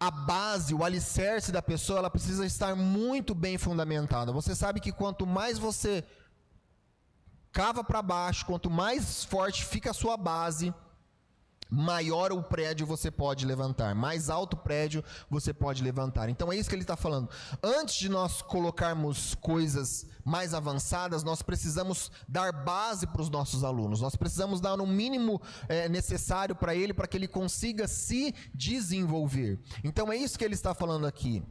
A 0.00 0.10
base, 0.10 0.74
o 0.74 0.82
alicerce 0.82 1.52
da 1.52 1.62
pessoa, 1.62 2.00
ela 2.00 2.10
precisa 2.10 2.44
estar 2.44 2.74
muito 2.74 3.36
bem 3.36 3.56
fundamentada. 3.56 4.32
Você 4.32 4.52
sabe 4.52 4.80
que 4.80 4.90
quanto 4.90 5.24
mais 5.24 5.58
você 5.58 6.04
cava 7.56 7.82
para 7.82 8.02
baixo, 8.02 8.44
quanto 8.44 8.68
mais 8.68 9.24
forte 9.24 9.64
fica 9.64 9.90
a 9.90 9.94
sua 9.94 10.14
base, 10.14 10.74
maior 11.70 12.30
o 12.30 12.42
prédio 12.42 12.86
você 12.86 13.10
pode 13.10 13.46
levantar, 13.46 13.94
mais 13.94 14.28
alto 14.28 14.52
o 14.52 14.58
prédio 14.58 15.02
você 15.30 15.54
pode 15.54 15.82
levantar. 15.82 16.28
Então 16.28 16.52
é 16.52 16.56
isso 16.56 16.68
que 16.68 16.74
ele 16.74 16.82
está 16.82 16.98
falando. 16.98 17.30
Antes 17.62 17.94
de 17.94 18.10
nós 18.10 18.42
colocarmos 18.42 19.34
coisas 19.36 20.06
mais 20.22 20.52
avançadas, 20.52 21.24
nós 21.24 21.40
precisamos 21.40 22.12
dar 22.28 22.52
base 22.52 23.06
para 23.06 23.22
os 23.22 23.30
nossos 23.30 23.64
alunos. 23.64 24.02
Nós 24.02 24.16
precisamos 24.16 24.60
dar 24.60 24.78
o 24.78 24.86
mínimo 24.86 25.40
é, 25.66 25.88
necessário 25.88 26.54
para 26.54 26.74
ele 26.74 26.92
para 26.92 27.08
que 27.08 27.16
ele 27.16 27.26
consiga 27.26 27.88
se 27.88 28.34
desenvolver. 28.54 29.58
Então 29.82 30.12
é 30.12 30.16
isso 30.18 30.38
que 30.38 30.44
ele 30.44 30.52
está 30.52 30.74
falando 30.74 31.06
aqui. 31.06 31.42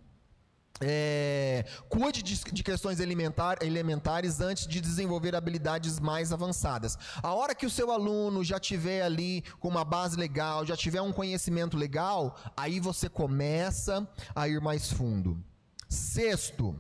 É, 0.82 1.64
cuide 1.88 2.22
de, 2.22 2.36
de 2.36 2.64
questões 2.64 3.00
elementar, 3.00 3.58
elementares 3.62 4.42
antes 4.42 4.68
de 4.68 4.82
desenvolver 4.82 5.34
habilidades 5.34 6.00
mais 6.00 6.34
avançadas. 6.34 6.98
A 7.24 7.34
hora 7.34 7.56
que 7.56 7.66
o 7.66 7.70
seu 7.70 7.92
aluno 7.92 8.44
já 8.44 8.60
tiver 8.60 9.02
ali 9.02 9.42
com 9.60 9.70
uma 9.70 9.86
base 9.86 10.18
legal, 10.18 10.66
já 10.66 10.76
tiver 10.76 11.02
um 11.02 11.14
conhecimento 11.14 11.78
legal, 11.78 12.38
aí 12.58 12.80
você 12.82 13.08
começa 13.08 14.06
a 14.36 14.50
ir 14.50 14.60
mais 14.60 14.92
fundo. 14.92 15.42
Sexto, 15.88 16.70
uh, 16.70 16.78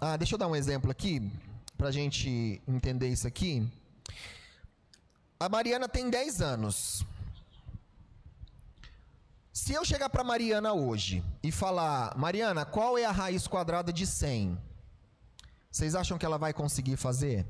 ah, 0.00 0.16
deixa 0.18 0.34
eu 0.34 0.38
dar 0.38 0.48
um 0.48 0.56
exemplo 0.56 0.90
aqui 0.90 1.30
para 1.78 1.90
gente 1.90 2.60
entender 2.68 3.08
isso 3.08 3.26
aqui. 3.26 3.66
A 5.40 5.48
Mariana 5.48 5.88
tem 5.88 6.10
10 6.10 6.42
anos. 6.42 7.06
Se 9.52 9.74
eu 9.74 9.84
chegar 9.84 10.08
para 10.08 10.24
Mariana 10.24 10.72
hoje 10.72 11.22
e 11.42 11.52
falar, 11.52 12.16
Mariana, 12.16 12.64
qual 12.64 12.96
é 12.96 13.04
a 13.04 13.12
raiz 13.12 13.46
quadrada 13.46 13.92
de 13.92 14.06
100? 14.06 14.58
Vocês 15.70 15.94
acham 15.94 16.16
que 16.16 16.24
ela 16.24 16.38
vai 16.38 16.54
conseguir 16.54 16.96
fazer? 16.96 17.46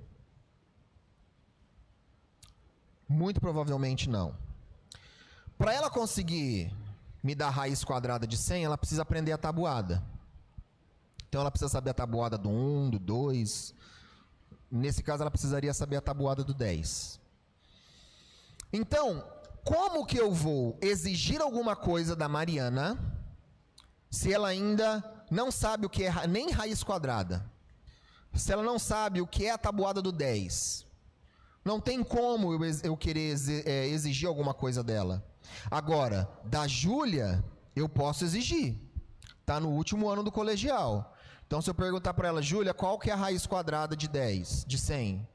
Muito 3.08 3.40
provavelmente 3.40 4.08
não. 4.08 4.36
Para 5.56 5.72
ela 5.72 5.88
conseguir 5.88 6.74
me 7.22 7.36
dar 7.36 7.46
a 7.46 7.50
raiz 7.50 7.84
quadrada 7.84 8.26
de 8.26 8.36
100, 8.36 8.64
ela 8.64 8.76
precisa 8.76 9.02
aprender 9.02 9.30
a 9.30 9.38
tabuada. 9.38 10.02
Então 11.28 11.40
ela 11.40 11.52
precisa 11.52 11.68
saber 11.68 11.90
a 11.90 11.94
tabuada 11.94 12.36
do 12.36 12.50
1, 12.50 12.90
do 12.90 12.98
2. 12.98 13.74
Nesse 14.68 15.04
caso, 15.04 15.22
ela 15.22 15.30
precisaria 15.30 15.72
saber 15.72 15.96
a 15.96 16.00
tabuada 16.00 16.42
do 16.42 16.52
10. 16.52 17.20
Então, 18.72 19.24
como 19.64 20.05
que 20.05 20.18
eu 20.18 20.32
vou 20.32 20.78
exigir 20.80 21.40
alguma 21.40 21.76
coisa 21.76 22.16
da 22.16 22.28
Mariana 22.28 22.98
se 24.10 24.32
ela 24.32 24.48
ainda 24.48 25.02
não 25.30 25.51
sabe 25.51 25.86
o 25.86 25.90
que 25.90 26.05
é 26.05 26.26
nem 26.26 26.51
raiz 26.51 26.82
quadrada? 26.82 27.44
Se 28.34 28.52
ela 28.52 28.62
não 28.62 28.78
sabe 28.78 29.20
o 29.20 29.26
que 29.26 29.47
é 29.47 29.51
a 29.51 29.59
tabuada 29.59 30.02
do 30.02 30.10
10? 30.10 30.86
Não 31.64 31.80
tem 31.80 32.02
como 32.02 32.52
eu, 32.52 32.60
eu 32.82 32.97
querer 32.97 33.36
é, 33.64 33.86
exigir 33.86 34.28
alguma 34.28 34.52
coisa 34.52 34.82
dela. 34.82 35.24
Agora, 35.70 36.28
da 36.44 36.66
Júlia, 36.66 37.44
eu 37.76 37.89
posso 37.89 38.24
exigir. 38.24 38.76
Está 39.40 39.60
no 39.60 39.68
último 39.68 40.09
ano 40.09 40.22
do 40.22 40.32
colegial. 40.32 41.14
Então, 41.47 41.60
se 41.60 41.68
eu 41.68 41.74
perguntar 41.74 42.14
para 42.14 42.28
ela, 42.28 42.43
Júlia, 42.43 42.72
qual 42.74 42.98
que 42.98 43.10
é 43.10 43.12
a 43.12 43.16
raiz 43.16 43.47
quadrada 43.47 43.94
de 43.94 44.09
10? 44.09 44.64
De 44.64 44.78
100? 44.78 45.28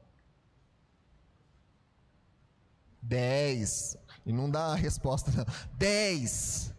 10. 3.00 3.96
E 4.28 4.32
não 4.32 4.50
dá 4.50 4.66
a 4.66 4.74
resposta, 4.74 5.32
não. 5.34 5.46
10. 5.78 6.74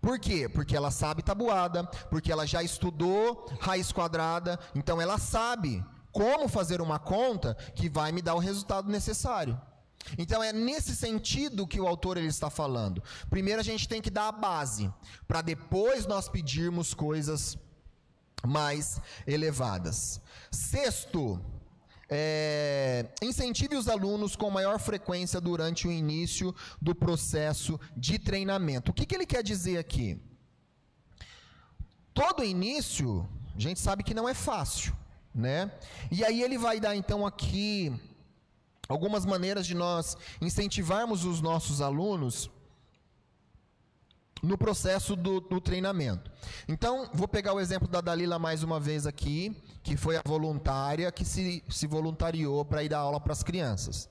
Por 0.00 0.18
quê? 0.18 0.48
Porque 0.48 0.74
ela 0.74 0.90
sabe 0.90 1.22
tabuada, 1.22 1.84
porque 2.10 2.32
ela 2.32 2.46
já 2.46 2.62
estudou 2.62 3.46
raiz 3.60 3.92
quadrada, 3.92 4.58
então 4.74 5.00
ela 5.00 5.18
sabe 5.18 5.84
como 6.10 6.48
fazer 6.48 6.80
uma 6.80 6.98
conta 6.98 7.54
que 7.74 7.90
vai 7.90 8.12
me 8.12 8.22
dar 8.22 8.34
o 8.34 8.38
resultado 8.38 8.90
necessário. 8.90 9.60
Então 10.16 10.42
é 10.42 10.52
nesse 10.52 10.96
sentido 10.96 11.66
que 11.66 11.80
o 11.80 11.86
autor 11.86 12.16
ele 12.16 12.28
está 12.28 12.48
falando. 12.48 13.02
Primeiro 13.28 13.60
a 13.60 13.64
gente 13.64 13.86
tem 13.86 14.00
que 14.00 14.10
dar 14.10 14.28
a 14.28 14.32
base, 14.32 14.90
para 15.28 15.42
depois 15.42 16.06
nós 16.06 16.28
pedirmos 16.30 16.94
coisas 16.94 17.58
mais 18.46 19.00
elevadas. 19.26 20.20
Sexto, 20.50 21.38
é, 22.08 23.06
incentive 23.20 23.76
os 23.76 23.88
alunos 23.88 24.36
com 24.36 24.50
maior 24.50 24.78
frequência 24.78 25.40
durante 25.40 25.88
o 25.88 25.92
início 25.92 26.54
do 26.80 26.94
processo 26.94 27.78
de 27.96 28.18
treinamento. 28.18 28.90
O 28.90 28.94
que, 28.94 29.04
que 29.04 29.14
ele 29.14 29.26
quer 29.26 29.42
dizer 29.42 29.78
aqui? 29.78 30.20
Todo 32.14 32.44
início, 32.44 33.28
a 33.54 33.60
gente 33.60 33.80
sabe 33.80 34.02
que 34.02 34.14
não 34.14 34.28
é 34.28 34.34
fácil, 34.34 34.96
né? 35.34 35.70
E 36.10 36.24
aí 36.24 36.42
ele 36.42 36.56
vai 36.56 36.80
dar 36.80 36.96
então 36.96 37.26
aqui 37.26 37.92
algumas 38.88 39.26
maneiras 39.26 39.66
de 39.66 39.74
nós 39.74 40.16
incentivarmos 40.40 41.24
os 41.24 41.40
nossos 41.40 41.80
alunos 41.80 42.50
no 44.42 44.58
processo 44.58 45.16
do, 45.16 45.40
do, 45.40 45.60
treinamento. 45.60 46.30
Então, 46.68 47.08
vou 47.12 47.26
pegar 47.26 47.54
o 47.54 47.60
exemplo 47.60 47.88
da 47.88 48.00
Dalila 48.00 48.38
mais 48.38 48.62
uma 48.62 48.78
vez 48.78 49.06
aqui, 49.06 49.56
que 49.82 49.96
foi 49.96 50.16
a 50.16 50.22
voluntária 50.24 51.10
que 51.10 51.24
se, 51.24 51.64
se 51.68 51.86
voluntariou 51.86 52.64
para 52.64 52.82
ir 52.82 52.88
dar 52.88 52.98
aula 52.98 53.20
para 53.20 53.32
as 53.32 53.42
crianças. 53.42 54.08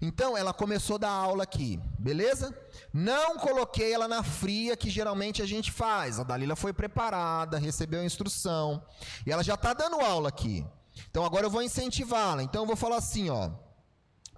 Então, 0.00 0.36
ela 0.36 0.52
começou 0.52 0.96
a 0.96 0.98
dar 0.98 1.10
aula 1.10 1.44
aqui, 1.44 1.78
beleza? 1.98 2.56
Não 2.92 3.36
coloquei 3.36 3.92
ela 3.92 4.08
na 4.08 4.22
fria 4.22 4.76
que 4.76 4.90
geralmente 4.90 5.42
a 5.42 5.46
gente 5.46 5.70
faz. 5.70 6.18
A 6.18 6.24
Dalila 6.24 6.56
foi 6.56 6.72
preparada, 6.72 7.58
recebeu 7.58 8.00
a 8.00 8.04
instrução, 8.04 8.82
e 9.24 9.30
ela 9.30 9.44
já 9.44 9.54
está 9.54 9.72
dando 9.72 10.00
aula 10.00 10.28
aqui. 10.28 10.66
Então, 11.08 11.24
agora 11.24 11.46
eu 11.46 11.50
vou 11.50 11.62
incentivá-la. 11.62 12.42
Então, 12.42 12.62
eu 12.62 12.66
vou 12.66 12.76
falar 12.76 12.96
assim, 12.96 13.30
ó. 13.30 13.50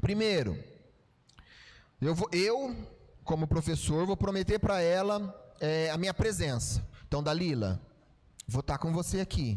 Primeiro, 0.00 0.58
eu, 2.00 2.14
vou, 2.14 2.28
eu 2.32 2.74
como 3.31 3.47
professor, 3.47 4.05
vou 4.05 4.16
prometer 4.16 4.59
para 4.59 4.81
ela 4.81 5.32
é, 5.61 5.89
a 5.93 5.97
minha 5.97 6.12
presença. 6.12 6.85
Então, 7.07 7.23
Dalila, 7.23 7.81
vou 8.48 8.59
estar 8.59 8.77
tá 8.77 8.78
com 8.78 8.93
você 8.93 9.20
aqui. 9.20 9.57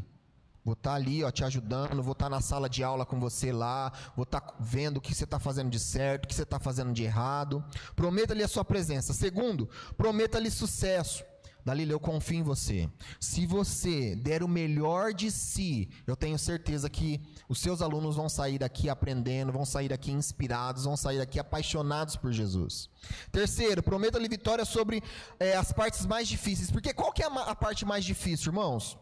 Vou 0.63 0.73
estar 0.73 0.91
tá 0.91 0.95
ali, 0.95 1.23
ó, 1.23 1.31
te 1.31 1.43
ajudando, 1.43 2.03
vou 2.03 2.11
estar 2.11 2.25
tá 2.25 2.29
na 2.29 2.39
sala 2.39 2.69
de 2.69 2.83
aula 2.83 3.03
com 3.03 3.19
você 3.19 3.51
lá, 3.51 3.91
vou 4.15 4.25
estar 4.25 4.55
vendo 4.59 4.97
o 4.97 5.01
que 5.01 5.15
você 5.15 5.23
está 5.23 5.39
fazendo 5.39 5.71
de 5.71 5.79
certo, 5.79 6.25
o 6.25 6.27
que 6.27 6.35
você 6.35 6.43
está 6.43 6.59
fazendo 6.59 6.93
de 6.93 7.01
errado. 7.01 7.65
Prometa-lhe 7.95 8.43
a 8.43 8.47
sua 8.47 8.63
presença. 8.63 9.11
Segundo, 9.11 9.67
prometa-lhe 9.97 10.51
sucesso. 10.51 11.23
Dalila, 11.65 11.93
eu 11.93 11.99
confio 11.99 12.39
em 12.39 12.43
você. 12.43 12.89
Se 13.19 13.45
você 13.45 14.15
der 14.17 14.43
o 14.43 14.47
melhor 14.49 15.13
de 15.13 15.31
si, 15.31 15.89
eu 16.05 16.15
tenho 16.15 16.37
certeza 16.37 16.89
que 16.89 17.21
os 17.47 17.59
seus 17.59 17.81
alunos 17.81 18.17
vão 18.17 18.27
sair 18.27 18.59
daqui 18.59 18.89
aprendendo, 18.89 19.51
vão 19.51 19.65
sair 19.65 19.87
daqui 19.87 20.11
inspirados, 20.11 20.83
vão 20.83 20.97
sair 20.97 21.19
daqui 21.19 21.39
apaixonados 21.39 22.17
por 22.17 22.33
Jesus. 22.33 22.89
Terceiro, 23.31 23.81
prometa-lhe 23.81 24.27
vitória 24.27 24.65
sobre 24.65 25.01
é, 25.39 25.55
as 25.55 25.71
partes 25.71 26.05
mais 26.05 26.27
difíceis. 26.27 26.69
Porque 26.69 26.93
qual 26.93 27.13
que 27.13 27.23
é 27.23 27.27
a, 27.27 27.29
a 27.29 27.55
parte 27.55 27.85
mais 27.85 28.03
difícil, 28.03 28.49
irmãos? 28.49 28.97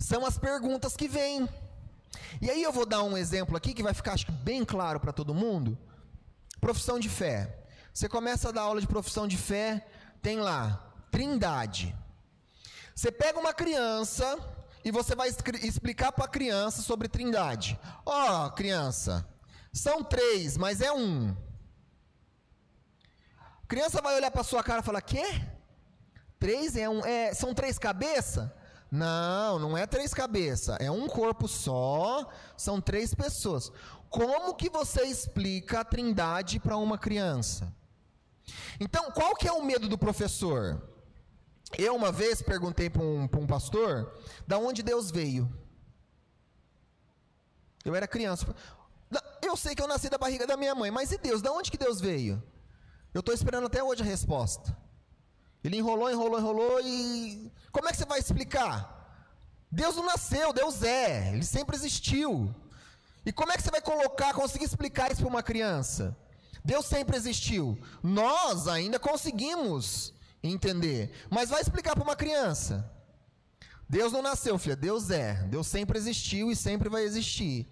São 0.00 0.26
as 0.26 0.36
perguntas 0.36 0.96
que 0.96 1.06
vêm. 1.06 1.48
E 2.42 2.50
aí 2.50 2.62
eu 2.62 2.72
vou 2.72 2.86
dar 2.86 3.04
um 3.04 3.16
exemplo 3.16 3.56
aqui 3.56 3.72
que 3.72 3.84
vai 3.84 3.94
ficar 3.94 4.14
acho 4.14 4.32
bem 4.32 4.64
claro 4.64 4.98
para 4.98 5.12
todo 5.12 5.32
mundo. 5.32 5.78
Profissão 6.60 6.98
de 6.98 7.08
fé. 7.08 7.56
Você 7.94 8.08
começa 8.08 8.48
a 8.48 8.52
dar 8.52 8.62
aula 8.62 8.80
de 8.80 8.86
profissão 8.88 9.28
de 9.28 9.36
fé, 9.36 9.86
tem 10.20 10.40
lá 10.40 10.89
Trindade. 11.10 11.96
Você 12.94 13.10
pega 13.10 13.38
uma 13.38 13.54
criança 13.54 14.38
e 14.84 14.90
você 14.90 15.14
vai 15.14 15.28
explicar 15.28 16.12
para 16.12 16.24
a 16.24 16.28
criança 16.28 16.82
sobre 16.82 17.08
Trindade. 17.08 17.78
Ó, 18.04 18.46
oh, 18.46 18.50
criança, 18.52 19.26
são 19.72 20.02
três, 20.02 20.56
mas 20.56 20.80
é 20.80 20.92
um. 20.92 21.36
A 23.62 23.66
criança 23.66 24.02
vai 24.02 24.16
olhar 24.16 24.30
para 24.30 24.42
sua 24.42 24.62
cara 24.62 24.80
e 24.80 24.84
falar: 24.84 25.00
"Quê? 25.00 25.24
Três 26.38 26.76
é 26.76 26.88
um, 26.88 27.04
é, 27.04 27.32
são 27.34 27.54
três 27.54 27.78
cabeças?" 27.78 28.50
Não, 28.90 29.58
não 29.60 29.78
é 29.78 29.86
três 29.86 30.12
cabeças, 30.12 30.76
é 30.80 30.90
um 30.90 31.06
corpo 31.06 31.46
só, 31.46 32.28
são 32.56 32.80
três 32.80 33.14
pessoas. 33.14 33.70
Como 34.08 34.56
que 34.56 34.68
você 34.68 35.04
explica 35.04 35.80
a 35.80 35.84
Trindade 35.84 36.58
para 36.58 36.76
uma 36.76 36.98
criança? 36.98 37.72
Então, 38.80 39.12
qual 39.12 39.36
que 39.36 39.46
é 39.46 39.52
o 39.52 39.62
medo 39.62 39.88
do 39.88 39.96
professor? 39.96 40.82
Eu 41.78 41.94
uma 41.94 42.10
vez 42.10 42.42
perguntei 42.42 42.90
para 42.90 43.02
um, 43.02 43.24
um 43.24 43.46
pastor, 43.46 44.12
da 44.46 44.58
onde 44.58 44.82
Deus 44.82 45.10
veio? 45.10 45.50
Eu 47.84 47.94
era 47.94 48.06
criança. 48.06 48.46
Eu 49.42 49.56
sei 49.56 49.74
que 49.74 49.82
eu 49.82 49.88
nasci 49.88 50.08
da 50.08 50.18
barriga 50.18 50.46
da 50.46 50.56
minha 50.56 50.74
mãe, 50.74 50.90
mas 50.90 51.10
e 51.12 51.18
Deus? 51.18 51.42
Da 51.42 51.52
onde 51.52 51.70
que 51.70 51.78
Deus 51.78 52.00
veio? 52.00 52.42
Eu 53.12 53.20
estou 53.20 53.34
esperando 53.34 53.66
até 53.66 53.82
hoje 53.82 54.02
a 54.02 54.06
resposta. 54.06 54.76
Ele 55.62 55.76
enrolou, 55.76 56.10
enrolou, 56.10 56.38
enrolou 56.38 56.80
e 56.82 57.52
como 57.72 57.88
é 57.88 57.92
que 57.92 57.98
você 57.98 58.06
vai 58.06 58.18
explicar? 58.18 58.98
Deus 59.70 59.96
não 59.96 60.04
nasceu, 60.06 60.52
Deus 60.52 60.82
é, 60.82 61.32
ele 61.32 61.44
sempre 61.44 61.76
existiu. 61.76 62.54
E 63.24 63.32
como 63.32 63.52
é 63.52 63.56
que 63.56 63.62
você 63.62 63.70
vai 63.70 63.80
colocar, 63.80 64.32
conseguir 64.32 64.64
explicar 64.64 65.12
isso 65.12 65.20
para 65.20 65.30
uma 65.30 65.42
criança? 65.42 66.16
Deus 66.64 66.86
sempre 66.86 67.16
existiu. 67.16 67.78
Nós 68.02 68.66
ainda 68.66 68.98
conseguimos 68.98 70.12
entender. 70.42 71.10
Mas 71.28 71.50
vai 71.50 71.60
explicar 71.60 71.94
para 71.94 72.04
uma 72.04 72.16
criança. 72.16 72.90
Deus 73.88 74.12
não 74.12 74.22
nasceu, 74.22 74.58
filha, 74.58 74.76
Deus 74.76 75.10
é. 75.10 75.34
Deus 75.48 75.66
sempre 75.66 75.98
existiu 75.98 76.50
e 76.50 76.56
sempre 76.56 76.88
vai 76.88 77.02
existir. 77.02 77.68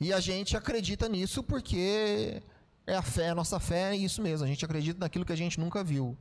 E 0.00 0.12
a 0.12 0.20
gente 0.20 0.56
acredita 0.56 1.08
nisso 1.08 1.42
porque 1.42 2.40
é 2.86 2.94
a 2.94 3.02
fé, 3.02 3.30
a 3.30 3.34
nossa 3.34 3.58
fé 3.58 3.90
é 3.90 3.96
isso 3.96 4.22
mesmo. 4.22 4.44
A 4.44 4.48
gente 4.48 4.64
acredita 4.64 5.00
naquilo 5.00 5.24
que 5.24 5.32
a 5.32 5.36
gente 5.36 5.58
nunca 5.58 5.82
viu. 5.82 6.16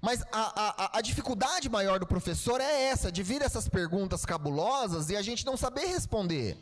Mas 0.00 0.22
a, 0.32 0.94
a, 0.94 0.98
a 0.98 1.00
dificuldade 1.00 1.68
maior 1.68 1.98
do 1.98 2.06
professor 2.06 2.60
é 2.60 2.84
essa, 2.84 3.10
de 3.10 3.22
vir 3.22 3.42
essas 3.42 3.68
perguntas 3.68 4.24
cabulosas 4.24 5.10
e 5.10 5.16
a 5.16 5.22
gente 5.22 5.46
não 5.46 5.56
saber 5.56 5.86
responder. 5.86 6.58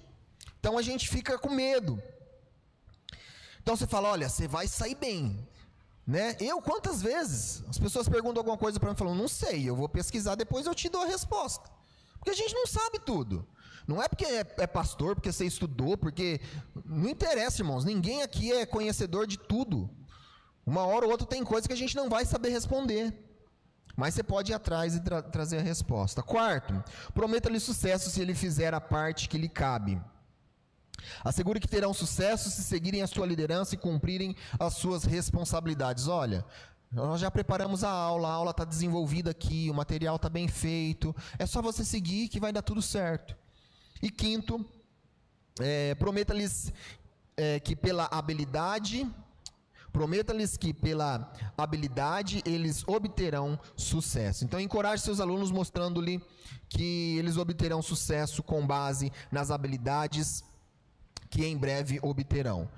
Então 0.61 0.79
a 0.79 0.83
gente 0.83 1.09
fica 1.09 1.39
com 1.39 1.51
medo. 1.51 2.03
Então 3.61 3.77
você 3.77 3.87
fala: 3.87 4.11
olha, 4.11 4.29
você 4.29 4.47
vai 4.47 4.69
sair 4.69 4.95
bem. 4.95 5.48
Né? 6.09 6.35
Eu, 6.41 6.63
quantas 6.63 7.03
vezes 7.03 7.63
as 7.69 7.79
pessoas 7.79 8.09
perguntam 8.09 8.41
alguma 8.41 8.57
coisa 8.57 8.81
para 8.81 8.89
mim 8.89 8.97
falam, 8.97 9.15
não 9.15 9.29
sei, 9.29 9.69
eu 9.69 9.77
vou 9.77 9.87
pesquisar, 9.91 10.37
depois 10.37 10.65
eu 10.65 10.75
te 10.75 10.89
dou 10.89 11.03
a 11.03 11.07
resposta. 11.07 11.71
Porque 12.15 12.31
a 12.31 12.35
gente 12.35 12.55
não 12.55 12.67
sabe 12.67 12.99
tudo. 12.99 13.47
Não 13.87 14.03
é 14.03 14.09
porque 14.09 14.25
é, 14.25 14.41
é, 14.57 14.67
pastor, 14.67 15.15
porque 15.15 15.31
você 15.31 15.45
estudou, 15.45 15.99
porque. 15.99 16.41
Não 16.85 17.11
interessa, 17.11 17.61
irmãos. 17.61 17.85
Ninguém 17.85 18.23
aqui 18.23 18.51
é 18.53 18.65
conhecedor 18.65 19.27
de 19.27 19.39
tudo. 19.39 19.89
Uma 20.65 20.85
hora 20.87 21.05
ou 21.05 21.11
outra 21.11 21.27
tem 21.27 21.45
coisa 21.45 21.69
que 21.69 21.75
a 21.75 21.77
gente 21.77 21.95
não 21.95 22.09
vai 22.09 22.25
saber 22.25 22.49
responder. 22.49 23.15
Mas 23.95 24.15
você 24.15 24.23
pode 24.23 24.51
ir 24.51 24.55
atrás 24.55 24.95
e 24.95 25.01
tra 25.01 25.23
trazer 25.23 25.59
a 25.59 25.63
resposta. 25.63 26.23
Quarto, 26.23 26.83
prometa-lhe 27.15 27.61
sucesso 27.61 28.11
se 28.11 28.21
ele 28.21 28.35
fizer 28.35 28.73
a 28.73 28.81
parte 28.81 29.29
que 29.29 29.39
lhe 29.39 29.49
cabe. 29.49 30.01
Assegure 31.25 31.61
que 31.61 31.69
terão 31.69 31.93
sucesso 31.95 32.51
se 32.51 32.63
seguirem 32.63 33.03
a 33.03 33.07
sua 33.07 33.27
liderança 33.27 33.75
e 33.75 33.79
cumprirem 33.79 34.35
as 34.59 34.75
suas 34.75 35.05
responsabilidades. 35.05 36.09
Olha, 36.09 36.45
nós 36.91 37.21
já 37.21 37.31
preparamos 37.31 37.85
a 37.85 37.91
aula, 37.91 38.29
a 38.29 38.33
aula 38.33 38.51
está 38.51 38.65
desenvolvida 38.65 39.31
aqui, 39.31 39.69
o 39.71 39.75
material 39.75 40.17
está 40.17 40.29
bem 40.29 40.49
feito. 40.49 41.15
É 41.39 41.45
só 41.45 41.61
você 41.61 41.85
seguir 41.85 42.29
que 42.29 42.41
vai 42.41 42.53
dar 42.53 42.63
tudo 42.63 42.81
certo. 42.81 43.37
E 44.03 44.11
quinto, 44.11 44.65
é, 45.61 45.95
prometa-lhes 45.97 46.73
é, 47.37 47.61
que 47.61 47.77
pela 47.77 48.07
habilidade, 48.07 49.07
prometa-lhes 49.93 50.57
que 50.57 50.73
pela 50.73 51.31
habilidade 51.57 52.43
eles 52.47 52.83
obterão 52.87 53.59
sucesso. 53.77 54.45
Então 54.45 54.59
encoraje 54.59 55.03
seus 55.03 55.21
alunos 55.21 55.51
mostrando-lhe 55.51 56.23
que 56.69 57.19
eles 57.19 57.37
obterão 57.37 57.83
sucesso 57.83 58.43
com 58.43 58.67
base 58.67 59.13
nas 59.31 59.51
habilidades 59.51 60.43
que 61.29 61.45
em 61.45 61.57
breve 61.57 61.99
obterão. 62.03 62.69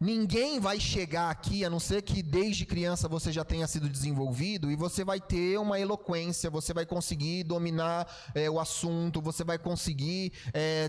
Ninguém 0.00 0.60
vai 0.60 0.78
chegar 0.78 1.28
aqui, 1.28 1.64
a 1.64 1.70
não 1.70 1.80
ser 1.80 2.02
que 2.02 2.22
desde 2.22 2.64
criança 2.64 3.08
você 3.08 3.32
já 3.32 3.44
tenha 3.44 3.66
sido 3.66 3.88
desenvolvido, 3.88 4.70
e 4.70 4.76
você 4.76 5.02
vai 5.02 5.20
ter 5.20 5.58
uma 5.58 5.80
eloquência, 5.80 6.48
você 6.48 6.72
vai 6.72 6.86
conseguir 6.86 7.42
dominar 7.42 8.06
é, 8.32 8.48
o 8.48 8.60
assunto, 8.60 9.20
você 9.20 9.42
vai 9.42 9.58
conseguir 9.58 10.32
é, 10.54 10.88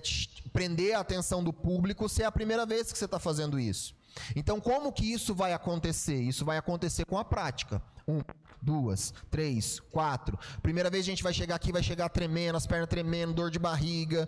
prender 0.54 0.96
a 0.96 1.00
atenção 1.00 1.44
do 1.44 1.52
público 1.52 2.08
se 2.08 2.22
é 2.22 2.26
a 2.26 2.32
primeira 2.32 2.68
vez 2.68 2.92
que 2.92 2.98
você 3.00 3.06
está 3.06 3.18
fazendo 3.18 3.60
isso. 3.60 3.96
Então, 4.36 4.60
como 4.60 4.92
que 4.92 5.12
isso 5.12 5.34
vai 5.34 5.54
acontecer? 5.54 6.22
Isso 6.22 6.46
vai 6.46 6.58
acontecer 6.58 7.06
com 7.06 7.18
a 7.18 7.26
prática. 7.26 7.82
Um, 8.08 8.22
duas, 8.62 9.14
três, 9.32 9.80
quatro. 9.80 10.38
Primeira 10.62 10.90
vez 10.90 11.04
a 11.06 11.10
gente 11.10 11.24
vai 11.24 11.34
chegar 11.34 11.56
aqui, 11.56 11.72
vai 11.72 11.82
chegar 11.82 12.10
tremendo, 12.10 12.58
as 12.58 12.68
pernas 12.68 12.90
tremendo, 12.90 13.34
dor 13.34 13.50
de 13.50 13.58
barriga. 13.58 14.28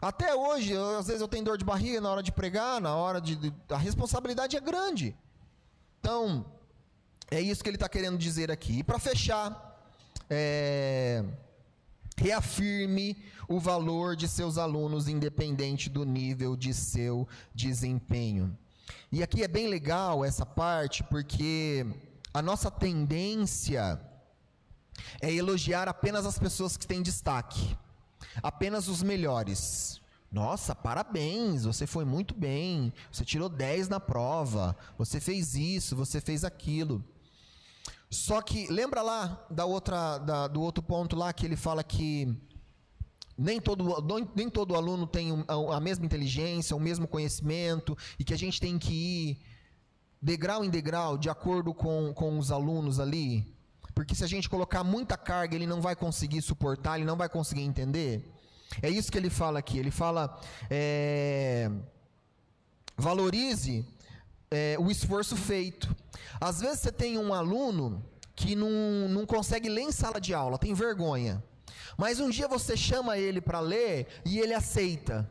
Até 0.00 0.34
hoje, 0.34 0.74
às 0.98 1.06
vezes 1.06 1.22
eu 1.22 1.28
tenho 1.28 1.44
dor 1.44 1.56
de 1.56 1.64
barriga 1.64 2.00
na 2.00 2.10
hora 2.10 2.22
de 2.22 2.32
pregar, 2.32 2.80
na 2.80 2.94
hora 2.94 3.20
de, 3.20 3.36
de. 3.36 3.52
A 3.70 3.78
responsabilidade 3.78 4.56
é 4.56 4.60
grande. 4.60 5.16
Então, 6.00 6.44
é 7.30 7.40
isso 7.40 7.62
que 7.62 7.70
ele 7.70 7.76
está 7.76 7.88
querendo 7.88 8.18
dizer 8.18 8.50
aqui. 8.50 8.80
E 8.80 8.84
para 8.84 8.98
fechar, 8.98 9.74
é, 10.28 11.24
reafirme 12.16 13.16
o 13.48 13.58
valor 13.58 14.16
de 14.16 14.28
seus 14.28 14.58
alunos, 14.58 15.08
independente 15.08 15.88
do 15.88 16.04
nível 16.04 16.56
de 16.56 16.72
seu 16.72 17.26
desempenho. 17.54 18.56
E 19.10 19.22
aqui 19.22 19.42
é 19.42 19.48
bem 19.48 19.68
legal 19.68 20.24
essa 20.24 20.44
parte, 20.44 21.02
porque 21.04 21.86
a 22.32 22.42
nossa 22.42 22.70
tendência 22.70 24.00
é 25.20 25.32
elogiar 25.32 25.88
apenas 25.88 26.26
as 26.26 26.38
pessoas 26.38 26.76
que 26.76 26.86
têm 26.86 27.02
destaque, 27.02 27.76
apenas 28.42 28.88
os 28.88 29.02
melhores. 29.02 30.00
Nossa, 30.30 30.74
parabéns, 30.74 31.64
você 31.64 31.86
foi 31.86 32.04
muito 32.04 32.34
bem, 32.34 32.92
você 33.10 33.24
tirou 33.24 33.48
10 33.48 33.88
na 33.88 34.00
prova, 34.00 34.76
você 34.98 35.20
fez 35.20 35.54
isso, 35.54 35.94
você 35.94 36.20
fez 36.20 36.44
aquilo. 36.44 37.04
Só 38.10 38.42
que 38.42 38.66
lembra 38.66 39.00
lá 39.02 39.46
da 39.50 39.64
outra, 39.64 40.18
da, 40.18 40.48
do 40.48 40.60
outro 40.60 40.82
ponto 40.82 41.14
lá 41.14 41.32
que 41.32 41.46
ele 41.46 41.56
fala 41.56 41.84
que 41.84 42.36
nem 43.36 43.60
todo, 43.60 43.84
nem 44.34 44.48
todo 44.48 44.74
aluno 44.74 45.06
tem 45.06 45.30
a 45.48 45.80
mesma 45.80 46.06
inteligência, 46.06 46.76
o 46.76 46.80
mesmo 46.80 47.06
conhecimento, 47.06 47.96
e 48.18 48.24
que 48.24 48.34
a 48.34 48.38
gente 48.38 48.60
tem 48.60 48.78
que 48.78 48.92
ir 48.92 49.38
degrau 50.20 50.64
em 50.64 50.70
degrau, 50.70 51.18
de 51.18 51.28
acordo 51.28 51.74
com, 51.74 52.12
com 52.14 52.38
os 52.38 52.50
alunos 52.50 52.98
ali. 52.98 53.53
Porque 53.94 54.14
se 54.14 54.24
a 54.24 54.26
gente 54.26 54.48
colocar 54.48 54.82
muita 54.82 55.16
carga, 55.16 55.54
ele 55.54 55.66
não 55.66 55.80
vai 55.80 55.94
conseguir 55.94 56.42
suportar, 56.42 56.96
ele 56.96 57.06
não 57.06 57.16
vai 57.16 57.28
conseguir 57.28 57.62
entender. 57.62 58.28
É 58.82 58.90
isso 58.90 59.10
que 59.10 59.18
ele 59.18 59.30
fala 59.30 59.58
aqui. 59.58 59.78
Ele 59.78 59.90
fala: 59.90 60.40
é, 60.68 61.70
valorize 62.96 63.86
é, 64.50 64.76
o 64.78 64.90
esforço 64.90 65.36
feito. 65.36 65.94
Às 66.40 66.60
vezes 66.60 66.80
você 66.80 66.92
tem 66.92 67.18
um 67.18 67.32
aluno 67.32 68.04
que 68.34 68.56
não, 68.56 69.08
não 69.08 69.24
consegue 69.24 69.68
ler 69.68 69.82
em 69.82 69.92
sala 69.92 70.20
de 70.20 70.34
aula, 70.34 70.58
tem 70.58 70.74
vergonha. 70.74 71.42
Mas 71.96 72.18
um 72.18 72.28
dia 72.28 72.48
você 72.48 72.76
chama 72.76 73.16
ele 73.16 73.40
para 73.40 73.60
ler 73.60 74.08
e 74.24 74.40
ele 74.40 74.52
aceita. 74.52 75.30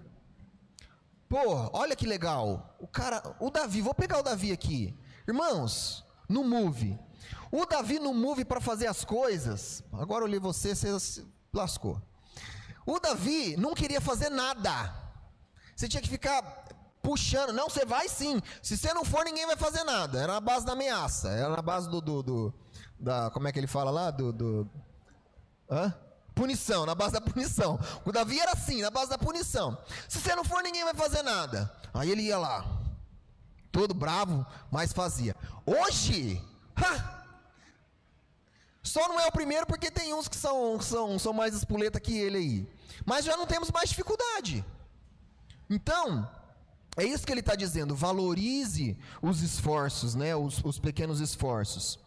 Pô, 1.27 1.69
olha 1.73 1.95
que 1.95 2.05
legal. 2.05 2.77
O 2.79 2.87
cara, 2.87 3.35
o 3.39 3.49
Davi, 3.49 3.81
vou 3.81 3.93
pegar 3.93 4.19
o 4.19 4.23
Davi 4.23 4.51
aqui. 4.51 4.95
Irmãos, 5.27 6.05
no 6.29 6.43
Move. 6.43 6.97
O 7.55 7.67
Davi 7.67 7.99
no 7.99 8.15
Move 8.15 8.43
para 8.43 8.59
fazer 8.59 8.87
as 8.87 9.05
coisas. 9.05 9.83
Agora 9.93 10.23
eu 10.23 10.27
li 10.27 10.39
você, 10.39 10.73
você 10.73 11.23
lascou. 11.53 12.01
O 12.83 12.99
Davi 12.99 13.55
não 13.57 13.75
queria 13.75 14.01
fazer 14.01 14.29
nada. 14.29 14.91
Você 15.75 15.87
tinha 15.87 16.01
que 16.01 16.09
ficar 16.09 16.41
puxando. 17.03 17.53
Não, 17.53 17.69
você 17.69 17.85
vai 17.85 18.09
sim. 18.09 18.41
Se 18.59 18.75
você 18.75 18.91
não 18.91 19.05
for, 19.05 19.23
ninguém 19.23 19.45
vai 19.45 19.55
fazer 19.55 19.83
nada. 19.83 20.19
Era 20.19 20.33
na 20.33 20.39
base 20.39 20.65
da 20.65 20.71
ameaça. 20.71 21.29
Era 21.29 21.49
na 21.49 21.61
base 21.61 21.87
do. 21.87 22.01
do, 22.01 22.23
do 22.23 22.53
da, 22.99 23.29
como 23.29 23.47
é 23.47 23.51
que 23.51 23.59
ele 23.59 23.67
fala 23.67 23.91
lá? 23.91 24.09
Do. 24.09 24.33
do 24.33 24.69
hã? 25.69 25.93
Punição, 26.33 26.87
na 26.87 26.95
base 26.95 27.13
da 27.13 27.21
punição. 27.21 27.79
O 28.03 28.11
Davi 28.11 28.39
era 28.39 28.53
assim, 28.53 28.81
na 28.81 28.89
base 28.89 29.11
da 29.11 29.17
punição. 29.19 29.77
Se 30.09 30.19
você 30.19 30.35
não 30.35 30.43
for, 30.43 30.63
ninguém 30.63 30.83
vai 30.83 30.95
fazer 30.95 31.21
nada. 31.21 31.71
Aí 31.93 32.09
ele 32.09 32.23
ia 32.23 32.39
lá, 32.39 32.65
todo 33.71 33.93
bravo, 33.93 34.43
mas 34.71 34.91
fazia. 34.91 35.35
Hoje, 35.67 36.41
ha! 36.75 37.12
Só 38.83 39.07
não 39.07 39.17
é 39.19 39.25
o 39.25 39.31
primeiro 39.31 39.65
porque 39.65 39.89
tem 39.89 40.13
uns 40.13 40.27
que 40.27 40.35
são, 40.35 40.79
são, 40.81 41.17
são 41.17 41.31
mais 41.31 41.55
espoleta 41.55 41.99
que 41.99 42.17
ele 42.17 42.37
aí. 42.37 42.67
Mas 43.05 43.23
já 43.23 43.37
não 43.37 43.47
temos 43.47 43.71
mais 43.71 43.89
dificuldade. 43.89 44.63
Então, 45.69 46.29
é 46.97 47.05
isso 47.05 47.25
que 47.25 47.31
ele 47.31 47.39
está 47.39 47.55
dizendo. 47.55 47.95
Valorize 47.95 48.97
os 49.21 49.41
esforços, 49.41 50.13
né? 50.15 50.35
Os, 50.35 50.61
os 50.63 50.79
pequenos 50.79 51.21
esforços. 51.21 51.97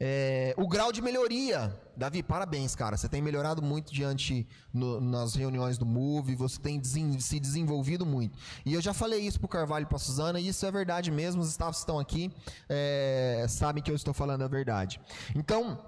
É, 0.00 0.54
o 0.56 0.68
grau 0.68 0.92
de 0.92 1.00
melhoria. 1.00 1.74
Davi, 1.96 2.22
parabéns, 2.22 2.74
cara. 2.74 2.96
Você 2.96 3.08
tem 3.08 3.20
melhorado 3.22 3.62
muito 3.62 3.92
diante 3.92 4.46
no, 4.72 5.00
nas 5.00 5.34
reuniões 5.34 5.78
do 5.78 5.86
Move, 5.86 6.34
você 6.36 6.60
tem 6.60 6.78
desen, 6.78 7.18
se 7.18 7.40
desenvolvido 7.40 8.06
muito. 8.06 8.38
E 8.64 8.74
eu 8.74 8.80
já 8.80 8.94
falei 8.94 9.20
isso 9.20 9.38
para 9.38 9.46
o 9.46 9.48
Carvalho 9.48 9.84
e 9.84 9.86
para 9.86 9.96
a 9.96 10.00
Suzana, 10.00 10.38
e 10.38 10.48
isso 10.48 10.64
é 10.64 10.70
verdade 10.70 11.10
mesmo. 11.10 11.42
Os 11.42 11.48
staffs 11.48 11.78
estão 11.78 11.98
aqui, 11.98 12.32
é, 12.68 13.46
sabem 13.48 13.82
que 13.82 13.90
eu 13.90 13.96
estou 13.96 14.14
falando 14.14 14.42
a 14.42 14.48
verdade. 14.48 15.00
Então, 15.34 15.78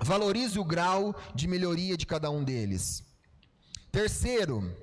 valorize 0.00 0.58
o 0.58 0.64
grau 0.64 1.14
de 1.34 1.46
melhoria 1.46 1.96
de 1.96 2.06
cada 2.06 2.30
um 2.30 2.42
deles. 2.42 3.04
Terceiro, 3.92 4.74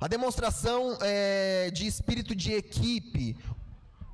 a 0.00 0.08
demonstração 0.08 0.98
é, 1.00 1.70
de 1.70 1.86
espírito 1.86 2.34
de 2.34 2.52
equipe. 2.52 3.36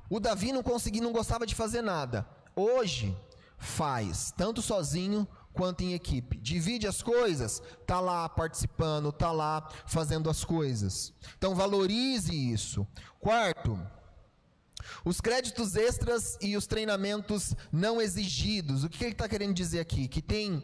O 0.09 0.19
Davi 0.19 0.51
não 0.51 0.63
conseguia, 0.63 1.01
não 1.01 1.11
gostava 1.11 1.45
de 1.45 1.55
fazer 1.55 1.81
nada. 1.81 2.27
Hoje 2.55 3.15
faz, 3.57 4.33
tanto 4.35 4.61
sozinho 4.61 5.27
quanto 5.53 5.81
em 5.81 5.93
equipe. 5.93 6.37
Divide 6.37 6.87
as 6.87 7.01
coisas, 7.01 7.61
tá 7.85 7.99
lá 7.99 8.29
participando, 8.29 9.11
tá 9.11 9.31
lá 9.31 9.67
fazendo 9.85 10.29
as 10.29 10.43
coisas. 10.45 11.13
Então 11.37 11.55
valorize 11.55 12.33
isso. 12.33 12.87
Quarto, 13.19 13.79
os 15.03 15.19
créditos 15.21 15.75
extras 15.75 16.37
e 16.41 16.55
os 16.55 16.67
treinamentos 16.67 17.55
não 17.71 18.01
exigidos. 18.01 18.83
O 18.83 18.89
que 18.89 19.03
ele 19.03 19.11
está 19.11 19.27
querendo 19.27 19.53
dizer 19.53 19.79
aqui? 19.79 20.07
Que 20.07 20.21
tem, 20.21 20.63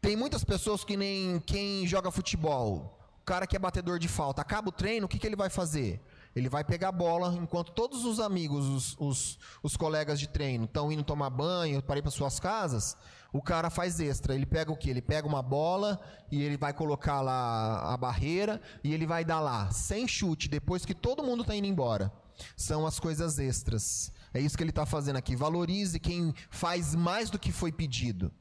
tem 0.00 0.16
muitas 0.16 0.44
pessoas 0.44 0.84
que 0.84 0.96
nem 0.96 1.40
quem 1.40 1.86
joga 1.86 2.10
futebol 2.10 2.98
o 3.22 3.24
cara 3.24 3.46
que 3.46 3.54
é 3.54 3.58
batedor 3.58 4.00
de 4.00 4.08
falta, 4.08 4.42
acaba 4.42 4.68
o 4.68 4.72
treino, 4.72 5.06
o 5.06 5.08
que, 5.08 5.16
que 5.16 5.24
ele 5.24 5.36
vai 5.36 5.48
fazer? 5.48 6.00
Ele 6.34 6.48
vai 6.48 6.64
pegar 6.64 6.88
a 6.88 6.92
bola, 6.92 7.32
enquanto 7.40 7.70
todos 7.70 8.04
os 8.04 8.18
amigos, 8.18 8.66
os, 8.66 8.96
os, 8.98 9.38
os 9.62 9.76
colegas 9.76 10.18
de 10.18 10.28
treino 10.28 10.64
estão 10.64 10.90
indo 10.90 11.04
tomar 11.04 11.30
banho 11.30 11.80
para 11.80 12.00
ir 12.00 12.02
para 12.02 12.10
suas 12.10 12.40
casas, 12.40 12.96
o 13.32 13.40
cara 13.40 13.70
faz 13.70 14.00
extra. 14.00 14.34
Ele 14.34 14.44
pega 14.44 14.72
o 14.72 14.76
que? 14.76 14.90
Ele 14.90 15.00
pega 15.00 15.28
uma 15.28 15.40
bola 15.40 16.00
e 16.32 16.42
ele 16.42 16.56
vai 16.56 16.72
colocar 16.72 17.20
lá 17.20 17.92
a 17.92 17.96
barreira 17.96 18.60
e 18.82 18.92
ele 18.92 19.06
vai 19.06 19.24
dar 19.24 19.38
lá, 19.38 19.70
sem 19.70 20.08
chute, 20.08 20.48
depois 20.48 20.84
que 20.84 20.94
todo 20.94 21.22
mundo 21.22 21.42
está 21.42 21.54
indo 21.54 21.68
embora. 21.68 22.10
São 22.56 22.86
as 22.86 22.98
coisas 22.98 23.38
extras. 23.38 24.12
É 24.34 24.40
isso 24.40 24.56
que 24.56 24.62
ele 24.62 24.70
está 24.70 24.86
fazendo 24.86 25.16
aqui. 25.16 25.36
Valorize 25.36 25.98
quem 25.98 26.34
faz 26.50 26.94
mais 26.94 27.30
do 27.30 27.38
que 27.38 27.52
foi 27.52 27.72
pedido. 27.72 28.32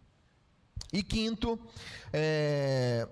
E 0.94 1.02
quinto, 1.02 1.60
é, 2.11 3.07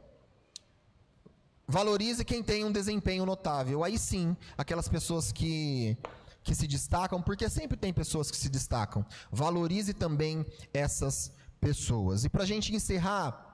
Valorize 1.67 2.25
quem 2.25 2.41
tem 2.41 2.65
um 2.65 2.71
desempenho 2.71 3.25
notável. 3.25 3.83
Aí 3.83 3.97
sim, 3.97 4.35
aquelas 4.57 4.89
pessoas 4.89 5.31
que 5.31 5.95
que 6.41 6.55
se 6.55 6.65
destacam, 6.65 7.21
porque 7.21 7.47
sempre 7.47 7.77
tem 7.77 7.93
pessoas 7.93 8.31
que 8.31 8.37
se 8.37 8.49
destacam. 8.49 9.05
Valorize 9.31 9.93
também 9.93 10.43
essas 10.73 11.31
pessoas. 11.61 12.23
E 12.23 12.29
para 12.29 12.41
a 12.43 12.45
gente 12.45 12.73
encerrar, 12.73 13.48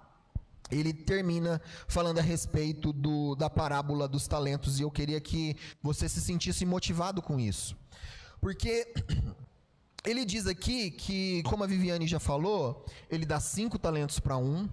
ele 0.71 0.93
termina 0.93 1.61
falando 1.87 2.19
a 2.19 2.21
respeito 2.21 2.91
do, 2.91 3.35
da 3.35 3.49
parábola 3.49 4.07
dos 4.07 4.27
talentos, 4.27 4.79
e 4.79 4.83
eu 4.83 4.91
queria 4.91 5.21
que 5.21 5.55
você 5.81 6.09
se 6.09 6.21
sentisse 6.21 6.65
motivado 6.65 7.21
com 7.21 7.39
isso. 7.39 7.75
Porque 8.41 8.93
ele 10.05 10.25
diz 10.25 10.47
aqui 10.47 10.91
que, 10.91 11.43
como 11.43 11.63
a 11.63 11.67
Viviane 11.67 12.07
já 12.07 12.19
falou, 12.19 12.85
ele 13.09 13.25
dá 13.25 13.39
cinco 13.39 13.77
talentos 13.77 14.19
para 14.19 14.37
um. 14.37 14.69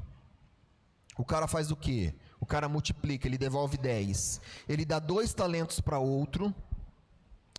O 1.16 1.24
cara 1.24 1.46
faz 1.46 1.70
o 1.70 1.76
quê? 1.76 2.14
O 2.40 2.46
cara 2.46 2.68
multiplica, 2.68 3.28
ele 3.28 3.38
devolve 3.38 3.76
10. 3.76 4.40
Ele 4.68 4.84
dá 4.84 4.98
dois 4.98 5.32
talentos 5.32 5.80
para 5.80 5.98
outro. 5.98 6.54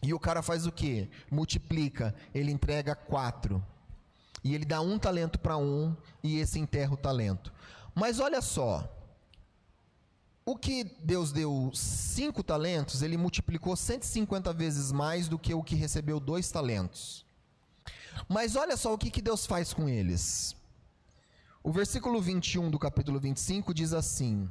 E 0.02 0.14
o 0.14 0.20
cara 0.20 0.42
faz 0.42 0.66
o 0.68 0.72
quê? 0.72 1.10
Multiplica, 1.32 2.14
ele 2.34 2.52
entrega 2.52 2.94
quatro. 2.94 3.64
E 4.44 4.54
ele 4.54 4.66
dá 4.66 4.82
um 4.82 5.00
talento 5.00 5.40
para 5.40 5.56
um 5.56 5.96
e 6.22 6.38
esse 6.38 6.60
enterra 6.60 6.94
o 6.94 6.98
talento. 6.98 7.54
Mas 7.94 8.20
olha 8.20 8.42
só. 8.42 8.90
O 10.46 10.58
que 10.58 10.84
Deus 10.84 11.32
deu 11.32 11.72
cinco 11.74 12.44
talentos, 12.44 13.02
ele 13.02 13.16
multiplicou 13.16 13.76
150 13.76 14.52
vezes 14.52 14.92
mais 14.92 15.30
do 15.30 15.40
que 15.40 15.54
o 15.54 15.64
que 15.64 15.76
recebeu 15.76 16.20
dois 16.20 16.52
talentos. 16.52 17.26
Mas 18.28 18.56
olha 18.56 18.76
só 18.76 18.94
o 18.94 18.98
que, 18.98 19.10
que 19.10 19.22
Deus 19.22 19.46
faz 19.46 19.74
com 19.74 19.88
eles. 19.88 20.56
O 21.64 21.72
versículo 21.72 22.22
21 22.22 22.70
do 22.70 22.78
capítulo 22.78 23.22
25 23.22 23.74
diz 23.74 23.94
assim: 23.94 24.50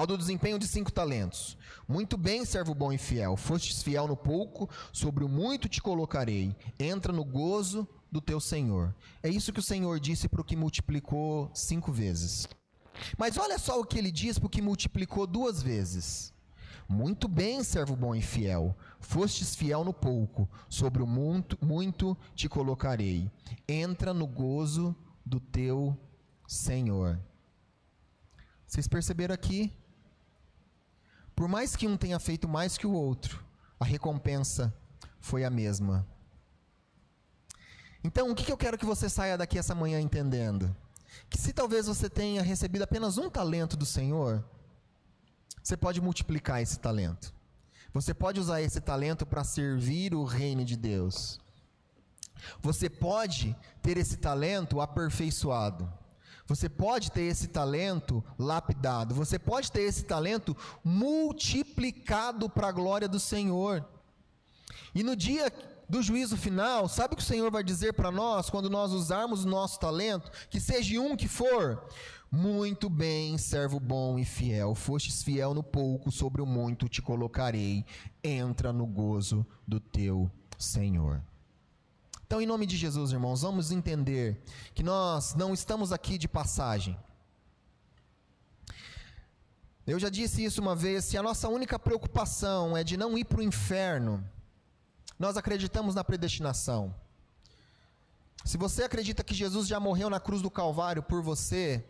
ao 0.00 0.06
do 0.06 0.16
desempenho 0.16 0.58
de 0.58 0.66
cinco 0.66 0.90
talentos. 0.90 1.58
Muito 1.86 2.16
bem, 2.16 2.44
servo 2.44 2.74
bom 2.74 2.90
e 2.92 2.96
fiel. 2.96 3.36
Fostes 3.36 3.82
fiel 3.82 4.08
no 4.08 4.16
pouco, 4.16 4.68
sobre 4.92 5.24
o 5.24 5.28
muito 5.28 5.68
te 5.68 5.82
colocarei. 5.82 6.56
Entra 6.78 7.12
no 7.12 7.24
gozo 7.24 7.86
do 8.10 8.20
teu 8.20 8.40
Senhor. 8.40 8.94
É 9.22 9.28
isso 9.28 9.52
que 9.52 9.60
o 9.60 9.62
Senhor 9.62 9.98
disse 10.00 10.28
para 10.28 10.40
o 10.40 10.44
que 10.44 10.56
multiplicou 10.56 11.50
cinco 11.54 11.92
vezes. 11.92 12.48
Mas 13.16 13.36
olha 13.38 13.58
só 13.58 13.80
o 13.80 13.84
que 13.84 13.98
ele 13.98 14.10
diz 14.10 14.38
para 14.38 14.46
o 14.46 14.50
que 14.50 14.60
multiplicou 14.60 15.26
duas 15.26 15.62
vezes. 15.62 16.32
Muito 16.88 17.28
bem, 17.28 17.62
servo 17.62 17.94
bom 17.94 18.14
e 18.14 18.20
fiel. 18.20 18.76
Fostes 18.98 19.54
fiel 19.54 19.84
no 19.84 19.94
pouco, 19.94 20.48
sobre 20.68 21.02
o 21.02 21.06
muito, 21.06 21.56
muito 21.64 22.16
te 22.34 22.48
colocarei. 22.48 23.30
Entra 23.68 24.12
no 24.12 24.26
gozo 24.26 24.94
do 25.24 25.38
teu 25.38 25.96
Senhor. 26.48 27.20
Vocês 28.66 28.88
perceberam 28.88 29.34
aqui 29.34 29.72
por 31.40 31.48
mais 31.48 31.74
que 31.74 31.86
um 31.86 31.96
tenha 31.96 32.18
feito 32.18 32.46
mais 32.46 32.76
que 32.76 32.86
o 32.86 32.92
outro, 32.92 33.42
a 33.78 33.84
recompensa 33.86 34.76
foi 35.18 35.42
a 35.42 35.48
mesma. 35.48 36.06
Então, 38.02 38.30
o 38.30 38.34
que 38.34 38.50
eu 38.50 38.56
quero 38.56 38.78
que 38.78 38.86
você 38.86 39.08
saia 39.08 39.36
daqui 39.36 39.58
essa 39.58 39.74
manhã 39.74 40.00
entendendo? 40.00 40.74
Que 41.28 41.38
se 41.38 41.52
talvez 41.52 41.86
você 41.86 42.08
tenha 42.08 42.42
recebido 42.42 42.82
apenas 42.82 43.18
um 43.18 43.28
talento 43.28 43.76
do 43.76 43.84
Senhor, 43.84 44.44
você 45.62 45.76
pode 45.76 46.00
multiplicar 46.00 46.62
esse 46.62 46.78
talento. 46.78 47.32
Você 47.92 48.14
pode 48.14 48.40
usar 48.40 48.62
esse 48.62 48.80
talento 48.80 49.26
para 49.26 49.44
servir 49.44 50.14
o 50.14 50.24
reino 50.24 50.64
de 50.64 50.76
Deus. 50.76 51.40
Você 52.62 52.88
pode 52.88 53.54
ter 53.82 53.98
esse 53.98 54.16
talento 54.16 54.80
aperfeiçoado. 54.80 55.92
Você 56.46 56.68
pode 56.68 57.12
ter 57.12 57.22
esse 57.22 57.48
talento 57.48 58.24
lapidado. 58.38 59.14
Você 59.14 59.38
pode 59.38 59.70
ter 59.70 59.82
esse 59.82 60.04
talento 60.04 60.56
multiplicado 60.82 62.48
para 62.48 62.68
a 62.68 62.72
glória 62.72 63.08
do 63.08 63.20
Senhor. 63.20 63.84
E 64.94 65.02
no 65.02 65.14
dia 65.14 65.52
do 65.90 66.00
juízo 66.00 66.36
final, 66.36 66.88
sabe 66.88 67.14
o 67.14 67.16
que 67.16 67.22
o 67.22 67.26
Senhor 67.26 67.50
vai 67.50 67.64
dizer 67.64 67.92
para 67.94 68.12
nós 68.12 68.48
quando 68.48 68.70
nós 68.70 68.92
usarmos 68.92 69.44
o 69.44 69.48
nosso 69.48 69.80
talento, 69.80 70.30
que 70.48 70.60
seja 70.60 71.00
um 71.00 71.16
que 71.16 71.26
for? 71.26 71.84
Muito 72.30 72.88
bem, 72.88 73.36
servo 73.36 73.80
bom 73.80 74.16
e 74.16 74.24
fiel, 74.24 74.76
fostes 74.76 75.20
fiel 75.20 75.52
no 75.52 75.64
pouco, 75.64 76.12
sobre 76.12 76.40
o 76.40 76.46
muito 76.46 76.88
te 76.88 77.02
colocarei, 77.02 77.84
entra 78.22 78.72
no 78.72 78.86
gozo 78.86 79.44
do 79.66 79.80
teu 79.80 80.30
Senhor. 80.56 81.20
Então, 82.24 82.40
em 82.40 82.46
nome 82.46 82.66
de 82.66 82.76
Jesus, 82.76 83.10
irmãos, 83.10 83.42
vamos 83.42 83.72
entender 83.72 84.40
que 84.72 84.84
nós 84.84 85.34
não 85.34 85.52
estamos 85.52 85.92
aqui 85.92 86.16
de 86.16 86.28
passagem. 86.28 86.96
Eu 89.84 89.98
já 89.98 90.08
disse 90.08 90.44
isso 90.44 90.60
uma 90.60 90.76
vez: 90.76 91.06
se 91.06 91.18
a 91.18 91.22
nossa 91.22 91.48
única 91.48 91.80
preocupação 91.80 92.76
é 92.76 92.84
de 92.84 92.96
não 92.96 93.18
ir 93.18 93.24
para 93.24 93.40
o 93.40 93.42
inferno, 93.42 94.24
nós 95.20 95.36
acreditamos 95.36 95.94
na 95.94 96.02
predestinação. 96.02 96.94
Se 98.42 98.56
você 98.56 98.84
acredita 98.84 99.22
que 99.22 99.34
Jesus 99.34 99.68
já 99.68 99.78
morreu 99.78 100.08
na 100.08 100.18
cruz 100.18 100.40
do 100.40 100.50
Calvário 100.50 101.02
por 101.02 101.22
você, 101.22 101.84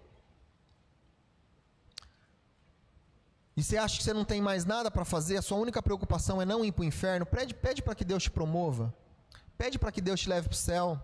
e 3.57 3.63
você 3.63 3.77
acha 3.77 3.97
que 3.97 4.03
você 4.03 4.13
não 4.13 4.25
tem 4.25 4.43
mais 4.43 4.65
nada 4.65 4.91
para 4.91 5.05
fazer, 5.05 5.37
a 5.37 5.43
sua 5.43 5.59
única 5.59 5.81
preocupação 5.81 6.43
é 6.43 6.45
não 6.45 6.65
ir 6.65 6.73
para 6.73 6.83
o 6.83 6.85
inferno, 6.85 7.25
pede, 7.25 7.55
para 7.83 7.95
que 7.95 8.05
Deus 8.05 8.25
te 8.25 8.33
promova. 8.33 8.93
Pede 9.57 9.79
para 9.79 9.93
que 9.93 10.01
Deus 10.01 10.21
te 10.21 10.29
leve 10.29 10.49
para 10.49 10.55
o 10.55 10.59
céu. 10.59 11.01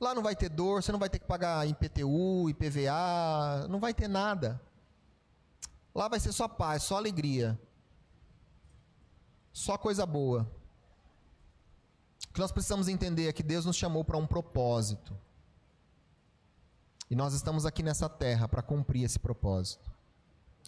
Lá 0.00 0.14
não 0.14 0.22
vai 0.22 0.34
ter 0.34 0.48
dor, 0.48 0.82
você 0.82 0.92
não 0.92 0.98
vai 0.98 1.10
ter 1.10 1.18
que 1.18 1.26
pagar 1.26 1.68
IPTU, 1.68 2.48
IPVA, 2.48 3.68
não 3.68 3.78
vai 3.78 3.92
ter 3.92 4.08
nada. 4.08 4.58
Lá 5.94 6.08
vai 6.08 6.20
ser 6.20 6.32
só 6.32 6.48
paz, 6.48 6.84
só 6.84 6.96
alegria. 6.96 7.60
Só 9.52 9.76
coisa 9.76 10.06
boa. 10.06 10.50
O 12.30 12.32
que 12.32 12.40
nós 12.40 12.52
precisamos 12.52 12.88
entender 12.88 13.28
é 13.28 13.32
que 13.32 13.42
Deus 13.42 13.64
nos 13.64 13.76
chamou 13.76 14.04
para 14.04 14.16
um 14.16 14.26
propósito. 14.26 15.16
E 17.10 17.16
nós 17.16 17.32
estamos 17.32 17.64
aqui 17.64 17.82
nessa 17.82 18.08
terra 18.08 18.46
para 18.46 18.62
cumprir 18.62 19.04
esse 19.04 19.18
propósito. 19.18 19.90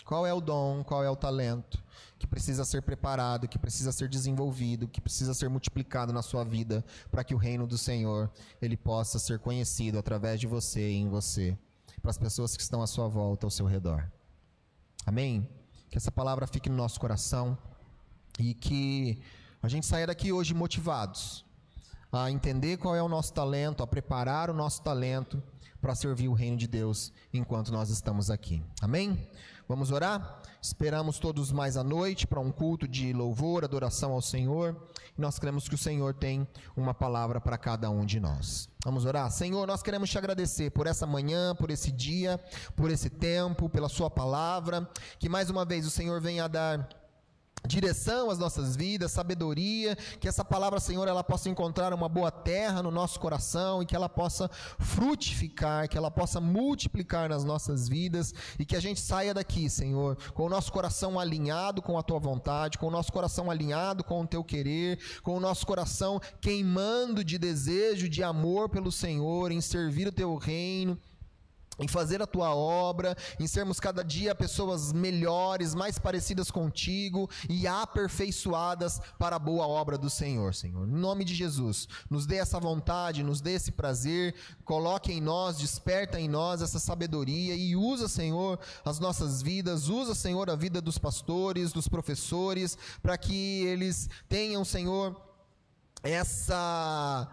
Qual 0.04 0.26
é 0.26 0.32
o 0.32 0.40
dom, 0.40 0.82
qual 0.82 1.04
é 1.04 1.10
o 1.10 1.16
talento 1.16 1.82
que 2.18 2.26
precisa 2.26 2.64
ser 2.64 2.82
preparado, 2.82 3.46
que 3.46 3.58
precisa 3.58 3.92
ser 3.92 4.08
desenvolvido, 4.08 4.88
que 4.88 5.00
precisa 5.00 5.34
ser 5.34 5.48
multiplicado 5.48 6.12
na 6.12 6.22
sua 6.22 6.44
vida 6.44 6.84
para 7.10 7.22
que 7.22 7.34
o 7.34 7.38
reino 7.38 7.66
do 7.66 7.76
Senhor 7.76 8.30
ele 8.60 8.76
possa 8.76 9.18
ser 9.18 9.38
conhecido 9.38 9.98
através 9.98 10.40
de 10.40 10.46
você 10.46 10.90
e 10.90 10.96
em 10.96 11.08
você, 11.08 11.56
para 12.00 12.10
as 12.10 12.18
pessoas 12.18 12.56
que 12.56 12.62
estão 12.62 12.82
à 12.82 12.86
sua 12.86 13.08
volta, 13.08 13.46
ao 13.46 13.50
seu 13.50 13.66
redor. 13.66 14.10
Amém? 15.04 15.48
Que 15.90 15.98
essa 15.98 16.10
palavra 16.10 16.46
fique 16.46 16.68
no 16.68 16.76
nosso 16.76 16.98
coração 16.98 17.56
e 18.38 18.54
que 18.54 19.20
a 19.62 19.68
gente 19.68 19.86
saia 19.86 20.06
daqui 20.06 20.32
hoje 20.32 20.54
motivados 20.54 21.44
a 22.12 22.30
entender 22.30 22.76
qual 22.76 22.94
é 22.94 23.02
o 23.02 23.08
nosso 23.08 23.32
talento, 23.32 23.82
a 23.82 23.86
preparar 23.86 24.50
o 24.50 24.54
nosso 24.54 24.82
talento 24.82 25.42
para 25.80 25.94
servir 25.94 26.28
o 26.28 26.34
reino 26.34 26.56
de 26.56 26.66
Deus 26.66 27.12
enquanto 27.32 27.72
nós 27.72 27.88
estamos 27.90 28.30
aqui. 28.30 28.62
Amém? 28.82 29.28
Vamos 29.66 29.92
orar? 29.92 30.42
Esperamos 30.60 31.18
todos 31.18 31.52
mais 31.52 31.76
à 31.76 31.84
noite 31.84 32.26
para 32.26 32.40
um 32.40 32.50
culto 32.50 32.88
de 32.88 33.12
louvor, 33.12 33.64
adoração 33.64 34.12
ao 34.12 34.20
Senhor. 34.20 34.76
Nós 35.16 35.38
queremos 35.38 35.68
que 35.68 35.74
o 35.74 35.78
Senhor 35.78 36.12
tem 36.12 36.46
uma 36.76 36.92
palavra 36.92 37.40
para 37.40 37.56
cada 37.56 37.88
um 37.88 38.04
de 38.04 38.18
nós. 38.18 38.68
Vamos 38.84 39.04
orar? 39.04 39.30
Senhor, 39.30 39.66
nós 39.66 39.82
queremos 39.82 40.10
te 40.10 40.18
agradecer 40.18 40.70
por 40.70 40.86
essa 40.86 41.06
manhã, 41.06 41.54
por 41.54 41.70
esse 41.70 41.92
dia, 41.92 42.38
por 42.74 42.90
esse 42.90 43.08
tempo, 43.08 43.68
pela 43.68 43.88
Sua 43.88 44.10
palavra. 44.10 44.90
Que 45.18 45.28
mais 45.28 45.48
uma 45.50 45.64
vez 45.64 45.86
o 45.86 45.90
Senhor 45.90 46.20
venha 46.20 46.44
a 46.44 46.48
dar 46.48 46.88
direção 47.66 48.30
às 48.30 48.38
nossas 48.38 48.76
vidas, 48.76 49.12
sabedoria, 49.12 49.96
que 50.18 50.28
essa 50.28 50.44
palavra, 50.44 50.80
Senhor, 50.80 51.06
ela 51.06 51.22
possa 51.22 51.48
encontrar 51.48 51.92
uma 51.92 52.08
boa 52.08 52.30
terra 52.30 52.82
no 52.82 52.90
nosso 52.90 53.20
coração 53.20 53.82
e 53.82 53.86
que 53.86 53.94
ela 53.94 54.08
possa 54.08 54.50
frutificar, 54.78 55.88
que 55.88 55.96
ela 55.96 56.10
possa 56.10 56.40
multiplicar 56.40 57.28
nas 57.28 57.44
nossas 57.44 57.88
vidas 57.88 58.34
e 58.58 58.64
que 58.64 58.76
a 58.76 58.80
gente 58.80 59.00
saia 59.00 59.34
daqui, 59.34 59.68
Senhor, 59.68 60.16
com 60.32 60.44
o 60.44 60.48
nosso 60.48 60.72
coração 60.72 61.18
alinhado 61.18 61.82
com 61.82 61.98
a 61.98 62.02
tua 62.02 62.18
vontade, 62.18 62.78
com 62.78 62.86
o 62.86 62.90
nosso 62.90 63.12
coração 63.12 63.50
alinhado 63.50 64.02
com 64.02 64.22
o 64.22 64.26
teu 64.26 64.42
querer, 64.42 64.98
com 65.22 65.36
o 65.36 65.40
nosso 65.40 65.66
coração 65.66 66.20
queimando 66.40 67.22
de 67.22 67.38
desejo, 67.38 68.08
de 68.08 68.22
amor 68.22 68.68
pelo 68.68 68.90
Senhor, 68.90 69.52
em 69.52 69.60
servir 69.60 70.08
o 70.08 70.12
teu 70.12 70.34
reino 70.36 70.98
em 71.80 71.88
fazer 71.88 72.22
a 72.22 72.26
tua 72.26 72.54
obra, 72.54 73.16
em 73.38 73.46
sermos 73.46 73.80
cada 73.80 74.04
dia 74.04 74.34
pessoas 74.34 74.92
melhores, 74.92 75.74
mais 75.74 75.98
parecidas 75.98 76.50
contigo 76.50 77.28
e 77.48 77.66
aperfeiçoadas 77.66 79.00
para 79.18 79.36
a 79.36 79.38
boa 79.38 79.66
obra 79.66 79.96
do 79.96 80.10
Senhor, 80.10 80.54
Senhor. 80.54 80.86
Em 80.86 80.92
nome 80.92 81.24
de 81.24 81.34
Jesus, 81.34 81.88
nos 82.08 82.26
dê 82.26 82.36
essa 82.36 82.60
vontade, 82.60 83.22
nos 83.22 83.40
dê 83.40 83.54
esse 83.54 83.72
prazer, 83.72 84.34
coloque 84.64 85.12
em 85.12 85.20
nós, 85.20 85.58
desperta 85.58 86.20
em 86.20 86.28
nós 86.28 86.62
essa 86.62 86.78
sabedoria 86.78 87.54
e 87.54 87.74
usa, 87.74 88.08
Senhor, 88.08 88.58
as 88.84 88.98
nossas 88.98 89.40
vidas, 89.40 89.88
usa, 89.88 90.14
Senhor, 90.14 90.50
a 90.50 90.56
vida 90.56 90.80
dos 90.80 90.98
pastores, 90.98 91.72
dos 91.72 91.88
professores, 91.88 92.76
para 93.02 93.16
que 93.16 93.64
eles 93.64 94.08
tenham, 94.28 94.64
Senhor, 94.64 95.16
essa 96.02 97.28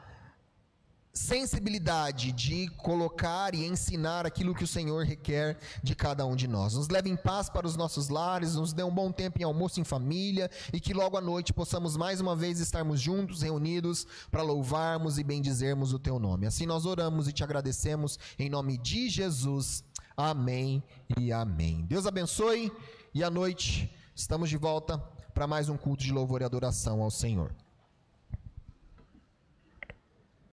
sensibilidade 1.18 2.32
de 2.32 2.70
colocar 2.78 3.54
e 3.54 3.66
ensinar 3.66 4.26
aquilo 4.26 4.54
que 4.54 4.64
o 4.64 4.68
Senhor 4.68 5.04
requer 5.04 5.58
de 5.84 5.96
cada 5.96 6.26
um 6.26 6.36
de 6.36 6.48
nós. 6.48 6.76
Nos 6.76 6.88
leve 6.88 7.10
em 7.10 7.16
paz 7.16 7.50
para 7.50 7.68
os 7.68 7.76
nossos 7.76 8.08
lares, 8.08 8.56
nos 8.56 8.72
dê 8.72 8.84
um 8.84 8.94
bom 8.94 9.12
tempo 9.12 9.42
em 9.42 9.44
almoço 9.44 9.80
em 9.80 9.84
família 9.84 10.50
e 10.72 10.80
que 10.80 10.94
logo 10.94 11.18
à 11.18 11.22
noite 11.22 11.52
possamos 11.52 11.98
mais 11.98 12.22
uma 12.22 12.36
vez 12.36 12.60
estarmos 12.60 13.02
juntos, 13.02 13.42
reunidos, 13.42 14.06
para 14.32 14.44
louvarmos 14.44 15.18
e 15.18 15.24
bendizermos 15.24 15.92
o 15.92 16.00
teu 16.00 16.20
nome. 16.20 16.46
Assim 16.46 16.66
nós 16.66 16.86
oramos 16.86 17.28
e 17.28 17.34
te 17.34 17.44
agradecemos 17.44 18.18
em 18.38 18.50
nome 18.50 18.78
de 18.78 19.10
Jesus. 19.10 19.84
Amém 20.16 20.84
e 21.20 21.32
amém. 21.32 21.84
Deus 21.86 22.06
abençoe 22.06 22.72
e 23.14 23.24
à 23.24 23.30
noite 23.30 23.94
estamos 24.16 24.50
de 24.50 24.58
volta 24.58 24.98
para 25.34 25.48
mais 25.48 25.68
um 25.68 25.78
culto 25.78 26.04
de 26.04 26.12
louvor 26.12 26.42
e 26.42 26.46
adoração 26.46 27.02
ao 27.02 27.12
Senhor. 27.12 27.54